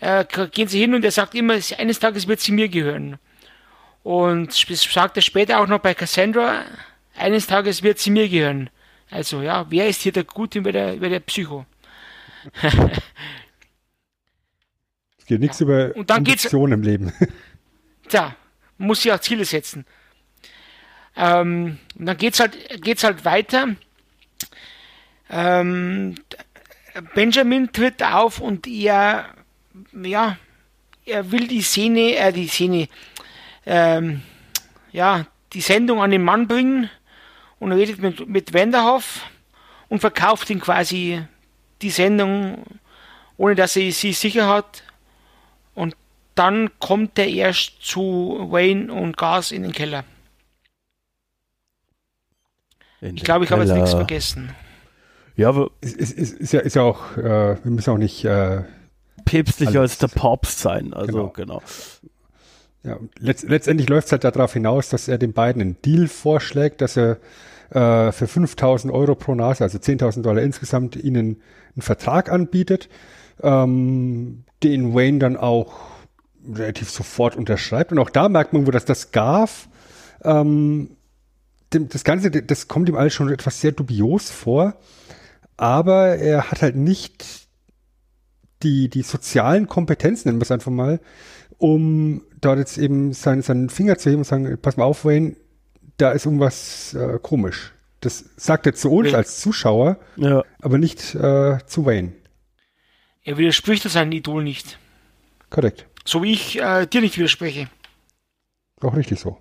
äh, 0.00 0.24
gehen 0.24 0.68
sie 0.68 0.80
hin 0.80 0.94
und 0.94 1.04
er 1.04 1.10
sagt 1.10 1.34
immer, 1.34 1.58
eines 1.78 1.98
Tages 2.00 2.26
wird 2.28 2.40
sie 2.40 2.52
mir 2.52 2.68
gehören. 2.68 3.18
Und 4.02 4.52
sagt 4.52 5.16
er 5.16 5.22
später 5.22 5.60
auch 5.60 5.66
noch 5.66 5.80
bei 5.80 5.94
Cassandra, 5.94 6.64
eines 7.16 7.46
Tages 7.46 7.82
wird 7.82 7.98
sie 7.98 8.10
mir 8.10 8.28
gehören. 8.28 8.70
Also 9.12 9.42
ja, 9.42 9.66
wer 9.68 9.88
ist 9.88 10.00
hier 10.00 10.12
der 10.12 10.24
Gute 10.24 10.58
über 10.58 10.72
der, 10.72 10.94
über 10.94 11.10
der 11.10 11.20
Psycho? 11.20 11.66
es 15.18 15.26
geht 15.26 15.40
nichts 15.40 15.60
ja. 15.60 15.64
über 15.64 15.94
und 15.94 16.08
dann 16.08 16.18
Ambition 16.18 16.72
im 16.72 16.82
Leben. 16.82 17.12
ja, 18.10 18.34
man 18.78 18.88
muss 18.88 19.02
sich 19.02 19.12
auch 19.12 19.20
Ziele 19.20 19.44
setzen. 19.44 19.84
Ähm, 21.14 21.78
und 21.98 22.06
dann 22.06 22.16
geht's 22.16 22.40
halt, 22.40 22.82
geht's 22.82 23.04
halt 23.04 23.26
weiter. 23.26 23.76
Ähm, 25.28 26.14
Benjamin 27.14 27.70
tritt 27.70 28.02
auf 28.02 28.40
und 28.40 28.66
er, 28.66 29.26
ja, 29.92 30.38
er 31.04 31.30
will 31.30 31.48
die 31.48 31.62
Szene, 31.62 32.16
äh, 32.16 32.32
die 32.32 32.48
Szene, 32.48 32.88
ähm, 33.66 34.22
ja, 34.90 35.26
die 35.52 35.60
Sendung 35.60 36.02
an 36.02 36.10
den 36.10 36.22
Mann 36.22 36.48
bringen 36.48 36.88
und 37.62 37.70
redet 37.70 38.02
mit, 38.02 38.28
mit 38.28 38.52
Wenderhoff 38.52 39.20
und 39.88 40.00
verkauft 40.00 40.50
ihm 40.50 40.60
quasi 40.60 41.22
die 41.80 41.90
Sendung, 41.90 42.64
ohne 43.36 43.54
dass 43.54 43.76
er 43.76 43.92
sie 43.92 44.12
sicher 44.12 44.48
hat. 44.48 44.82
Und 45.76 45.96
dann 46.34 46.70
kommt 46.80 47.16
er 47.20 47.28
erst 47.28 47.80
zu 47.80 48.48
Wayne 48.50 48.92
und 48.92 49.16
Gas 49.16 49.52
in 49.52 49.62
den 49.62 49.70
Keller. 49.70 50.04
In 53.00 53.16
ich 53.16 53.22
glaube, 53.22 53.44
ich 53.44 53.52
habe 53.52 53.62
jetzt 53.62 53.74
nichts 53.74 53.92
vergessen. 53.92 54.52
Ja, 55.36 55.48
aber 55.48 55.70
es 55.80 55.92
ist, 55.92 56.18
ist, 56.18 56.40
ist, 56.40 56.52
ja, 56.52 56.60
ist 56.60 56.74
ja 56.74 56.82
auch, 56.82 57.16
äh, 57.16 57.62
wir 57.62 57.70
müssen 57.70 57.90
auch 57.90 57.98
nicht 57.98 58.24
äh, 58.24 58.62
päpstlicher 59.24 59.82
als 59.82 59.98
der 59.98 60.08
Papst 60.08 60.58
sein. 60.58 60.92
Also 60.94 61.30
genau. 61.30 61.60
genau. 61.60 61.62
Ja, 62.82 62.98
letzt, 63.20 63.44
letztendlich 63.48 63.88
läuft 63.88 64.06
es 64.06 64.12
halt 64.12 64.24
darauf 64.24 64.52
hinaus, 64.52 64.88
dass 64.88 65.06
er 65.06 65.16
den 65.16 65.32
beiden 65.32 65.62
einen 65.62 65.80
Deal 65.82 66.08
vorschlägt, 66.08 66.80
dass 66.80 66.96
er 66.96 67.18
äh, 67.72 68.12
für 68.12 68.26
5000 68.26 68.92
Euro 68.92 69.14
pro 69.14 69.34
Nase, 69.34 69.64
also 69.64 69.78
10.000 69.78 70.22
Dollar 70.22 70.42
insgesamt, 70.42 70.96
ihnen 70.96 71.40
einen 71.74 71.82
Vertrag 71.82 72.30
anbietet, 72.30 72.88
ähm, 73.42 74.44
den 74.62 74.94
Wayne 74.94 75.18
dann 75.18 75.36
auch 75.36 75.74
relativ 76.52 76.90
sofort 76.90 77.36
unterschreibt. 77.36 77.92
Und 77.92 77.98
auch 77.98 78.10
da 78.10 78.28
merkt 78.28 78.52
man, 78.52 78.66
wo 78.66 78.70
das, 78.70 78.84
das 78.84 79.12
Garf, 79.12 79.68
ähm, 80.24 80.96
dem, 81.72 81.88
das 81.88 82.04
Ganze, 82.04 82.30
das 82.30 82.68
kommt 82.68 82.88
ihm 82.88 82.96
alles 82.96 83.14
schon 83.14 83.32
etwas 83.32 83.60
sehr 83.60 83.72
dubios 83.72 84.30
vor 84.30 84.74
aber 85.62 86.16
er 86.16 86.50
hat 86.50 86.60
halt 86.60 86.74
nicht 86.74 87.46
die, 88.64 88.88
die 88.88 89.02
sozialen 89.02 89.68
Kompetenzen, 89.68 90.28
nennen 90.28 90.40
wir 90.40 90.44
es 90.44 90.50
einfach 90.50 90.72
mal, 90.72 91.00
um 91.58 92.22
dort 92.40 92.58
jetzt 92.58 92.78
eben 92.78 93.12
seinen, 93.12 93.42
seinen 93.42 93.68
Finger 93.68 93.96
zu 93.96 94.10
heben 94.10 94.22
und 94.22 94.24
sagen, 94.24 94.58
pass 94.60 94.76
mal 94.76 94.84
auf, 94.84 95.04
Wayne, 95.04 95.36
da 95.96 96.12
ist 96.12 96.26
irgendwas 96.26 96.94
äh, 96.94 97.18
komisch. 97.20 97.72
Das 98.00 98.24
sagt 98.36 98.66
er 98.66 98.74
zu 98.74 98.90
uns 98.90 99.14
als 99.14 99.40
Zuschauer, 99.40 99.98
ja. 100.16 100.42
aber 100.60 100.78
nicht 100.78 101.14
äh, 101.14 101.58
zu 101.66 101.86
Wayne. 101.86 102.12
Er 103.22 103.38
widerspricht 103.38 103.88
seinem 103.88 104.12
Idol 104.12 104.42
nicht. 104.42 104.78
Korrekt. 105.50 105.86
So 106.04 106.22
wie 106.22 106.32
ich 106.32 106.60
äh, 106.60 106.86
dir 106.86 107.00
nicht 107.00 107.16
widerspreche. 107.16 107.68
Auch 108.80 108.96
richtig 108.96 109.20
so. 109.20 109.38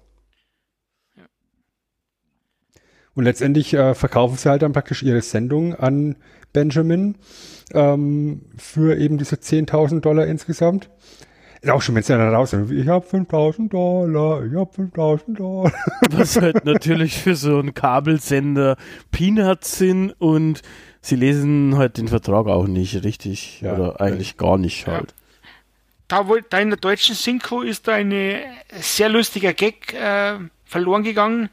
Und 3.13 3.25
letztendlich 3.25 3.73
äh, 3.73 3.93
verkaufen 3.93 4.37
sie 4.37 4.49
halt 4.49 4.61
dann 4.61 4.73
praktisch 4.73 5.03
ihre 5.03 5.21
Sendung 5.21 5.75
an 5.75 6.15
Benjamin 6.53 7.15
ähm, 7.73 8.45
für 8.57 8.97
eben 8.97 9.17
diese 9.17 9.35
10.000 9.35 10.01
Dollar 10.01 10.27
insgesamt. 10.27 10.89
Ist 11.61 11.69
auch 11.69 11.81
schon, 11.81 11.93
wenn 11.93 12.01
sie 12.01 12.17
dann 12.17 12.33
raus 12.33 12.51
sind, 12.51 12.71
ich 12.71 12.87
habe 12.87 13.05
5.000 13.05 13.69
Dollar, 13.69 14.43
ich 14.43 14.53
habe 14.53 14.71
5.000 14.71 15.37
Dollar. 15.37 15.71
Was 16.09 16.35
halt 16.35 16.65
natürlich 16.65 17.19
für 17.19 17.35
so 17.35 17.59
einen 17.59 17.75
Kabelsender 17.75 18.77
Peanuts 19.11 19.77
sind 19.77 20.11
und 20.19 20.63
sie 21.01 21.15
lesen 21.15 21.77
halt 21.77 21.97
den 21.97 22.07
Vertrag 22.07 22.47
auch 22.47 22.65
nicht 22.65 23.03
richtig 23.03 23.61
ja, 23.61 23.75
oder 23.75 24.01
eigentlich 24.01 24.37
gar 24.37 24.57
nicht 24.57 24.87
halt. 24.87 25.13
Da, 26.07 26.27
da 26.49 26.59
in 26.59 26.71
der 26.71 26.79
deutschen 26.79 27.13
Synchro 27.13 27.61
ist 27.61 27.87
da 27.87 27.93
eine 27.93 28.41
sehr 28.79 29.09
lustiger 29.09 29.53
Gag 29.53 29.93
äh, 29.93 30.39
verloren 30.65 31.03
gegangen 31.03 31.49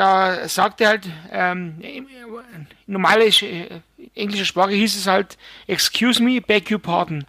da 0.00 0.48
sagt 0.48 0.80
er 0.80 0.88
halt, 0.88 1.08
ähm, 1.30 1.74
normale 2.86 3.26
äh, 3.26 3.80
englische 4.14 4.46
Sprache 4.46 4.72
hieß 4.72 4.96
es 4.96 5.06
halt, 5.06 5.36
excuse 5.66 6.22
me, 6.22 6.40
beg 6.40 6.70
your 6.70 6.78
pardon. 6.78 7.26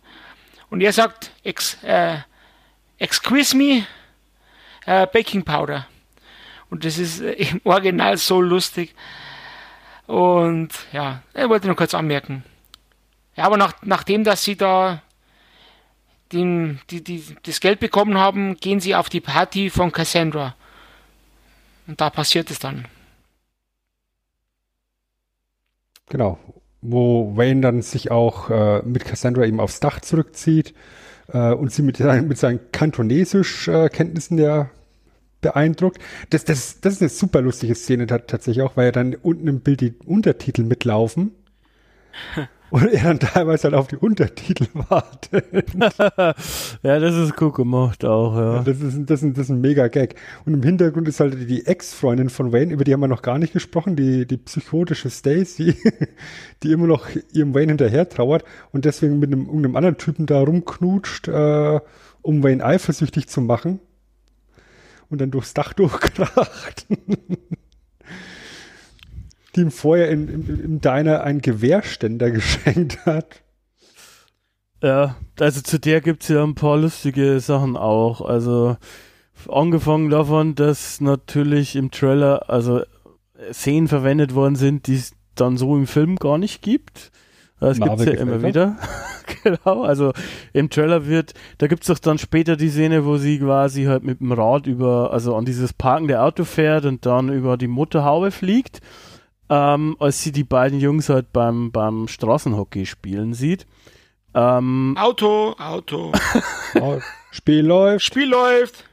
Und 0.72 0.80
er 0.82 0.94
sagt, 0.94 1.32
ex, 1.44 1.78
äh, 1.84 2.20
excuse 2.98 3.56
me, 3.56 3.86
äh, 4.86 5.06
baking 5.06 5.44
powder. 5.44 5.86
Und 6.70 6.86
das 6.86 6.98
ist 6.98 7.20
äh, 7.20 7.34
im 7.34 7.62
Original 7.66 8.18
so 8.18 8.42
lustig. 8.42 8.96
Und 10.08 10.70
ja, 10.94 11.22
er 11.34 11.50
wollte 11.50 11.68
nur 11.68 11.76
kurz 11.76 11.94
anmerken. 11.94 12.44
Ja, 13.36 13.44
aber 13.44 13.58
nach, 13.58 13.74
nachdem, 13.82 14.24
dass 14.24 14.44
sie 14.44 14.56
da 14.56 15.02
den, 16.32 16.80
die, 16.90 17.04
die, 17.04 17.36
das 17.44 17.60
Geld 17.60 17.82
bekommen 17.82 18.18
haben, 18.18 18.56
gehen 18.56 18.80
sie 18.80 18.96
auf 18.96 19.10
die 19.10 19.20
Party 19.20 19.70
von 19.70 19.92
Cassandra. 19.92 20.56
Und 21.86 22.00
da 22.00 22.10
passiert 22.10 22.50
es 22.50 22.60
dann. 22.60 22.88
Genau. 26.08 26.40
Wo 26.82 27.36
Wayne 27.36 27.62
dann 27.62 27.82
sich 27.82 28.10
auch 28.12 28.50
äh, 28.50 28.82
mit 28.84 29.06
Cassandra 29.06 29.46
eben 29.46 29.60
aufs 29.60 29.80
Dach 29.80 30.00
zurückzieht 30.00 30.74
äh, 31.28 31.54
und 31.54 31.72
sie 31.72 31.84
mit, 31.84 31.98
seinen, 31.98 32.28
mit 32.28 32.38
seinen 32.38 32.60
Kantonesisch-Kenntnissen 32.72 34.40
äh, 34.40 34.44
ja 34.44 34.70
beeindruckt. 35.42 36.00
Das, 36.30 36.46
das, 36.46 36.80
das 36.82 36.94
ist 36.96 37.02
eine 37.02 37.10
super 37.10 37.42
lustige 37.42 37.76
Szene 37.76 38.08
tatsächlich 38.08 38.62
auch, 38.62 38.78
weil 38.78 38.86
ja 38.86 38.92
dann 38.92 39.16
unten 39.16 39.48
im 39.48 39.60
Bild 39.62 39.82
die 39.82 39.94
Untertitel 40.06 40.64
mitlaufen. 40.64 41.32
und 42.72 42.88
er 42.88 43.04
dann 43.04 43.20
teilweise 43.20 43.66
halt 43.66 43.76
auf 43.76 43.88
die 43.88 43.98
Untertitel 43.98 44.66
wartet. 44.74 45.46
ja, 46.84 47.00
das 47.00 47.16
ist 47.16 47.40
cool 47.42 47.52
gemacht 47.52 48.06
auch, 48.06 48.36
ja. 48.36 48.64
Das 48.64 48.80
ist, 48.80 49.10
das, 49.10 49.22
ist, 49.22 49.38
das 49.38 49.46
ist 49.46 49.50
ein 49.50 49.62
mega 49.62 49.88
Gag. 49.90 50.16
Und 50.46 50.54
im 50.54 50.64
Hintergrund 50.64 51.08
ist 51.08 51.20
halt 51.20 51.50
die 51.50 51.66
Ex-Freundin 51.66 52.30
von 52.30 52.54
Wayne, 52.54 52.74
über 52.74 52.86
die 52.86 52.94
haben 52.94 53.02
wir 53.02 53.08
noch 53.08 53.22
gar 53.22 53.38
nicht 53.38 53.54
gesprochen, 53.54 53.96
die, 53.96 54.26
die 54.26 54.38
psychotische 54.38 55.10
Stacy, 55.10 55.76
die 56.64 56.72
immer 56.72 56.88
noch 56.88 57.08
ihrem 57.34 57.54
Wayne 57.54 57.72
hinterher 57.74 58.08
trauert 58.08 58.46
und 58.72 58.86
deswegen 58.86 59.20
mit 59.20 59.32
einem, 59.32 59.46
irgendeinem 59.46 59.76
anderen 59.76 59.98
Typen 59.98 60.26
da 60.26 60.42
rumknutscht, 60.42 61.28
äh, 61.28 61.80
um 62.22 62.44
Wayne 62.44 62.64
eifersüchtig 62.64 63.28
zu 63.28 63.42
machen. 63.42 63.80
Und 65.10 65.20
dann 65.20 65.30
durchs 65.30 65.54
Dach 65.54 65.74
durchkracht 65.74 66.88
die 69.56 69.62
ihm 69.62 69.72
vorher 69.72 70.10
in, 70.10 70.28
im, 70.28 70.64
im 70.64 70.82
Diner 70.82 71.24
einen 71.24 71.42
Gewehrständer 71.42 72.32
geschenkt 72.32 73.06
hat. 73.06 73.42
Ja, 74.84 75.16
also 75.40 75.62
zu 75.62 75.80
der 75.80 76.02
gibt 76.02 76.24
es 76.24 76.30
ja 76.30 76.44
ein 76.44 76.56
paar 76.56 76.78
lustige 76.78 77.40
Sachen 77.40 77.78
auch. 77.78 78.22
Also 78.22 78.78
angefangen 79.48 80.10
davon, 80.10 80.56
dass 80.56 81.02
natürlich 81.02 81.76
im 81.76 81.92
Trailer 81.92 82.50
also 82.50 82.82
Szenen 83.52 83.88
verwendet 83.88 84.34
worden 84.34 84.56
sind, 84.56 84.88
die 84.88 84.96
es 84.96 85.14
dann 85.36 85.58
so 85.58 85.76
im 85.76 85.88
Film 85.88 86.16
gar 86.16 86.38
nicht 86.38 86.62
gibt. 86.62 87.12
Das 87.60 87.80
gibt 87.80 88.00
es 88.00 88.06
ja 88.06 88.14
immer 88.14 88.42
wieder. 88.42 88.78
genau, 89.44 89.84
also 89.84 90.14
im 90.52 90.72
Trailer 90.72 91.06
wird, 91.06 91.36
da 91.60 91.68
gibt 91.68 91.84
es 91.84 91.88
doch 91.88 92.00
dann 92.00 92.18
später 92.18 92.58
die 92.58 92.70
Szene, 92.70 93.06
wo 93.06 93.18
sie 93.18 93.38
quasi 93.38 93.84
halt 93.84 94.04
mit 94.04 94.20
dem 94.20 94.32
Rad 94.32 94.66
über, 94.66 95.14
also 95.14 95.36
an 95.36 95.46
dieses 95.46 95.72
parkende 95.72 96.22
Auto 96.22 96.44
fährt 96.44 96.86
und 96.86 97.06
dann 97.06 97.30
über 97.30 97.58
die 97.58 97.68
Motorhaube 97.68 98.32
fliegt 98.32 98.82
ähm, 99.52 99.96
als 100.00 100.22
sie 100.22 100.32
die 100.32 100.46
beiden 100.46 100.80
Jungs 100.80 101.10
halt 101.10 101.34
beim, 101.34 101.74
beim 101.74 102.08
Straßenhockey 102.08 102.86
spielen 102.86 103.34
sieht. 103.34 103.66
Ähm, 104.34 104.96
Auto, 104.98 105.56
Auto. 105.60 106.14
Spiel 107.32 107.66
läuft. 107.66 108.06
Spiel 108.06 108.30
läuft. 108.30 108.86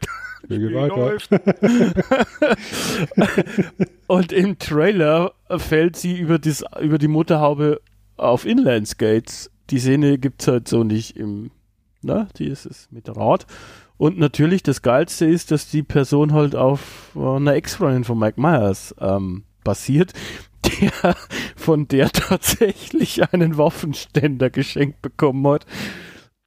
Spiel, 0.43 0.68
Spiel 0.68 0.70
läuft. 0.70 1.30
Und 4.09 4.32
im 4.32 4.59
Trailer 4.59 5.32
fällt 5.48 5.94
sie 5.94 6.18
über, 6.18 6.40
das, 6.40 6.64
über 6.80 6.98
die 6.98 7.06
Motorhaube 7.06 7.80
auf 8.16 8.44
Inlineskates. 8.44 9.52
Die 9.70 9.78
Szene 9.78 10.18
gibt 10.18 10.43
es 10.43 10.48
halt 10.48 10.66
so 10.66 10.82
nicht 10.82 11.16
im, 11.16 11.52
ne, 12.02 12.26
die 12.36 12.48
ist 12.48 12.66
es 12.66 12.89
mit 12.90 13.09
Rad. 13.16 13.47
Und 13.97 14.18
natürlich 14.18 14.64
das 14.64 14.82
Geilste 14.82 15.26
ist, 15.26 15.52
dass 15.52 15.70
die 15.70 15.85
Person 15.85 16.32
halt 16.32 16.56
auf 16.56 17.16
einer 17.16 17.55
Ex-Freundin 17.55 18.02
von 18.02 18.18
Mike 18.18 18.40
Myers 18.40 18.93
ähm, 19.01 19.44
basiert, 19.68 20.14
der 20.69 21.16
von 21.57 21.89
der 21.89 22.11
tatsächlich 22.11 23.32
einen 23.32 23.59
Waffenständer 23.59 24.51
geschenkt 24.51 25.03
bekommen 25.03 25.47
hat. 25.47 25.66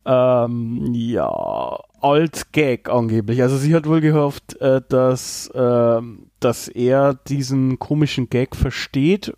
Ähm, 0.03 0.93
ja, 0.93 1.79
als 2.01 2.51
Gag 2.51 2.89
angeblich. 2.89 3.41
Also 3.41 3.57
sie 3.57 3.75
hat 3.75 3.87
wohl 3.87 4.01
gehofft, 4.01 4.59
äh, 4.59 4.81
dass, 4.87 5.47
äh, 5.49 6.01
dass 6.39 6.67
er 6.67 7.13
diesen 7.13 7.77
komischen 7.77 8.29
Gag 8.29 8.55
versteht. 8.55 9.33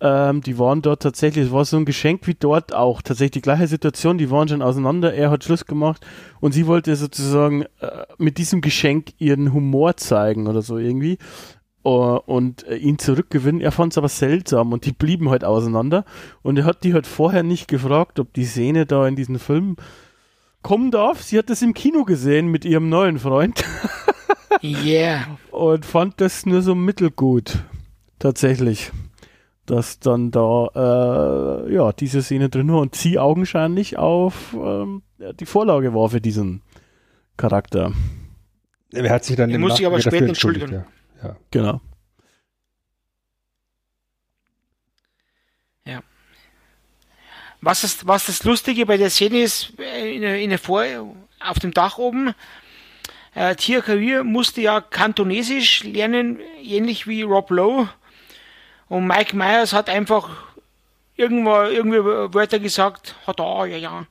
Ähm, 0.00 0.40
die 0.42 0.58
waren 0.58 0.82
dort 0.82 1.02
tatsächlich, 1.02 1.46
es 1.46 1.52
war 1.52 1.64
so 1.64 1.76
ein 1.76 1.84
Geschenk 1.84 2.26
wie 2.26 2.34
dort 2.34 2.74
auch, 2.74 3.00
tatsächlich 3.00 3.30
die 3.30 3.42
gleiche 3.42 3.68
Situation, 3.68 4.18
die 4.18 4.30
waren 4.30 4.48
schon 4.48 4.60
auseinander, 4.60 5.14
er 5.14 5.30
hat 5.30 5.44
Schluss 5.44 5.64
gemacht 5.66 6.04
und 6.40 6.52
sie 6.52 6.66
wollte 6.66 6.94
sozusagen 6.96 7.62
äh, 7.80 8.04
mit 8.18 8.36
diesem 8.38 8.60
Geschenk 8.60 9.12
ihren 9.18 9.52
Humor 9.52 9.96
zeigen 9.96 10.48
oder 10.48 10.62
so 10.62 10.76
irgendwie. 10.76 11.18
Uh, 11.86 12.18
und 12.24 12.64
uh, 12.66 12.72
ihn 12.72 12.98
zurückgewinnen. 12.98 13.60
Er 13.60 13.70
fand 13.70 13.92
es 13.92 13.98
aber 13.98 14.08
seltsam 14.08 14.72
und 14.72 14.86
die 14.86 14.92
blieben 14.92 15.28
halt 15.28 15.44
auseinander. 15.44 16.06
Und 16.42 16.56
er 16.56 16.64
hat 16.64 16.82
die 16.82 16.94
halt 16.94 17.06
vorher 17.06 17.42
nicht 17.42 17.68
gefragt, 17.68 18.18
ob 18.18 18.32
die 18.32 18.46
Szene 18.46 18.86
da 18.86 19.06
in 19.06 19.16
diesem 19.16 19.38
Film 19.38 19.76
kommen 20.64 20.90
darf, 20.90 21.22
sie 21.22 21.38
hat 21.38 21.50
das 21.50 21.62
im 21.62 21.74
Kino 21.74 22.04
gesehen 22.04 22.48
mit 22.48 22.64
ihrem 22.64 22.88
neuen 22.88 23.20
Freund. 23.20 23.62
Yeah. 24.62 25.36
Und 25.50 25.84
fand 25.84 26.22
das 26.22 26.46
nur 26.46 26.62
so 26.62 26.74
mittelgut. 26.74 27.58
Tatsächlich. 28.18 28.92
Dass 29.66 29.98
dann 29.98 30.30
da, 30.30 31.64
äh, 31.66 31.74
ja, 31.74 31.92
diese 31.92 32.22
Szene 32.22 32.48
drin 32.48 32.72
war 32.72 32.80
und 32.80 32.94
sie 32.94 33.18
augenscheinlich 33.18 33.98
auf 33.98 34.54
ähm, 34.54 35.02
die 35.40 35.44
Vorlage 35.44 35.92
war 35.92 36.08
für 36.08 36.20
diesen 36.20 36.62
Charakter. 37.36 37.92
Er 38.92 39.10
hat 39.10 39.24
sich 39.24 39.36
dann 39.36 39.50
Er 39.50 39.58
muss 39.58 39.76
sich 39.76 39.86
aber 39.86 40.00
später 40.00 40.26
entschuldigen. 40.26 40.72
Ja. 40.72 40.86
Ja. 41.22 41.36
Genau. 41.50 41.80
Ja. 45.86 46.02
Was, 47.60 47.84
ist, 47.84 48.06
was 48.06 48.26
das 48.26 48.44
Lustige 48.44 48.86
bei 48.86 48.96
der 48.96 49.10
Szene 49.10 49.40
ist, 49.40 49.78
äh, 49.78 50.14
in 50.14 50.22
der, 50.22 50.40
in 50.40 50.50
der 50.50 50.58
Vor 50.58 50.84
auf 51.40 51.58
dem 51.58 51.72
Dach 51.72 51.98
oben, 51.98 52.34
äh, 53.34 53.56
Tia 53.56 53.80
Career 53.80 54.24
musste 54.24 54.60
ja 54.60 54.80
Kantonesisch 54.80 55.82
lernen, 55.84 56.40
ähnlich 56.62 57.06
wie 57.06 57.22
Rob 57.22 57.50
Lowe. 57.50 57.88
Und 58.88 59.06
Mike 59.06 59.36
Myers 59.36 59.72
hat 59.72 59.88
einfach 59.88 60.54
irgendwo 61.16 61.62
irgendwie 61.62 62.04
Wörter 62.04 62.58
gesagt, 62.58 63.16
hat 63.26 63.40
da, 63.40 63.66
ja, 63.66 63.76
ja. 63.76 64.06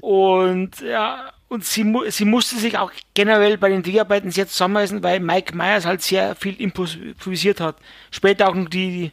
Und 0.00 0.80
ja, 0.80 1.32
und 1.48 1.64
sie, 1.64 1.84
mu 1.84 2.08
sie 2.10 2.24
musste 2.24 2.56
sich 2.56 2.78
auch 2.78 2.92
generell 3.14 3.58
bei 3.58 3.68
den 3.68 3.82
Dreharbeiten 3.82 4.30
sehr 4.30 4.48
zusammenreißen, 4.48 5.02
weil 5.02 5.20
Mike 5.20 5.56
Myers 5.56 5.84
halt 5.84 6.02
sehr 6.02 6.34
viel 6.34 6.60
improvisiert 6.60 7.60
hat. 7.60 7.76
Später 8.10 8.48
auch 8.48 8.54
noch 8.54 8.68
die, 8.68 9.12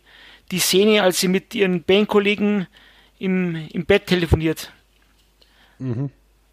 die 0.52 0.60
Szene, 0.60 1.04
als 1.04 1.20
sie 1.20 1.28
mit 1.28 1.54
ihren 1.54 1.84
Bandkollegen 1.84 2.68
im, 3.20 3.68
im 3.72 3.86
Bett 3.86 4.08
telefoniert. 4.08 4.72
Mhm. 5.80 6.10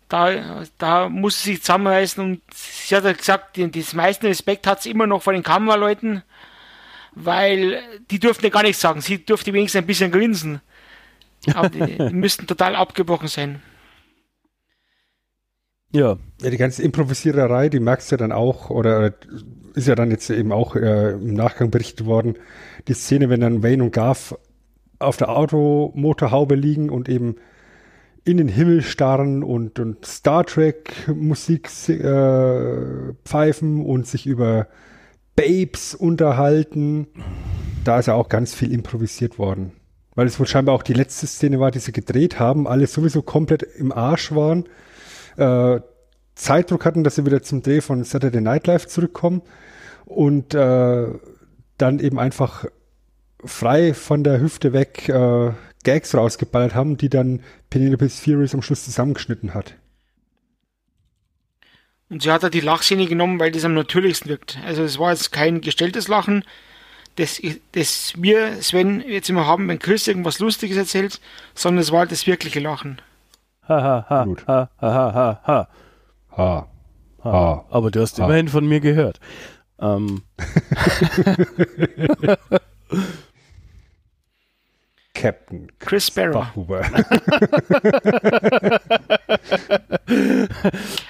Da, 0.09 0.65
da 0.79 1.09
muss 1.09 1.43
sie 1.43 1.53
sich 1.53 1.63
zusammenreißen 1.63 2.25
und 2.25 2.41
sie 2.55 2.97
hat 2.97 3.05
halt 3.05 3.19
gesagt, 3.19 3.57
den, 3.57 3.71
den 3.71 3.85
meisten 3.93 4.27
Respekt 4.27 4.67
hat 4.67 4.83
sie 4.83 4.91
immer 4.91 5.07
noch 5.07 5.23
vor 5.23 5.35
den 5.35 5.43
Kameraleuten, 5.43 6.23
weil 7.13 7.83
die 8.11 8.19
durften 8.19 8.45
ja 8.45 8.51
gar 8.51 8.63
nichts 8.63 8.81
sagen. 8.81 9.01
Sie 9.01 9.25
durfte 9.25 9.53
wenigstens 9.53 9.81
ein 9.83 9.87
bisschen 9.87 10.11
grinsen. 10.11 10.61
Aber 11.55 11.69
die, 11.69 11.99
die 11.99 12.15
müssten 12.15 12.47
total 12.47 12.75
abgebrochen 12.75 13.29
sein. 13.29 13.63
Ja. 15.93 16.17
ja. 16.43 16.51
Die 16.51 16.57
ganze 16.57 16.83
Improvisiererei, 16.83 17.69
die 17.69 17.81
merkst 17.81 18.13
du 18.13 18.17
dann 18.17 18.33
auch, 18.33 18.71
oder 18.71 19.15
ist 19.75 19.89
ja 19.89 19.95
dann 19.95 20.11
jetzt 20.11 20.29
eben 20.31 20.53
auch 20.53 20.77
äh, 20.77 21.13
im 21.13 21.35
Nachgang 21.35 21.71
berichtet 21.71 22.07
worden, 22.07 22.35
die 22.89 22.95
Szene, 22.95 23.31
wenn 23.31 23.41
dann 23.41 23.63
Wayne 23.63 23.85
und 23.85 23.93
Garth 23.93 24.37
auf 24.99 25.17
der 25.17 25.31
Automotorhaube 25.31 26.55
liegen 26.55 26.91
und 26.91 27.09
eben 27.09 27.37
in 28.25 28.37
den 28.37 28.49
Himmel 28.49 28.83
starren 28.83 29.43
und, 29.43 29.79
und 29.79 30.05
Star 30.05 30.45
Trek 30.45 30.93
Musik 31.09 31.71
äh, 31.89 33.15
pfeifen 33.25 33.85
und 33.85 34.07
sich 34.07 34.27
über 34.27 34.67
Babes 35.35 35.95
unterhalten. 35.95 37.07
Da 37.85 38.01
ist 38.01 38.07
ja 38.07 38.15
auch 38.15 38.29
ganz 38.29 38.55
viel 38.55 38.73
improvisiert 38.73 39.39
worden. 39.39 39.73
Weil 40.15 40.27
es 40.27 40.39
wohl 40.39 40.47
scheinbar 40.47 40.75
auch 40.75 40.83
die 40.83 40.95
letzte 40.95 41.27
Szene 41.27 41.61
war, 41.61 41.71
die 41.71 41.79
sie 41.79 41.93
gedreht 41.93 42.41
haben, 42.41 42.67
alle 42.67 42.87
sowieso 42.87 43.23
komplett 43.23 43.63
im 43.63 43.93
Arsch 43.93 44.35
waren. 44.35 44.65
Äh, 45.39 45.81
Zeitdruck 46.35 46.85
hatten, 46.85 47.03
dass 47.05 47.17
sie 47.17 47.27
wieder 47.27 47.43
zum 47.43 47.63
Dreh 47.63 47.81
von 47.81 48.05
Saturday 48.05 48.41
Night 48.41 48.67
Live 48.67 48.87
zurückkommen 48.87 49.43
und 50.05 50.55
äh, 50.55 51.07
dann 51.79 51.99
eben 51.99 52.19
einfach 52.19 52.65
frei 53.45 53.95
von 53.95 54.25
der 54.25 54.41
Hüfte 54.41 54.73
weg 54.73 55.09
äh, 55.09 55.53
Gags 55.85 56.15
rausgeballert 56.15 56.75
haben, 56.75 56.97
die 56.97 57.09
dann 57.09 57.41
Penelope 57.71 58.09
Furious 58.09 58.55
am 58.55 58.63
Schluss 58.63 58.85
zusammengeschnitten 58.85 59.55
hat. 59.55 59.75
Und 62.11 62.23
sie 62.23 62.31
hat 62.31 62.43
da 62.43 62.51
die 62.51 62.61
Lachszene 62.61 63.07
genommen, 63.07 63.39
weil 63.39 63.51
das 63.53 63.65
am 63.65 63.75
natürlichsten 63.75 64.31
wirkt. 64.31 64.59
Also 64.65 64.83
es 64.83 64.99
war 64.99 65.11
jetzt 65.11 65.31
kein 65.31 65.61
gestelltes 65.61 66.09
Lachen, 66.09 66.45
das, 67.17 67.43
das 67.73 68.15
wir, 68.17 68.63
Sven, 68.63 69.03
jetzt 69.07 69.29
immer 69.29 69.47
haben, 69.47 69.69
wenn 69.69 69.79
Chris 69.79 70.07
irgendwas 70.07 70.39
Lustiges 70.39 70.77
erzählt, 70.77 71.21
sondern 71.55 71.83
es 71.83 71.93
war 71.93 72.07
das 72.07 72.27
wirkliche 72.27 72.61
Lachen. 72.61 73.03
Ha, 73.69 73.83
ha, 73.83 74.07
ha, 74.09 74.27
ha, 74.47 74.71
ha, 74.81 75.13
ha, 75.13 75.41
ha. 75.45 75.69
Ha. 76.37 76.69
ha. 77.23 77.65
Aber 77.71 77.91
du 77.91 78.01
hast 78.01 78.19
ha. 78.19 78.25
immerhin 78.25 78.49
von 78.49 78.67
mir 78.67 78.81
gehört. 78.81 79.21
Ähm. 79.81 80.23
Captain 85.13 85.71
Chris 85.81 86.07
Sparrow. 86.07 86.47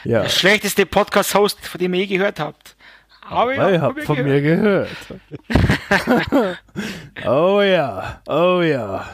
ja. 0.05 0.23
Der 0.23 0.29
schlechteste 0.29 0.87
Podcast-Host, 0.87 1.65
von 1.65 1.79
dem 1.79 1.95
ihr 1.95 2.01
je 2.01 2.09
gehört 2.17 2.41
habt. 2.41 2.75
Aber 3.29 3.55
ja, 3.55 3.71
ihr 3.71 3.81
habt 3.83 4.03
von 4.03 4.17
gehört. 4.17 4.33
mir 4.33 4.41
gehört. 4.41 4.89
oh 7.27 7.61
ja, 7.61 8.23
oh 8.27 8.63
ja. 8.63 9.07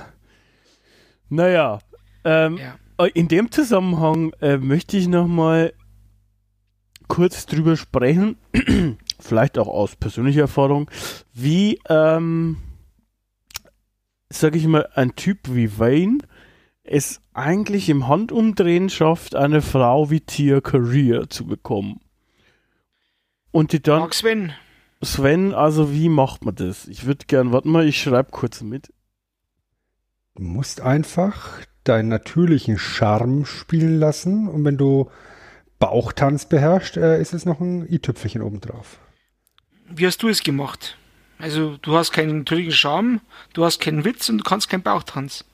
Naja, 1.28 1.80
ähm, 2.24 2.58
ja. 2.58 2.76
In 3.14 3.28
dem 3.28 3.50
Zusammenhang 3.50 4.32
äh, 4.40 4.56
möchte 4.56 4.96
ich 4.96 5.08
nochmal 5.08 5.72
kurz 7.08 7.46
drüber 7.46 7.76
sprechen, 7.76 8.36
vielleicht 9.20 9.58
auch 9.58 9.68
aus 9.68 9.96
persönlicher 9.96 10.42
Erfahrung, 10.42 10.90
wie 11.32 11.80
ähm, 11.88 12.58
sag 14.30 14.56
ich 14.56 14.66
mal, 14.66 14.88
ein 14.94 15.14
Typ 15.16 15.38
wie 15.44 15.78
Wayne 15.78 16.18
es 16.82 17.20
eigentlich 17.32 17.88
im 17.88 18.08
Handumdrehen 18.08 18.90
schafft, 18.90 19.34
eine 19.34 19.62
Frau 19.62 20.10
wie 20.10 20.20
Tia 20.20 20.60
Career 20.60 21.30
zu 21.30 21.46
bekommen. 21.46 22.00
Und 23.50 23.72
die 23.72 23.80
dann. 23.80 24.00
Mag 24.00 24.14
Sven. 24.14 24.52
Sven, 25.02 25.54
also 25.54 25.92
wie 25.92 26.08
macht 26.08 26.44
man 26.44 26.54
das? 26.54 26.86
Ich 26.88 27.06
würde 27.06 27.26
gern, 27.26 27.52
warte 27.52 27.68
mal, 27.68 27.86
ich 27.86 28.00
schreibe 28.00 28.30
kurz 28.30 28.62
mit. 28.62 28.92
Du 30.34 30.42
musst 30.42 30.80
einfach 30.80 31.60
deinen 31.84 32.08
natürlichen 32.08 32.78
Charme 32.78 33.44
spielen 33.44 33.98
lassen 33.98 34.48
und 34.48 34.64
wenn 34.64 34.76
du 34.76 35.10
Bauchtanz 35.78 36.48
beherrschst, 36.48 36.96
äh, 36.96 37.20
ist 37.20 37.34
es 37.34 37.44
noch 37.44 37.60
ein 37.60 37.86
i-Tüpfelchen 37.90 38.42
obendrauf. 38.42 38.98
Wie 39.88 40.06
hast 40.06 40.22
du 40.22 40.28
es 40.28 40.42
gemacht? 40.42 40.96
Also 41.38 41.76
du 41.78 41.96
hast 41.96 42.12
keinen 42.12 42.38
natürlichen 42.38 42.72
Charme, 42.72 43.20
du 43.52 43.64
hast 43.64 43.80
keinen 43.80 44.04
Witz 44.04 44.28
und 44.28 44.38
du 44.38 44.44
kannst 44.44 44.70
keinen 44.70 44.82
Bauchtanz. 44.82 45.44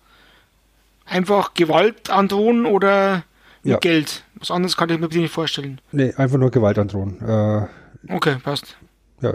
Einfach 1.05 1.55
Gewalt 1.55 2.11
androhen 2.11 2.67
oder 2.67 3.25
ja. 3.65 3.79
Geld. 3.79 4.25
Was 4.35 4.51
anderes 4.51 4.77
kann 4.77 4.89
ich 4.91 4.99
mir 4.99 5.09
bitte 5.09 5.21
nicht 5.21 5.35
vorstellen. 5.35 5.81
Nee, 5.91 6.15
einfach 6.15 6.39
nur 6.39 6.51
Gewalt 6.51 6.79
androhen. 6.79 7.21
Äh, 7.21 7.67
okay, 8.15 8.37
passt. 8.43 8.77
Ja. 9.21 9.35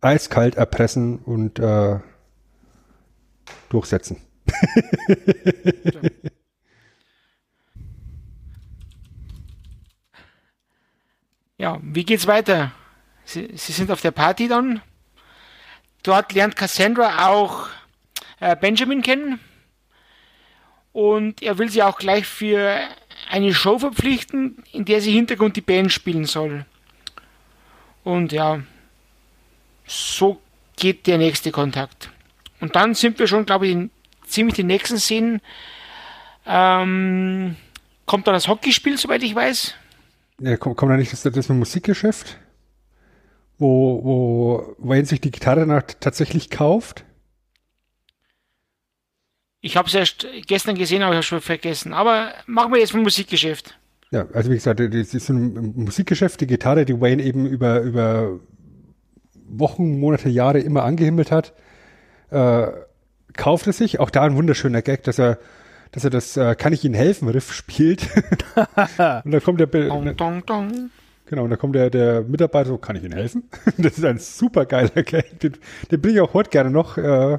Eiskalt 0.00 0.56
erpressen 0.56 1.18
und 1.18 1.58
äh, 1.58 2.00
durchsetzen. 3.68 4.16
Ja, 11.58 11.78
wie 11.82 12.04
geht's 12.04 12.26
weiter? 12.26 12.72
Sie, 13.24 13.50
sie 13.54 13.72
sind 13.72 13.90
auf 13.90 14.00
der 14.00 14.10
Party 14.10 14.48
dann. 14.48 14.80
Dort 16.02 16.32
lernt 16.32 16.56
Cassandra 16.56 17.28
auch 17.28 17.68
äh, 18.40 18.56
Benjamin 18.56 19.02
kennen. 19.02 19.38
Und 20.92 21.42
er 21.42 21.58
will 21.58 21.70
sie 21.70 21.82
auch 21.82 21.98
gleich 21.98 22.26
für 22.26 22.80
eine 23.30 23.54
Show 23.54 23.78
verpflichten, 23.78 24.62
in 24.72 24.84
der 24.84 25.00
sie 25.00 25.12
Hintergrund 25.12 25.56
die 25.56 25.62
Band 25.62 25.92
spielen 25.92 26.26
soll. 26.26 26.66
Und 28.04 28.32
ja, 28.32 28.62
so 29.86 30.40
geht 30.76 31.06
der 31.06 31.18
nächste 31.18 31.50
Kontakt. 31.52 32.10
Und 32.60 32.76
dann 32.76 32.94
sind 32.94 33.18
wir 33.18 33.26
schon, 33.26 33.46
glaube 33.46 33.66
ich, 33.66 33.72
in 33.72 33.90
ziemlich 34.26 34.56
den 34.56 34.66
nächsten 34.66 34.98
Szenen. 34.98 35.40
Ähm, 36.46 37.56
kommt 38.06 38.26
dann 38.26 38.34
das 38.34 38.48
Hockeyspiel, 38.48 38.98
soweit 38.98 39.22
ich 39.22 39.34
weiß. 39.34 39.74
Ja, 40.40 40.56
kommt, 40.56 40.76
kommt 40.76 40.90
da 40.92 40.96
nicht 40.96 41.12
das, 41.12 41.22
das 41.22 41.48
Musikgeschäft? 41.48 42.38
wo, 43.62 44.00
wo 44.04 44.76
Wayne 44.78 45.06
sich 45.06 45.20
die 45.20 45.30
Gitarre 45.30 45.66
nach 45.66 45.84
tatsächlich 46.00 46.50
kauft? 46.50 47.04
Ich 49.60 49.76
habe 49.76 49.88
es 49.88 49.94
erst 49.94 50.26
gestern 50.46 50.74
gesehen, 50.74 51.02
aber 51.02 51.12
ich 51.12 51.16
habe 51.18 51.22
schon 51.22 51.40
vergessen. 51.40 51.92
Aber 51.92 52.32
machen 52.46 52.72
wir 52.72 52.80
jetzt 52.80 52.94
ein 52.94 53.02
Musikgeschäft. 53.02 53.78
Ja, 54.10 54.26
also 54.34 54.50
wie 54.50 54.56
gesagt, 54.56 54.80
das 54.80 55.14
ist 55.14 55.28
ein 55.30 55.72
Musikgeschäft, 55.76 56.40
die 56.40 56.48
Gitarre, 56.48 56.84
die 56.84 57.00
Wayne 57.00 57.22
eben 57.22 57.46
über, 57.46 57.80
über 57.80 58.40
Wochen, 59.46 60.00
Monate, 60.00 60.28
Jahre 60.28 60.58
immer 60.58 60.82
angehimmelt 60.82 61.30
hat, 61.30 61.54
äh, 62.30 62.66
kauft 63.34 63.66
er 63.66 63.72
sich. 63.72 64.00
Auch 64.00 64.10
da 64.10 64.22
ein 64.22 64.36
wunderschöner 64.36 64.82
Gag, 64.82 65.04
dass 65.04 65.18
er, 65.18 65.38
dass 65.92 66.04
er 66.04 66.10
das 66.10 66.36
äh, 66.36 66.54
Kann 66.54 66.72
ich 66.72 66.84
Ihnen 66.84 66.94
helfen 66.94 67.28
Riff 67.28 67.52
spielt. 67.52 68.08
und 69.24 69.32
dann 69.32 69.42
kommt 69.42 69.60
der 69.60 69.66
dong. 69.66 70.90
Genau, 71.26 71.44
und 71.44 71.50
da 71.50 71.56
kommt 71.56 71.74
der, 71.74 71.88
der 71.88 72.22
Mitarbeiter 72.22 72.68
so, 72.68 72.78
kann 72.78 72.96
ich 72.96 73.04
Ihnen 73.04 73.14
helfen? 73.14 73.44
Das 73.78 73.96
ist 73.96 74.04
ein 74.04 74.18
super 74.18 74.66
geiler 74.66 75.02
Gag. 75.02 75.40
Den, 75.40 75.54
den 75.90 76.00
bringe 76.00 76.16
ich 76.16 76.20
auch 76.20 76.34
heute 76.34 76.50
gerne 76.50 76.70
noch. 76.70 76.98
Äh, 76.98 77.38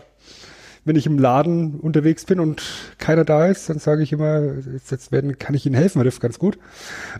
wenn 0.85 0.95
ich 0.95 1.05
im 1.05 1.17
Laden 1.17 1.79
unterwegs 1.79 2.25
bin 2.25 2.39
und 2.39 2.63
keiner 2.97 3.23
da 3.23 3.47
ist, 3.47 3.69
dann 3.69 3.79
sage 3.79 4.03
ich 4.03 4.11
immer, 4.11 4.41
jetzt, 4.73 4.91
jetzt 4.91 5.11
werden, 5.11 5.37
kann 5.37 5.55
ich 5.55 5.65
Ihnen 5.65 5.75
helfen, 5.75 6.01
Riff, 6.01 6.19
ganz 6.19 6.39
gut. 6.39 6.59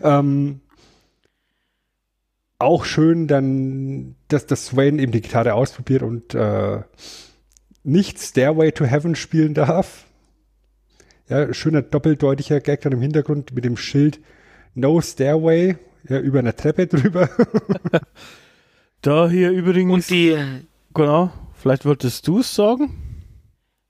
Ähm, 0.02 0.60
auch 2.58 2.84
schön 2.84 3.26
dann, 3.26 4.16
dass 4.28 4.46
das 4.46 4.66
Swain 4.66 4.98
eben 4.98 5.12
die 5.12 5.20
Gitarre 5.20 5.54
ausprobiert 5.54 6.02
und 6.02 6.34
äh, 6.34 6.80
nicht 7.84 8.18
Stairway 8.18 8.72
to 8.72 8.84
Heaven 8.84 9.14
spielen 9.14 9.54
darf. 9.54 10.06
Ja, 11.28 11.52
schöner 11.54 11.82
doppeldeutiger 11.82 12.60
Gag 12.60 12.82
dann 12.82 12.92
im 12.92 13.00
Hintergrund 13.00 13.54
mit 13.54 13.64
dem 13.64 13.76
Schild 13.76 14.20
No 14.74 15.00
Stairway, 15.00 15.76
ja, 16.08 16.18
über 16.18 16.40
einer 16.40 16.56
Treppe 16.56 16.86
drüber. 16.88 17.30
da 19.00 19.28
hier 19.28 19.50
übrigens. 19.50 19.92
Und 19.92 20.10
die. 20.10 20.36
Genau, 20.92 21.32
vielleicht 21.54 21.84
wolltest 21.84 22.26
du 22.26 22.40
es 22.40 22.54
sagen? 22.54 23.22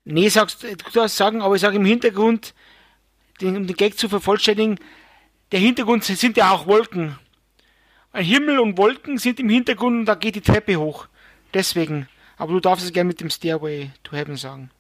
Nee, 0.05 0.29
sagst, 0.29 0.63
du 0.63 0.77
darfst 0.93 1.17
sagen, 1.17 1.41
aber 1.41 1.55
ich 1.55 1.63
sage 1.63 1.77
im 1.77 1.85
Hintergrund, 1.85 2.55
den, 3.41 3.57
um 3.57 3.67
den 3.67 3.77
Gag 3.77 3.99
zu 3.99 4.09
vervollständigen, 4.09 4.79
der 5.53 5.61
Hintergrund 5.61 6.05
sind 6.05 6.37
ja 6.37 6.51
auch 6.51 6.67
Wolken. 6.67 7.19
Ein 8.13 8.25
Himmel 8.25 8.59
und 8.59 8.79
Wolken 8.79 9.19
sind 9.19 9.41
im 9.41 9.49
Hintergrund 9.49 10.01
und 10.01 10.05
da 10.07 10.15
geht 10.15 10.37
die 10.37 10.41
Treppe 10.41 10.77
hoch. 10.77 11.09
Deswegen. 11.53 12.09
Aber 12.37 12.53
du 12.53 12.61
darfst 12.61 12.85
es 12.85 12.93
gerne 12.93 13.09
mit 13.09 13.21
dem 13.21 13.31
Stairway 13.31 13.91
to 14.03 14.17
Heaven 14.17 14.37
sagen. 14.37 14.71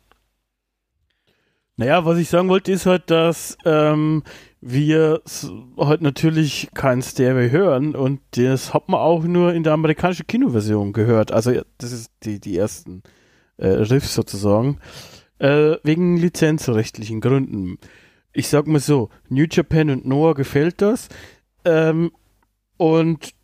Naja, 1.77 2.05
was 2.05 2.19
ich 2.19 2.29
sagen 2.29 2.49
wollte, 2.49 2.71
ist 2.71 2.87
halt, 2.87 3.11
dass 3.11 3.59
ähm, 3.65 4.23
wir 4.61 5.23
halt 5.77 6.03
natürlich 6.03 6.69
kein 6.73 7.03
Stairway 7.03 7.51
hören 7.51 7.97
und 7.97 8.21
das 8.33 8.73
hat 8.73 8.89
man 8.89 9.01
auch 9.01 9.25
nur 9.25 9.53
in 9.53 9.65
der 9.65 9.73
amerikanischen 9.73 10.27
Kinoversion 10.27 10.93
gehört. 10.93 11.33
Also 11.33 11.53
das 11.79 11.91
ist 11.91 12.13
die, 12.23 12.39
die 12.39 12.57
ersten 12.57 13.03
äh, 13.57 13.67
Riffs 13.67 14.15
sozusagen. 14.15 14.79
Äh, 15.39 15.77
wegen 15.83 16.17
lizenzrechtlichen 16.17 17.21
Gründen. 17.21 17.79
Ich 18.33 18.49
sag 18.49 18.69
mal 18.69 18.79
so, 18.79 19.11
New 19.29 19.47
Japan 19.51 19.91
und 19.91 20.07
Noah 20.07 20.35
gefällt 20.35 20.81
das. 20.81 21.09
Ähm, 21.65 22.13
und 22.77 23.35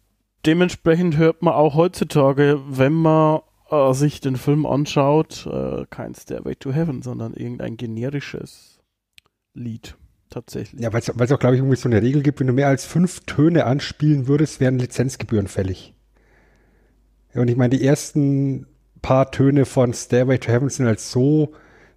dementsprechend 0.47 1.16
hört 1.16 1.43
man 1.43 1.55
auch 1.55 1.74
heutzutage, 1.74 2.61
wenn 2.69 2.93
man 2.93 3.41
äh, 3.70 3.92
sich 3.94 4.20
den 4.20 4.36
Film 4.36 4.66
anschaut, 4.66 5.47
äh, 5.47 5.86
kein 5.90 6.14
Stairway 6.14 6.56
to 6.56 6.72
Heaven, 6.72 7.02
sondern 7.02 7.34
irgendein 7.34 7.76
generisches 7.76 8.80
Lied. 9.55 9.97
Tatsächlich. 10.28 10.80
Ja, 10.80 10.92
weil 10.92 11.01
es 11.01 11.32
auch, 11.32 11.38
glaube 11.40 11.56
ich, 11.56 11.60
irgendwie 11.60 11.76
so 11.76 11.88
eine 11.88 12.02
Regel 12.02 12.22
gibt, 12.22 12.38
wenn 12.38 12.47
du 12.47 12.52
mehr 12.52 12.68
als 12.68 12.84
fünf 12.84 13.20
Töne 13.26 13.64
anspielen 13.66 14.28
würdest, 14.28 14.60
wären 14.60 14.78
Lizenzgebühren 14.78 15.48
fällig. 15.48 15.92
Und 17.34 17.48
ich 17.48 17.56
meine, 17.56 17.76
die 17.76 17.84
ersten 17.84 18.66
paar 19.02 19.32
Töne 19.32 19.64
von 19.64 19.92
Stairway 19.92 20.38
to 20.38 20.52
Heaven 20.52 20.68
sind 20.68 20.86
halt 20.86 21.01
so 21.01 21.52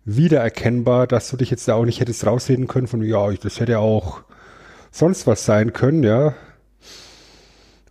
wiedererkennbar, 0.05 1.05
dass 1.05 1.29
du 1.29 1.37
dich 1.37 1.51
jetzt 1.51 1.67
da 1.67 1.75
auch 1.75 1.85
nicht 1.85 1.99
hättest 1.99 2.25
rausreden 2.25 2.67
können 2.67 2.87
von, 2.87 3.03
ja, 3.03 3.31
das 3.33 3.59
hätte 3.59 3.77
auch 3.77 4.23
sonst 4.91 5.27
was 5.27 5.45
sein 5.45 5.73
können, 5.73 6.03
ja. 6.03 6.33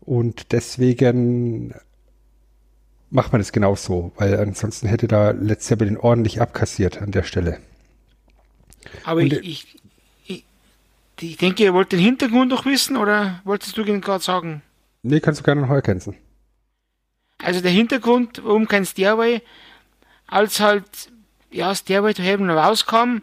Und 0.00 0.52
deswegen 0.52 1.74
macht 3.12 3.32
man 3.32 3.40
es 3.40 3.52
genau 3.52 3.76
so, 3.76 4.10
weil 4.16 4.36
ansonsten 4.38 4.88
hätte 4.88 5.06
da 5.06 5.30
Led 5.30 5.62
Zeppelin 5.62 5.98
ordentlich 5.98 6.40
abkassiert 6.40 7.00
an 7.00 7.12
der 7.12 7.22
Stelle. 7.22 7.58
Aber 9.04 9.20
ich, 9.20 9.32
ich, 9.32 9.66
ich, 10.26 10.44
ich, 11.20 11.36
denke, 11.36 11.62
ihr 11.62 11.74
wollt 11.74 11.92
den 11.92 12.00
Hintergrund 12.00 12.50
noch 12.50 12.64
wissen 12.64 12.96
oder 12.96 13.40
wolltest 13.44 13.76
du 13.76 13.84
ihn 13.84 14.00
gerade 14.00 14.24
sagen? 14.24 14.62
Nee, 15.02 15.20
kannst 15.20 15.40
du 15.40 15.44
gerne 15.44 15.60
noch 15.60 15.70
ergänzen. 15.70 16.16
Also 17.38 17.60
der 17.60 17.70
Hintergrund, 17.70 18.40
warum 18.44 18.66
kein 18.66 18.86
Stairway, 18.86 19.42
als 20.26 20.60
halt 20.60 20.84
ja, 21.50 21.74
Stairway 21.74 22.14
to 22.14 22.22
Heaven 22.22 22.48
rauskam, 22.48 23.18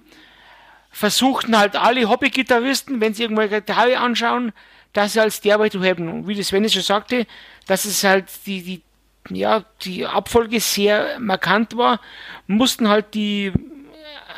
versuchten 0.91 1.57
halt 1.57 1.75
alle 1.75 2.07
Hobby-Gitarristen, 2.07 3.01
wenn 3.01 3.13
sie 3.13 3.23
irgendwelche 3.23 3.61
Gitarre 3.61 3.97
anschauen, 3.97 4.51
dass 4.93 5.13
sie 5.13 5.19
halt 5.19 5.33
Stairway 5.33 5.69
to 5.69 5.81
Heaven, 5.81 6.09
und 6.09 6.27
wie 6.27 6.35
das 6.35 6.47
Sven 6.47 6.69
schon 6.69 6.81
sagte, 6.81 7.25
dass 7.65 7.85
es 7.85 8.03
halt 8.03 8.25
die, 8.45 8.61
die 8.61 8.81
ja, 9.29 9.65
die 9.81 10.05
Abfolge 10.05 10.59
sehr 10.59 11.19
markant 11.19 11.77
war, 11.77 11.99
mussten 12.47 12.87
halt 12.87 13.13
die 13.13 13.51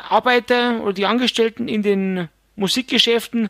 Arbeiter 0.08 0.82
oder 0.82 0.92
die 0.92 1.06
Angestellten 1.06 1.68
in 1.68 1.82
den 1.82 2.28
Musikgeschäften 2.56 3.48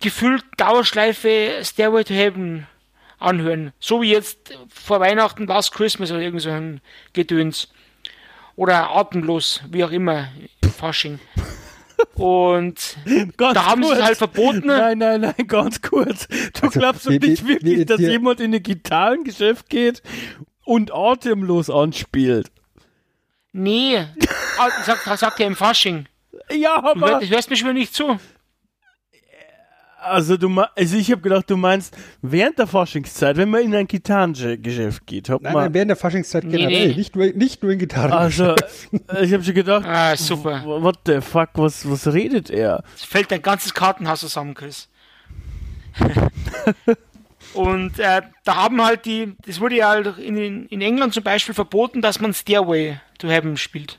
gefühlt 0.00 0.44
Dauerschleife 0.56 1.60
Stairway 1.62 2.04
to 2.04 2.14
Heaven 2.14 2.66
anhören. 3.18 3.72
So 3.80 4.02
wie 4.02 4.12
jetzt 4.12 4.56
vor 4.68 5.00
Weihnachten 5.00 5.46
Last 5.46 5.72
Christmas 5.72 6.10
oder 6.10 6.20
irgend 6.20 6.42
so 6.42 6.50
ein 6.50 6.80
Gedöns. 7.12 7.68
Oder 8.56 8.90
atemlos, 8.90 9.62
wie 9.70 9.84
auch 9.84 9.92
immer, 9.92 10.28
Fasching. 10.76 11.20
Und 12.14 12.96
da 13.36 13.66
haben 13.66 13.82
kurz. 13.82 13.94
sie 13.94 14.00
es 14.00 14.06
halt 14.06 14.18
verboten. 14.18 14.66
Nein, 14.66 14.98
nein, 14.98 15.20
nein, 15.20 15.46
ganz 15.46 15.80
kurz. 15.82 16.28
Du 16.28 16.66
also, 16.66 16.78
glaubst 16.78 17.06
doch 17.06 17.10
nicht 17.10 17.46
wirklich, 17.46 17.86
dass 17.86 18.00
jemand 18.00 18.40
in 18.40 18.54
ein 18.54 18.62
Gitarrengeschäft 18.62 19.68
geht 19.68 20.02
und 20.68 20.92
atemlos 20.92 21.70
anspielt. 21.70 22.50
Nee, 23.52 23.96
ah, 24.58 24.68
sagt, 24.84 25.18
sagt 25.18 25.40
er 25.40 25.46
im 25.46 25.56
Fasching. 25.56 26.06
Ja, 26.52 26.76
aber. 26.76 27.20
Du 27.20 27.26
hörst 27.26 27.48
mir 27.48 27.56
schon 27.56 27.72
nicht 27.72 27.94
zu. 27.94 28.18
Also 30.00 30.36
du 30.36 30.48
also 30.76 30.96
ich 30.96 31.10
habe 31.10 31.22
gedacht, 31.22 31.50
du 31.50 31.56
meinst 31.56 31.96
während 32.22 32.58
der 32.58 32.68
Faschingszeit, 32.68 33.36
wenn 33.36 33.50
man 33.50 33.62
in 33.62 33.74
ein 33.74 33.86
Gitarrengeschäft 33.86 35.06
geht, 35.06 35.28
nein, 35.28 35.40
man 35.42 35.52
nein, 35.54 35.74
während 35.74 35.88
der 35.88 35.96
Faschingszeit 35.96 36.44
nee, 36.44 36.56
generell, 36.56 36.88
nee. 36.88 36.94
nicht 36.94 37.16
nur 37.16 37.26
nicht 37.26 37.62
nur 37.62 37.72
in 37.72 37.78
Gitarrengeschäft. 37.80 38.62
Also 39.08 39.22
ich 39.22 39.32
habe 39.32 39.42
schon 39.42 39.54
gedacht, 39.54 39.84
ah, 39.86 40.16
super. 40.16 40.62
What 40.64 41.00
the 41.06 41.20
fuck, 41.20 41.48
was 41.54 41.88
was 41.90 42.06
redet 42.12 42.48
er? 42.48 42.84
Es 42.94 43.02
fällt 43.02 43.30
dein 43.30 43.42
ganzes 43.42 43.74
Kartenhaus 43.74 44.20
zusammen, 44.20 44.54
Chris. 44.54 44.88
Und 47.58 47.98
äh, 47.98 48.22
da 48.44 48.54
haben 48.54 48.84
halt 48.84 49.04
die, 49.04 49.34
das 49.44 49.58
wurde 49.58 49.74
ja 49.74 49.88
halt 49.88 50.16
in, 50.18 50.68
in 50.68 50.80
England 50.80 51.12
zum 51.12 51.24
Beispiel 51.24 51.56
verboten, 51.56 52.00
dass 52.00 52.20
man 52.20 52.32
Stairway 52.32 53.00
to 53.18 53.26
Heaven 53.26 53.56
spielt. 53.56 53.98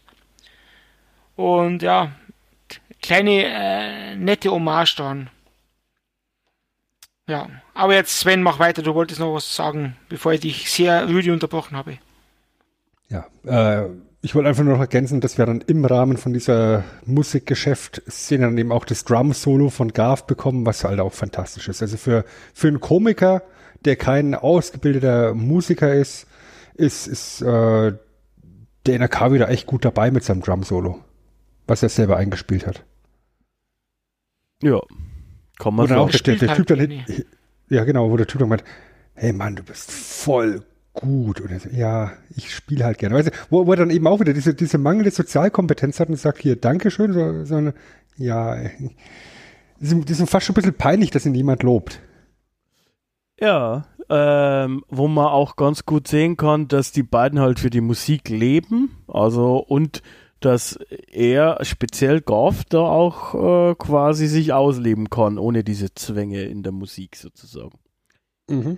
Und 1.35 1.81
ja, 1.81 2.13
kleine 3.01 3.43
äh, 3.43 4.15
nette 4.15 4.49
Hommage 4.49 4.95
dran. 4.95 5.29
Ja, 7.27 7.49
aber 7.73 7.95
jetzt 7.95 8.17
Sven, 8.17 8.43
mach 8.43 8.59
weiter. 8.59 8.81
Du 8.81 8.95
wolltest 8.95 9.19
noch 9.19 9.33
was 9.33 9.53
sagen, 9.53 9.97
bevor 10.07 10.31
ich 10.31 10.39
dich 10.39 10.71
sehr 10.71 11.09
rüde 11.09 11.33
unterbrochen 11.33 11.75
habe. 11.75 11.97
Ja, 13.09 13.27
äh, 13.43 13.89
ich 14.21 14.35
wollte 14.35 14.49
einfach 14.49 14.63
nur 14.63 14.73
noch 14.73 14.81
ergänzen, 14.81 15.21
dass 15.21 15.37
wir 15.37 15.45
dann 15.45 15.61
im 15.61 15.85
Rahmen 15.85 16.17
von 16.17 16.33
dieser 16.33 16.83
Musikgeschäft-Szene 17.05 18.45
dann 18.45 18.57
eben 18.57 18.71
auch 18.71 18.83
das 18.83 19.05
Drum-Solo 19.05 19.69
von 19.69 19.93
Garth 19.93 20.27
bekommen, 20.27 20.65
was 20.65 20.83
halt 20.83 20.99
auch 20.99 21.13
fantastisch 21.13 21.69
ist. 21.69 21.81
Also 21.81 21.95
für, 21.95 22.25
für 22.53 22.67
einen 22.67 22.81
Komiker, 22.81 23.43
der 23.85 23.95
kein 23.95 24.35
ausgebildeter 24.35 25.33
Musiker 25.33 25.93
ist, 25.93 26.27
ist, 26.75 27.07
ist 27.07 27.41
äh, 27.41 27.93
der 28.85 28.99
NRK 28.99 29.31
wieder 29.31 29.49
echt 29.49 29.67
gut 29.67 29.85
dabei 29.85 30.11
mit 30.11 30.23
seinem 30.23 30.41
Drum-Solo, 30.41 30.99
was 31.67 31.83
er 31.83 31.89
selber 31.89 32.17
eingespielt 32.17 32.67
hat. 32.67 32.83
Ja, 34.61 34.81
kann 35.57 35.75
man 35.75 35.87
sagen. 35.87 36.01
auch 36.01 36.09
der, 36.09 36.19
der, 36.19 36.35
der 36.35 36.55
Typ 36.55 36.67
dann, 36.67 36.79
hin, 36.79 37.03
ja 37.69 37.85
genau, 37.85 38.11
wo 38.11 38.17
der 38.17 38.27
Typ 38.27 38.39
dann 38.39 38.49
meint, 38.49 38.65
hey 39.13 39.31
Mann, 39.31 39.55
du 39.55 39.63
bist 39.63 39.91
voll 39.91 40.65
gut. 40.93 41.41
Und 41.41 41.51
er 41.51 41.59
so, 41.59 41.69
ja, 41.69 42.11
ich 42.35 42.53
spiele 42.53 42.85
halt 42.85 42.97
gerne. 42.97 43.15
Weißt 43.15 43.27
du, 43.29 43.31
wo, 43.49 43.65
wo 43.65 43.71
er 43.71 43.77
dann 43.77 43.89
eben 43.89 44.07
auch 44.07 44.19
wieder 44.19 44.33
diese, 44.33 44.53
diese 44.53 44.77
mangelnde 44.77 45.11
Sozialkompetenz 45.11 45.99
hat 45.99 46.09
und 46.09 46.17
sagt, 46.17 46.39
hier, 46.39 46.55
Dankeschön, 46.55 47.13
so, 47.13 47.45
so 47.45 47.55
eine, 47.55 47.73
ja, 48.17 48.55
das 49.79 49.91
ist, 49.91 50.09
das 50.09 50.19
ist 50.19 50.29
fast 50.29 50.45
schon 50.45 50.53
ein 50.53 50.61
bisschen 50.61 50.73
peinlich, 50.73 51.11
dass 51.11 51.25
ihn 51.25 51.35
jemand 51.35 51.63
lobt. 51.63 52.01
Ja, 53.39 53.85
ähm, 54.09 54.83
wo 54.89 55.07
man 55.07 55.27
auch 55.27 55.55
ganz 55.55 55.85
gut 55.85 56.07
sehen 56.07 56.35
kann, 56.35 56.67
dass 56.67 56.91
die 56.91 57.03
beiden 57.03 57.39
halt 57.39 57.59
für 57.59 57.69
die 57.69 57.81
Musik 57.81 58.27
leben, 58.29 58.97
also 59.07 59.57
und 59.57 60.01
dass 60.39 60.79
er 61.11 61.63
speziell 61.63 62.21
Goff 62.21 62.63
da 62.65 62.79
auch 62.79 63.35
äh, 63.35 63.75
quasi 63.75 64.27
sich 64.27 64.53
ausleben 64.53 65.09
kann, 65.09 65.37
ohne 65.37 65.63
diese 65.63 65.93
Zwänge 65.93 66.43
in 66.43 66.63
der 66.63 66.71
Musik 66.71 67.17
sozusagen. 67.17 67.77
Mhm. 68.49 68.77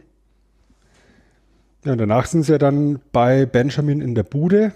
Ja, 1.84 1.96
danach 1.96 2.28
sind 2.28 2.44
sie 2.44 2.52
ja 2.52 2.58
dann 2.60 3.00
bei 3.12 3.48
Benjamin 3.48 4.02
in 4.02 4.14
der 4.14 4.24
Bude, 4.24 4.72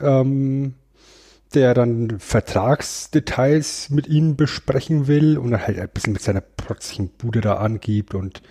ähm, 0.00 0.74
der 1.54 1.72
dann 1.72 2.18
Vertragsdetails 2.18 3.88
mit 3.88 4.08
ihnen 4.08 4.36
besprechen 4.36 5.06
will 5.06 5.38
und 5.38 5.52
dann 5.52 5.66
halt 5.66 5.78
ein 5.78 5.88
bisschen 5.88 6.12
mit 6.12 6.20
seiner 6.20 6.42
protzigen 6.42 7.08
Bude 7.08 7.40
da 7.40 7.54
angibt 7.54 8.14
und 8.14 8.42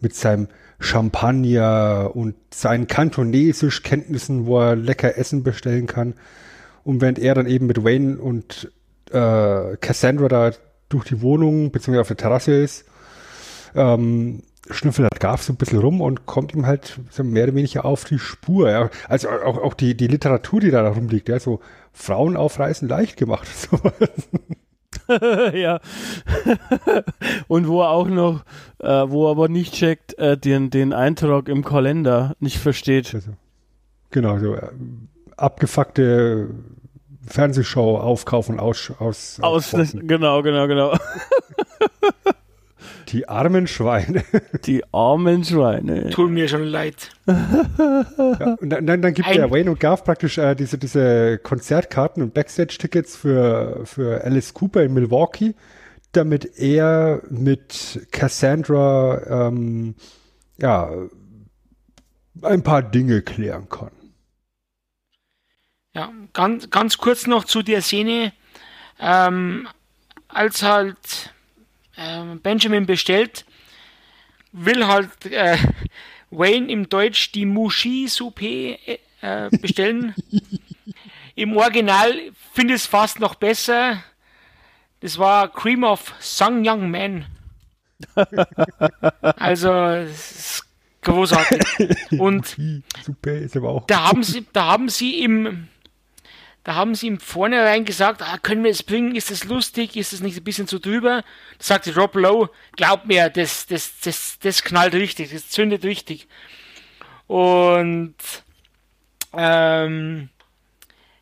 mit 0.00 0.16
seinem 0.16 0.48
Champagner 0.80 2.10
und 2.14 2.34
seinen 2.52 2.88
Kantonesisch-Kenntnissen, 2.88 4.46
wo 4.46 4.60
er 4.60 4.76
lecker 4.76 5.16
Essen 5.16 5.44
bestellen 5.44 5.86
kann. 5.86 6.14
Und 6.82 7.00
während 7.00 7.20
er 7.20 7.34
dann 7.34 7.46
eben 7.46 7.66
mit 7.66 7.84
Wayne 7.84 8.18
und 8.18 8.72
äh, 9.10 9.76
Cassandra 9.76 10.28
da 10.28 10.50
durch 10.88 11.04
die 11.04 11.20
Wohnung 11.20 11.70
bzw. 11.70 11.98
auf 11.98 12.08
der 12.08 12.16
Terrasse 12.16 12.52
ist, 12.52 12.84
ähm, 13.74 14.42
schnüffelt 14.70 15.08
halt 15.10 15.20
Garf 15.20 15.42
so 15.42 15.52
ein 15.52 15.56
bisschen 15.56 15.78
rum 15.78 16.00
und 16.00 16.26
kommt 16.26 16.54
ihm 16.54 16.66
halt 16.66 16.98
so 17.10 17.24
mehr 17.24 17.44
oder 17.44 17.54
weniger 17.54 17.84
auf 17.84 18.04
die 18.04 18.18
Spur. 18.18 18.70
Ja. 18.70 18.90
Also 19.08 19.28
auch, 19.28 19.58
auch 19.58 19.74
die, 19.74 19.96
die 19.96 20.06
Literatur, 20.06 20.60
die 20.60 20.70
da 20.70 20.86
rumliegt, 20.88 21.28
ja, 21.28 21.38
so 21.40 21.60
Frauen 21.92 22.36
aufreißen 22.36 22.88
leicht 22.88 23.16
gemacht. 23.16 23.48
ja. 25.52 25.80
Und 27.48 27.68
wo 27.68 27.82
er 27.82 27.90
auch 27.90 28.08
noch, 28.08 28.44
äh, 28.78 29.04
wo 29.08 29.26
er 29.26 29.30
aber 29.30 29.48
nicht 29.48 29.74
checkt, 29.74 30.18
äh, 30.18 30.36
den, 30.36 30.70
den 30.70 30.92
Eintrag 30.92 31.48
im 31.48 31.64
Kalender 31.64 32.34
nicht 32.40 32.58
versteht. 32.58 33.14
Also, 33.14 33.32
genau, 34.10 34.38
so 34.38 34.54
äh, 34.54 34.68
abgefuckte 35.36 36.50
Fernsehshow 37.26 37.98
aufkaufen 37.98 38.58
aus. 38.60 38.92
aus, 38.98 39.38
aus 39.40 39.70
genau, 39.94 40.42
genau, 40.42 40.66
genau. 40.66 40.96
Die 43.08 43.28
armen 43.28 43.66
Schweine. 43.66 44.24
Die 44.64 44.82
armen 44.92 45.44
Schweine. 45.44 46.10
Tut 46.10 46.30
mir 46.30 46.48
schon 46.48 46.64
leid. 46.64 47.10
Ja, 47.26 48.56
und 48.60 48.70
dann, 48.70 48.86
dann, 48.86 49.14
gibt 49.14 49.28
der 49.28 49.50
Wayne 49.50 49.70
und 49.70 49.80
Garth 49.80 50.04
praktisch 50.04 50.38
äh, 50.38 50.54
diese, 50.54 50.78
diese 50.78 51.38
Konzertkarten 51.38 52.22
und 52.22 52.34
Backstage-Tickets 52.34 53.16
für, 53.16 53.82
für 53.84 54.24
Alice 54.24 54.54
Cooper 54.54 54.82
in 54.82 54.94
Milwaukee, 54.94 55.54
damit 56.12 56.58
er 56.58 57.22
mit 57.30 58.06
Cassandra 58.10 59.48
ähm, 59.48 59.94
ja, 60.58 60.90
ein 62.42 62.62
paar 62.62 62.82
Dinge 62.82 63.22
klären 63.22 63.68
kann. 63.68 63.90
Ja, 65.94 66.12
ganz, 66.32 66.70
ganz 66.70 66.98
kurz 66.98 67.26
noch 67.26 67.44
zu 67.44 67.62
der 67.62 67.82
Szene. 67.82 68.32
Ähm, 69.00 69.68
als 70.28 70.62
halt 70.62 71.32
äh, 71.98 72.36
Benjamin 72.42 72.86
bestellt, 72.86 73.44
will 74.52 74.86
halt 74.86 75.26
äh, 75.26 75.58
Wayne 76.30 76.70
im 76.70 76.88
Deutsch 76.88 77.32
die 77.32 77.46
Mushi-Soupe 77.46 78.78
äh, 79.20 79.50
bestellen. 79.50 80.14
Im 81.34 81.56
Original 81.56 82.12
finde 82.52 82.74
ich 82.74 82.80
es 82.80 82.86
fast 82.86 83.20
noch 83.20 83.36
besser. 83.36 84.02
Das 85.00 85.18
war 85.18 85.52
Cream 85.52 85.84
of 85.84 86.12
Sung 86.18 86.66
Young 86.66 86.90
Man. 86.90 87.26
also, 89.20 89.72
ist 89.94 90.64
großartig. 91.02 91.60
Und 92.18 92.56
da 93.86 94.08
haben 94.08 94.22
sie, 94.24 94.46
da 94.52 94.66
haben 94.66 94.88
sie 94.88 95.22
im, 95.22 95.68
da 96.68 96.74
haben 96.74 96.94
sie 96.94 97.06
im 97.06 97.18
Vornherein 97.18 97.86
gesagt, 97.86 98.20
ah, 98.20 98.36
können 98.36 98.62
wir 98.62 98.70
es 98.70 98.82
bringen? 98.82 99.16
Ist 99.16 99.30
das 99.30 99.44
lustig? 99.44 99.96
Ist 99.96 100.12
das 100.12 100.20
nicht 100.20 100.36
ein 100.36 100.44
bisschen 100.44 100.66
zu 100.66 100.78
drüber? 100.78 101.24
Da 101.56 101.64
sagte 101.64 101.94
Rob 101.94 102.14
Lowe, 102.14 102.50
glaub 102.76 103.06
mir, 103.06 103.30
das, 103.30 103.66
das, 103.66 103.98
das, 104.00 104.38
das 104.38 104.62
knallt 104.62 104.92
richtig, 104.92 105.32
das 105.32 105.48
zündet 105.48 105.82
richtig. 105.82 106.28
Und 107.26 108.16
ähm, 109.32 110.28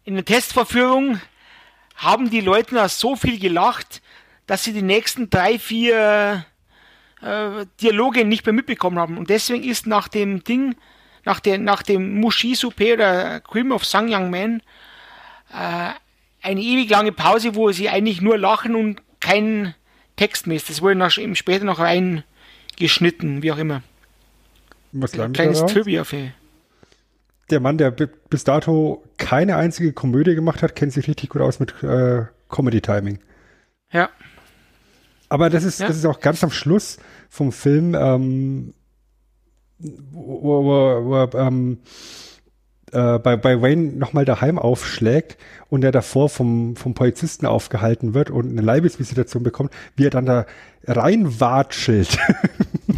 in 0.03 0.15
der 0.17 0.25
Testvorführung 0.25 1.21
haben 1.95 2.29
die 2.29 2.41
Leute 2.41 2.89
so 2.89 3.15
viel 3.15 3.39
gelacht, 3.39 4.03
dass 4.49 4.65
sie 4.65 4.73
die 4.73 4.83
nächsten 4.83 5.31
drei, 5.31 5.61
vier 5.61 6.45
äh, 7.23 7.67
Dialoge 7.81 8.25
nicht 8.25 8.45
mehr 8.45 8.53
mitbekommen 8.53 8.99
haben. 8.99 9.17
Und 9.17 9.31
deswegen 9.31 9.63
ist 9.63 9.87
nach 9.87 10.09
dem 10.09 10.43
Ding, 10.43 10.75
nach, 11.25 11.39
der, 11.39 11.59
nach 11.59 11.85
dem 11.85 12.19
Mushi 12.19 12.57
Soupe 12.57 12.95
oder 12.95 13.39
Cream 13.43 13.71
of 13.71 13.85
Sang 13.85 14.13
Young 14.13 14.31
Man, 14.31 14.61
äh, 15.53 15.91
eine 16.43 16.61
ewig 16.61 16.91
lange 16.91 17.13
Pause, 17.13 17.55
wo 17.55 17.73
sie 17.73 17.89
eigentlich 17.89 18.21
nur 18.21 18.39
lachen 18.39 18.75
und 18.75 19.03
kein 19.21 19.75
Text 20.17 20.47
mehr 20.47 20.57
ist. 20.57 20.71
Das 20.71 20.83
wurde 20.83 21.09
eben 21.19 21.37
später 21.37 21.65
noch 21.65 21.79
reingeschnitten, 21.79 23.43
wie 23.43 23.53
auch 23.53 23.59
immer. 23.59 23.83
Was 24.93 25.19
Ein 25.19 25.33
kleines 25.33 25.65
Trivia 25.67 26.05
für. 26.05 26.33
Der 27.51 27.61
Mann, 27.61 27.79
der 27.79 27.91
bis 27.91 28.45
dato 28.45 29.05
keine 29.19 29.57
einzige 29.57 29.93
Komödie 29.93 30.35
gemacht 30.35 30.63
hat, 30.63 30.75
kennt 30.75 30.93
sich 30.93 31.07
richtig 31.07 31.31
gut 31.31 31.43
aus 31.43 31.61
mit 31.61 31.83
äh, 31.83 32.25
Comedy-Timing. 32.49 33.19
Ja. 33.93 34.11
Aber 35.29 35.51
das 35.51 35.65
ist, 35.65 35.81
ja. 35.81 35.87
das 35.87 35.97
ist 35.97 36.07
auch 36.07 36.21
ganz 36.21 36.43
am 36.43 36.51
Schluss 36.51 36.99
vom 37.29 37.53
Film, 37.53 37.95
ähm, 37.95 38.75
wo, 39.79 40.65
wo, 40.65 41.05
wo 41.05 41.39
ähm, 41.39 41.79
äh, 42.97 43.19
bei, 43.19 43.37
bei 43.37 43.61
Wayne 43.61 43.93
nochmal 43.93 44.25
daheim 44.25 44.59
aufschlägt 44.59 45.37
und 45.69 45.85
er 45.85 45.93
davor 45.93 46.31
vom, 46.31 46.77
vom 46.77 46.95
Polizisten 46.95 47.45
aufgehalten 47.45 48.15
wird 48.15 48.31
und 48.31 48.51
eine 48.51 48.63
Leibesvisitation 48.63 49.43
bekommt, 49.43 49.71
wie 49.97 50.07
er 50.07 50.11
dann 50.11 50.25
da 50.25 50.47
reinwatschelt. 50.87 52.19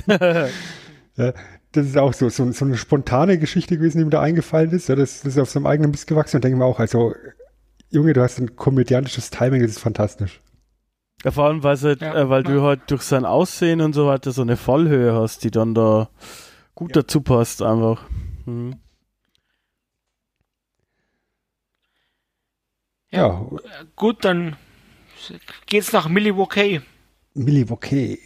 ja, 0.09 1.33
das 1.73 1.87
ist 1.87 1.99
auch 1.99 2.13
so, 2.13 2.29
so, 2.29 2.51
so, 2.53 2.65
eine 2.65 2.77
spontane 2.77 3.39
Geschichte 3.39 3.77
gewesen, 3.77 3.99
die 3.99 4.05
mir 4.05 4.11
da 4.11 4.21
eingefallen 4.21 4.71
ist. 4.71 4.89
Ja, 4.89 4.95
das, 4.95 5.23
das 5.23 5.35
ist 5.35 5.39
auf 5.39 5.51
seinem 5.51 5.67
eigenen 5.67 5.91
Mist 5.91 6.07
gewachsen 6.07 6.37
und 6.37 6.45
denke 6.45 6.59
mir 6.59 6.65
auch, 6.65 6.79
also, 6.79 7.15
Junge, 7.91 8.13
du 8.13 8.23
hast 8.23 8.39
ein 8.39 8.55
komödiantisches 8.55 9.31
Timing, 9.31 9.63
das 9.63 9.73
ist 9.73 9.81
fantastisch. 9.81 10.41
Ja, 11.25 11.33
vor 11.33 11.47
allem, 11.47 11.65
weil, 11.65 11.77
halt, 11.77 12.03
ja. 12.03 12.15
äh, 12.15 12.29
weil 12.29 12.45
du 12.45 12.63
halt 12.63 12.83
durch 12.87 13.03
sein 13.03 13.25
Aussehen 13.25 13.81
und 13.81 13.95
so 13.95 14.07
weiter 14.07 14.31
so 14.31 14.43
eine 14.43 14.57
Fallhöhe 14.57 15.15
hast, 15.15 15.43
die 15.43 15.51
dann 15.51 15.75
da 15.75 16.09
gut 16.77 16.95
ja. 16.95 17.03
dazu 17.03 17.21
passt, 17.21 17.63
einfach. 17.63 18.05
Hm. 18.45 18.77
Ja, 23.11 23.21
ja, 23.21 23.47
gut, 23.97 24.25
dann 24.25 24.57
geht's 25.67 25.93
nach 25.93 26.09
Milwaukee. 26.09 26.83
Milwaukee. 27.35 28.19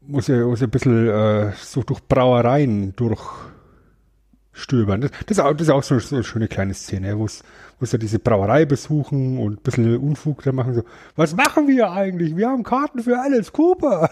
Muss 0.00 0.28
ja, 0.28 0.44
muss 0.44 0.60
ja 0.60 0.66
ein 0.66 0.70
bisschen 0.70 1.08
äh, 1.08 1.52
so 1.52 1.82
durch 1.82 2.00
Brauereien 2.06 2.94
durchstöbern. 2.96 5.02
Das, 5.02 5.10
das, 5.26 5.36
das 5.36 5.60
ist 5.60 5.70
auch 5.70 5.82
so, 5.82 5.98
so 5.98 6.16
eine 6.16 6.24
schöne 6.24 6.48
kleine 6.48 6.74
Szene, 6.74 7.18
wo 7.18 7.26
ja 7.26 7.98
diese 7.98 8.18
Brauerei 8.18 8.64
besuchen 8.64 9.38
und 9.38 9.58
ein 9.58 9.62
bisschen 9.62 9.96
Unfug 9.98 10.42
da 10.42 10.52
machen. 10.52 10.74
So, 10.74 10.84
was 11.16 11.34
machen 11.34 11.68
wir 11.68 11.90
eigentlich? 11.90 12.36
Wir 12.36 12.48
haben 12.48 12.62
Karten 12.62 13.02
für 13.02 13.18
Alice 13.18 13.52
Cooper. 13.52 14.10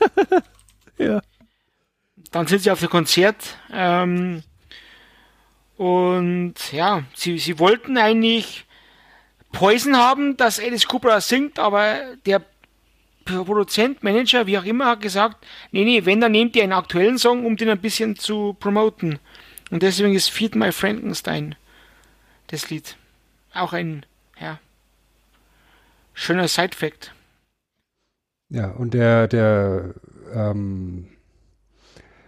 ja. 0.98 1.20
Dann 2.30 2.46
sind 2.46 2.62
sie 2.62 2.70
auf 2.70 2.80
dem 2.80 2.90
Konzert. 2.90 3.58
Ähm, 3.72 4.42
und 5.82 6.54
ja, 6.70 7.02
sie, 7.12 7.38
sie 7.38 7.58
wollten 7.58 7.98
eigentlich 7.98 8.66
Poison 9.50 9.96
haben, 9.96 10.36
dass 10.36 10.60
Alice 10.60 10.86
Cooper 10.86 11.20
singt, 11.20 11.58
aber 11.58 12.14
der 12.24 12.40
Produzent, 13.24 14.04
Manager, 14.04 14.46
wie 14.46 14.58
auch 14.58 14.64
immer, 14.64 14.86
hat 14.86 15.00
gesagt, 15.00 15.44
nee, 15.72 15.84
nee, 15.84 16.04
wenn, 16.04 16.20
dann 16.20 16.30
nehmt 16.30 16.54
ihr 16.54 16.62
einen 16.62 16.72
aktuellen 16.72 17.18
Song, 17.18 17.44
um 17.44 17.56
den 17.56 17.68
ein 17.68 17.80
bisschen 17.80 18.14
zu 18.14 18.56
promoten. 18.60 19.18
Und 19.72 19.82
deswegen 19.82 20.14
ist 20.14 20.30
Feed 20.30 20.54
My 20.54 20.70
Frankenstein 20.70 21.56
das 22.46 22.70
Lied. 22.70 22.96
Auch 23.52 23.72
ein, 23.72 24.06
ja, 24.40 24.60
schöner 26.14 26.46
Side-Fact. 26.46 27.12
Ja, 28.50 28.70
und 28.70 28.94
der, 28.94 29.26
der, 29.26 29.94
ähm, 30.32 31.08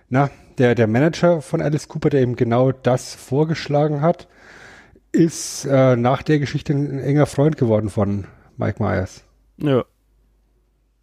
na, 0.08 0.28
der, 0.58 0.74
der 0.74 0.86
Manager 0.86 1.40
von 1.42 1.60
Alice 1.60 1.88
Cooper, 1.88 2.10
der 2.10 2.22
eben 2.22 2.36
genau 2.36 2.72
das 2.72 3.14
vorgeschlagen 3.14 4.00
hat, 4.00 4.28
ist 5.12 5.64
äh, 5.64 5.96
nach 5.96 6.22
der 6.22 6.38
Geschichte 6.38 6.72
ein 6.72 6.98
enger 6.98 7.26
Freund 7.26 7.56
geworden 7.56 7.88
von 7.88 8.26
Mike 8.56 8.82
Myers. 8.82 9.22
Ja. 9.58 9.84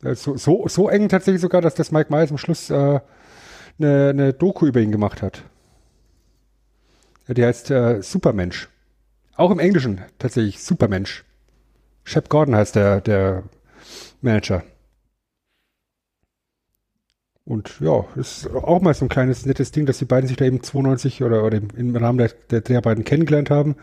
Äh, 0.03 0.15
so, 0.15 0.37
so, 0.37 0.67
so 0.67 0.89
eng 0.89 1.09
tatsächlich 1.09 1.41
sogar, 1.41 1.61
dass 1.61 1.75
das 1.75 1.91
Mike 1.91 2.13
Myers 2.13 2.31
am 2.31 2.37
Schluss 2.37 2.69
äh, 2.69 2.99
eine, 3.79 4.09
eine 4.09 4.33
Doku 4.33 4.65
über 4.65 4.79
ihn 4.79 4.91
gemacht 4.91 5.21
hat. 5.21 5.43
Die 7.27 7.45
heißt 7.45 7.71
äh, 7.71 8.01
Supermensch. 8.01 8.69
Auch 9.35 9.51
im 9.51 9.59
Englischen 9.59 10.01
tatsächlich 10.19 10.61
Supermensch. 10.61 11.23
Shep 12.03 12.29
Gordon 12.29 12.55
heißt 12.55 12.75
der, 12.75 12.99
der 12.99 13.43
Manager. 14.21 14.63
Und 17.43 17.79
ja, 17.79 18.05
ist 18.15 18.49
auch 18.51 18.81
mal 18.81 18.93
so 18.93 19.05
ein 19.05 19.09
kleines 19.09 19.45
nettes 19.45 19.71
Ding, 19.71 19.85
dass 19.85 19.97
die 19.97 20.05
beiden 20.05 20.27
sich 20.27 20.37
da 20.37 20.45
eben 20.45 20.61
92 20.61 21.23
oder, 21.23 21.43
oder 21.43 21.57
im 21.57 21.95
Rahmen 21.95 22.17
der, 22.19 22.29
der 22.49 22.61
Dreharbeiten 22.61 23.03
kennengelernt 23.03 23.49
haben 23.49 23.75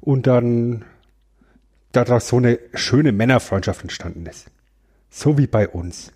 und 0.00 0.26
dann 0.26 0.84
daraus 1.92 2.28
so 2.28 2.36
eine 2.36 2.58
schöne 2.74 3.12
Männerfreundschaft 3.12 3.82
entstanden 3.82 4.26
ist. 4.26 4.50
So 5.10 5.36
wie 5.36 5.46
bei 5.46 5.68
uns. 5.68 6.12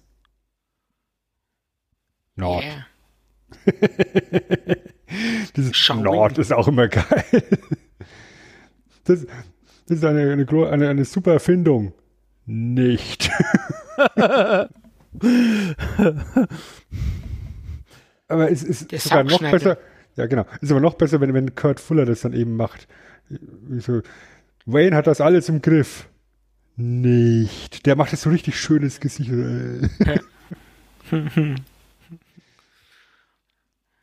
Nord. 2.36 2.64
Yeah. 2.64 2.86
Dieses 5.56 5.88
Nord 5.88 6.38
ist 6.38 6.52
auch 6.52 6.68
immer 6.68 6.88
geil. 6.88 7.04
Das, 9.04 9.26
das 9.86 9.96
ist 9.96 10.04
eine, 10.04 10.30
eine, 10.30 10.46
eine, 10.70 10.88
eine 10.90 11.04
super 11.04 11.32
Erfindung. 11.32 11.94
Nicht. 12.44 13.30
aber 18.28 18.50
es 18.50 18.62
ist 18.62 18.92
Der 18.92 18.98
sogar 18.98 19.24
noch 19.24 19.40
besser. 19.40 19.78
Ja, 20.16 20.26
genau. 20.26 20.44
Ist 20.60 20.70
aber 20.70 20.80
noch 20.80 20.94
besser, 20.94 21.20
wenn, 21.20 21.34
wenn 21.34 21.54
Kurt 21.54 21.80
Fuller 21.80 22.06
das 22.06 22.20
dann 22.20 22.32
eben 22.32 22.56
macht. 22.56 22.88
So, 23.78 24.02
Wayne 24.66 24.96
hat 24.96 25.06
das 25.06 25.20
alles 25.20 25.48
im 25.48 25.62
Griff. 25.62 26.08
Nicht. 26.76 27.86
Der 27.86 27.96
macht 27.96 28.12
das 28.12 28.22
so 28.22 28.30
richtig 28.30 28.58
schönes 28.58 29.00
Gesicht. 29.00 29.30
ja, 29.30 30.14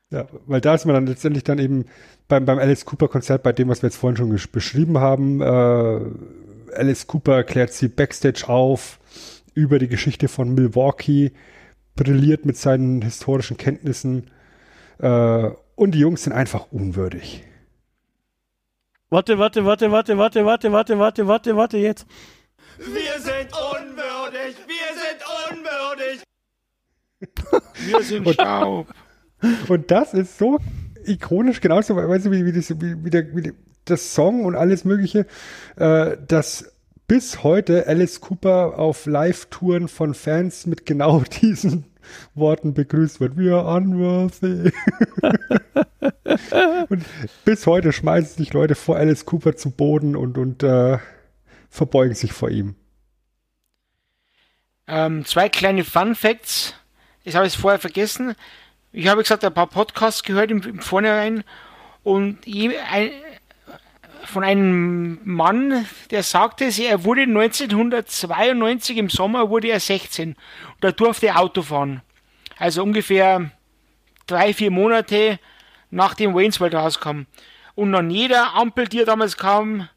Ja, 0.10 0.26
weil 0.46 0.62
da 0.62 0.74
ist 0.74 0.86
man 0.86 0.94
dann 0.96 1.06
letztendlich 1.06 1.44
dann 1.44 1.60
eben 1.60 1.86
beim, 2.30 2.46
beim 2.46 2.60
Alice 2.60 2.86
Cooper 2.86 3.10
Konzert, 3.10 3.44
bei 3.44 3.52
dem, 3.52 3.68
was 3.68 3.82
wir 3.82 3.90
jetzt 3.90 3.98
vorhin 3.98 4.16
schon 4.16 4.40
beschrieben 4.52 5.00
haben, 5.00 5.42
äh, 5.42 6.76
Alice 6.76 7.08
Cooper 7.08 7.44
klärt 7.44 7.74
sie 7.74 7.90
backstage 7.90 8.48
auf 8.48 9.00
über 9.58 9.80
die 9.80 9.88
Geschichte 9.88 10.28
von 10.28 10.54
Milwaukee, 10.54 11.32
brilliert 11.96 12.46
mit 12.46 12.58
seinen 12.58 13.02
historischen 13.02 13.58
Kenntnissen 13.58 14.30
äh, 15.00 15.50
und 15.76 15.92
die 15.96 16.00
Jungs 16.00 16.24
sind 16.24 16.34
einfach 16.34 16.72
unwürdig. 16.72 17.44
Warte, 19.10 19.40
warte, 19.40 19.66
warte, 19.66 19.92
warte, 19.92 20.16
warte, 20.16 20.46
warte, 20.46 20.72
warte, 20.72 21.00
warte, 21.00 21.28
warte, 21.28 21.56
warte, 21.56 21.78
jetzt. 21.80 22.06
Wir 22.78 23.20
sind 23.20 23.50
unwürdig, 23.52 24.58
wir 24.68 24.90
sind 24.94 25.24
unwürdig. 25.50 26.24
Wir 27.88 28.04
sind 28.04 28.30
Staub. 28.30 28.94
Und 29.68 29.90
das 29.90 30.14
ist 30.14 30.38
so 30.38 30.60
ikonisch, 31.04 31.62
genauso, 31.62 31.96
weißt 31.96 32.28
du, 32.28 32.32
wie, 32.32 32.46
wie, 32.46 32.52
das, 32.52 32.70
wie, 32.80 33.04
wie, 33.04 33.10
der, 33.10 33.36
wie 33.36 33.54
das 33.86 34.14
Song 34.14 34.46
und 34.46 34.56
alles 34.56 34.86
Mögliche, 34.86 35.26
äh, 35.78 36.16
dass 36.28 36.77
bis 37.08 37.44
heute 37.44 37.88
Alice 37.88 38.20
Cooper 38.20 38.78
auf 38.78 39.06
Live-Touren 39.06 39.88
von 39.88 40.14
Fans 40.14 40.66
mit 40.66 40.86
genau 40.86 41.22
diesen 41.42 41.86
Worten 42.36 42.74
begrüßt 42.74 43.20
wird. 43.20 43.38
We 43.38 43.54
are 43.54 43.76
unworthy. 43.76 44.72
und 46.90 47.06
bis 47.46 47.66
heute 47.66 47.94
schmeißen 47.94 48.38
sich 48.38 48.54
Leute 48.54 48.76
vor 48.76 48.98
Alice 48.98 49.26
Cooper 49.26 49.56
zu 49.56 49.72
Boden 49.72 50.16
und, 50.16 50.38
und 50.38 50.64
äh, 50.64 50.98
verbeugen 51.70 52.16
sich 52.16 52.34
vor 52.34 52.50
ihm. 52.50 52.76
Ähm, 54.88 55.26
zwei 55.26 55.50
kleine 55.50 55.84
Fun 55.84 56.16
Facts. 56.16 56.74
Das 57.26 57.36
habe 57.36 57.48
ich 57.48 57.58
vorher 57.58 57.80
vergessen. 57.80 58.36
Ich 58.94 59.08
habe 59.08 59.22
gesagt, 59.22 59.44
ein 59.44 59.54
paar 59.54 59.68
Podcasts 59.68 60.24
gehört 60.24 60.50
im, 60.50 60.62
im 60.62 60.80
Vornherein 60.80 61.44
und 62.04 62.46
je, 62.46 62.78
ein, 62.90 63.12
von 64.28 64.44
einem 64.44 65.20
Mann, 65.24 65.86
der 66.12 66.24
sagte, 66.24 66.66
er 66.66 67.04
wurde 67.04 67.22
1992 67.22 68.98
im 68.98 69.10
Sommer 69.10 69.50
wurde 69.50 69.70
er 69.70 69.80
16 69.80 70.30
und 70.30 70.38
da 70.82 70.92
durfte 70.92 71.28
er 71.28 71.40
Auto 71.40 71.62
fahren. 71.62 72.02
Also 72.58 72.84
ungefähr 72.84 73.52
drei, 74.26 74.54
vier 74.54 74.72
Monate 74.72 75.40
nach 75.90 76.14
dem 76.14 76.36
Wayne's 76.36 76.60
World 76.60 76.76
rauskam. 76.76 77.26
Und 77.76 77.94
an 77.96 78.10
jeder 78.10 78.56
Ampel, 78.56 78.88
die 78.88 79.00
er 79.00 79.06
damals 79.06 79.38
kam, 79.38 79.88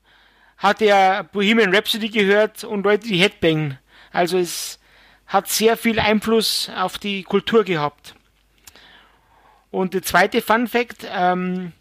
hat 0.58 0.82
er 0.82 1.24
Bohemian 1.24 1.74
Rhapsody 1.74 2.08
gehört 2.08 2.64
und 2.64 2.84
Leute 2.84 3.08
die 3.08 3.16
Headbang. 3.16 3.78
Also 4.12 4.38
es 4.38 4.78
hat 5.26 5.48
sehr 5.48 5.76
viel 5.76 5.98
Einfluss 5.98 6.70
auf 6.76 6.98
die 6.98 7.22
Kultur 7.22 7.64
gehabt. 7.64 8.14
Und 9.70 9.94
der 9.94 10.02
zweite 10.02 10.42
Fun 10.42 10.66
Fact, 10.66 11.06
ähm, 11.10 11.72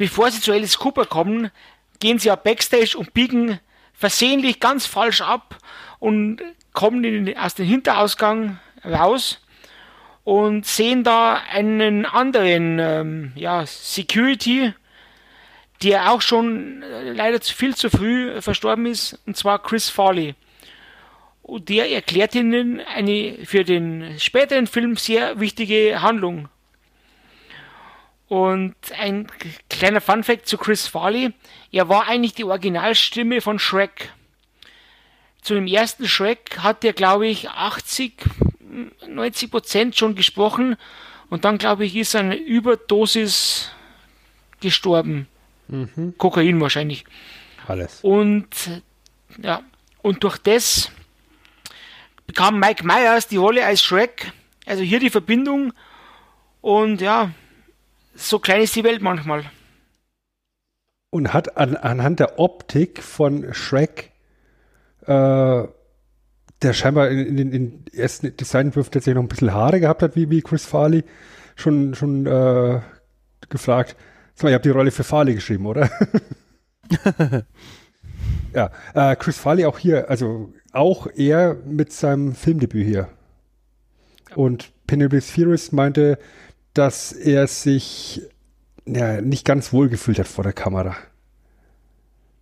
bevor 0.00 0.30
sie 0.30 0.40
zu 0.40 0.50
Alice 0.50 0.78
Cooper 0.78 1.04
kommen, 1.04 1.50
gehen 1.98 2.18
sie 2.18 2.30
ab 2.30 2.42
Backstage 2.42 2.96
und 2.96 3.12
biegen 3.12 3.60
versehentlich 3.92 4.58
ganz 4.58 4.86
falsch 4.86 5.20
ab 5.20 5.58
und 5.98 6.40
kommen 6.72 7.04
in, 7.04 7.36
aus 7.36 7.54
dem 7.54 7.66
Hinterausgang 7.66 8.58
raus 8.82 9.42
und 10.24 10.64
sehen 10.64 11.04
da 11.04 11.34
einen 11.34 12.06
anderen 12.06 12.78
ähm, 12.78 13.32
ja, 13.34 13.66
Security, 13.66 14.72
der 15.82 16.10
auch 16.10 16.22
schon 16.22 16.82
äh, 16.82 17.12
leider 17.12 17.38
viel 17.42 17.76
zu 17.76 17.90
früh 17.90 18.40
verstorben 18.40 18.86
ist, 18.86 19.20
und 19.26 19.36
zwar 19.36 19.62
Chris 19.62 19.90
Farley. 19.90 20.34
Und 21.42 21.68
der 21.68 21.90
erklärt 21.90 22.34
ihnen 22.34 22.80
eine 22.80 23.36
für 23.44 23.64
den 23.64 24.18
späteren 24.18 24.66
Film 24.66 24.96
sehr 24.96 25.40
wichtige 25.40 26.00
Handlung. 26.00 26.48
Und 28.30 28.76
ein 28.96 29.26
kleiner 29.68 30.00
Funfact 30.00 30.46
zu 30.46 30.56
Chris 30.56 30.86
Farley. 30.86 31.32
Er 31.72 31.88
war 31.88 32.06
eigentlich 32.06 32.32
die 32.32 32.44
Originalstimme 32.44 33.40
von 33.40 33.58
Shrek. 33.58 34.12
Zu 35.42 35.54
dem 35.54 35.66
ersten 35.66 36.06
Shrek 36.06 36.58
hat 36.60 36.84
er, 36.84 36.92
glaube 36.92 37.26
ich, 37.26 37.50
80, 37.50 38.12
90 39.08 39.50
Prozent 39.50 39.96
schon 39.96 40.14
gesprochen. 40.14 40.76
Und 41.28 41.44
dann, 41.44 41.58
glaube 41.58 41.84
ich, 41.84 41.96
ist 41.96 42.14
eine 42.14 42.36
Überdosis 42.36 43.72
gestorben. 44.60 45.26
Mhm. 45.66 46.14
Kokain 46.16 46.60
wahrscheinlich. 46.60 47.06
Alles. 47.66 47.98
Und, 48.02 48.46
ja, 49.42 49.64
und 50.02 50.22
durch 50.22 50.38
das 50.38 50.92
bekam 52.28 52.60
Mike 52.60 52.86
Myers 52.86 53.26
die 53.26 53.38
Rolle 53.38 53.66
als 53.66 53.82
Shrek. 53.82 54.32
Also 54.66 54.84
hier 54.84 55.00
die 55.00 55.10
Verbindung. 55.10 55.72
Und 56.60 57.00
ja, 57.00 57.32
so 58.14 58.38
klein 58.38 58.62
ist 58.62 58.76
die 58.76 58.84
Welt 58.84 59.02
manchmal. 59.02 59.44
Und 61.10 61.32
hat 61.32 61.56
an, 61.56 61.76
anhand 61.76 62.20
der 62.20 62.38
Optik 62.38 63.02
von 63.02 63.52
Shrek, 63.52 64.12
äh, 65.06 65.64
der 66.62 66.72
scheinbar 66.72 67.08
in 67.08 67.36
den 67.36 67.84
ersten 67.92 68.36
Designentwürfen 68.36 68.92
tatsächlich 68.92 69.16
noch 69.16 69.22
ein 69.22 69.28
bisschen 69.28 69.54
Haare 69.54 69.80
gehabt 69.80 70.02
hat, 70.02 70.14
wie, 70.14 70.30
wie 70.30 70.42
Chris 70.42 70.64
Farley, 70.64 71.04
schon, 71.56 71.94
schon 71.94 72.26
äh, 72.26 72.80
gefragt. 73.48 73.96
Sag 74.34 74.44
mal, 74.44 74.50
ihr 74.50 74.54
habt 74.54 74.64
die 74.64 74.70
Rolle 74.70 74.90
für 74.90 75.04
Farley 75.04 75.34
geschrieben, 75.34 75.66
oder? 75.66 75.90
ja, 78.54 78.70
äh, 78.94 79.16
Chris 79.16 79.38
Farley 79.38 79.64
auch 79.64 79.78
hier, 79.78 80.10
also 80.10 80.52
auch 80.72 81.06
er 81.06 81.54
mit 81.66 81.92
seinem 81.92 82.34
Filmdebüt 82.34 82.86
hier. 82.86 83.08
Und 84.34 84.72
Penelope 84.86 85.20
Spheris 85.20 85.72
meinte, 85.72 86.18
dass 86.74 87.12
er 87.12 87.46
sich 87.46 88.22
ja, 88.86 89.20
nicht 89.20 89.44
ganz 89.44 89.72
wohl 89.72 89.88
gefühlt 89.88 90.18
hat 90.18 90.28
vor 90.28 90.44
der 90.44 90.52
Kamera. 90.52 90.96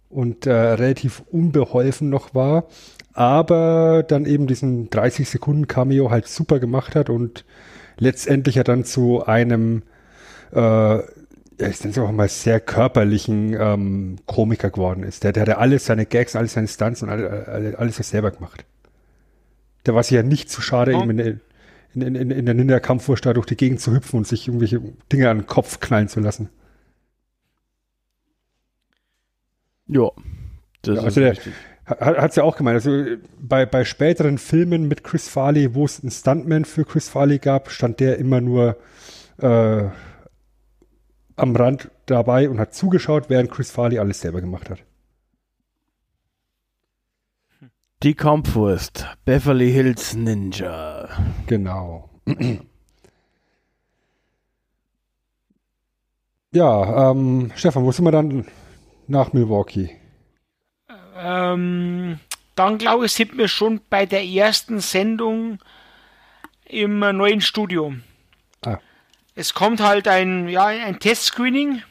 Und 0.09 0.47
äh, 0.47 0.53
relativ 0.53 1.23
unbeholfen 1.31 2.09
noch 2.09 2.35
war, 2.35 2.65
aber 3.13 4.03
dann 4.07 4.25
eben 4.25 4.47
diesen 4.47 4.89
30 4.89 5.29
Sekunden 5.29 5.67
Cameo 5.67 6.11
halt 6.11 6.29
super 6.29 6.61
gemacht 6.61 6.95
hat 6.95 7.11
und 7.11 7.45
letztendlich 7.99 8.55
ja 8.55 8.65
dann 8.65 8.85
zu 8.85 9.27
einem, 9.27 9.83
äh, 10.53 10.59
ja, 10.61 11.03
ich 11.59 11.81
nenne 11.81 11.91
es 11.91 11.99
auch 11.99 12.11
mal 12.11 12.29
sehr 12.29 12.61
körperlichen 12.61 13.55
ähm, 13.59 14.17
Komiker 14.25 14.71
geworden 14.71 15.03
ist. 15.03 15.25
Der, 15.25 15.33
der 15.33 15.43
hatte 15.43 15.59
alles 15.59 15.87
seine 15.87 16.07
Gags, 16.07 16.37
alles 16.37 16.55
seine 16.55 16.69
Stunts 16.69 17.03
und 17.03 17.11
alles, 17.11 17.75
alles 17.75 17.97
selber 17.97 18.31
gemacht. 18.31 18.65
Der 19.85 19.95
war 19.95 20.03
sich 20.03 20.13
ja 20.13 20.23
nicht 20.23 20.51
zu 20.51 20.63
schade, 20.63 20.95
oh. 20.95 21.03
ihm 21.03 21.11
in, 21.11 21.41
in, 21.95 22.03
in, 22.03 22.31
in 22.31 22.47
der 22.47 22.55
Ninja-Kampfwurst 22.55 23.25
da 23.25 23.33
durch 23.33 23.47
die 23.47 23.57
Gegend 23.57 23.81
zu 23.81 23.93
hüpfen 23.93 24.19
und 24.19 24.27
sich 24.27 24.49
irgendwelche 24.49 24.81
Dinge 25.13 25.31
an 25.31 25.39
den 25.39 25.47
Kopf 25.47 25.81
knallen 25.81 26.09
zu 26.09 26.21
lassen. 26.21 26.49
Ja, 29.87 30.11
das 30.83 30.97
ja, 30.97 31.03
also 31.03 31.21
ist 31.21 31.47
der, 31.87 31.97
Hat 31.99 32.31
es 32.31 32.37
ja 32.37 32.43
auch 32.43 32.57
gemeint. 32.57 32.75
Also 32.75 33.17
bei, 33.41 33.65
bei 33.65 33.85
späteren 33.85 34.39
Filmen 34.39 34.89
mit 34.89 35.03
Chris 35.03 35.29
Farley, 35.29 35.75
wo 35.75 35.87
es 35.87 36.01
einen 36.03 36.11
Stuntman 36.11 36.65
für 36.67 36.85
Chris 36.85 37.09
Farley 37.09 37.39
gab, 37.39 37.71
stand 37.71 38.01
der 38.01 38.19
immer 38.19 38.41
nur 38.41 38.77
äh, 39.39 39.85
am 41.37 41.57
Rand 41.57 41.91
dabei 42.07 42.51
und 42.51 42.61
hat 42.61 42.75
zugeschaut, 42.75 43.31
während 43.31 43.51
Chris 43.51 43.71
Farley 43.71 43.99
alles 43.99 44.21
selber 44.21 44.41
gemacht 44.41 44.69
hat. 44.69 44.85
Die 48.05 48.15
Kampfwurst. 48.15 49.09
Beverly 49.25 49.73
Hills 49.73 50.15
Ninja. 50.15 51.09
Genau. 51.49 52.09
ja, 56.53 57.11
ähm, 57.11 57.51
Stefan, 57.57 57.83
wo 57.83 57.91
sind 57.91 58.05
wir 58.05 58.13
dann 58.13 58.47
nach 59.09 59.33
Milwaukee? 59.33 59.99
Ähm, 61.17 62.21
dann 62.55 62.79
glaube 62.79 63.07
ich, 63.07 63.13
sind 63.15 63.37
wir 63.37 63.49
schon 63.49 63.81
bei 63.91 64.07
der 64.07 64.25
ersten 64.25 64.79
Sendung 64.79 65.59
im 66.67 67.01
neuen 67.01 67.41
Studio. 67.41 67.95
Ah. 68.65 68.79
Es 69.35 69.55
kommt 69.55 69.81
halt 69.81 70.07
ein, 70.07 70.49
ja, 70.49 70.67
ein 70.67 71.01
Testscreening 71.01 71.83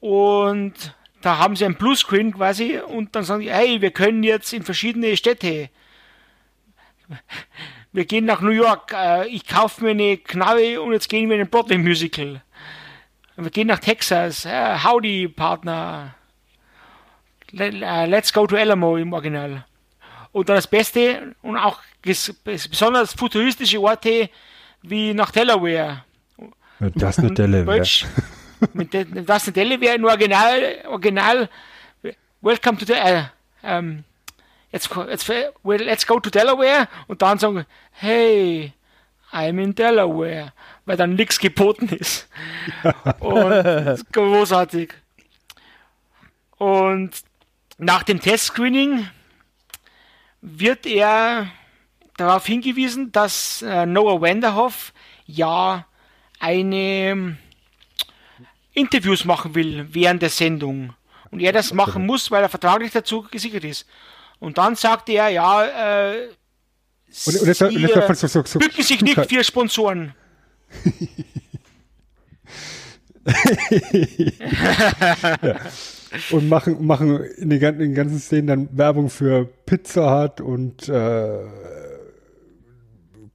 und 0.00 0.94
da 1.22 1.38
haben 1.38 1.56
sie 1.56 1.64
ein 1.64 1.74
Bluescreen 1.74 2.32
quasi 2.32 2.78
und 2.78 3.14
dann 3.14 3.24
sagen 3.24 3.40
die, 3.40 3.50
hey, 3.50 3.80
wir 3.80 3.90
können 3.90 4.22
jetzt 4.22 4.52
in 4.52 4.62
verschiedene 4.62 5.16
Städte. 5.16 5.70
Wir 7.92 8.04
gehen 8.04 8.26
nach 8.26 8.40
New 8.40 8.50
York, 8.50 8.92
äh, 8.92 9.26
ich 9.28 9.46
kaufe 9.46 9.82
mir 9.82 9.90
eine 9.90 10.18
Knarre 10.18 10.80
und 10.80 10.92
jetzt 10.92 11.08
gehen 11.08 11.28
wir 11.28 11.36
in 11.36 11.42
ein 11.42 11.50
Broadway 11.50 11.78
Musical. 11.78 12.42
Wir 13.36 13.50
gehen 13.50 13.68
nach 13.68 13.78
Texas, 13.78 14.44
äh, 14.44 14.78
Howdy 14.84 15.28
Partner. 15.28 16.14
Äh, 17.56 18.06
let's 18.06 18.32
go 18.32 18.46
to 18.46 18.56
Alamo 18.56 18.96
im 18.98 19.12
Original. 19.12 19.64
Und 20.32 20.48
dann 20.48 20.56
das 20.56 20.66
Beste 20.66 21.34
und 21.40 21.56
auch 21.56 21.80
besonders 22.44 23.14
futuristische 23.14 23.80
Orte 23.80 24.28
wie 24.82 25.14
nach 25.14 25.30
Delaware. 25.30 26.04
Das 26.78 27.18
mit 27.18 27.38
Delaware 27.38 27.84
mit 28.72 28.94
das 29.28 29.48
in 29.48 29.54
Delaware 29.54 29.94
im 29.94 30.04
Original, 30.04 30.84
Original 30.86 31.48
Welcome 32.40 32.78
to 32.78 32.86
the, 32.86 32.92
äh, 32.92 33.24
ähm, 33.64 34.04
jetzt, 34.70 34.90
jetzt, 35.08 35.28
well, 35.28 35.82
let's 35.82 36.06
go 36.06 36.20
to 36.20 36.30
Delaware 36.30 36.88
und 37.08 37.20
dann 37.20 37.38
sagen, 37.38 37.66
hey, 37.90 38.72
I'm 39.32 39.60
in 39.60 39.74
Delaware, 39.74 40.52
weil 40.86 40.96
dann 40.96 41.14
nichts 41.14 41.38
geboten 41.38 41.88
ist. 41.88 42.28
Und 43.20 43.52
ist 43.52 44.10
großartig. 44.12 44.94
Und 46.56 47.10
nach 47.76 48.04
dem 48.04 48.20
Testscreening 48.20 49.08
wird 50.40 50.86
er 50.86 51.48
darauf 52.16 52.46
hingewiesen, 52.46 53.12
dass 53.12 53.62
äh, 53.62 53.84
Noah 53.84 54.22
Vanderhoff 54.22 54.92
ja 55.26 55.86
eine 56.40 57.36
Interviews 58.72 59.24
machen 59.24 59.54
will 59.54 59.86
während 59.90 60.22
der 60.22 60.30
Sendung. 60.30 60.94
Und 61.30 61.40
er 61.40 61.52
das 61.52 61.74
machen 61.74 62.06
muss, 62.06 62.30
weil 62.30 62.42
er 62.42 62.48
vertraglich 62.48 62.92
dazu 62.92 63.22
gesichert 63.30 63.64
ist. 63.64 63.86
Und 64.38 64.56
dann 64.58 64.76
sagt 64.76 65.08
er, 65.08 65.28
ja, 65.28 66.12
äh, 66.12 66.28
und, 67.26 67.40
und 67.40 67.46
jetzt, 67.46 67.62
und 67.62 67.72
jetzt 67.72 68.20
so, 68.20 68.26
so, 68.26 68.42
so, 68.44 68.58
bücken 68.58 68.82
sich 68.82 69.00
nicht 69.00 69.18
für 69.28 69.42
Sponsoren. 69.42 70.14
ja. 75.42 75.56
Und 76.30 76.48
machen, 76.48 76.86
machen 76.86 77.22
in 77.36 77.50
den, 77.50 77.62
in 77.62 77.78
den, 77.78 77.94
ganzen 77.94 78.18
Szenen 78.18 78.46
dann 78.46 78.68
Werbung 78.72 79.10
für 79.10 79.44
Pizza 79.66 80.22
Hut 80.22 80.40
und 80.40 80.88
äh, 80.88 81.44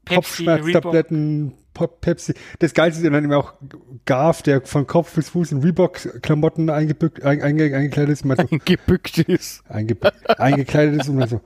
Kopfschmerztabletten, 0.08 1.54
Pepsi. 1.74 2.34
Das 2.60 2.74
Geilste 2.74 3.02
ist 3.02 3.12
dann 3.12 3.24
immer 3.24 3.38
auch 3.38 3.54
Garf, 4.06 4.41
der 4.41 4.62
von 4.62 4.88
Kopf 4.88 5.14
bis 5.14 5.30
Fuß 5.30 5.52
in 5.52 5.62
Reebok-Klamotten 5.62 6.70
eingebückt, 6.70 7.24
einge, 7.24 7.44
eingekleidet 7.44 8.12
ist. 8.12 8.26
Man 8.26 8.38
so, 8.38 8.48
eingebückt 8.52 9.18
ist. 9.18 9.64
Eingebückt, 9.70 10.40
eingekleidet 10.40 11.02
ist 11.02 11.10
und 11.10 11.16
man 11.16 11.30
so. 11.30 11.41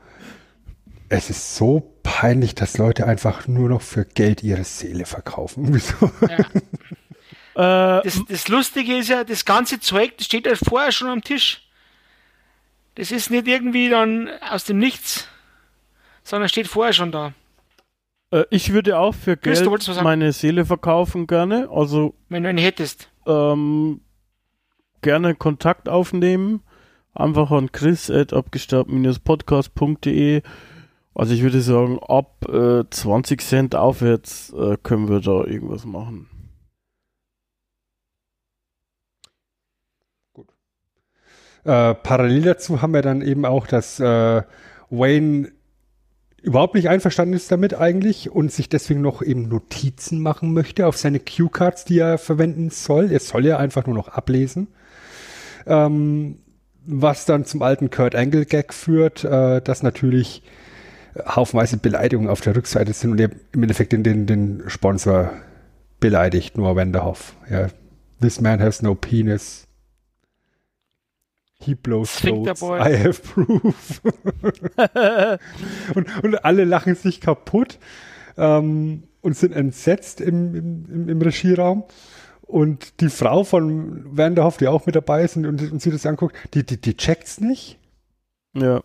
Es 1.10 1.30
ist 1.30 1.56
so 1.56 1.94
peinlich, 2.04 2.56
dass 2.56 2.78
Leute 2.78 3.08
einfach 3.08 3.48
nur 3.48 3.70
noch 3.70 3.82
für 3.82 4.04
Geld 4.04 4.44
ihre 4.44 4.66
Seele 4.66 5.06
verkaufen. 5.06 5.68
Wieso? 5.74 6.12
Ja. 6.28 6.40
Äh, 7.58 8.04
das, 8.04 8.22
das, 8.28 8.48
Lustige 8.50 8.98
ist 8.98 9.10
ja, 9.10 9.24
das 9.24 9.46
ganze 9.46 9.80
Zeug, 9.80 10.18
das 10.18 10.28
steht 10.28 10.46
ja 10.46 10.54
vorher 10.56 10.92
schon 10.92 11.08
am 11.08 11.24
Tisch. 11.24 11.64
Das 12.96 13.12
ist 13.12 13.32
nicht 13.32 13.48
irgendwie 13.48 13.90
dann 13.90 14.30
aus 14.50 14.66
dem 14.66 14.80
Nichts, 14.80 15.28
sondern 16.24 16.50
steht 16.50 16.68
vorher 16.68 16.94
schon 16.94 17.12
da. 17.12 17.34
Äh, 18.32 18.46
ich 18.50 18.74
würde 18.74 18.98
auch 19.00 19.16
für 19.16 19.38
Geld 19.38 19.66
meine 20.04 20.32
Seele 20.32 20.66
verkaufen 20.66 21.28
gerne. 21.28 21.70
Also 21.72 22.16
wenn 22.30 22.44
du 22.44 22.50
eine 22.50 22.62
hättest. 22.62 23.12
Ähm, 23.26 24.02
gerne 25.02 25.36
Kontakt 25.36 25.90
aufnehmen. 25.90 26.62
Einfach 27.14 27.52
an 27.52 27.72
chris 27.72 28.10
abgestaubt-podcast.de. 28.12 30.42
Also 31.16 31.34
ich 31.34 31.42
würde 31.42 31.62
sagen, 31.62 32.00
ab 32.08 32.46
äh, 32.48 32.84
20 32.88 33.42
Cent 33.42 33.76
aufwärts 33.76 34.54
äh, 34.54 34.78
können 34.84 35.10
wir 35.10 35.20
da 35.20 35.44
irgendwas 35.46 35.84
machen. 35.84 36.30
Gut. 40.34 40.54
Äh, 41.64 41.96
parallel 41.96 42.44
dazu 42.44 42.84
haben 42.84 42.94
wir 42.94 43.02
dann 43.02 43.24
eben 43.24 43.46
auch, 43.46 43.66
dass 43.66 44.00
äh, 44.00 44.44
Wayne 44.92 45.54
überhaupt 46.42 46.76
nicht 46.76 46.90
einverstanden 46.90 47.34
ist 47.34 47.52
damit 47.52 47.74
eigentlich 47.74 48.32
und 48.32 48.52
sich 48.52 48.70
deswegen 48.70 49.02
noch 49.02 49.22
eben 49.22 49.48
Notizen 49.48 50.22
machen 50.22 50.54
möchte 50.54 50.88
auf 50.88 50.98
seine 50.98 51.20
Cue-Cards, 51.20 51.86
die 51.86 52.00
er 52.00 52.18
verwenden 52.18 52.70
soll. 52.70 53.12
Er 53.12 53.20
soll 53.20 53.46
ja 53.46 53.58
einfach 53.58 53.86
nur 53.86 53.96
noch 53.96 54.08
ablesen. 54.10 54.68
Ähm, 55.66 56.38
was 56.86 57.26
dann 57.26 57.46
zum 57.46 57.62
alten 57.62 57.90
Kurt 57.90 58.16
Angle 58.16 58.46
Gag 58.46 58.74
führt, 58.74 59.24
äh, 59.24 59.62
dass 59.62 59.84
natürlich 59.84 60.44
haufenweise 61.26 61.78
Beleidigungen 61.78 62.30
auf 62.30 62.42
der 62.42 62.56
Rückseite 62.56 62.94
sind 62.94 63.12
und 63.12 63.20
er 63.20 63.32
im 63.52 63.64
Endeffekt 63.64 63.92
den, 63.92 64.04
den, 64.04 64.26
den 64.26 64.64
Sponsor 64.68 65.32
beleidigt, 66.00 66.58
nur 66.58 66.76
Wenderhoff. 66.76 67.36
Ja, 67.50 67.68
This 68.20 68.42
man 68.42 68.60
has 68.60 68.82
no 68.82 68.96
penis. 68.96 69.67
He 71.60 71.74
blows 71.74 72.24
loads. 72.24 72.62
I 72.62 72.98
have 72.98 73.22
proof. 73.22 74.02
und, 75.96 76.24
und 76.24 76.46
alle 76.46 76.66
lachen 76.66 76.96
sich 76.96 77.20
kaputt 77.20 77.80
ähm, 78.38 79.04
und 79.22 79.36
sind 79.36 79.54
entsetzt 79.54 80.22
im, 80.22 80.56
im, 80.56 81.10
im, 81.10 81.22
Regieraum. 81.22 81.84
Und 82.42 83.02
die 83.02 83.10
Frau 83.10 83.44
von 83.44 84.16
Vanderhoff, 84.16 84.58
die 84.58 84.68
auch 84.68 84.86
mit 84.86 84.96
dabei 84.96 85.24
ist 85.24 85.36
und, 85.36 85.46
und, 85.46 85.72
und 85.72 85.82
sie 85.82 85.92
das 85.92 86.06
anguckt, 86.06 86.36
die, 86.54 86.66
die, 86.66 86.80
die 86.80 86.96
checkt's 86.96 87.42
nicht. 87.42 87.80
Ja. 88.54 88.84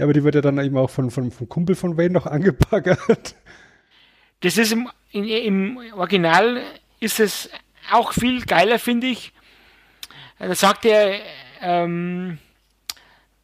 Aber 0.00 0.12
die 0.12 0.24
wird 0.24 0.34
ja 0.34 0.40
dann 0.42 0.58
eben 0.58 0.76
auch 0.76 0.90
von, 0.90 1.10
von, 1.10 1.30
vom 1.30 1.48
Kumpel 1.48 1.76
von 1.76 1.96
Wayne 1.96 2.12
noch 2.12 2.26
angepackert. 2.26 3.36
Das 4.40 4.58
ist 4.58 4.72
im, 4.72 4.88
in, 5.12 5.24
im 5.24 5.78
Original 5.94 6.60
ist 7.00 7.20
es 7.20 7.48
auch 7.90 8.12
viel 8.12 8.44
geiler, 8.44 8.78
finde 8.78 9.06
ich, 9.06 9.32
da 10.38 10.54
sagt 10.54 10.84
er, 10.84 11.20
ähm, 11.60 12.38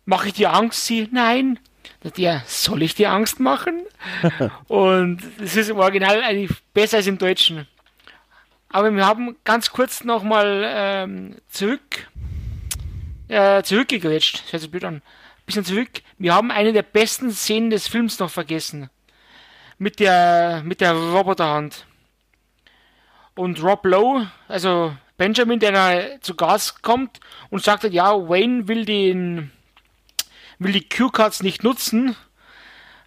mache 0.05 0.29
ich 0.29 0.35
dir 0.35 0.53
Angst? 0.53 0.87
Sie, 0.87 1.09
nein. 1.11 1.59
Sagt 2.03 2.19
er, 2.19 2.43
soll 2.47 2.83
ich 2.83 2.95
dir 2.95 3.11
Angst 3.11 3.41
machen? 3.41 3.83
und 4.69 5.23
es 5.41 5.57
ist 5.57 5.71
im 5.71 5.79
Original 5.79 6.23
eigentlich 6.23 6.51
besser 6.75 6.99
als 6.99 7.07
im 7.07 7.19
Deutschen. 7.19 7.67
Aber 8.69 8.91
wir 8.91 9.07
haben 9.07 9.37
ganz 9.45 9.71
kurz 9.71 10.03
nochmal 10.03 10.65
ähm, 10.67 11.37
zurück, 11.49 12.09
äh, 13.29 13.63
zurückgegrätscht. 13.63 14.45
Das 14.45 14.53
hört 14.53 14.63
sich 14.63 14.71
blöd 14.71 14.85
an. 14.85 15.03
Bisschen 15.45 15.65
zurück. 15.65 15.91
Wir 16.19 16.35
haben 16.35 16.51
eine 16.51 16.73
der 16.73 16.83
besten 16.83 17.31
Szenen 17.33 17.71
des 17.71 17.87
Films 17.89 18.19
noch 18.19 18.31
vergessen. 18.31 18.89
Mit 19.79 20.01
der, 20.01 20.63
mit 20.65 20.81
der 20.81 20.93
Roboterhand. 20.93 21.87
Und 23.35 23.63
Rob 23.63 23.85
Lowe, 23.85 24.31
also 24.49 24.95
Benjamin, 25.17 25.61
der 25.61 25.73
da 25.73 26.21
zu 26.21 26.35
Gas 26.35 26.83
kommt 26.83 27.21
und 27.51 27.63
sagt, 27.63 27.85
ja, 27.85 28.13
Wayne 28.13 28.69
will 28.69 28.85
den, 28.85 29.51
will 30.59 30.73
die 30.73 30.89
Q-Cards 30.89 31.43
nicht 31.43 31.63
nutzen 31.63 32.17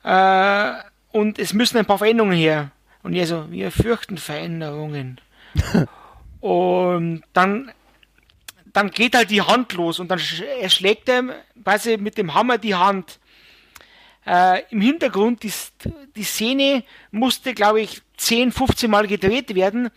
äh, 0.04 0.74
und 1.12 1.40
es 1.40 1.54
müssen 1.54 1.78
ein 1.78 1.86
paar 1.86 1.98
Veränderungen 1.98 2.38
her. 2.38 2.72
Und 3.04 3.14
er 3.14 3.28
so, 3.28 3.52
wir 3.52 3.72
fürchten 3.72 4.18
Veränderungen. 4.18 5.22
und 6.40 7.24
dann, 7.34 7.72
dann 8.66 8.92
geht 8.92 9.16
halt 9.16 9.30
die 9.30 9.42
Hand 9.42 9.74
los 9.74 10.00
und 10.00 10.10
dann 10.10 10.20
erschlägt 10.60 11.10
er 11.10 11.24
quasi 11.64 11.98
mit 11.98 12.18
dem 12.18 12.34
Hammer 12.34 12.58
die 12.58 12.76
Hand. 12.76 13.20
Äh, 14.26 14.64
Im 14.72 14.82
Hintergrund, 14.82 15.44
die, 15.44 15.52
die 16.16 16.24
Szene 16.24 16.84
musste, 17.12 17.54
glaube 17.54 17.82
ich, 17.82 18.02
10, 18.18 18.52
15 18.52 18.90
Mal 18.90 19.08
gedreht 19.08 19.54
werden, 19.54 19.90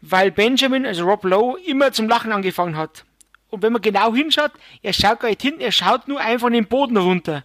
weil 0.00 0.30
Benjamin, 0.30 0.86
also 0.86 1.04
Rob 1.04 1.24
Lowe, 1.24 1.60
immer 1.66 1.92
zum 1.92 2.08
Lachen 2.08 2.32
angefangen 2.32 2.76
hat. 2.76 3.04
Und 3.50 3.62
wenn 3.62 3.72
man 3.72 3.82
genau 3.82 4.14
hinschaut, 4.14 4.52
er 4.82 4.92
schaut 4.92 5.20
gar 5.20 5.28
nicht 5.28 5.42
hin, 5.42 5.58
er 5.58 5.72
schaut 5.72 6.06
nur 6.06 6.20
einfach 6.20 6.50
den 6.50 6.66
Boden 6.66 6.96
runter. 6.96 7.44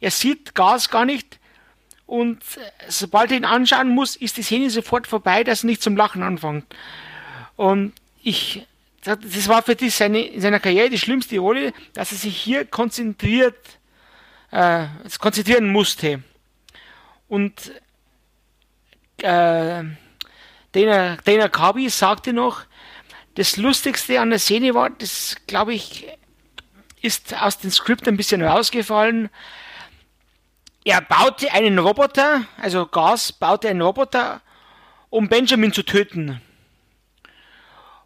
Er 0.00 0.10
sieht 0.10 0.54
Gas 0.54 0.90
gar 0.90 1.04
nicht 1.04 1.38
und 2.06 2.42
sobald 2.88 3.30
er 3.30 3.38
ihn 3.38 3.44
anschauen 3.44 3.88
muss, 3.88 4.16
ist 4.16 4.36
die 4.36 4.42
Szene 4.42 4.68
sofort 4.70 5.06
vorbei, 5.06 5.44
dass 5.44 5.64
er 5.64 5.66
nicht 5.66 5.82
zum 5.82 5.96
Lachen 5.96 6.22
anfängt. 6.22 6.66
Und 7.56 7.92
ich, 8.22 8.66
das 9.02 9.48
war 9.48 9.62
für 9.62 9.74
dich 9.74 9.94
seine, 9.94 10.20
in 10.20 10.40
seiner 10.40 10.60
Karriere 10.60 10.90
die 10.90 10.98
schlimmste 10.98 11.38
Rolle, 11.38 11.72
dass 11.94 12.12
er 12.12 12.18
sich 12.18 12.36
hier 12.36 12.66
konzentriert, 12.66 13.56
äh, 14.50 14.86
konzentrieren 15.18 15.72
musste. 15.72 16.22
Und 17.28 17.72
äh, 19.22 19.82
Dana, 20.74 21.16
Dana 21.24 21.48
Carby 21.48 21.88
sagte 21.88 22.32
noch, 22.32 22.62
das 23.36 23.56
Lustigste 23.56 24.20
an 24.20 24.30
der 24.30 24.38
Szene 24.40 24.74
war, 24.74 24.90
das 24.90 25.36
glaube 25.46 25.72
ich, 25.72 26.06
ist 27.00 27.40
aus 27.40 27.58
dem 27.58 27.70
Skript 27.70 28.08
ein 28.08 28.16
bisschen 28.16 28.42
rausgefallen. 28.42 29.30
Er 30.84 31.00
baute 31.00 31.52
einen 31.52 31.78
Roboter, 31.78 32.42
also 32.60 32.86
Gas 32.86 33.32
baute 33.32 33.68
einen 33.68 33.82
Roboter, 33.82 34.40
um 35.10 35.28
Benjamin 35.28 35.72
zu 35.72 35.84
töten. 35.84 36.40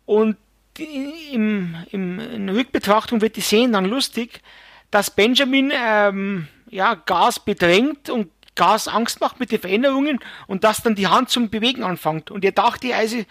Und 0.05 0.37
im, 0.79 1.75
im, 1.91 2.21
in 2.21 2.49
Rückbetrachtung 2.51 3.21
wird 3.21 3.37
die 3.37 3.41
Szene 3.41 3.73
dann 3.73 3.87
lustig, 3.87 4.43
dass 4.91 5.11
Benjamin 5.11 5.73
ähm, 5.75 6.49
ja, 6.69 6.95
Gas 6.95 7.41
bedrängt 7.41 8.11
und 8.11 8.31
Gas 8.59 8.89
Angst 8.89 9.23
macht 9.23 9.41
mit 9.41 9.51
den 9.51 9.61
Veränderungen 9.61 10.19
und 10.47 10.65
dass 10.65 10.83
dann 10.83 10.95
die 10.95 11.07
Hand 11.07 11.31
zum 11.31 11.49
Bewegen 11.49 11.83
anfängt. 11.83 12.31
Und 12.31 12.45
er 12.45 12.53
dachte 12.53 12.95
also, 12.95 13.25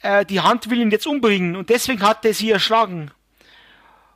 äh, 0.00 0.26
die 0.26 0.40
Hand 0.40 0.68
will 0.68 0.80
ihn 0.80 0.90
jetzt 0.90 1.06
umbringen 1.06 1.56
und 1.56 1.70
deswegen 1.70 2.02
hat 2.02 2.26
er 2.26 2.34
sie 2.34 2.50
erschlagen. 2.50 3.10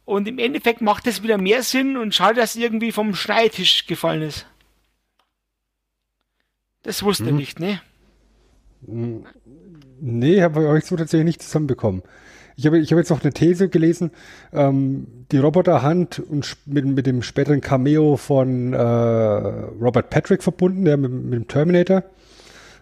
Und 0.05 0.27
im 0.29 0.39
Endeffekt 0.39 0.81
macht 0.81 1.07
es 1.07 1.23
wieder 1.23 1.39
mehr 1.39 1.63
Sinn 1.63 1.97
und 1.97 2.15
schade, 2.15 2.41
dass 2.41 2.57
irgendwie 2.57 2.93
vom 2.93 3.15
Schneidtisch 3.15 3.87
gefallen 3.87 4.23
ist. 4.23 4.47
Das 6.83 7.03
wusste 7.03 7.27
er 7.27 7.33
mhm. 7.33 7.39
nicht, 7.39 7.61
ne? 7.61 7.81
Nee, 8.83 10.43
habe 10.43 10.79
ich 10.79 10.85
so 10.85 10.97
tatsächlich 10.97 11.27
nicht 11.27 11.43
zusammenbekommen. 11.43 12.03
Ich 12.61 12.67
habe 12.67 12.79
ich 12.79 12.93
hab 12.93 12.99
jetzt 12.99 13.09
noch 13.09 13.23
eine 13.23 13.33
These 13.33 13.71
gelesen, 13.71 14.11
ähm, 14.53 15.07
die 15.33 15.39
Roboterhand 15.39 16.19
und 16.19 16.59
mit, 16.67 16.85
mit 16.85 17.07
dem 17.07 17.23
späteren 17.23 17.63
Cameo 17.63 18.19
von 18.19 18.75
äh, 18.75 18.79
Robert 18.79 20.11
Patrick 20.11 20.43
verbunden, 20.43 20.85
der 20.85 20.99
mit, 20.99 21.11
mit 21.11 21.33
dem 21.33 21.49
Terminator, 21.49 22.05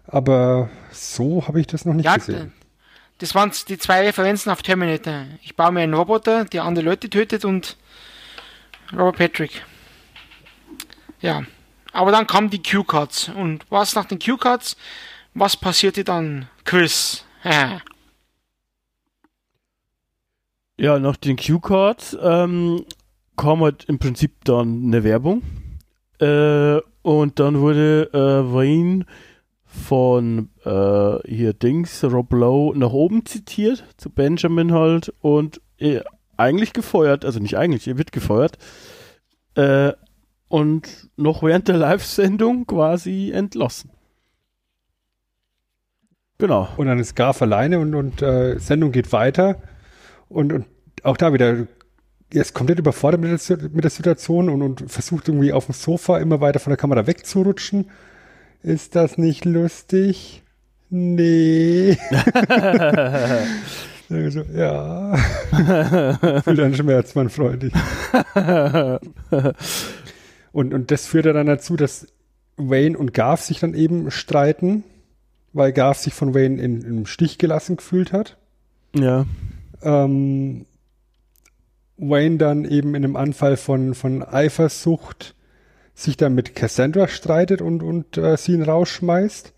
Aber 0.08 0.68
so 0.90 1.46
habe 1.46 1.60
ich 1.60 1.68
das 1.68 1.84
noch 1.84 1.94
nicht 1.94 2.06
ja, 2.06 2.16
gesehen. 2.16 2.52
Das 3.18 3.36
waren 3.36 3.52
die 3.68 3.78
zwei 3.78 4.04
Referenzen 4.04 4.50
auf 4.50 4.62
Terminator. 4.62 5.26
Ich 5.44 5.54
baue 5.54 5.70
mir 5.70 5.82
einen 5.82 5.94
Roboter, 5.94 6.44
der 6.44 6.64
andere 6.64 6.84
Leute 6.84 7.08
tötet 7.08 7.44
und 7.44 7.76
Robert 8.92 9.16
Patrick. 9.16 9.62
Ja. 11.20 11.44
Aber 11.92 12.10
dann 12.10 12.26
kamen 12.26 12.50
die 12.50 12.60
Q-Cards. 12.60 13.28
Und 13.28 13.64
was 13.70 13.94
nach 13.94 14.06
den 14.06 14.18
Q-Cards? 14.18 14.76
Was 15.34 15.56
passierte 15.56 16.02
dann, 16.02 16.48
Chris? 16.64 17.24
ja, 20.78 20.98
nach 20.98 21.16
den 21.16 21.36
Q-Cards 21.36 22.16
ähm, 22.20 22.84
kam 23.36 23.60
halt 23.60 23.84
im 23.84 23.98
Prinzip 23.98 24.44
dann 24.44 24.84
eine 24.84 25.04
Werbung. 25.04 25.42
Äh, 26.20 26.80
und 27.02 27.38
dann 27.38 27.60
wurde 27.60 28.10
äh, 28.12 28.52
Wayne 28.52 29.04
von 29.64 30.50
äh, 30.64 31.18
hier 31.28 31.52
Dings, 31.52 32.02
Rob 32.04 32.32
Lowe, 32.32 32.76
nach 32.76 32.92
oben 32.92 33.26
zitiert, 33.26 33.84
zu 33.96 34.10
Benjamin 34.10 34.72
halt, 34.72 35.12
und 35.20 35.60
äh, 35.78 36.00
eigentlich 36.36 36.72
gefeuert, 36.72 37.24
also 37.24 37.40
nicht 37.40 37.56
eigentlich, 37.56 37.86
er 37.86 37.98
wird 37.98 38.12
gefeuert. 38.12 38.58
Äh, 39.54 39.92
und 40.48 41.10
noch 41.16 41.42
während 41.42 41.68
der 41.68 41.76
Live-Sendung 41.76 42.66
quasi 42.66 43.30
entlassen. 43.32 43.90
Genau. 46.38 46.68
Und 46.76 46.86
dann 46.86 46.98
ist 46.98 47.16
Garf 47.16 47.42
alleine 47.42 47.80
und, 47.80 47.94
und 47.94 48.22
äh, 48.22 48.58
Sendung 48.58 48.92
geht 48.92 49.12
weiter. 49.12 49.60
Und, 50.28 50.52
und 50.52 50.66
auch 51.02 51.16
da 51.16 51.32
wieder, 51.32 51.66
er 52.32 52.42
ist 52.42 52.54
komplett 52.54 52.78
überfordert 52.78 53.20
mit 53.20 53.48
der, 53.48 53.58
mit 53.70 53.84
der 53.84 53.90
Situation 53.90 54.48
und, 54.48 54.62
und 54.62 54.90
versucht 54.90 55.28
irgendwie 55.28 55.52
auf 55.52 55.66
dem 55.66 55.74
Sofa 55.74 56.18
immer 56.18 56.40
weiter 56.40 56.60
von 56.60 56.70
der 56.70 56.76
Kamera 56.76 57.06
wegzurutschen. 57.06 57.90
Ist 58.62 58.96
das 58.96 59.18
nicht 59.18 59.44
lustig? 59.44 60.42
Nee. 60.90 61.96
also, 64.10 64.42
ja. 64.54 65.16
Fühl 66.44 66.56
deinen 66.56 66.74
Schmerz, 66.74 67.14
mein 67.14 67.28
Freund. 67.28 67.70
und, 70.52 70.74
und 70.74 70.90
das 70.90 71.06
führt 71.06 71.26
dann 71.26 71.46
dazu, 71.46 71.76
dass 71.76 72.06
Wayne 72.56 72.98
und 72.98 73.14
Garth 73.14 73.42
sich 73.42 73.60
dann 73.60 73.74
eben 73.74 74.10
streiten 74.10 74.82
weil 75.52 75.72
Garth 75.72 75.98
sich 75.98 76.14
von 76.14 76.34
Wayne 76.34 76.60
in, 76.60 76.82
im 76.82 77.06
Stich 77.06 77.38
gelassen 77.38 77.76
gefühlt 77.76 78.12
hat. 78.12 78.36
Ja. 78.94 79.26
Ähm, 79.82 80.66
Wayne 81.96 82.38
dann 82.38 82.64
eben 82.64 82.94
in 82.94 83.04
einem 83.04 83.16
Anfall 83.16 83.56
von, 83.56 83.94
von 83.94 84.22
Eifersucht 84.22 85.34
sich 85.94 86.16
dann 86.16 86.34
mit 86.34 86.54
Cassandra 86.54 87.08
streitet 87.08 87.60
und, 87.60 87.82
und 87.82 88.16
äh, 88.16 88.36
sie 88.36 88.52
ihn 88.52 88.62
rausschmeißt. 88.62 89.52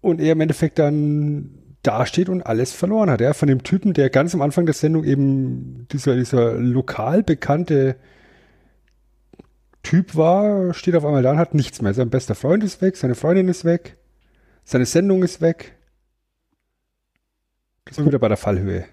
Und 0.00 0.20
er 0.20 0.32
im 0.32 0.40
Endeffekt 0.40 0.78
dann 0.78 1.58
dasteht 1.82 2.28
und 2.28 2.42
alles 2.42 2.72
verloren 2.72 3.10
hat. 3.10 3.20
Ja? 3.20 3.32
Von 3.32 3.48
dem 3.48 3.62
Typen, 3.62 3.94
der 3.94 4.10
ganz 4.10 4.34
am 4.34 4.42
Anfang 4.42 4.66
der 4.66 4.74
Sendung 4.74 5.04
eben 5.04 5.86
dieser, 5.90 6.14
dieser 6.14 6.54
lokal 6.54 7.22
bekannte 7.22 7.96
Typ 9.82 10.14
war, 10.16 10.72
steht 10.72 10.94
auf 10.94 11.04
einmal 11.04 11.22
da 11.22 11.32
und 11.32 11.38
hat 11.38 11.54
nichts 11.54 11.82
mehr. 11.82 11.94
Sein 11.94 12.10
bester 12.10 12.34
Freund 12.34 12.62
ist 12.64 12.80
weg, 12.80 12.96
seine 12.96 13.14
Freundin 13.14 13.48
ist 13.48 13.64
weg. 13.64 13.96
Seine 14.64 14.86
Sendung 14.86 15.22
ist 15.22 15.40
weg. 15.40 15.76
Das 17.84 17.98
ist 17.98 18.06
wieder 18.06 18.18
bei 18.18 18.28
der 18.28 18.38
Fallhöhe. 18.38 18.86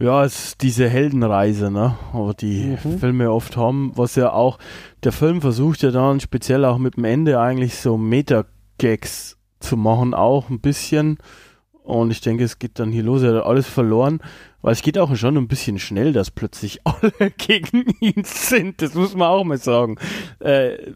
Ja, 0.00 0.24
es 0.24 0.44
ist 0.44 0.62
diese 0.62 0.88
Heldenreise, 0.88 1.72
ne? 1.72 1.98
Aber 2.12 2.32
die 2.32 2.76
mhm. 2.84 2.98
Filme 3.00 3.32
oft 3.32 3.56
haben, 3.56 3.90
was 3.96 4.14
ja 4.14 4.32
auch, 4.32 4.58
der 5.02 5.10
Film 5.10 5.40
versucht 5.40 5.82
ja 5.82 5.90
dann 5.90 6.20
speziell 6.20 6.64
auch 6.64 6.78
mit 6.78 6.96
dem 6.96 7.04
Ende 7.04 7.40
eigentlich 7.40 7.74
so 7.74 7.96
Meta-Gags 7.98 9.38
zu 9.58 9.76
machen, 9.76 10.14
auch 10.14 10.50
ein 10.50 10.60
bisschen. 10.60 11.18
Und 11.82 12.12
ich 12.12 12.20
denke, 12.20 12.44
es 12.44 12.60
geht 12.60 12.78
dann 12.78 12.92
hier 12.92 13.02
los, 13.02 13.22
er 13.22 13.38
hat 13.38 13.44
alles 13.44 13.66
verloren, 13.66 14.20
weil 14.62 14.72
es 14.72 14.82
geht 14.82 14.98
auch 14.98 15.16
schon 15.16 15.36
ein 15.36 15.48
bisschen 15.48 15.80
schnell, 15.80 16.12
dass 16.12 16.30
plötzlich 16.30 16.80
alle 16.84 17.32
gegen 17.36 17.86
ihn 17.98 18.22
sind. 18.22 18.80
Das 18.80 18.94
muss 18.94 19.16
man 19.16 19.28
auch 19.28 19.42
mal 19.42 19.58
sagen. 19.58 19.96
Äh, 20.38 20.92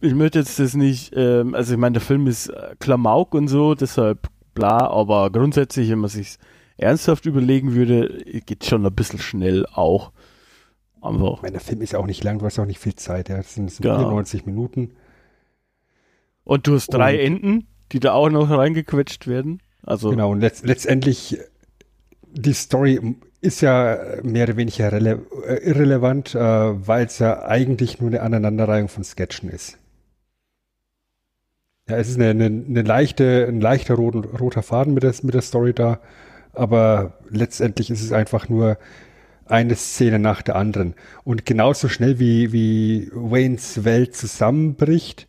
ich 0.00 0.14
möchte 0.14 0.38
jetzt 0.38 0.58
das 0.58 0.74
nicht, 0.74 1.12
ähm, 1.14 1.54
also 1.54 1.74
ich 1.74 1.78
meine, 1.78 1.94
der 1.94 2.02
Film 2.02 2.26
ist 2.26 2.48
äh, 2.48 2.74
Klamauk 2.78 3.34
und 3.34 3.48
so, 3.48 3.74
deshalb 3.74 4.28
bla, 4.54 4.78
aber 4.88 5.30
grundsätzlich, 5.30 5.90
wenn 5.90 5.98
man 5.98 6.08
sich 6.08 6.38
ernsthaft 6.76 7.26
überlegen 7.26 7.74
würde, 7.74 8.22
geht 8.24 8.64
schon 8.64 8.84
ein 8.84 8.94
bisschen 8.94 9.18
schnell 9.18 9.66
auch. 9.66 10.12
Einfach. 11.00 11.36
Ich 11.36 11.42
meine, 11.42 11.52
der 11.52 11.60
Film 11.60 11.82
ist 11.82 11.92
ja 11.92 11.98
auch 11.98 12.06
nicht 12.06 12.24
lang, 12.24 12.38
du 12.38 12.46
hast 12.46 12.58
auch 12.58 12.66
nicht 12.66 12.80
viel 12.80 12.94
Zeit, 12.94 13.28
ja. 13.28 13.36
Das 13.36 13.54
sind, 13.54 13.66
das 13.66 13.76
sind 13.76 13.84
genau. 13.84 13.98
94 13.98 14.46
Minuten. 14.46 14.92
Und 16.44 16.66
du 16.66 16.74
hast 16.74 16.88
drei 16.88 17.14
und, 17.14 17.20
Enden, 17.20 17.66
die 17.92 18.00
da 18.00 18.12
auch 18.12 18.28
noch 18.28 18.50
reingequetscht 18.50 19.26
werden. 19.26 19.60
Also 19.82 20.10
genau, 20.10 20.32
und 20.32 20.40
letzt, 20.40 20.64
letztendlich 20.64 21.38
die 22.32 22.52
Story 22.52 23.16
ist 23.40 23.60
ja 23.60 23.98
mehr 24.22 24.44
oder 24.44 24.56
weniger 24.56 24.92
äh, 24.92 25.18
irrelevant, 25.62 26.34
äh, 26.34 26.38
weil 26.38 27.06
es 27.06 27.18
ja 27.18 27.44
eigentlich 27.44 28.00
nur 28.00 28.10
eine 28.10 28.22
Aneinanderreihung 28.22 28.88
von 28.88 29.04
Sketchen 29.04 29.48
ist. 29.50 29.78
Ja, 31.88 31.96
es 31.96 32.08
ist 32.08 32.16
eine, 32.16 32.30
eine, 32.30 32.46
eine 32.46 32.82
leichte, 32.82 33.46
ein 33.48 33.60
leichter 33.60 33.94
roten, 33.94 34.24
roter 34.24 34.62
Faden 34.62 34.94
mit 34.94 35.04
der, 35.04 35.14
mit 35.22 35.34
der 35.34 35.42
Story 35.42 35.72
da, 35.72 36.00
aber 36.56 37.18
letztendlich 37.30 37.90
ist 37.90 38.02
es 38.02 38.12
einfach 38.12 38.48
nur 38.48 38.78
eine 39.46 39.76
Szene 39.76 40.18
nach 40.18 40.42
der 40.42 40.56
anderen. 40.56 40.94
Und 41.24 41.46
genauso 41.46 41.88
schnell 41.88 42.18
wie, 42.18 42.52
wie 42.52 43.10
Waynes 43.12 43.84
Welt 43.84 44.16
zusammenbricht, 44.16 45.28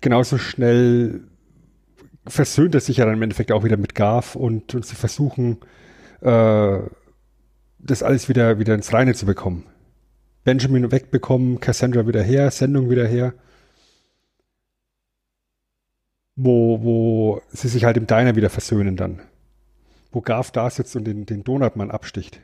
genauso 0.00 0.38
schnell 0.38 1.22
versöhnt 2.26 2.74
er 2.74 2.80
sich 2.80 2.98
ja 2.98 3.04
dann 3.04 3.14
im 3.14 3.22
Endeffekt 3.22 3.52
auch 3.52 3.64
wieder 3.64 3.76
mit 3.76 3.94
Garth 3.94 4.36
und, 4.36 4.74
und 4.74 4.84
sie 4.84 4.96
versuchen, 4.96 5.58
äh, 6.20 6.78
das 7.78 8.02
alles 8.02 8.28
wieder, 8.28 8.58
wieder 8.58 8.74
ins 8.74 8.92
Reine 8.92 9.14
zu 9.14 9.26
bekommen. 9.26 9.64
Benjamin 10.44 10.92
wegbekommen, 10.92 11.60
Cassandra 11.60 12.06
wieder 12.06 12.22
her, 12.22 12.50
Sendung 12.50 12.90
wieder 12.90 13.06
her 13.06 13.34
wo, 16.36 16.82
wo 16.82 17.42
sie 17.48 17.68
sich 17.68 17.84
halt 17.84 17.96
im 17.96 18.06
Diner 18.06 18.36
wieder 18.36 18.50
versöhnen 18.50 18.96
dann. 18.96 19.20
Wo 20.16 20.22
Garf 20.22 20.50
da 20.50 20.70
sitzt 20.70 20.96
und 20.96 21.04
den, 21.04 21.26
den 21.26 21.44
Donutmann 21.44 21.90
absticht. 21.90 22.40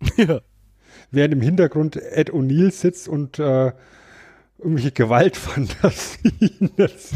Ja. 0.16 0.40
Während 1.12 1.34
im 1.34 1.40
Hintergrund 1.40 1.94
Ed 1.94 2.32
O'Neill 2.32 2.72
sitzt 2.72 3.06
und 3.06 3.38
äh, 3.38 3.70
irgendwelche 4.58 4.90
Gewaltfantasien. 4.90 6.72
das 6.76 7.12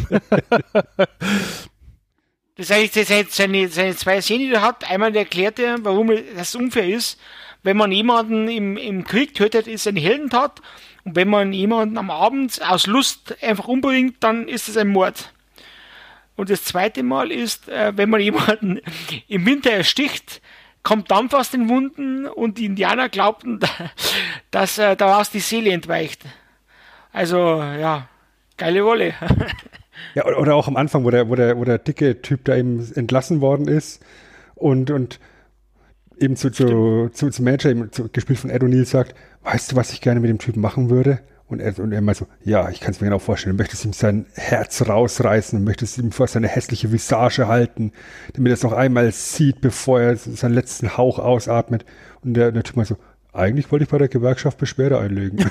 ist 2.57 2.71
eigentlich 2.71 3.35
seine, 3.35 3.69
seine 3.69 3.97
zwei 3.97 4.21
Szenen, 4.21 4.47
die 4.47 4.53
er 4.53 4.63
hat. 4.63 4.89
Einmal 4.89 5.17
erklärt 5.17 5.59
er, 5.59 5.79
warum 5.83 6.13
das 6.37 6.55
unfair 6.55 6.89
ist. 6.89 7.19
Wenn 7.65 7.77
man 7.77 7.91
jemanden 7.91 8.49
im, 8.49 8.77
im 8.77 9.03
Krieg 9.03 9.35
tötet, 9.35 9.67
ist 9.67 9.81
es 9.81 9.87
eine 9.89 9.99
Heldentat. 9.99 10.63
Und 11.05 11.17
wenn 11.17 11.29
man 11.29 11.53
jemanden 11.53 11.99
am 11.99 12.11
Abend 12.11 12.61
aus 12.63 12.87
Lust 12.87 13.43
einfach 13.43 13.67
umbringt, 13.67 14.19
dann 14.21 14.47
ist 14.47 14.69
es 14.69 14.77
ein 14.77 14.89
Mord. 14.89 15.33
Und 16.41 16.49
das 16.49 16.65
zweite 16.65 17.03
Mal 17.03 17.31
ist, 17.31 17.69
äh, 17.69 17.93
wenn 17.97 18.09
man 18.09 18.19
jemanden 18.19 18.81
im 19.29 19.45
Winter 19.45 19.73
ersticht, 19.73 20.41
kommt 20.83 21.11
Dampf 21.11 21.35
aus 21.35 21.51
den 21.51 21.69
Wunden 21.69 22.25
und 22.25 22.57
die 22.57 22.65
Indianer 22.65 23.11
glaubten, 23.11 23.61
dass 24.51 24.79
äh, 24.79 24.97
daraus 24.97 25.29
die 25.29 25.41
Seele 25.41 25.71
entweicht. 25.71 26.23
Also, 27.13 27.37
ja, 27.37 28.09
geile 28.57 28.87
Wolle. 28.87 29.13
ja, 30.15 30.25
oder 30.25 30.55
auch 30.55 30.67
am 30.67 30.77
Anfang, 30.77 31.05
wo 31.05 31.11
der, 31.11 31.29
wo 31.29 31.35
der, 31.35 31.59
wo 31.59 31.65
der 31.65 31.77
dicke 31.77 32.23
Typ 32.23 32.47
da 32.47 32.57
eben 32.57 32.91
entlassen 32.95 33.43
worden 33.43 33.69
ist 33.69 34.03
und, 34.55 34.91
und 34.91 35.21
eben 36.19 36.37
zu, 36.37 36.51
zu, 36.51 37.11
zu, 37.13 37.29
zu 37.29 37.43
Manager, 37.43 37.69
eben 37.69 37.93
zu, 37.93 38.09
gespielt 38.09 38.39
von 38.39 38.49
Ed 38.49 38.63
O'Neill, 38.63 38.87
sagt, 38.87 39.15
weißt 39.43 39.73
du, 39.73 39.77
was 39.77 39.93
ich 39.93 40.01
gerne 40.01 40.21
mit 40.21 40.31
dem 40.31 40.39
Typen 40.39 40.63
machen 40.63 40.89
würde? 40.89 41.21
Und 41.51 41.61
er, 41.61 41.79
und 41.79 41.93
er 41.93 42.01
mal 42.01 42.15
so, 42.15 42.27
ja, 42.45 42.71
ich 42.71 42.81
kann 42.81 42.93
es 42.93 43.01
mir 43.01 43.07
genau 43.07 43.19
vorstellen. 43.19 43.57
Du 43.57 43.63
möchtest 43.63 43.85
ihm 43.85 43.93
sein 43.93 44.27
Herz 44.35 44.87
rausreißen 44.87 45.63
möchtest 45.63 45.99
ihm 45.99 46.13
vor 46.13 46.29
seine 46.29 46.49
hässliche 46.49 46.93
Visage 46.93 47.49
halten, 47.49 47.93
damit 48.35 48.51
er 48.51 48.55
es 48.55 48.63
noch 48.63 48.73
einmal 48.73 49.11
sieht, 49.13 49.61
bevor 49.61 50.01
er 50.01 50.17
seinen 50.17 50.55
letzten 50.55 50.97
Hauch 50.97 51.19
ausatmet. 51.19 51.85
Und 52.23 52.35
der, 52.35 52.53
der 52.53 52.63
Typ 52.63 52.77
mal 52.77 52.85
so, 52.85 52.97
eigentlich 53.33 53.71
wollte 53.71 53.85
ich 53.85 53.91
bei 53.91 53.99
der 53.99 54.09
Gewerkschaft 54.09 54.59
Beschwerde 54.59 54.99
einlegen. 54.99 55.39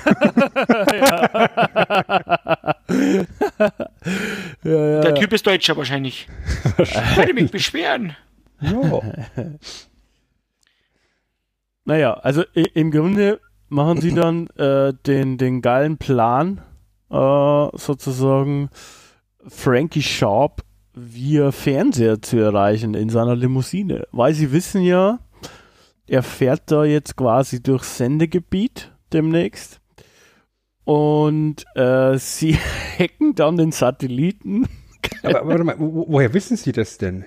ja, 4.64 4.86
ja, 4.86 5.00
der 5.00 5.14
Typ 5.14 5.32
ist 5.32 5.46
Deutscher 5.46 5.76
wahrscheinlich. 5.76 6.28
wahrscheinlich. 6.76 7.10
Ich 7.10 7.16
werde 7.16 7.34
mich 7.34 7.50
beschweren. 7.50 8.16
Ja. 8.60 9.00
Naja, 11.84 12.14
also 12.14 12.44
im 12.52 12.90
Grunde 12.90 13.40
machen 13.70 14.00
sie 14.00 14.14
dann 14.14 14.48
äh, 14.56 14.92
den, 15.06 15.38
den 15.38 15.62
geilen 15.62 15.96
Plan, 15.96 16.60
äh, 17.10 17.68
sozusagen 17.76 18.70
Frankie 19.46 20.02
Sharp 20.02 20.62
via 20.94 21.52
Fernseher 21.52 22.20
zu 22.20 22.36
erreichen 22.38 22.94
in 22.94 23.08
seiner 23.08 23.36
Limousine. 23.36 24.06
Weil 24.12 24.34
sie 24.34 24.52
wissen 24.52 24.82
ja, 24.82 25.20
er 26.06 26.22
fährt 26.22 26.70
da 26.70 26.84
jetzt 26.84 27.16
quasi 27.16 27.62
durchs 27.62 27.96
Sendegebiet 27.96 28.92
demnächst. 29.12 29.80
Und 30.84 31.64
äh, 31.74 32.18
sie 32.18 32.58
hacken 32.98 33.34
dann 33.34 33.56
den 33.56 33.72
Satelliten 33.72 34.66
aber 35.22 35.46
warte 35.46 35.64
mal, 35.64 35.78
wo, 35.78 36.06
woher 36.08 36.32
wissen 36.34 36.56
Sie 36.56 36.72
das 36.72 36.98
denn? 36.98 37.24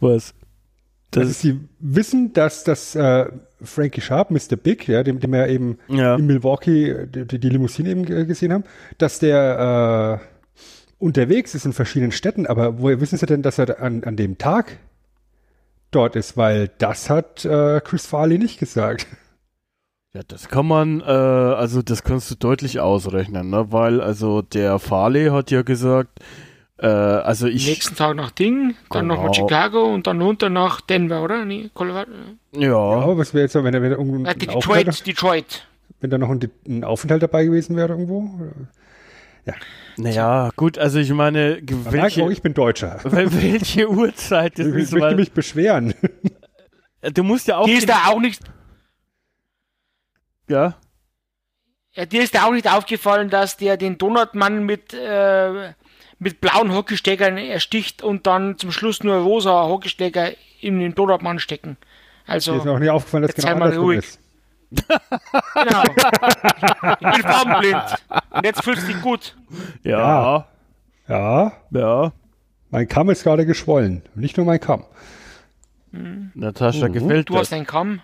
Was? 0.00 0.34
Das 1.12 1.26
also 1.26 1.32
Sie 1.34 1.60
wissen, 1.78 2.32
dass 2.32 2.64
das 2.64 2.94
äh, 2.94 3.26
Frankie 3.62 4.00
Sharp, 4.00 4.30
Mr. 4.30 4.56
Big, 4.56 4.88
ja, 4.88 5.02
dem, 5.02 5.20
dem 5.20 5.32
wir 5.32 5.46
eben 5.46 5.78
ja. 5.88 6.16
in 6.16 6.26
Milwaukee 6.26 7.06
die, 7.06 7.38
die, 7.38 7.48
Limousine 7.48 7.90
eben 7.90 8.04
gesehen 8.04 8.52
haben, 8.52 8.64
dass 8.96 9.18
der 9.18 10.20
äh, 10.20 10.26
unterwegs 10.98 11.54
ist 11.54 11.66
in 11.66 11.74
verschiedenen 11.74 12.12
Städten, 12.12 12.46
aber 12.46 12.80
woher 12.80 13.00
wissen 13.00 13.18
Sie 13.18 13.26
denn, 13.26 13.42
dass 13.42 13.58
er 13.58 13.80
an, 13.80 14.04
an 14.04 14.16
dem 14.16 14.38
Tag 14.38 14.78
dort 15.90 16.16
ist? 16.16 16.38
Weil 16.38 16.70
das 16.78 17.10
hat 17.10 17.44
äh, 17.44 17.80
Chris 17.84 18.06
Farley 18.06 18.38
nicht 18.38 18.58
gesagt. 18.58 19.06
Ja, 20.14 20.22
das 20.26 20.48
kann 20.48 20.66
man, 20.66 21.00
äh, 21.00 21.04
also 21.04 21.82
das 21.82 22.04
kannst 22.04 22.30
du 22.30 22.34
deutlich 22.36 22.80
ausrechnen, 22.80 23.50
ne? 23.50 23.70
Weil 23.70 24.00
also 24.00 24.40
der 24.40 24.78
Farley 24.78 25.28
hat 25.28 25.50
ja 25.50 25.62
gesagt, 25.62 26.20
äh, 26.82 26.86
also 26.86 27.46
ich. 27.46 27.66
Nächsten 27.66 27.96
Tag 27.96 28.16
nach 28.16 28.30
Ding, 28.30 28.74
dann 28.90 29.08
genau. 29.08 29.26
nach 29.26 29.34
Chicago 29.34 29.84
und 29.84 30.06
dann 30.06 30.20
runter 30.20 30.50
nach 30.50 30.80
Denver, 30.80 31.22
oder? 31.22 31.44
Nee, 31.44 31.70
Colorado. 31.74 32.12
Ja. 32.52 32.60
ja 32.60 32.76
aber 32.76 33.18
was 33.18 33.32
wäre 33.32 33.44
jetzt, 33.44 33.54
wenn 33.54 33.72
er, 33.72 33.82
wenn 33.82 33.92
er 33.92 33.98
irgendwo. 33.98 34.28
Äh, 34.28 34.34
Detroit, 34.34 35.06
Detroit. 35.06 35.66
Wenn 36.00 36.10
da 36.10 36.18
noch 36.18 36.30
ein, 36.30 36.40
ein, 36.66 36.84
Aufenthalt 36.84 37.22
dabei 37.22 37.44
gewesen 37.44 37.76
wäre 37.76 37.90
irgendwo? 37.90 38.28
Ja. 39.46 39.54
Naja, 39.96 40.50
gut, 40.56 40.78
also 40.78 40.98
ich 40.98 41.12
meine, 41.12 41.60
welche, 41.62 42.24
auch, 42.24 42.30
ich 42.30 42.42
bin 42.42 42.54
Deutscher. 42.54 43.00
Welche 43.04 43.90
Uhrzeit 43.90 44.58
das 44.58 44.66
ich 44.66 44.74
ist. 44.74 44.92
Ich 44.92 44.98
möchte 44.98 45.16
mich 45.16 45.32
beschweren. 45.32 45.94
Du 47.14 47.24
musst 47.24 47.48
ja 47.48 47.58
auch. 47.58 47.66
Die 47.66 47.72
ist 47.72 47.88
da 47.88 48.06
auch 48.08 48.20
nicht 48.20 48.40
ja. 50.48 50.74
ja. 51.94 52.06
Dir 52.06 52.22
ist 52.22 52.34
ja 52.34 52.46
auch 52.46 52.52
nicht 52.52 52.70
aufgefallen, 52.70 53.30
dass 53.30 53.56
der 53.56 53.76
den 53.76 53.98
Donutmann 53.98 54.64
mit, 54.64 54.92
äh, 54.92 55.72
mit 56.22 56.40
blauen 56.40 56.72
Hockeysteckern 56.72 57.36
ersticht 57.36 58.02
und 58.02 58.26
dann 58.26 58.56
zum 58.58 58.70
Schluss 58.72 59.02
nur 59.02 59.16
rosa 59.16 59.64
Hockeystecker 59.64 60.32
in 60.60 60.78
den 60.78 60.94
Donutmann 60.94 61.38
stecken. 61.38 61.76
Also. 62.26 62.52
Dir 62.52 62.58
ist 62.58 62.66
auch 62.68 62.78
nicht 62.78 62.90
aufgefallen, 62.90 63.22
dass 63.24 63.34
genau 63.34 63.56
mal 63.56 63.74
ruhig. 63.76 63.98
ist. 63.98 64.20
genau. 64.70 65.82
ich 67.00 67.12
bin 67.12 67.22
farbenblind. 67.22 67.82
Und 68.30 68.44
jetzt 68.44 68.62
fühlst 68.62 68.84
du 68.84 68.92
dich 68.92 69.02
gut. 69.02 69.36
Ja. 69.82 70.46
Ja. 71.08 71.52
Ja. 71.70 72.12
Mein 72.70 72.88
Kamm 72.88 73.10
ist 73.10 73.24
gerade 73.24 73.44
geschwollen. 73.44 74.02
Nicht 74.14 74.36
nur 74.36 74.46
mein 74.46 74.60
Kamm. 74.60 74.84
Mhm. 75.90 76.30
Natascha, 76.34 76.88
mhm. 76.88 76.92
gefällt 76.92 77.28
Du 77.28 77.36
hast 77.36 77.52
einen 77.52 77.66
Kamm? 77.66 78.00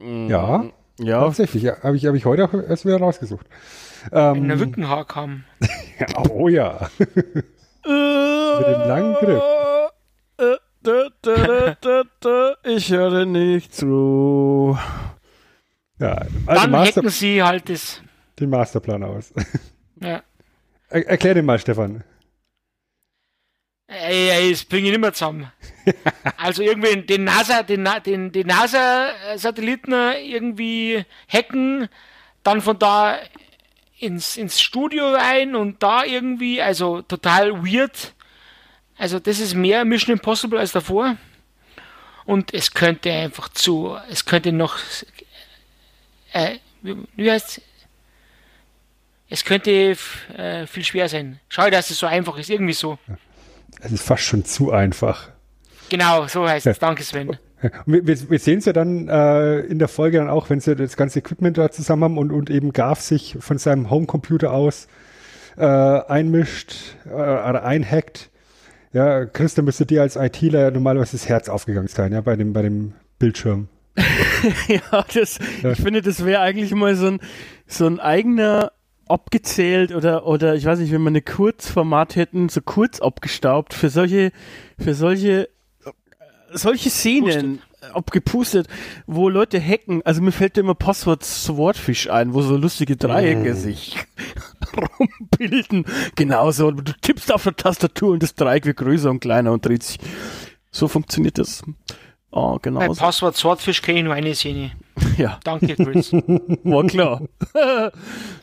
Ja. 0.00 0.64
Ja. 0.98 1.20
Tatsächlich, 1.20 1.64
ja, 1.64 1.82
habe 1.82 1.96
ich, 1.96 2.06
hab 2.06 2.14
ich 2.14 2.24
heute 2.24 2.44
auch 2.44 2.54
erst 2.54 2.86
wieder 2.86 2.98
rausgesucht. 2.98 3.46
Ähm, 4.12 4.36
In 4.36 4.48
der 4.48 4.60
Wickenhaar 4.60 5.06
kam. 5.06 5.44
oh 6.30 6.48
ja. 6.48 6.90
Mit 6.98 8.66
dem 8.66 8.88
langen 8.88 9.14
Griff. 9.14 9.42
Ich 12.64 12.90
höre 12.90 13.24
nicht 13.26 13.74
zu. 13.74 14.78
Ja, 15.98 16.12
also 16.46 16.62
Dann 16.62 16.70
Master 16.70 17.00
hacken 17.00 17.10
sie 17.10 17.42
halt 17.42 17.68
das. 17.68 18.02
Den 18.38 18.50
Masterplan 18.50 19.04
aus. 19.04 19.32
Ja. 20.02 20.22
Er, 20.88 21.06
erklär 21.08 21.34
den 21.34 21.44
mal, 21.44 21.58
Stefan. 21.58 22.02
Ey, 23.86 24.30
ey, 24.30 24.50
das 24.50 24.64
bringe 24.64 24.86
ich 24.86 24.92
nicht 24.92 25.00
mehr 25.02 25.12
zusammen. 25.12 25.52
also 26.38 26.62
irgendwie 26.62 27.02
den 27.02 27.24
NASA, 27.24 27.62
den, 27.62 27.86
den, 28.06 28.32
den 28.32 28.46
NASA-Satelliten 28.46 29.92
irgendwie 29.92 31.04
hacken, 31.28 31.90
dann 32.42 32.62
von 32.62 32.78
da 32.78 33.18
ins, 34.00 34.36
ins 34.36 34.60
Studio 34.60 35.12
rein 35.12 35.54
und 35.54 35.82
da 35.82 36.04
irgendwie, 36.04 36.60
also 36.62 37.02
total 37.02 37.64
weird. 37.64 38.14
Also 38.96 39.18
das 39.18 39.38
ist 39.38 39.54
mehr 39.54 39.84
Mission 39.84 40.16
Impossible 40.16 40.58
als 40.58 40.72
davor. 40.72 41.16
Und 42.24 42.54
es 42.54 42.72
könnte 42.72 43.12
einfach 43.12 43.48
zu, 43.50 43.96
es 44.10 44.24
könnte 44.24 44.52
noch, 44.52 44.78
äh, 46.32 46.56
wie, 46.82 47.30
heißt 47.30 47.60
es? 49.28 49.44
könnte 49.44 49.96
äh, 50.36 50.66
viel 50.66 50.84
schwer 50.84 51.08
sein. 51.08 51.40
Schau, 51.48 51.68
dass 51.70 51.90
es 51.90 51.98
so 51.98 52.06
einfach 52.06 52.36
ist, 52.38 52.50
irgendwie 52.50 52.72
so. 52.72 52.98
Es 53.80 53.92
ist 53.92 54.02
fast 54.02 54.24
schon 54.24 54.44
zu 54.44 54.72
einfach. 54.72 55.28
Genau, 55.88 56.26
so 56.26 56.48
heißt 56.48 56.66
es. 56.66 56.78
Danke, 56.78 57.02
Sven. 57.02 57.36
Wir, 57.84 58.06
wir, 58.06 58.30
wir 58.30 58.38
sehen 58.38 58.60
es 58.60 58.64
ja 58.64 58.72
dann 58.72 59.08
äh, 59.08 59.58
in 59.60 59.78
der 59.78 59.88
Folge 59.88 60.16
dann 60.16 60.30
auch, 60.30 60.48
wenn 60.48 60.60
sie 60.60 60.74
das 60.74 60.96
ganze 60.96 61.18
Equipment 61.18 61.58
da 61.58 61.70
zusammen 61.70 62.04
haben 62.04 62.18
und, 62.18 62.32
und 62.32 62.48
eben 62.48 62.72
Garf 62.72 63.02
sich 63.02 63.36
von 63.38 63.58
seinem 63.58 63.90
Homecomputer 63.90 64.52
aus 64.52 64.88
äh, 65.58 65.64
einmischt 65.64 66.74
äh, 67.06 67.12
oder 67.12 67.62
einhackt. 67.64 68.30
Ja, 68.92 69.26
Christa 69.26 69.62
müsste 69.62 69.84
dir 69.86 70.02
als 70.02 70.16
ITler 70.16 70.70
normalerweise 70.70 71.12
das 71.12 71.28
Herz 71.28 71.48
aufgegangen 71.48 71.88
sein, 71.88 72.12
ja, 72.12 72.22
bei 72.22 72.34
dem, 72.34 72.52
bei 72.52 72.62
dem 72.62 72.94
Bildschirm. 73.18 73.68
ja, 74.68 75.04
das, 75.14 75.38
ja. 75.62 75.72
ich 75.72 75.80
finde, 75.80 76.02
das 76.02 76.24
wäre 76.24 76.40
eigentlich 76.40 76.74
mal 76.74 76.94
so 76.94 77.08
ein, 77.08 77.20
so 77.66 77.86
ein 77.86 78.00
eigener 78.00 78.72
abgezählt 79.06 79.92
oder, 79.92 80.26
oder 80.26 80.54
ich 80.54 80.64
weiß 80.64 80.78
nicht, 80.78 80.92
wenn 80.92 81.02
wir 81.02 81.08
eine 81.08 81.22
Kurzformat 81.22 82.16
hätten, 82.16 82.48
so 82.48 82.60
kurz 82.62 83.00
abgestaubt 83.00 83.74
für 83.74 83.90
solche, 83.90 84.30
für 84.78 84.94
solche, 84.94 85.48
solche 86.52 86.90
Szenen 86.90 87.58
Pustet. 87.58 87.94
abgepustet, 87.94 88.68
wo 89.06 89.28
Leute 89.28 89.60
hacken. 89.60 90.02
Also 90.04 90.22
mir 90.22 90.32
fällt 90.32 90.58
immer 90.58 90.74
Passwort 90.74 91.24
Swordfish 91.24 92.08
ein, 92.08 92.34
wo 92.34 92.42
so 92.42 92.56
lustige 92.56 92.96
Dreiecke 92.96 93.54
mm. 93.54 93.56
sich 93.56 93.96
rumbilden. 95.00 95.84
Genauso. 96.14 96.70
Du 96.70 96.92
tippst 97.00 97.32
auf 97.32 97.44
der 97.44 97.56
Tastatur 97.56 98.12
und 98.12 98.22
das 98.22 98.34
Dreieck 98.34 98.66
wird 98.66 98.78
größer 98.78 99.10
und 99.10 99.20
kleiner 99.20 99.52
und 99.52 99.64
dreht 99.64 99.82
sich. 99.82 99.98
So 100.70 100.88
funktioniert 100.88 101.38
das. 101.38 101.62
Oh, 102.30 102.58
genau. 102.62 102.80
Bei 102.80 102.88
Passwort 102.88 103.36
Swordfish 103.36 103.82
kenne 103.82 103.98
ich 103.98 104.04
nur 104.04 104.14
eine 104.14 104.34
Szene. 104.34 104.72
Ja. 105.16 105.40
Danke, 105.44 105.74
Chris. 105.76 106.12
War 106.12 106.86
klar, 106.86 107.22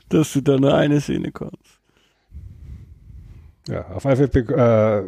dass 0.09 0.33
du 0.33 0.41
da 0.41 0.57
nur 0.57 0.73
eine 0.73 0.99
Szene 1.01 1.31
kannst. 1.31 1.79
Ja, 3.67 3.87
auf 3.87 4.05
jeden 4.05 4.47
Fall 4.47 5.07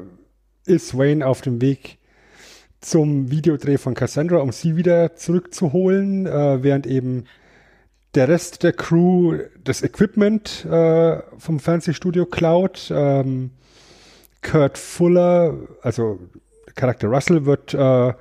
äh, 0.67 0.71
ist 0.71 0.97
Wayne 0.97 1.25
auf 1.25 1.41
dem 1.41 1.61
Weg 1.61 1.98
zum 2.81 3.29
Videodreh 3.29 3.77
von 3.77 3.93
Cassandra, 3.93 4.37
um 4.37 4.51
sie 4.51 4.75
wieder 4.75 5.15
zurückzuholen, 5.15 6.25
äh, 6.25 6.63
während 6.63 6.87
eben 6.87 7.25
der 8.15 8.27
Rest 8.27 8.63
der 8.63 8.73
Crew 8.73 9.37
das 9.63 9.83
Equipment 9.83 10.65
äh, 10.65 11.21
vom 11.37 11.59
Fernsehstudio 11.59 12.25
klaut. 12.25 12.91
Ähm, 12.93 13.51
Kurt 14.41 14.77
Fuller, 14.77 15.57
also 15.81 16.19
der 16.65 16.73
Charakter 16.73 17.07
Russell, 17.09 17.45
wird 17.45 17.73
äh, 17.73 18.13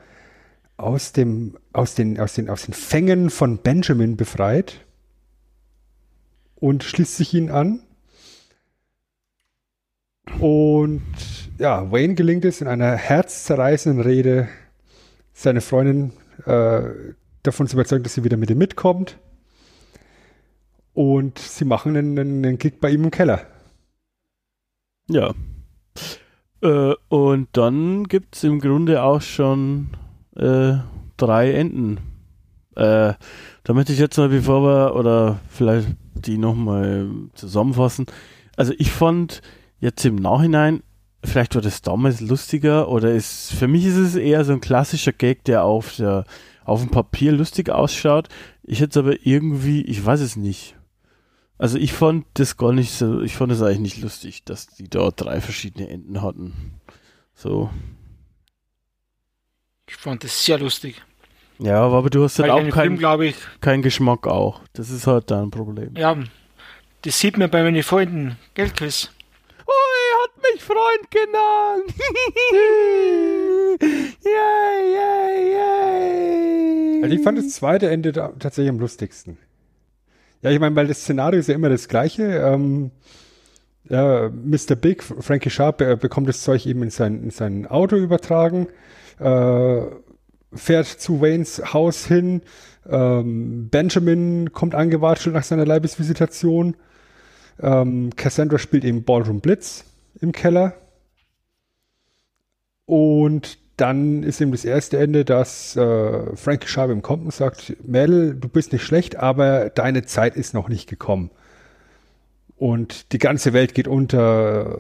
aus, 0.77 1.13
dem, 1.13 1.57
aus, 1.73 1.95
den, 1.95 2.19
aus, 2.21 2.35
den, 2.35 2.51
aus 2.51 2.63
den 2.63 2.75
Fängen 2.75 3.31
von 3.31 3.59
Benjamin 3.59 4.17
befreit 4.17 4.85
und 6.57 6.85
schließt 6.85 7.17
sich 7.17 7.35
ihn 7.35 7.51
an. 7.51 7.81
Und 10.41 11.03
ja, 11.59 11.91
Wayne 11.91 12.15
gelingt 12.15 12.45
es 12.45 12.61
in 12.61 12.69
einer 12.69 12.97
herzzerreißenden 12.97 14.01
Rede, 14.01 14.49
seine 15.33 15.61
Freundin 15.61 16.13
äh, 16.47 16.83
davon 17.43 17.67
zu 17.67 17.77
überzeugen, 17.77 18.05
dass 18.05 18.15
sie 18.15 18.25
wieder 18.25 18.37
mit 18.37 18.51
ihm 18.51 18.59
mitkommt. 18.59 19.19
Und 20.95 21.39
sie 21.39 21.65
machen 21.65 21.97
einen, 21.97 22.19
einen 22.19 22.59
Gig 22.59 22.81
bei 22.81 22.91
ihm 22.91 23.05
im 23.05 23.11
Keller. 23.11 23.43
Ja. 25.09 25.35
Äh, 26.61 26.95
und 27.09 27.49
dann 27.53 28.05
gibt 28.05 28.37
es 28.37 28.45
im 28.45 28.61
Grunde 28.61 29.03
auch 29.03 29.21
schon 29.21 29.89
äh, 30.37 30.75
drei 31.17 31.53
Enden. 31.53 31.99
Äh, 32.75 33.15
da 33.65 33.75
möchte 33.75 33.93
ich 33.93 33.99
jetzt 33.99 34.17
mal, 34.17 34.29
bevor 34.29 34.63
wir, 34.63 34.97
oder 34.97 35.41
vielleicht 35.49 35.89
die 36.15 36.39
nochmal 36.39 37.09
zusammenfassen. 37.35 38.07
Also 38.57 38.73
ich 38.79 38.91
fand 38.91 39.41
jetzt 39.81 40.05
im 40.05 40.17
Nachhinein, 40.17 40.83
vielleicht 41.25 41.55
war 41.55 41.63
das 41.63 41.83
damals 41.83 42.21
lustiger 42.21 42.89
oder 42.89 43.13
ist, 43.13 43.53
für 43.53 43.69
mich 43.69 43.85
ist 43.85 43.97
es 43.97 44.15
eher 44.15 44.45
so 44.45 44.53
ein 44.53 44.61
klassischer 44.61 45.13
Gag, 45.13 45.45
der 45.45 45.65
auf 45.65 45.97
der, 45.97 46.25
auf 46.65 46.81
dem 46.81 46.91
Papier 46.91 47.33
lustig 47.33 47.71
ausschaut. 47.71 48.29
Ich 48.63 48.81
hätte 48.81 48.91
es 48.91 49.05
aber 49.05 49.27
irgendwie, 49.27 49.83
ich 49.83 50.05
weiß 50.05 50.21
es 50.21 50.37
nicht. 50.37 50.77
Also 51.59 51.77
ich 51.77 51.93
fand 51.93 52.25
das 52.35 52.57
gar 52.57 52.73
nicht 52.73 52.93
so, 52.93 53.21
ich 53.21 53.35
fand 53.35 53.51
es 53.53 53.63
eigentlich 53.63 53.81
nicht 53.81 54.03
lustig, 54.03 54.45
dass 54.45 54.69
die 54.69 54.89
da 54.89 55.11
drei 55.11 55.41
verschiedene 55.41 55.89
Enden 55.89 56.23
hatten. 56.23 56.75
So. 57.35 57.71
Ich 59.89 59.97
fand 59.97 60.23
das 60.23 60.45
sehr 60.45 60.59
lustig. 60.59 61.03
Ja, 61.59 61.81
aber 61.81 62.09
du 62.09 62.23
hast 62.23 62.39
halt 62.39 62.51
auch 62.51 62.69
keinen 62.69 62.99
Film, 62.99 63.35
kein 63.61 63.83
Geschmack 63.83 64.29
auch. 64.29 64.61
Das 64.73 64.91
ist 64.91 65.09
halt 65.09 65.31
dein 65.33 65.51
Problem. 65.51 65.97
Ja, 65.97 66.17
das 67.03 67.19
sieht 67.19 67.37
man 67.37 67.51
bei 67.51 67.65
meinen 67.65 67.83
Freunden. 67.83 68.37
Gell, 68.55 68.71
Chris? 68.71 69.11
Mich 70.53 70.63
Freund 70.63 71.11
genannt. 71.11 71.95
yay, 74.25 74.95
yay, 74.95 75.53
yay. 75.53 77.03
Also 77.03 77.15
ich 77.15 77.23
fand 77.23 77.39
das 77.39 77.51
zweite 77.51 77.89
Ende 77.91 78.13
tatsächlich 78.13 78.69
am 78.69 78.79
lustigsten. 78.79 79.39
Ja, 80.43 80.51
ich 80.51 80.61
meine, 80.61 80.77
weil 80.77 80.87
das 80.87 81.01
Szenario 81.01 81.41
ist 81.41 81.49
ja 81.49 81.55
immer 81.55 81.69
das 81.69 81.89
gleiche. 81.89 82.23
Ähm, 82.23 82.93
äh, 83.91 84.29
Mr. 84.29 84.77
Big, 84.77 85.03
Frankie 85.03 85.51
Sharp, 85.51 85.81
äh, 85.81 85.97
bekommt 85.97 86.29
das 86.29 86.43
Zeug 86.43 86.67
eben 86.67 86.83
in 86.83 86.91
sein, 86.91 87.23
in 87.25 87.31
sein 87.31 87.67
Auto 87.67 87.97
übertragen, 87.97 88.69
äh, 89.19 89.81
fährt 90.53 90.87
zu 90.87 91.21
Waynes 91.21 91.73
Haus 91.73 92.07
hin, 92.07 92.43
ähm, 92.89 93.69
Benjamin 93.71 94.53
kommt 94.53 94.75
angewatschelt 94.75 95.35
nach 95.35 95.43
seiner 95.43 95.67
Leibesvisitation, 95.67 96.77
ähm, 97.61 98.11
Cassandra 98.17 98.59
spielt 98.59 98.85
eben 98.85 99.05
Ballroom 99.05 99.41
Blitz 99.41 99.85
im 100.21 100.33
Keller 100.33 100.75
und 102.87 103.59
dann 103.77 104.25
ist 104.25 104.41
eben 104.41 104.51
das 104.51 104.65
erste 104.65 104.99
Ende, 104.99 105.25
dass 105.25 105.77
äh, 105.77 106.37
Frankie 106.37 106.67
Sharp 106.67 106.91
ihm 106.91 107.03
kommt 107.03 107.25
und 107.25 107.33
sagt, 107.33 107.77
Mel, 107.87 108.35
du 108.35 108.49
bist 108.49 108.73
nicht 108.73 108.83
schlecht, 108.83 109.17
aber 109.17 109.71
deine 109.71 110.05
Zeit 110.05 110.37
ist 110.37 110.53
noch 110.53 110.69
nicht 110.69 110.89
gekommen 110.89 111.31
und 112.59 113.13
die 113.13 113.19
ganze 113.19 113.53
Welt 113.53 113.75
geht 113.75 113.89
unter. 113.89 114.79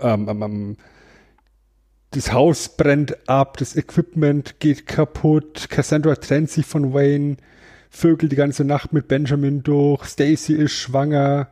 Ähm, 0.00 0.28
ähm, 0.28 0.42
ähm, 0.42 0.76
das 2.10 2.32
Haus 2.32 2.76
brennt 2.76 3.28
ab, 3.28 3.56
das 3.56 3.74
Equipment 3.74 4.60
geht 4.60 4.86
kaputt, 4.86 5.68
Cassandra 5.68 6.14
trennt 6.14 6.48
sich 6.48 6.64
von 6.64 6.94
Wayne, 6.94 7.38
vögelt 7.90 8.30
die 8.30 8.36
ganze 8.36 8.64
Nacht 8.64 8.92
mit 8.92 9.08
Benjamin 9.08 9.64
durch, 9.64 10.04
Stacy 10.04 10.54
ist 10.54 10.72
schwanger. 10.72 11.48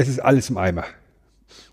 Es 0.00 0.08
ist 0.08 0.20
alles 0.20 0.48
im 0.48 0.56
Eimer. 0.56 0.86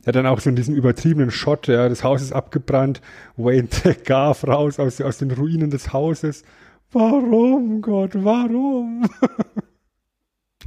Ja, 0.06 0.12
dann 0.12 0.26
auch 0.26 0.42
so 0.42 0.50
in 0.50 0.58
diesem 0.58 0.76
übertriebenen 0.76 1.32
Shot, 1.32 1.68
ja, 1.68 1.88
das 1.88 2.04
Haus 2.04 2.22
ist 2.22 2.34
abgebrannt, 2.34 3.02
Wayne 3.38 3.70
Garf 4.04 4.46
raus 4.46 4.80
aus, 4.80 5.00
aus 5.00 5.18
den 5.20 5.32
Ruinen 5.32 5.70
des 5.70 5.94
Hauses. 5.94 6.44
Warum, 6.92 7.82
Gott, 7.82 8.12
warum? 8.16 9.10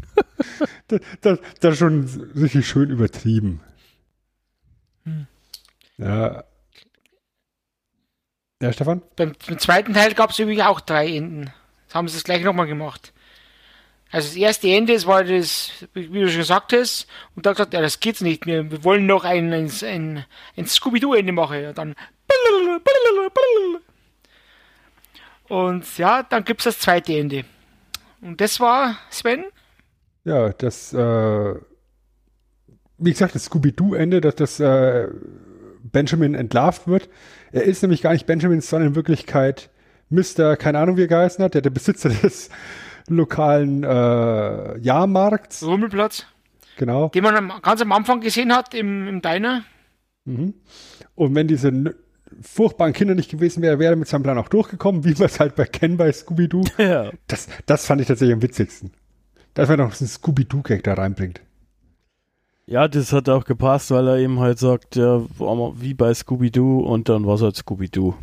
das, 0.88 1.00
das, 1.20 1.38
das 1.60 1.76
schon 1.76 2.04
richtig 2.34 2.66
schön 2.66 2.88
übertrieben. 2.88 3.60
Hm. 5.04 5.26
Ja. 5.98 6.44
Ja, 8.62 8.72
Stefan? 8.72 9.02
Beim, 9.16 9.34
beim 9.46 9.58
zweiten 9.58 9.92
Teil 9.92 10.14
gab 10.14 10.30
es 10.30 10.38
übrigens 10.38 10.64
auch 10.64 10.80
drei 10.80 11.14
Enden. 11.14 11.50
Das 11.88 11.94
haben 11.94 12.08
sie 12.08 12.14
das 12.14 12.24
gleich 12.24 12.42
nochmal 12.42 12.68
gemacht. 12.68 13.12
Also 14.10 14.28
das 14.28 14.36
erste 14.36 14.68
Ende 14.68 14.94
das 14.94 15.06
war 15.06 15.22
das, 15.22 15.70
wie 15.94 16.20
du 16.20 16.28
schon 16.28 16.38
gesagt 16.38 16.72
hast, 16.72 17.06
und 17.36 17.46
da 17.46 17.52
gesagt, 17.52 17.74
ja, 17.74 17.80
das 17.80 18.00
geht's 18.00 18.20
nicht. 18.20 18.46
Wir 18.46 18.84
wollen 18.84 19.06
noch 19.06 19.24
ein, 19.24 19.52
ein, 19.52 19.70
ein, 19.82 20.24
ein 20.56 20.66
Scooby-Doo-Ende 20.66 21.32
machen. 21.32 21.62
Ja, 21.62 21.72
dann 21.72 21.94
und 25.48 25.98
ja, 25.98 26.22
dann 26.22 26.44
gibt's 26.44 26.64
das 26.64 26.78
zweite 26.78 27.12
Ende. 27.12 27.44
Und 28.20 28.40
das 28.40 28.60
war, 28.60 28.98
Sven? 29.10 29.44
Ja, 30.24 30.50
das, 30.50 30.92
äh, 30.92 31.54
wie 32.98 33.10
gesagt, 33.10 33.34
das 33.34 33.46
Scooby-Doo-Ende, 33.46 34.20
dass 34.20 34.36
das 34.36 34.60
äh, 34.60 35.08
Benjamin 35.82 36.34
entlarvt 36.34 36.86
wird. 36.86 37.08
Er 37.50 37.64
ist 37.64 37.82
nämlich 37.82 38.02
gar 38.02 38.12
nicht 38.12 38.26
Benjamin, 38.26 38.60
sondern 38.60 38.90
in 38.90 38.94
Wirklichkeit 38.94 39.70
Mr., 40.08 40.56
keine 40.56 40.78
Ahnung, 40.78 40.96
wie 40.96 41.02
er 41.02 41.08
geheißen 41.08 41.42
hat, 41.44 41.54
der, 41.54 41.62
der 41.62 41.70
Besitzer 41.70 42.10
des 42.10 42.50
lokalen 43.16 43.84
äh, 43.84 44.78
Jahrmarkts. 44.78 45.64
Rummelplatz. 45.64 46.26
Genau. 46.76 47.08
Den 47.08 47.22
man 47.22 47.36
am, 47.36 47.52
ganz 47.62 47.82
am 47.82 47.92
Anfang 47.92 48.20
gesehen 48.20 48.54
hat 48.54 48.74
im, 48.74 49.06
im 49.06 49.22
Diner. 49.22 49.64
Mhm. 50.24 50.54
Und 51.14 51.34
wenn 51.34 51.48
diese 51.48 51.94
furchtbaren 52.40 52.92
Kinder 52.92 53.14
nicht 53.14 53.30
gewesen 53.30 53.62
wäre, 53.62 53.78
wäre 53.78 53.94
er 53.94 53.96
mit 53.96 54.08
seinem 54.08 54.22
Plan 54.22 54.38
auch 54.38 54.48
durchgekommen, 54.48 55.04
wie 55.04 55.12
man 55.12 55.24
es 55.24 55.40
halt 55.40 55.56
bei 55.56 55.64
Ken 55.64 55.96
bei 55.96 56.10
Scooby-Doo. 56.12 56.64
Ja. 56.78 57.10
Das, 57.26 57.48
das 57.66 57.86
fand 57.86 58.00
ich 58.00 58.06
tatsächlich 58.06 58.34
am 58.34 58.42
witzigsten 58.42 58.92
dass 59.54 59.68
man 59.68 59.78
noch 59.78 60.00
einen 60.00 60.08
Scooby-Doo-Gag 60.08 60.84
da 60.84 60.94
reinbringt. 60.94 61.40
Ja, 62.66 62.86
das 62.86 63.12
hat 63.12 63.28
auch 63.28 63.44
gepasst, 63.44 63.90
weil 63.90 64.06
er 64.06 64.18
eben 64.18 64.38
halt 64.38 64.58
sagt, 64.58 64.96
ja, 64.96 65.20
wie 65.20 65.94
bei 65.94 66.14
Scooby-Doo 66.14 66.80
und 66.80 67.08
dann 67.08 67.26
war 67.26 67.34
es 67.34 67.42
halt 67.42 67.56
Scooby-Doo. 67.56 68.14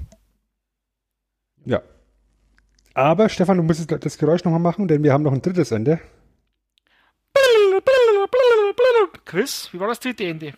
Ja. 1.66 1.82
Aber 2.98 3.30
Stefan, 3.30 3.57
du 3.57 3.64
musst 3.64 3.91
das 3.91 4.18
Geräusch 4.18 4.44
nochmal 4.44 4.60
machen, 4.60 4.88
denn 4.88 5.03
wir 5.03 5.14
haben 5.14 5.22
noch 5.22 5.32
ein 5.32 5.40
drittes 5.40 5.69
Ende. 5.69 5.99
Chris, 9.24 9.69
wie 9.72 9.80
war 9.80 9.90
das 9.90 9.99
dritte 9.99 10.24
Ende? 10.26 10.56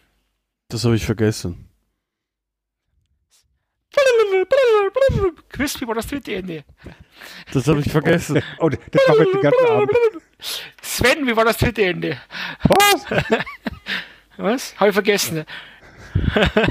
Das 0.70 0.86
habe 0.86 0.95
ich 0.95 1.06
vergessen. 1.06 1.68
Chris, 5.49 5.82
wie 5.82 5.88
war 5.88 5.95
das 5.95 6.07
dritte 6.07 6.34
Ende? 6.34 6.64
Das 7.52 7.68
habe 7.68 7.82
ich 7.82 7.91
vergessen. 7.91 8.41
Oh, 8.60 8.70
das 8.70 8.80
mache 9.10 9.24
ich 9.24 9.32
den 9.32 9.41
ganzen 9.41 9.66
Abend. 9.66 9.91
Sven, 10.82 11.28
wie 11.28 11.36
war 11.36 11.44
das 11.44 11.57
dritte 11.57 11.84
Ende? 11.84 12.22
Was? 12.64 13.06
Was? 14.38 14.80
Habe 14.80 14.91
ich 14.91 14.94
vergessen. 14.94 15.40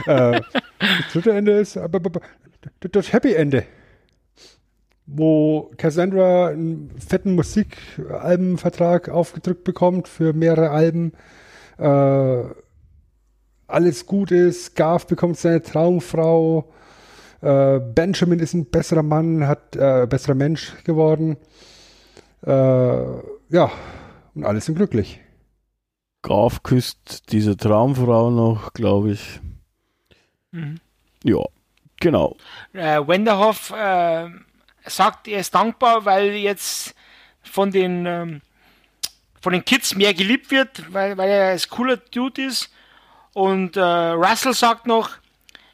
äh, 0.07 0.41
das 0.41 1.13
dritte 1.13 1.33
Ende 1.33 1.53
ist 1.59 1.79
das 2.81 3.13
Happy 3.13 3.35
Ende. 3.35 3.67
Wo 5.11 5.71
Cassandra 5.79 6.49
einen 6.49 6.91
fetten 6.99 7.35
Musikalbenvertrag 7.35 9.09
aufgedrückt 9.09 9.65
bekommt 9.65 10.07
für 10.07 10.35
mehrere 10.35 10.69
Alben. 10.71 11.13
Äh, 11.79 12.43
alles 13.67 14.05
gut 14.05 14.31
ist. 14.33 14.77
Garth 14.77 15.09
bekommt 15.09 15.39
seine 15.39 15.63
Traumfrau. 15.63 16.71
Äh, 17.41 17.81
Benjamin 17.81 18.39
ist 18.39 18.53
ein 18.53 18.67
besserer 18.67 19.03
Mann, 19.03 19.47
hat 19.47 19.77
äh, 19.77 20.07
besserer 20.07 20.35
Mensch 20.35 20.75
geworden. 20.85 21.39
Äh, 22.45 22.51
ja, 22.53 23.71
und 24.35 24.45
alle 24.45 24.61
sind 24.61 24.75
glücklich. 24.75 25.21
Graf 26.23 26.63
küsst 26.63 27.33
diese 27.33 27.57
Traumfrau 27.57 28.31
noch, 28.31 28.73
glaube 28.73 29.13
ich. 29.13 29.41
Mhm. 30.51 30.81
Ja, 31.25 31.45
genau. 32.01 32.37
Äh, 32.73 33.07
Wenderhoff 33.07 33.71
äh, 33.71 34.29
sagt, 34.89 35.29
er 35.29 35.41
ist 35.41 35.55
dankbar, 35.55 36.05
weil 36.05 36.33
jetzt 36.33 36.95
von 37.43 37.71
den, 37.71 38.07
ähm, 38.07 38.41
von 39.41 39.53
den 39.53 39.65
Kids 39.65 39.95
mehr 39.95 40.15
geliebt 40.15 40.51
wird, 40.51 40.93
weil, 40.93 41.17
weil 41.17 41.31
er 41.31 41.53
ein 41.53 41.61
cooler 41.71 41.97
Dude 41.97 42.43
ist. 42.43 42.73
Und 43.33 43.77
äh, 43.77 43.81
Russell 43.81 44.55
sagt 44.55 44.87
noch, 44.87 45.11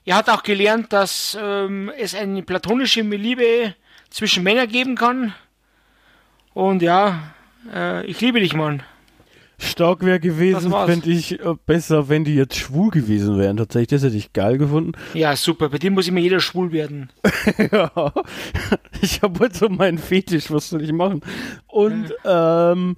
er 0.05 0.17
hat 0.17 0.29
auch 0.29 0.43
gelernt, 0.43 0.93
dass 0.93 1.37
ähm, 1.41 1.91
es 1.97 2.15
eine 2.15 2.43
platonische 2.43 3.01
Liebe 3.01 3.75
zwischen 4.11 4.43
Männern 4.43 4.69
geben 4.69 4.97
kann. 4.97 5.35
Und 6.53 6.83
ja, 6.83 7.35
äh, 7.73 8.05
ich 8.05 8.21
liebe 8.21 8.41
dich, 8.41 8.55
Mann. 8.55 8.83
Stark 9.65 10.05
wäre 10.05 10.21
gewesen, 10.21 10.71
fände 10.71 11.11
ich 11.11 11.41
äh, 11.41 11.55
besser, 11.67 12.09
wenn 12.09 12.25
die 12.25 12.35
jetzt 12.35 12.57
schwul 12.57 12.91
gewesen 12.91 13.39
wären. 13.39 13.57
Tatsächlich, 13.57 13.89
das 13.89 14.05
hätte 14.05 14.17
ich 14.17 14.33
geil 14.33 14.59
gefunden. 14.59 14.93
Ja, 15.15 15.35
super. 15.37 15.69
Bei 15.69 15.79
dem 15.79 15.95
muss 15.95 16.09
immer 16.09 16.21
jeder 16.21 16.41
schwul 16.41 16.73
werden. 16.73 17.11
ja. 17.73 18.13
Ich 19.01 19.23
habe 19.23 19.41
heute 19.41 19.57
so 19.57 19.69
meinen 19.69 19.99
Fetisch, 19.99 20.51
was 20.51 20.69
soll 20.71 20.83
ich 20.83 20.93
machen? 20.93 21.21
Und 21.67 22.13
ja. 22.25 22.73
ähm, 22.73 22.97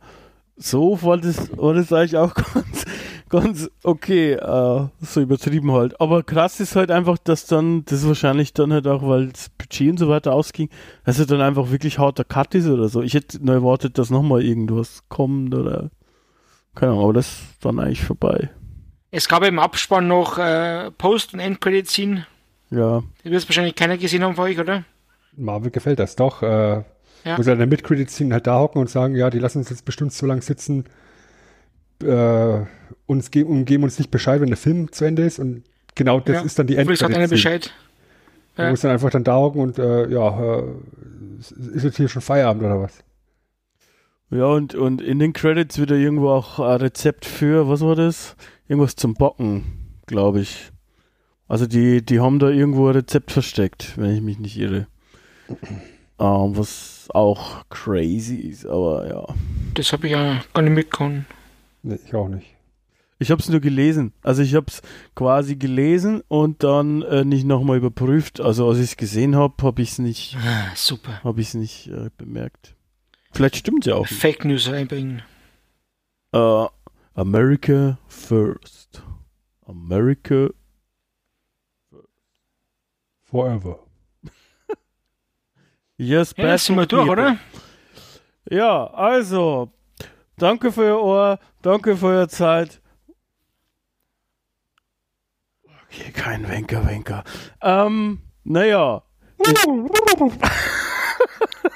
so 0.57 1.03
war 1.03 1.19
das, 1.19 1.51
war 1.57 1.75
das 1.75 1.93
eigentlich 1.93 2.17
auch 2.17 2.35
ganz, 2.55 2.85
ganz 3.29 3.71
okay, 3.83 4.33
äh, 4.33 4.87
so 5.01 5.21
übertrieben 5.21 5.73
halt. 5.73 6.01
Aber 6.01 6.23
krass 6.23 6.61
ist 6.61 6.77
halt 6.77 6.91
einfach, 6.91 7.19
dass 7.19 7.47
dann, 7.47 7.85
das 7.85 8.07
wahrscheinlich 8.07 8.55
dann 8.55 8.73
halt 8.73 8.87
auch, 8.87 9.07
weil 9.07 9.29
das 9.29 9.51
Budget 9.51 9.91
und 9.91 9.99
so 9.99 10.09
weiter 10.09 10.33
ausging, 10.33 10.71
dass 11.05 11.19
es 11.19 11.27
dann 11.27 11.41
einfach 11.41 11.71
wirklich 11.71 11.99
harter 11.99 12.25
Cut 12.25 12.55
ist 12.55 12.69
oder 12.69 12.89
so. 12.89 13.03
Ich 13.03 13.15
hätte 13.15 13.45
nur 13.45 13.55
erwartet, 13.55 13.99
dass 13.99 14.11
nochmal 14.11 14.43
irgendwas 14.43 15.03
kommt 15.09 15.55
oder 15.55 15.91
keine 16.77 16.93
Ahnung, 16.93 17.05
aber 17.05 17.13
das 17.15 17.27
ist 17.29 17.65
dann 17.65 17.81
eigentlich 17.81 18.05
vorbei. 18.05 18.51
Es 19.11 19.29
gab 19.29 19.43
im 19.45 19.59
Abspann 19.59 20.07
noch 20.07 20.39
äh, 20.39 20.91
Post- 20.93 21.35
und 21.35 21.41
Endcredit-Scene. 21.41 22.27
Ja. 22.71 23.03
Die 23.25 23.31
wird 23.31 23.49
wahrscheinlich 23.49 23.75
keiner 23.75 23.97
gesehen 23.97 24.23
haben 24.23 24.35
von 24.35 24.45
euch, 24.45 24.59
oder? 24.59 24.85
Marvel 25.37 25.71
gefällt 25.71 25.99
das 25.99 26.17
doch. 26.17 26.43
Äh, 26.43 26.83
ja. 27.25 27.39
Wo 27.39 27.43
sie 27.43 27.51
dann 27.51 27.59
der 27.59 27.67
Mid-Credit-Scene 27.67 28.33
halt 28.33 28.47
da 28.47 28.59
hocken 28.59 28.81
und 28.81 28.91
sagen, 28.91 29.17
ja, 29.17 29.31
die 29.31 29.39
lassen 29.39 29.59
uns 29.59 29.71
jetzt 29.71 29.85
bestimmt 29.85 30.13
so 30.13 30.27
lange 30.27 30.43
sitzen, 30.43 30.85
äh, 32.03 32.61
uns 33.07 33.31
ge 33.31 33.43
und 33.43 33.65
geben 33.65 33.85
uns 33.85 33.99
nicht 33.99 34.11
Bescheid, 34.11 34.41
wenn 34.41 34.49
der 34.49 34.57
Film 34.57 34.93
zu 34.93 35.05
Ende 35.05 35.23
ist. 35.23 35.39
Und 35.39 35.65
genau 35.95 36.21
das 36.21 36.37
ja. 36.37 36.43
ist 36.43 36.59
dann 36.59 36.67
die 36.67 36.77
Endcredit. 36.77 37.01
sagt 37.01 37.15
einer 37.15 37.29
Bescheid. 37.29 37.73
Ja. 38.57 38.65
Du 38.65 38.71
musst 38.71 38.85
dann 38.85 38.91
einfach 38.91 39.11
dann 39.11 39.25
da 39.25 39.37
hocken 39.37 39.61
und 39.61 39.79
äh, 39.79 40.09
ja, 40.09 40.59
äh, 40.59 40.63
ist 41.75 41.85
jetzt 41.85 41.97
hier 41.97 42.09
schon 42.09 42.23
Feierabend 42.23 42.63
oder 42.65 42.81
was? 42.81 43.03
Ja, 44.31 44.47
und, 44.47 44.75
und 44.75 45.01
in 45.01 45.19
den 45.19 45.33
Credits 45.33 45.79
wird 45.79 45.91
ja 45.91 45.97
irgendwo 45.97 46.31
auch 46.31 46.59
ein 46.59 46.81
Rezept 46.81 47.25
für, 47.25 47.69
was 47.69 47.81
war 47.81 47.95
das? 47.95 48.37
Irgendwas 48.69 48.97
zum 48.97 49.15
Bocken, 49.15 49.65
glaube 50.07 50.41
ich. 50.41 50.73
Also 51.49 51.67
die, 51.67 52.05
die 52.05 52.19
haben 52.19 52.41
da 52.41 52.49
irgendwo 52.49 52.89
ein 52.89 52.97
Rezept 52.97 53.31
versteckt, 53.31 53.97
wenn 53.97 54.11
ich 54.11 54.21
mich 54.21 54.39
nicht 54.41 54.59
irre. 54.59 54.89
ähm, 55.49 56.57
was 56.57 57.09
auch 57.15 57.69
crazy 57.69 58.37
ist, 58.37 58.67
aber 58.67 59.09
ja. 59.09 59.27
Das 59.75 59.93
habe 59.93 60.07
ich 60.07 60.13
ja 60.13 60.43
gar 60.53 60.63
nicht 60.63 60.75
mitgekommen. 60.75 61.27
Nee, 61.85 62.01
ich 62.05 62.15
auch 62.15 62.29
nicht. 62.29 62.57
Ich 63.19 63.31
habe 63.31 63.41
es 63.41 63.49
nur 63.49 63.61
gelesen. 63.61 64.13
Also 64.23 64.43
ich 64.43 64.55
habe 64.55 64.67
es 64.69 64.83
quasi 65.15 65.57
gelesen 65.57 66.23
und 66.29 66.63
dann 66.65 67.03
äh, 67.03 67.25
nicht 67.25 67.47
nochmal 67.47 67.79
überprüft. 67.79 68.41
Also 68.41 68.69
als 68.69 68.79
ich 68.79 68.85
es 68.91 68.97
gesehen 68.97 69.37
habe, 69.37 69.55
habe 69.63 69.81
ich 69.81 69.93
es 69.93 69.99
nicht. 69.99 70.37
Ah, 70.37 70.73
super. 70.75 71.23
Habe 71.25 71.41
ich 71.41 71.49
es 71.49 71.55
nicht 71.55 71.87
äh, 71.87 72.11
bemerkt. 72.19 72.76
Vielleicht 73.37 73.57
stimmt 73.57 73.85
ja 73.85 73.97
auch. 73.97 74.07
Fake 74.07 74.47
News 74.47 74.71
reinbringen. 74.71 75.23
Äh, 76.33 76.67
America 77.13 77.99
First. 78.09 79.03
America 79.67 80.49
Forever. 83.25 83.81
Yes, 85.99 86.35
ja, 86.37 86.49
jetzt 86.49 86.67
sind 86.67 86.77
wir 86.77 86.85
durch, 86.87 87.09
oder? 87.09 87.39
Ja, 88.51 88.87
also, 88.89 89.73
danke 90.37 90.71
für 90.71 90.85
Ihr 90.85 90.99
Ohr, 90.99 91.39
danke 91.63 91.97
für 91.97 92.13
Ihre 92.15 92.29
Zeit. 92.29 92.83
Okay, 95.87 96.11
kein 96.13 96.47
Wenker, 96.47 96.87
Wenker. 96.87 97.25
Ähm, 97.63 98.21
naja. 98.45 99.03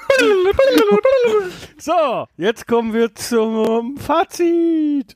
so, 1.77 2.27
jetzt 2.37 2.67
kommen 2.67 2.93
wir 2.93 3.13
zum 3.15 3.97
Fazit. 3.97 5.15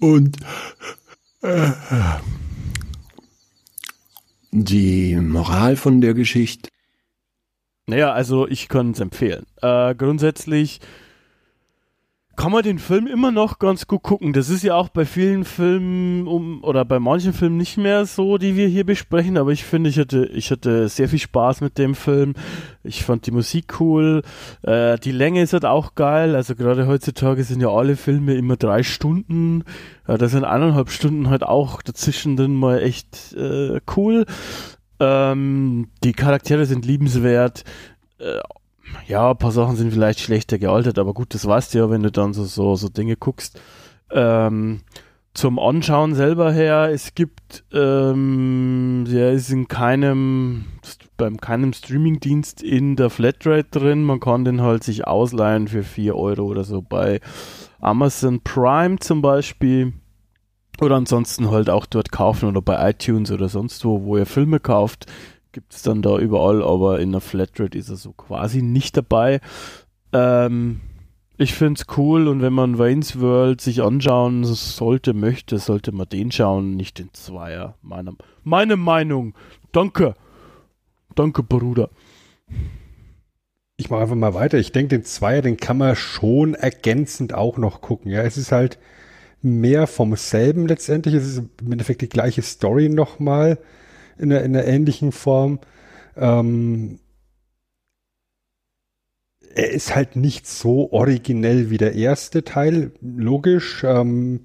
Und 0.00 0.36
äh, 1.42 1.70
die 4.50 5.16
Moral 5.16 5.76
von 5.76 6.00
der 6.00 6.14
Geschichte? 6.14 6.68
Naja, 7.86 8.12
also 8.12 8.48
ich 8.48 8.68
kann 8.68 8.92
es 8.92 9.00
empfehlen. 9.00 9.46
Äh, 9.60 9.94
grundsätzlich 9.94 10.80
kann 12.36 12.52
man 12.52 12.62
den 12.62 12.78
Film 12.78 13.06
immer 13.06 13.30
noch 13.30 13.58
ganz 13.58 13.86
gut 13.86 14.02
gucken. 14.02 14.32
Das 14.32 14.48
ist 14.48 14.62
ja 14.62 14.74
auch 14.74 14.88
bei 14.88 15.04
vielen 15.04 15.44
Filmen 15.44 16.26
um, 16.26 16.62
oder 16.62 16.84
bei 16.84 16.98
manchen 16.98 17.32
Filmen 17.32 17.56
nicht 17.56 17.76
mehr 17.76 18.06
so, 18.06 18.38
die 18.38 18.56
wir 18.56 18.68
hier 18.68 18.84
besprechen, 18.84 19.36
aber 19.36 19.52
ich 19.52 19.64
finde, 19.64 19.90
ich 19.90 19.98
hatte, 19.98 20.26
ich 20.26 20.50
hatte 20.50 20.88
sehr 20.88 21.08
viel 21.08 21.18
Spaß 21.18 21.60
mit 21.60 21.78
dem 21.78 21.94
Film. 21.94 22.34
Ich 22.82 23.04
fand 23.04 23.26
die 23.26 23.30
Musik 23.30 23.80
cool. 23.80 24.22
Äh, 24.62 24.98
die 24.98 25.12
Länge 25.12 25.42
ist 25.42 25.52
halt 25.52 25.64
auch 25.64 25.94
geil. 25.94 26.34
Also 26.34 26.54
gerade 26.54 26.86
heutzutage 26.86 27.44
sind 27.44 27.60
ja 27.60 27.68
alle 27.68 27.96
Filme 27.96 28.34
immer 28.34 28.56
drei 28.56 28.82
Stunden. 28.82 29.64
Äh, 30.06 30.18
da 30.18 30.28
sind 30.28 30.44
eineinhalb 30.44 30.90
Stunden 30.90 31.30
halt 31.30 31.42
auch 31.42 31.82
dazwischen 31.82 32.36
drin 32.36 32.54
mal 32.54 32.82
echt 32.82 33.32
äh, 33.34 33.80
cool. 33.96 34.26
Ähm, 35.00 35.88
die 36.02 36.12
Charaktere 36.12 36.66
sind 36.66 36.84
liebenswert. 36.84 37.64
Äh, 38.18 38.38
ja, 39.06 39.30
ein 39.30 39.38
paar 39.38 39.52
Sachen 39.52 39.76
sind 39.76 39.92
vielleicht 39.92 40.20
schlechter 40.20 40.58
gealtert, 40.58 40.98
aber 40.98 41.14
gut, 41.14 41.34
das 41.34 41.46
weißt 41.46 41.74
du 41.74 41.78
ja, 41.78 41.90
wenn 41.90 42.02
du 42.02 42.10
dann 42.10 42.32
so, 42.32 42.44
so, 42.44 42.76
so 42.76 42.88
Dinge 42.88 43.16
guckst. 43.16 43.60
Ähm, 44.10 44.80
zum 45.34 45.58
Anschauen 45.58 46.14
selber 46.14 46.52
her, 46.52 46.90
es 46.92 47.14
gibt, 47.16 47.64
ähm, 47.72 49.04
ja, 49.08 49.30
ist 49.30 49.50
in 49.50 49.66
keinem, 49.66 50.66
beim 51.16 51.38
keinem 51.38 51.72
Streamingdienst 51.72 52.62
in 52.62 52.94
der 52.94 53.10
Flatrate 53.10 53.68
drin. 53.70 54.04
Man 54.04 54.20
kann 54.20 54.44
den 54.44 54.62
halt 54.62 54.84
sich 54.84 55.06
ausleihen 55.08 55.66
für 55.66 55.82
4 55.82 56.14
Euro 56.14 56.44
oder 56.44 56.62
so 56.62 56.82
bei 56.82 57.20
Amazon 57.80 58.42
Prime 58.42 59.00
zum 59.00 59.22
Beispiel. 59.22 59.94
Oder 60.80 60.96
ansonsten 60.96 61.50
halt 61.50 61.68
auch 61.68 61.86
dort 61.86 62.10
kaufen 62.10 62.48
oder 62.48 62.62
bei 62.62 62.90
iTunes 62.90 63.30
oder 63.30 63.48
sonst 63.48 63.84
wo, 63.84 64.04
wo 64.04 64.16
ihr 64.16 64.26
Filme 64.26 64.60
kauft 64.60 65.06
gibt 65.54 65.72
es 65.72 65.82
dann 65.82 66.02
da 66.02 66.18
überall, 66.18 66.62
aber 66.62 66.98
in 66.98 67.12
der 67.12 67.20
Flatrate 67.20 67.78
ist 67.78 67.88
er 67.88 67.96
so 67.96 68.12
quasi 68.12 68.60
nicht 68.60 68.96
dabei. 68.96 69.40
Ähm, 70.12 70.80
ich 71.38 71.54
finde 71.54 71.80
es 71.80 71.96
cool 71.96 72.28
und 72.28 72.42
wenn 72.42 72.52
man 72.52 72.78
Wayne's 72.78 73.20
World 73.20 73.60
sich 73.60 73.80
anschauen 73.80 74.44
sollte, 74.44 75.14
möchte, 75.14 75.58
sollte 75.58 75.92
man 75.92 76.08
den 76.08 76.32
schauen, 76.32 76.76
nicht 76.76 76.98
den 76.98 77.14
Zweier. 77.14 77.76
Meine, 77.82 78.14
meine 78.42 78.76
Meinung. 78.76 79.34
Danke. 79.72 80.16
Danke, 81.14 81.44
Bruder. 81.44 81.88
Ich 83.76 83.90
mache 83.90 84.02
einfach 84.02 84.16
mal 84.16 84.34
weiter. 84.34 84.58
Ich 84.58 84.72
denke, 84.72 84.96
den 84.96 85.04
Zweier, 85.04 85.42
den 85.42 85.56
kann 85.56 85.78
man 85.78 85.94
schon 85.94 86.54
ergänzend 86.54 87.32
auch 87.32 87.58
noch 87.58 87.80
gucken. 87.80 88.10
Ja, 88.10 88.22
es 88.22 88.36
ist 88.36 88.50
halt 88.50 88.78
mehr 89.40 89.86
vom 89.86 90.16
selben 90.16 90.66
letztendlich. 90.66 91.14
Es 91.14 91.26
ist 91.26 91.42
im 91.60 91.72
Endeffekt 91.72 92.00
die 92.00 92.08
gleiche 92.08 92.42
Story 92.42 92.88
nochmal 92.88 93.58
in 94.18 94.32
einer, 94.32 94.42
in 94.42 94.56
einer 94.56 94.66
ähnlichen 94.66 95.12
Form. 95.12 95.60
Ähm, 96.16 96.98
er 99.54 99.70
ist 99.70 99.94
halt 99.94 100.16
nicht 100.16 100.46
so 100.46 100.90
originell 100.92 101.70
wie 101.70 101.78
der 101.78 101.94
erste 101.94 102.44
Teil, 102.44 102.92
logisch. 103.00 103.84
Ähm, 103.84 104.40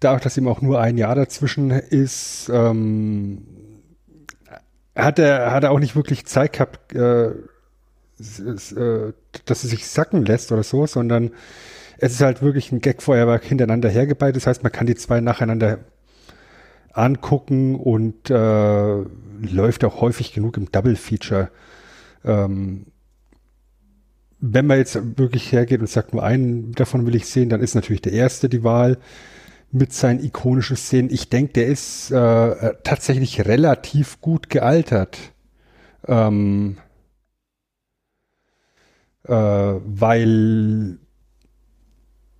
dadurch, 0.00 0.22
dass 0.22 0.36
ihm 0.36 0.48
auch 0.48 0.60
nur 0.60 0.80
ein 0.80 0.98
Jahr 0.98 1.14
dazwischen 1.14 1.70
ist, 1.70 2.50
ähm, 2.52 3.46
hat 4.96 5.18
er, 5.18 5.52
hat 5.52 5.64
er 5.64 5.70
auch 5.70 5.78
nicht 5.78 5.96
wirklich 5.96 6.26
Zeit 6.26 6.52
gehabt, 6.54 6.94
äh, 6.94 7.30
äh, 7.30 9.12
dass 9.44 9.64
es 9.64 9.70
sich 9.70 9.86
sacken 9.86 10.24
lässt 10.24 10.52
oder 10.52 10.62
so, 10.62 10.86
sondern 10.86 11.30
es 11.98 12.12
ist 12.12 12.20
halt 12.20 12.42
wirklich 12.42 12.70
ein 12.72 12.80
Gag-Feuerwerk 12.80 13.44
hintereinander 13.44 13.88
hergeballt. 13.88 14.36
Das 14.36 14.46
heißt, 14.46 14.62
man 14.62 14.72
kann 14.72 14.86
die 14.86 14.94
zwei 14.94 15.20
nacheinander 15.20 15.78
angucken 16.94 17.76
und 17.76 18.30
äh, 18.30 19.02
läuft 19.40 19.84
auch 19.84 20.00
häufig 20.00 20.32
genug 20.32 20.56
im 20.56 20.70
Double 20.70 20.96
Feature. 20.96 21.50
Ähm, 22.24 22.86
wenn 24.40 24.66
man 24.66 24.78
jetzt 24.78 25.18
wirklich 25.18 25.52
hergeht 25.52 25.80
und 25.80 25.88
sagt, 25.88 26.12
nur 26.12 26.22
einen 26.22 26.72
davon 26.72 27.06
will 27.06 27.14
ich 27.14 27.26
sehen, 27.26 27.48
dann 27.48 27.60
ist 27.60 27.74
natürlich 27.74 28.02
der 28.02 28.12
erste 28.12 28.48
die 28.48 28.62
Wahl 28.62 28.98
mit 29.70 29.92
seinen 29.92 30.22
ikonischen 30.22 30.76
Szenen. 30.76 31.10
Ich 31.10 31.30
denke, 31.30 31.54
der 31.54 31.66
ist 31.66 32.10
äh, 32.10 32.74
tatsächlich 32.84 33.44
relativ 33.46 34.20
gut 34.20 34.50
gealtert. 34.50 35.18
Ähm, 36.06 36.76
äh, 39.24 39.32
weil 39.32 40.98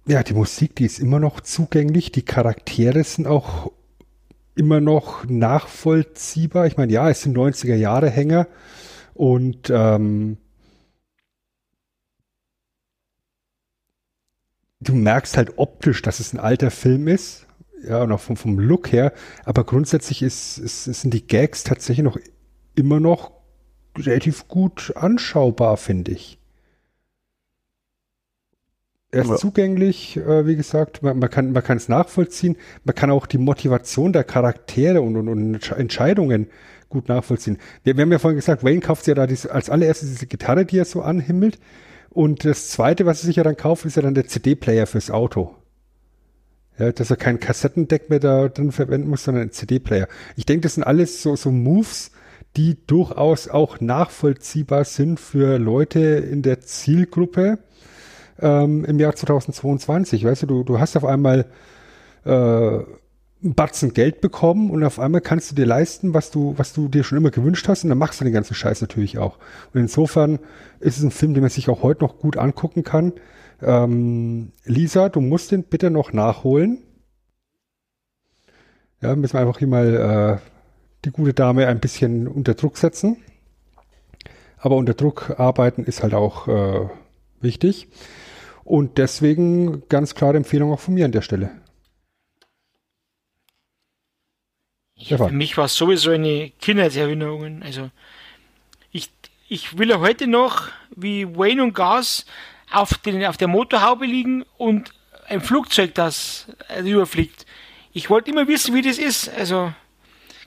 ja, 0.06 0.22
die 0.22 0.34
Musik, 0.34 0.76
die 0.76 0.84
ist 0.84 0.98
immer 0.98 1.18
noch 1.18 1.40
zugänglich, 1.40 2.12
die 2.12 2.22
Charaktere 2.22 3.02
sind 3.04 3.26
auch 3.26 3.72
immer 4.54 4.80
noch 4.80 5.24
nachvollziehbar. 5.26 6.66
Ich 6.66 6.76
meine, 6.76 6.92
ja, 6.92 7.10
es 7.10 7.22
sind 7.22 7.36
90er 7.36 7.74
Jahre 7.74 8.10
Hänger 8.10 8.46
und 9.14 9.70
ähm, 9.70 10.38
du 14.80 14.94
merkst 14.94 15.36
halt 15.36 15.58
optisch, 15.58 16.02
dass 16.02 16.20
es 16.20 16.32
ein 16.32 16.40
alter 16.40 16.70
Film 16.70 17.08
ist. 17.08 17.46
Ja, 17.86 18.02
und 18.02 18.12
auch 18.12 18.20
vom, 18.20 18.36
vom 18.36 18.58
Look 18.58 18.92
her. 18.92 19.12
Aber 19.44 19.64
grundsätzlich 19.64 20.22
ist, 20.22 20.58
ist, 20.58 20.84
sind 20.84 21.12
die 21.12 21.26
Gags 21.26 21.64
tatsächlich 21.64 22.04
noch 22.04 22.18
immer 22.74 22.98
noch 22.98 23.32
relativ 23.96 24.48
gut 24.48 24.92
anschaubar, 24.96 25.76
finde 25.76 26.12
ich. 26.12 26.38
Er 29.14 29.22
ist 29.22 29.30
ja. 29.30 29.36
zugänglich, 29.36 30.16
äh, 30.16 30.46
wie 30.46 30.56
gesagt, 30.56 31.02
man, 31.02 31.18
man 31.18 31.30
kann 31.30 31.52
man 31.52 31.62
kann 31.62 31.76
es 31.76 31.88
nachvollziehen. 31.88 32.56
Man 32.84 32.94
kann 32.94 33.10
auch 33.10 33.26
die 33.26 33.38
Motivation 33.38 34.12
der 34.12 34.24
Charaktere 34.24 35.00
und, 35.00 35.16
und, 35.16 35.28
und 35.28 35.72
Entscheidungen 35.72 36.48
gut 36.88 37.08
nachvollziehen. 37.08 37.58
Wir, 37.82 37.96
wir, 37.96 38.02
haben 38.02 38.12
ja 38.12 38.18
vorhin 38.18 38.36
gesagt, 38.36 38.64
Wayne 38.64 38.80
kauft 38.80 39.06
ja 39.06 39.14
da 39.14 39.26
diese, 39.26 39.52
als 39.52 39.70
allererstes 39.70 40.10
diese 40.10 40.26
Gitarre, 40.26 40.64
die 40.64 40.78
er 40.78 40.84
so 40.84 41.02
anhimmelt. 41.02 41.58
Und 42.10 42.44
das 42.44 42.68
zweite, 42.70 43.06
was 43.06 43.22
er 43.22 43.26
sich 43.26 43.36
ja 43.36 43.42
dann 43.42 43.56
kauft, 43.56 43.84
ist 43.84 43.96
ja 43.96 44.02
dann 44.02 44.14
der 44.14 44.26
CD-Player 44.26 44.86
fürs 44.86 45.10
Auto. 45.10 45.54
Ja, 46.78 46.90
dass 46.90 47.10
er 47.10 47.16
kein 47.16 47.38
Kassettendeck 47.38 48.10
mehr 48.10 48.20
da 48.20 48.48
drin 48.48 48.72
verwenden 48.72 49.08
muss, 49.08 49.24
sondern 49.24 49.44
ein 49.44 49.52
CD-Player. 49.52 50.08
Ich 50.36 50.44
denke, 50.44 50.62
das 50.62 50.74
sind 50.74 50.84
alles 50.84 51.22
so, 51.22 51.36
so 51.36 51.52
Moves, 51.52 52.10
die 52.56 52.78
durchaus 52.86 53.48
auch 53.48 53.80
nachvollziehbar 53.80 54.84
sind 54.84 55.20
für 55.20 55.58
Leute 55.58 56.00
in 56.00 56.42
der 56.42 56.60
Zielgruppe 56.60 57.58
ähm, 58.40 58.84
im 58.84 58.98
Jahr 58.98 59.14
2022. 59.14 60.24
Weißt 60.24 60.42
du, 60.42 60.46
du, 60.46 60.62
du 60.64 60.78
hast 60.78 60.96
auf 60.96 61.04
einmal 61.04 61.46
äh, 62.24 62.30
einen 62.30 63.54
Batzen 63.54 63.92
Geld 63.92 64.20
bekommen 64.20 64.70
und 64.70 64.82
auf 64.84 64.98
einmal 64.98 65.20
kannst 65.20 65.50
du 65.50 65.54
dir 65.54 65.66
leisten, 65.66 66.14
was 66.14 66.30
du, 66.30 66.54
was 66.56 66.72
du 66.72 66.88
dir 66.88 67.04
schon 67.04 67.18
immer 67.18 67.30
gewünscht 67.30 67.68
hast 67.68 67.84
und 67.84 67.90
dann 67.90 67.98
machst 67.98 68.20
du 68.20 68.24
den 68.24 68.32
ganzen 68.32 68.54
Scheiß 68.54 68.80
natürlich 68.80 69.18
auch. 69.18 69.38
Und 69.72 69.80
insofern 69.80 70.38
ist 70.80 70.96
es 70.96 71.04
ein 71.04 71.10
Film, 71.10 71.34
den 71.34 71.42
man 71.42 71.50
sich 71.50 71.68
auch 71.68 71.82
heute 71.82 72.02
noch 72.02 72.18
gut 72.18 72.38
angucken 72.38 72.84
kann. 72.84 73.12
Ähm, 73.62 74.52
Lisa, 74.64 75.10
du 75.10 75.20
musst 75.20 75.52
den 75.52 75.64
bitte 75.64 75.90
noch 75.90 76.12
nachholen. 76.12 76.78
Ja, 79.02 79.14
müssen 79.14 79.34
wir 79.34 79.40
einfach 79.40 79.58
hier 79.58 79.68
mal 79.68 80.40
äh, 80.40 80.50
die 81.04 81.10
gute 81.10 81.34
Dame 81.34 81.66
ein 81.66 81.80
bisschen 81.80 82.26
unter 82.26 82.54
Druck 82.54 82.78
setzen. 82.78 83.18
Aber 84.56 84.76
unter 84.76 84.94
Druck 84.94 85.38
arbeiten 85.38 85.84
ist 85.84 86.02
halt 86.02 86.14
auch 86.14 86.48
äh, 86.48 86.88
wichtig. 87.42 87.88
Und 88.64 88.98
deswegen 88.98 89.88
ganz 89.88 90.14
klare 90.14 90.36
Empfehlung 90.36 90.72
auch 90.72 90.80
von 90.80 90.94
mir 90.94 91.04
an 91.04 91.12
der 91.12 91.22
Stelle. 91.22 91.50
Ja, 94.96 95.18
für 95.18 95.32
mich 95.32 95.56
war 95.56 95.66
es 95.66 95.74
sowieso 95.74 96.10
eine 96.10 96.50
Kindheitserinnerung. 96.60 97.62
Also 97.62 97.90
ich, 98.90 99.10
ich 99.48 99.76
will 99.76 99.90
ja 99.90 100.00
heute 100.00 100.26
noch, 100.26 100.68
wie 100.96 101.36
Wayne 101.36 101.62
und 101.62 101.74
Gas 101.74 102.24
auf, 102.72 102.94
den, 102.98 103.24
auf 103.26 103.36
der 103.36 103.48
Motorhaube 103.48 104.06
liegen 104.06 104.44
und 104.56 104.94
ein 105.26 105.40
Flugzeug, 105.40 105.94
das 105.94 106.46
überfliegt. 106.84 107.44
Ich 107.92 108.08
wollte 108.08 108.30
immer 108.30 108.48
wissen, 108.48 108.74
wie 108.74 108.82
das 108.82 108.98
ist. 108.98 109.28
Also 109.28 109.72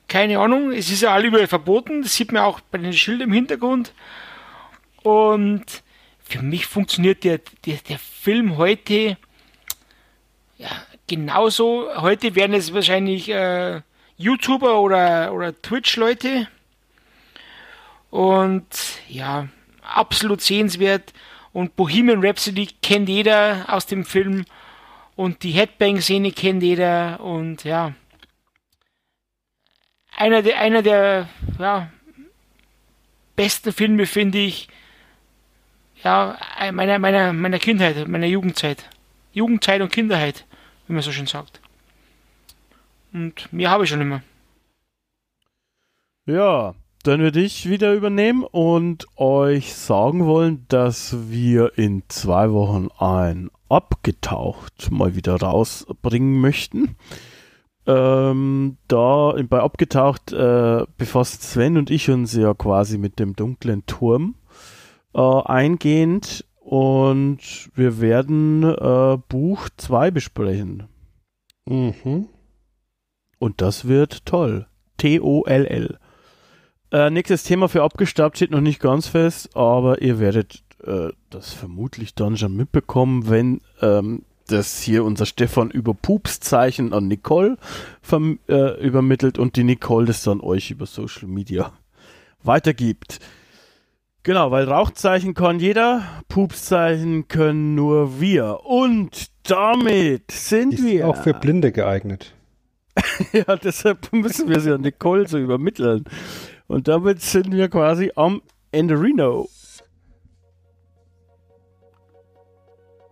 keine 0.07 0.39
Ahnung, 0.39 0.71
es 0.71 0.89
ist 0.89 1.01
ja 1.01 1.13
alle 1.13 1.27
überall 1.27 1.47
verboten, 1.47 2.01
das 2.01 2.15
sieht 2.15 2.31
man 2.31 2.43
auch 2.43 2.61
bei 2.61 2.77
den 2.77 2.93
Schildern 2.93 3.29
im 3.29 3.33
Hintergrund. 3.33 3.93
Und 5.03 5.83
für 6.27 6.41
mich 6.41 6.65
funktioniert 6.65 7.23
der, 7.23 7.39
der, 7.65 7.77
der 7.77 7.99
Film 7.99 8.57
heute 8.57 9.17
ja, 10.57 10.69
genauso, 11.05 11.87
heute 11.97 12.35
werden 12.35 12.53
es 12.53 12.73
wahrscheinlich 12.73 13.29
äh, 13.29 13.81
YouTuber 14.17 14.79
oder, 14.79 15.33
oder 15.33 15.59
Twitch-Leute. 15.61 16.47
Und 18.09 18.65
ja, 19.07 19.47
absolut 19.81 20.41
sehenswert. 20.41 21.13
Und 21.53 21.75
Bohemian 21.75 22.23
Rhapsody 22.25 22.69
kennt 22.81 23.09
jeder 23.09 23.65
aus 23.67 23.85
dem 23.85 24.03
Film. 24.05 24.45
Und 25.15 25.43
die 25.43 25.51
Headbang-Szene 25.51 26.31
kennt 26.31 26.63
jeder. 26.63 27.19
Und 27.19 27.63
ja, 27.63 27.93
einer 30.15 30.41
der, 30.41 30.59
einer 30.59 30.81
der 30.81 31.29
ja, 31.59 31.91
besten 33.35 33.71
Filme, 33.71 34.07
finde 34.07 34.39
ich, 34.39 34.67
ja, 36.07 36.37
meiner, 36.71 36.99
meiner, 36.99 37.33
meiner 37.33 37.59
Kindheit, 37.59 38.07
meiner 38.07 38.27
Jugendzeit. 38.27 38.89
Jugendzeit 39.33 39.81
und 39.81 39.91
Kinderheit, 39.91 40.45
wie 40.87 40.93
man 40.93 41.01
so 41.01 41.11
schön 41.11 41.27
sagt. 41.27 41.59
Und 43.11 43.51
mehr 43.51 43.69
habe 43.69 43.83
ich 43.83 43.89
schon 43.89 43.99
immer. 43.99 44.21
Ja, 46.25 46.75
dann 47.03 47.19
würde 47.19 47.41
ich 47.41 47.69
wieder 47.69 47.93
übernehmen 47.93 48.43
und 48.43 49.05
euch 49.17 49.75
sagen 49.75 50.25
wollen, 50.25 50.65
dass 50.69 51.29
wir 51.29 51.77
in 51.77 52.03
zwei 52.07 52.51
Wochen 52.51 52.87
ein 52.99 53.49
Abgetaucht 53.69 54.89
mal 54.91 55.15
wieder 55.15 55.35
rausbringen 55.35 56.39
möchten. 56.39 56.95
Ähm, 57.85 58.77
da 58.87 59.35
bei 59.49 59.59
Abgetaucht 59.59 60.31
äh, 60.31 60.85
befasst 60.97 61.43
Sven 61.43 61.77
und 61.77 61.89
ich 61.89 62.09
uns 62.09 62.33
ja 62.33 62.53
quasi 62.53 62.97
mit 62.97 63.19
dem 63.19 63.35
dunklen 63.35 63.85
Turm 63.85 64.35
äh, 65.17 65.21
eingehend 65.21 66.45
und 66.59 67.39
wir 67.73 67.99
werden 67.99 68.63
äh, 68.63 69.17
Buch 69.27 69.67
2 69.75 70.11
besprechen. 70.11 70.87
Mhm. 71.65 72.27
Und 73.39 73.61
das 73.61 73.87
wird 73.87 74.25
toll. 74.25 74.67
T-O-L-L. 74.97 75.97
Äh, 76.91 77.09
nächstes 77.09 77.43
Thema 77.43 77.67
für 77.67 77.83
abgestaubt 77.83 78.37
steht 78.37 78.51
noch 78.51 78.61
nicht 78.61 78.79
ganz 78.79 79.07
fest, 79.07 79.55
aber 79.55 80.01
ihr 80.01 80.19
werdet 80.19 80.63
äh, 80.83 81.09
das 81.29 81.53
vermutlich 81.53 82.15
dann 82.15 82.37
schon 82.37 82.55
mitbekommen, 82.55 83.29
wenn 83.29 83.61
ähm, 83.81 84.23
das 84.47 84.81
hier 84.81 85.03
unser 85.03 85.25
Stefan 85.25 85.69
über 85.69 85.93
Pupszeichen 85.93 86.93
an 86.93 87.07
Nicole 87.07 87.57
äh, 88.47 88.85
übermittelt 88.85 89.37
und 89.37 89.55
die 89.57 89.63
Nicole 89.63 90.05
das 90.05 90.23
dann 90.23 90.39
euch 90.39 90.71
über 90.71 90.85
Social 90.85 91.27
Media 91.27 91.73
weitergibt. 92.43 93.19
Genau, 94.27 94.51
weil 94.51 94.65
Rauchzeichen 94.69 95.33
kann 95.33 95.61
jeder, 95.61 96.03
Pupszeichen 96.27 97.29
können 97.29 97.75
nur 97.75 98.19
wir. 98.19 98.59
Und 98.65 99.27
damit 99.43 100.31
sind 100.31 100.73
Ist 100.73 100.83
wir. 100.83 101.07
Auch 101.07 101.15
für 101.23 101.33
Blinde 101.33 101.71
geeignet. 101.71 102.33
ja, 103.31 103.55
deshalb 103.55 104.11
müssen 104.11 104.49
wir 104.49 104.59
sie 104.59 104.73
an 104.73 104.81
Nicole 104.81 105.29
so 105.29 105.37
übermitteln. 105.37 106.03
Und 106.67 106.89
damit 106.89 107.21
sind 107.21 107.53
wir 107.53 107.69
quasi 107.69 108.11
am 108.17 108.41
Enderino. 108.73 109.47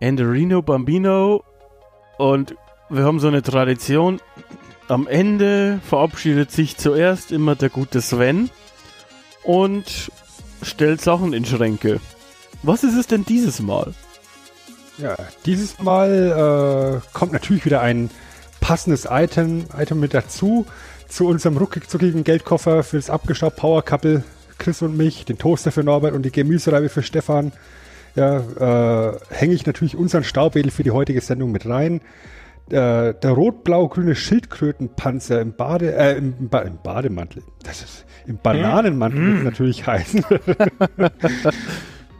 Enderino 0.00 0.60
Bambino. 0.60 1.44
Und 2.18 2.56
wir 2.90 3.04
haben 3.04 3.20
so 3.20 3.28
eine 3.28 3.40
Tradition. 3.40 4.20
Am 4.88 5.06
Ende 5.06 5.80
verabschiedet 5.82 6.50
sich 6.50 6.76
zuerst 6.76 7.32
immer 7.32 7.54
der 7.54 7.70
gute 7.70 8.02
Sven 8.02 8.50
und 9.44 10.10
stellt 10.62 11.00
Sachen 11.00 11.32
in 11.32 11.44
Schränke. 11.44 12.00
Was 12.62 12.84
ist 12.84 12.96
es 12.96 13.06
denn 13.06 13.24
dieses 13.24 13.60
Mal? 13.60 13.94
Ja, 14.98 15.16
dieses 15.44 15.78
Mal 15.80 17.00
äh, 17.02 17.08
kommt 17.12 17.32
natürlich 17.32 17.64
wieder 17.64 17.82
ein 17.82 18.10
passendes 18.60 19.06
Item, 19.10 19.66
Item 19.76 20.00
mit 20.00 20.14
dazu 20.14 20.66
zu 21.08 21.26
unserem 21.26 21.56
ruckzuckigen 21.56 22.24
Geldkoffer 22.24 22.82
für 22.82 22.96
das 22.96 23.10
abgestaubt 23.10 23.56
Power 23.56 23.84
Couple, 23.84 24.24
Chris 24.58 24.82
und 24.82 24.96
mich, 24.96 25.24
den 25.24 25.38
Toaster 25.38 25.70
für 25.70 25.84
Norbert 25.84 26.14
und 26.14 26.22
die 26.22 26.32
Gemüsereibe 26.32 26.88
für 26.88 27.02
Stefan. 27.02 27.52
Ja, 28.14 28.38
äh, 28.38 29.18
hänge 29.28 29.54
ich 29.54 29.66
natürlich 29.66 29.96
unseren 29.96 30.24
Staubwedel 30.24 30.70
für 30.70 30.82
die 30.82 30.90
heutige 30.90 31.20
Sendung 31.20 31.52
mit 31.52 31.66
rein. 31.66 32.00
Äh, 32.68 33.14
der 33.14 33.30
rot-blau-grüne 33.30 34.16
Schildkrötenpanzer 34.16 35.40
im, 35.40 35.54
Bade, 35.54 35.94
äh, 35.94 36.16
im, 36.18 36.48
ba 36.48 36.60
im 36.60 36.78
Bademantel, 36.82 37.44
das 37.62 37.82
ist 37.82 38.04
im 38.26 38.38
Bananenmantel 38.38 39.20
mm. 39.20 39.44
natürlich 39.44 39.86
heißen. 39.86 40.24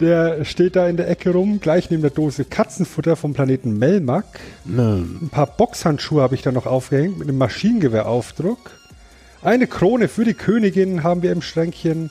Der 0.01 0.45
steht 0.45 0.77
da 0.77 0.87
in 0.89 0.99
der 0.99 1.09
Ecke 1.09 1.31
rum, 1.31 1.59
gleich 1.59 1.91
neben 1.91 2.03
der 2.03 2.11
Dose 2.11 2.45
Katzenfutter 2.45 3.17
vom 3.17 3.33
Planeten 3.33 3.79
Melmac. 3.79 4.27
Mm. 4.67 5.23
Ein 5.23 5.29
paar 5.31 5.47
Boxhandschuhe 5.47 6.23
habe 6.23 6.35
ich 6.35 6.43
da 6.43 6.53
noch 6.53 6.67
aufgehängt 6.67 7.19
mit 7.19 7.29
einem 7.29 7.39
Maschinengewehraufdruck. 7.39 8.73
Eine 9.43 9.67
Krone 9.67 10.09
für 10.09 10.25
die 10.25 10.35
Königin 10.35 11.03
haben 11.03 11.23
wir 11.23 11.33
im 11.33 11.41
Schränkchen. 11.41 12.11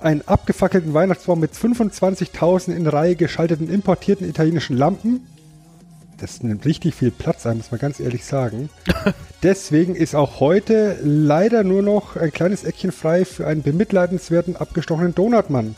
Einen 0.00 0.22
abgefackelten 0.22 0.94
Weihnachtsbaum 0.94 1.38
mit 1.38 1.52
25.000 1.52 2.74
in 2.74 2.88
Reihe 2.88 3.14
geschalteten 3.14 3.70
importierten 3.70 4.28
italienischen 4.28 4.76
Lampen. 4.76 5.28
Das 6.22 6.40
nimmt 6.40 6.64
richtig 6.66 6.94
viel 6.94 7.10
Platz 7.10 7.46
ein, 7.46 7.56
muss 7.56 7.72
man 7.72 7.80
ganz 7.80 7.98
ehrlich 7.98 8.24
sagen. 8.24 8.70
Deswegen 9.42 9.96
ist 9.96 10.14
auch 10.14 10.38
heute 10.38 10.96
leider 11.02 11.64
nur 11.64 11.82
noch 11.82 12.14
ein 12.14 12.30
kleines 12.30 12.62
Eckchen 12.62 12.92
frei 12.92 13.24
für 13.24 13.44
einen 13.48 13.62
bemitleidenswerten 13.62 14.54
abgestochenen 14.54 15.16
Donutmann. 15.16 15.74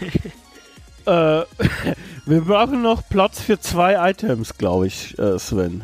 äh, 1.04 1.10
wir 2.26 2.40
brauchen 2.42 2.80
noch 2.80 3.02
Platz 3.08 3.40
für 3.40 3.58
zwei 3.58 4.08
Items, 4.08 4.56
glaube 4.56 4.86
ich, 4.86 5.18
äh, 5.18 5.36
Sven. 5.36 5.82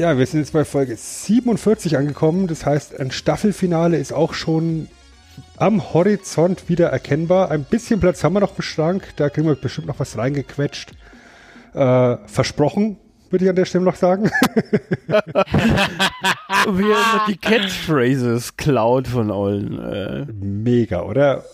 Ja, 0.00 0.18
wir 0.18 0.26
sind 0.26 0.40
jetzt 0.40 0.52
bei 0.52 0.64
Folge 0.64 0.96
47 0.96 1.96
angekommen. 1.96 2.48
Das 2.48 2.66
heißt, 2.66 2.98
ein 2.98 3.12
Staffelfinale 3.12 3.96
ist 3.96 4.12
auch 4.12 4.34
schon 4.34 4.88
am 5.56 5.94
Horizont 5.94 6.68
wieder 6.68 6.88
erkennbar. 6.88 7.52
Ein 7.52 7.62
bisschen 7.62 8.00
Platz 8.00 8.24
haben 8.24 8.32
wir 8.32 8.40
noch 8.40 8.56
im 8.56 8.62
Schrank. 8.62 9.10
Da 9.14 9.30
kriegen 9.30 9.46
wir 9.46 9.54
bestimmt 9.54 9.86
noch 9.86 10.00
was 10.00 10.18
reingequetscht. 10.18 10.94
Äh, 11.78 12.18
versprochen, 12.26 12.96
würde 13.30 13.44
ich 13.44 13.48
an 13.50 13.54
der 13.54 13.64
Stelle 13.64 13.84
noch 13.84 13.94
sagen. 13.94 14.24
wir 15.06 15.22
haben 16.96 17.28
die 17.28 17.36
Catchphrases 17.36 18.56
klaut 18.56 19.06
von 19.06 19.30
allen. 19.30 19.78
Äh. 19.78 20.26
Mega, 20.32 21.02
oder? 21.02 21.44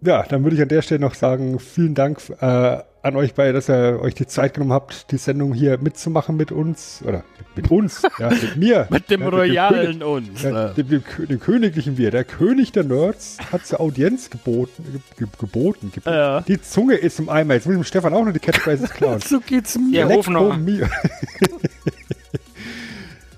Ja, 0.00 0.22
dann 0.22 0.44
würde 0.44 0.54
ich 0.54 0.62
an 0.62 0.68
der 0.68 0.82
Stelle 0.82 1.00
noch 1.00 1.14
sagen, 1.14 1.58
vielen 1.58 1.96
Dank 1.96 2.20
äh, 2.40 2.78
an 3.02 3.16
euch 3.16 3.34
beide, 3.34 3.52
dass 3.52 3.68
ihr 3.68 3.98
euch 4.00 4.14
die 4.14 4.26
Zeit 4.26 4.54
genommen 4.54 4.72
habt, 4.72 5.10
die 5.10 5.16
Sendung 5.16 5.52
hier 5.52 5.78
mitzumachen 5.78 6.36
mit 6.36 6.52
uns. 6.52 7.02
Oder 7.04 7.24
mit, 7.38 7.64
mit 7.64 7.70
uns, 7.70 8.02
ja, 8.18 8.30
mit 8.30 8.56
mir. 8.56 8.86
mit 8.90 9.10
dem 9.10 9.22
ja, 9.22 9.28
royalen 9.28 9.98
dem 9.98 10.08
uns. 10.08 10.42
Ja, 10.42 10.68
dem, 10.68 10.88
dem, 10.88 11.02
dem, 11.28 11.40
königlichen 11.40 11.98
Wir. 11.98 12.12
Der 12.12 12.24
König 12.24 12.70
der 12.72 12.84
Nerds 12.84 13.38
hat 13.50 13.66
zur 13.66 13.80
Audienz 13.80 14.30
geboten. 14.30 15.02
Ge, 15.18 15.26
geboten. 15.38 15.90
Ge, 15.92 16.02
ja. 16.06 16.42
Die 16.42 16.62
Zunge 16.62 16.94
ist 16.94 17.18
im 17.18 17.28
Eimer. 17.28 17.54
Jetzt 17.54 17.66
muss 17.66 17.74
ich 17.74 17.80
dem 17.80 17.84
Stefan 17.84 18.14
auch 18.14 18.24
noch 18.24 18.32
die 18.32 18.38
Catchphrases 18.38 18.90
klauen. 18.94 19.20
so 19.20 19.40
geht's 19.40 19.76
mir. 19.76 20.06
Ja, 20.06 20.30
noch. 20.30 20.56
mir. 20.56 20.88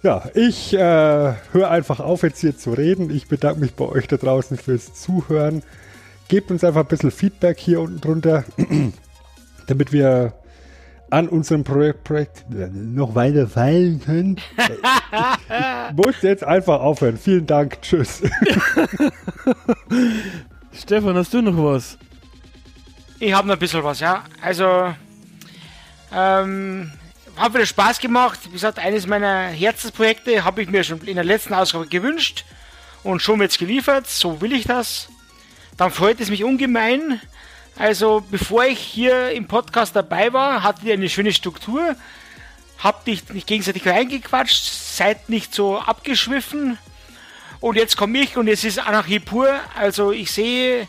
Ja, 0.03 0.23
ich 0.35 0.75
äh, 0.75 0.79
höre 0.79 1.71
einfach 1.71 1.99
auf, 1.99 2.25
jetzt 2.25 2.41
hier 2.41 2.55
zu 2.55 2.75
reden. 2.75 3.09
Ich 3.09 3.27
bedanke 3.27 3.61
mich 3.61 3.73
bei 3.73 3.87
euch 3.87 4.07
da 4.07 4.19
draußen 4.19 4.59
fürs 4.59 4.93
Zuhören 4.93 5.63
gebt 6.29 6.51
uns 6.51 6.65
einfach 6.65 6.81
ein 6.83 6.87
bisschen 6.87 7.11
Feedback 7.11 7.59
hier 7.59 7.81
unten 7.81 8.01
drunter, 8.01 8.45
damit 9.67 9.93
wir 9.93 10.35
an 11.11 11.29
unserem 11.29 11.65
Projekt, 11.65 12.05
Projekt 12.05 12.45
noch 12.51 13.15
weiter 13.15 13.47
feilen 13.47 14.03
können. 14.03 14.41
ich 14.57 15.97
muss 15.97 16.23
jetzt 16.23 16.43
einfach 16.43 16.81
aufhören. 16.81 17.19
Vielen 17.19 17.47
Dank. 17.47 17.81
Tschüss. 17.83 18.23
Stefan, 20.73 21.17
hast 21.17 21.33
du 21.33 21.43
noch 21.43 21.57
was? 21.57 21.99
Ich 23.21 23.33
habe 23.33 23.47
noch 23.47 23.55
ein 23.55 23.61
bisschen 23.61 23.85
was, 23.85 24.01
ja. 24.01 24.25
Also, 24.43 24.93
ähm, 26.13 26.91
hat 27.37 27.55
wieder 27.55 27.67
Spaß 27.67 28.01
gemacht. 28.01 28.41
Wie 28.47 28.53
gesagt, 28.53 28.79
eines 28.79 29.07
meiner 29.07 29.49
Herzensprojekte 29.49 30.45
habe 30.45 30.63
ich 30.63 30.69
mir 30.69 30.83
schon 30.83 31.01
in 31.03 31.15
der 31.15 31.25
letzten 31.25 31.55
Ausgabe 31.55 31.87
gewünscht 31.87 32.45
und 33.05 33.23
schon 33.23 33.41
jetzt 33.41 33.59
geliefert. 33.59 34.09
So 34.09 34.41
will 34.41 34.53
ich 34.53 34.67
das 34.67 35.09
dann 35.77 35.91
freut 35.91 36.21
es 36.21 36.31
mich 36.31 36.45
ungemein. 36.45 37.21
Also, 37.77 38.23
bevor 38.31 38.65
ich 38.65 38.79
hier 38.79 39.31
im 39.31 39.47
Podcast 39.49 39.97
dabei 39.97 40.33
war, 40.33 40.63
hattet 40.63 40.85
ihr 40.85 40.95
eine 40.95 41.09
schöne 41.09 41.33
Struktur. 41.33 41.97
Habt 42.79 43.07
nicht, 43.07 43.35
nicht 43.35 43.47
gegenseitig 43.47 43.87
reingequatscht, 43.87 44.65
seid 44.65 45.29
nicht 45.29 45.55
so 45.55 45.79
abgeschwiffen. 45.79 46.79
Und 47.61 47.77
jetzt 47.77 47.97
komme 47.97 48.19
ich 48.19 48.37
und 48.37 48.47
es 48.47 48.63
ist 48.63 48.79
Anarchie 48.79 49.19
pur. 49.19 49.49
Also, 49.77 50.13
ich 50.13 50.31
sehe, 50.31 50.87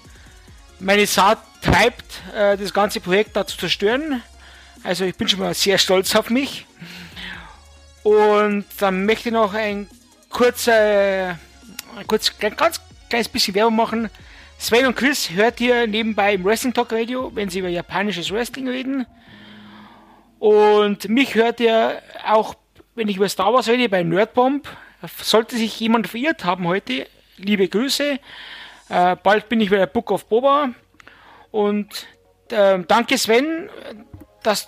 meine 0.79 1.07
Saat 1.07 1.39
treibt, 1.61 2.21
äh, 2.35 2.55
das 2.55 2.73
ganze 2.73 2.99
Projekt 2.99 3.35
da 3.35 3.47
zu 3.47 3.57
zerstören. 3.57 4.21
Also, 4.83 5.05
ich 5.05 5.15
bin 5.15 5.27
schon 5.27 5.39
mal 5.39 5.55
sehr 5.55 5.79
stolz 5.79 6.15
auf 6.15 6.29
mich. 6.29 6.67
Und 8.03 8.65
dann 8.77 9.07
möchte 9.07 9.29
ich 9.29 9.33
noch 9.33 9.55
ein 9.55 9.89
kurzer, 10.29 11.39
ein 11.97 12.05
kurz, 12.05 12.31
ganz 12.37 12.79
kleines 13.09 13.27
bisschen 13.29 13.55
Werbung 13.55 13.75
machen 13.75 14.11
Sven 14.65 14.87
und 14.87 14.95
Chris 14.95 15.29
hört 15.29 15.61
ihr 15.61 15.85
nebenbei 15.85 16.33
im 16.33 16.43
Wrestling 16.43 16.73
Talk 16.73 16.91
Radio, 16.91 17.31
wenn 17.35 17.49
sie 17.49 17.59
über 17.59 17.69
japanisches 17.69 18.31
Wrestling 18.31 18.67
reden. 18.67 19.05
Und 20.39 21.07
mich 21.07 21.35
hört 21.35 21.59
ihr 21.59 22.01
auch, 22.25 22.55
wenn 22.95 23.07
ich 23.07 23.17
über 23.17 23.29
Star 23.29 23.53
Wars 23.53 23.67
rede, 23.67 23.87
bei 23.89 24.01
Nerdbomb. 24.01 24.67
Sollte 25.21 25.55
sich 25.55 25.79
jemand 25.79 26.07
verirrt 26.07 26.45
haben 26.45 26.65
heute, 26.65 27.05
liebe 27.37 27.67
Grüße. 27.67 28.17
Äh, 28.89 29.15
bald 29.21 29.49
bin 29.49 29.61
ich 29.61 29.69
wieder 29.69 29.85
Book 29.85 30.09
of 30.09 30.25
Boba. 30.25 30.71
Und 31.51 32.07
äh, 32.49 32.79
danke 32.87 33.19
Sven, 33.19 33.69
dass, 34.41 34.67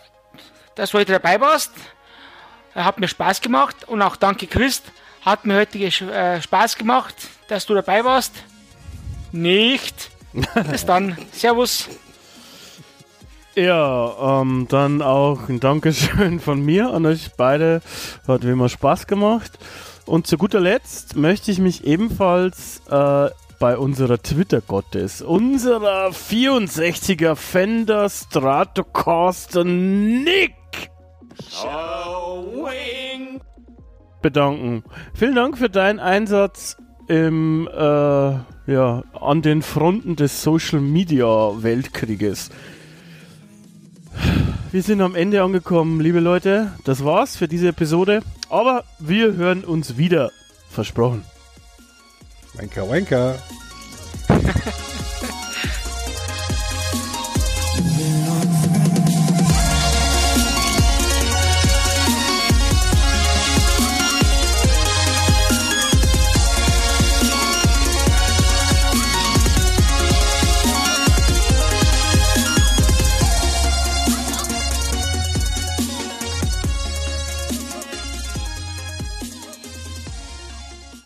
dass 0.75 0.91
du 0.91 0.99
heute 0.99 1.13
dabei 1.13 1.41
warst. 1.41 1.71
Hat 2.75 2.99
mir 2.99 3.07
Spaß 3.07 3.41
gemacht. 3.41 3.87
Und 3.87 4.03
auch 4.03 4.15
danke 4.15 4.45
Christ. 4.45 4.83
Hat 5.25 5.43
mir 5.43 5.55
heute 5.55 5.79
äh, 5.79 6.39
Spaß 6.39 6.77
gemacht, 6.77 7.15
dass 7.47 7.65
du 7.65 7.73
dabei 7.73 8.05
warst. 8.05 8.43
Nicht. 9.41 10.11
Bis 10.71 10.85
dann. 10.85 11.17
Servus. 11.31 11.87
Ja, 13.55 14.41
ähm, 14.41 14.67
dann 14.69 15.01
auch 15.01 15.49
ein 15.49 15.59
Dankeschön 15.59 16.39
von 16.39 16.61
mir 16.61 16.93
an 16.93 17.05
euch 17.05 17.31
beide. 17.37 17.81
Hat 18.27 18.45
wie 18.45 18.51
immer 18.51 18.69
Spaß 18.69 19.07
gemacht. 19.07 19.57
Und 20.05 20.27
zu 20.27 20.37
guter 20.37 20.59
Letzt 20.59 21.15
möchte 21.15 21.51
ich 21.51 21.59
mich 21.59 21.85
ebenfalls 21.85 22.81
äh, 22.89 23.29
bei 23.59 23.77
unserer 23.77 24.21
Twitter-Gottes, 24.21 25.21
unserer 25.21 26.09
64er 26.09 27.35
Fender 27.35 28.09
Stratocaster 28.09 29.63
Nick 29.63 30.53
bedanken. 34.21 34.83
Vielen 35.13 35.35
Dank 35.35 35.57
für 35.57 35.69
deinen 35.69 35.99
Einsatz 35.99 36.77
im, 37.07 37.67
äh, 37.67 37.79
ja, 37.79 39.03
an 39.19 39.41
den 39.41 39.61
Fronten 39.61 40.15
des 40.15 40.43
Social 40.43 40.79
Media 40.79 41.51
Weltkrieges. 41.61 42.49
Wir 44.71 44.83
sind 44.83 45.01
am 45.01 45.15
Ende 45.15 45.41
angekommen, 45.41 46.01
liebe 46.01 46.19
Leute. 46.19 46.73
Das 46.83 47.03
war's 47.05 47.37
für 47.37 47.47
diese 47.47 47.69
Episode. 47.69 48.21
Aber 48.49 48.83
wir 48.99 49.35
hören 49.35 49.63
uns 49.63 49.97
wieder. 49.97 50.31
Versprochen. 50.69 51.23
Wanker, 52.55 52.89
wanker. 52.89 53.35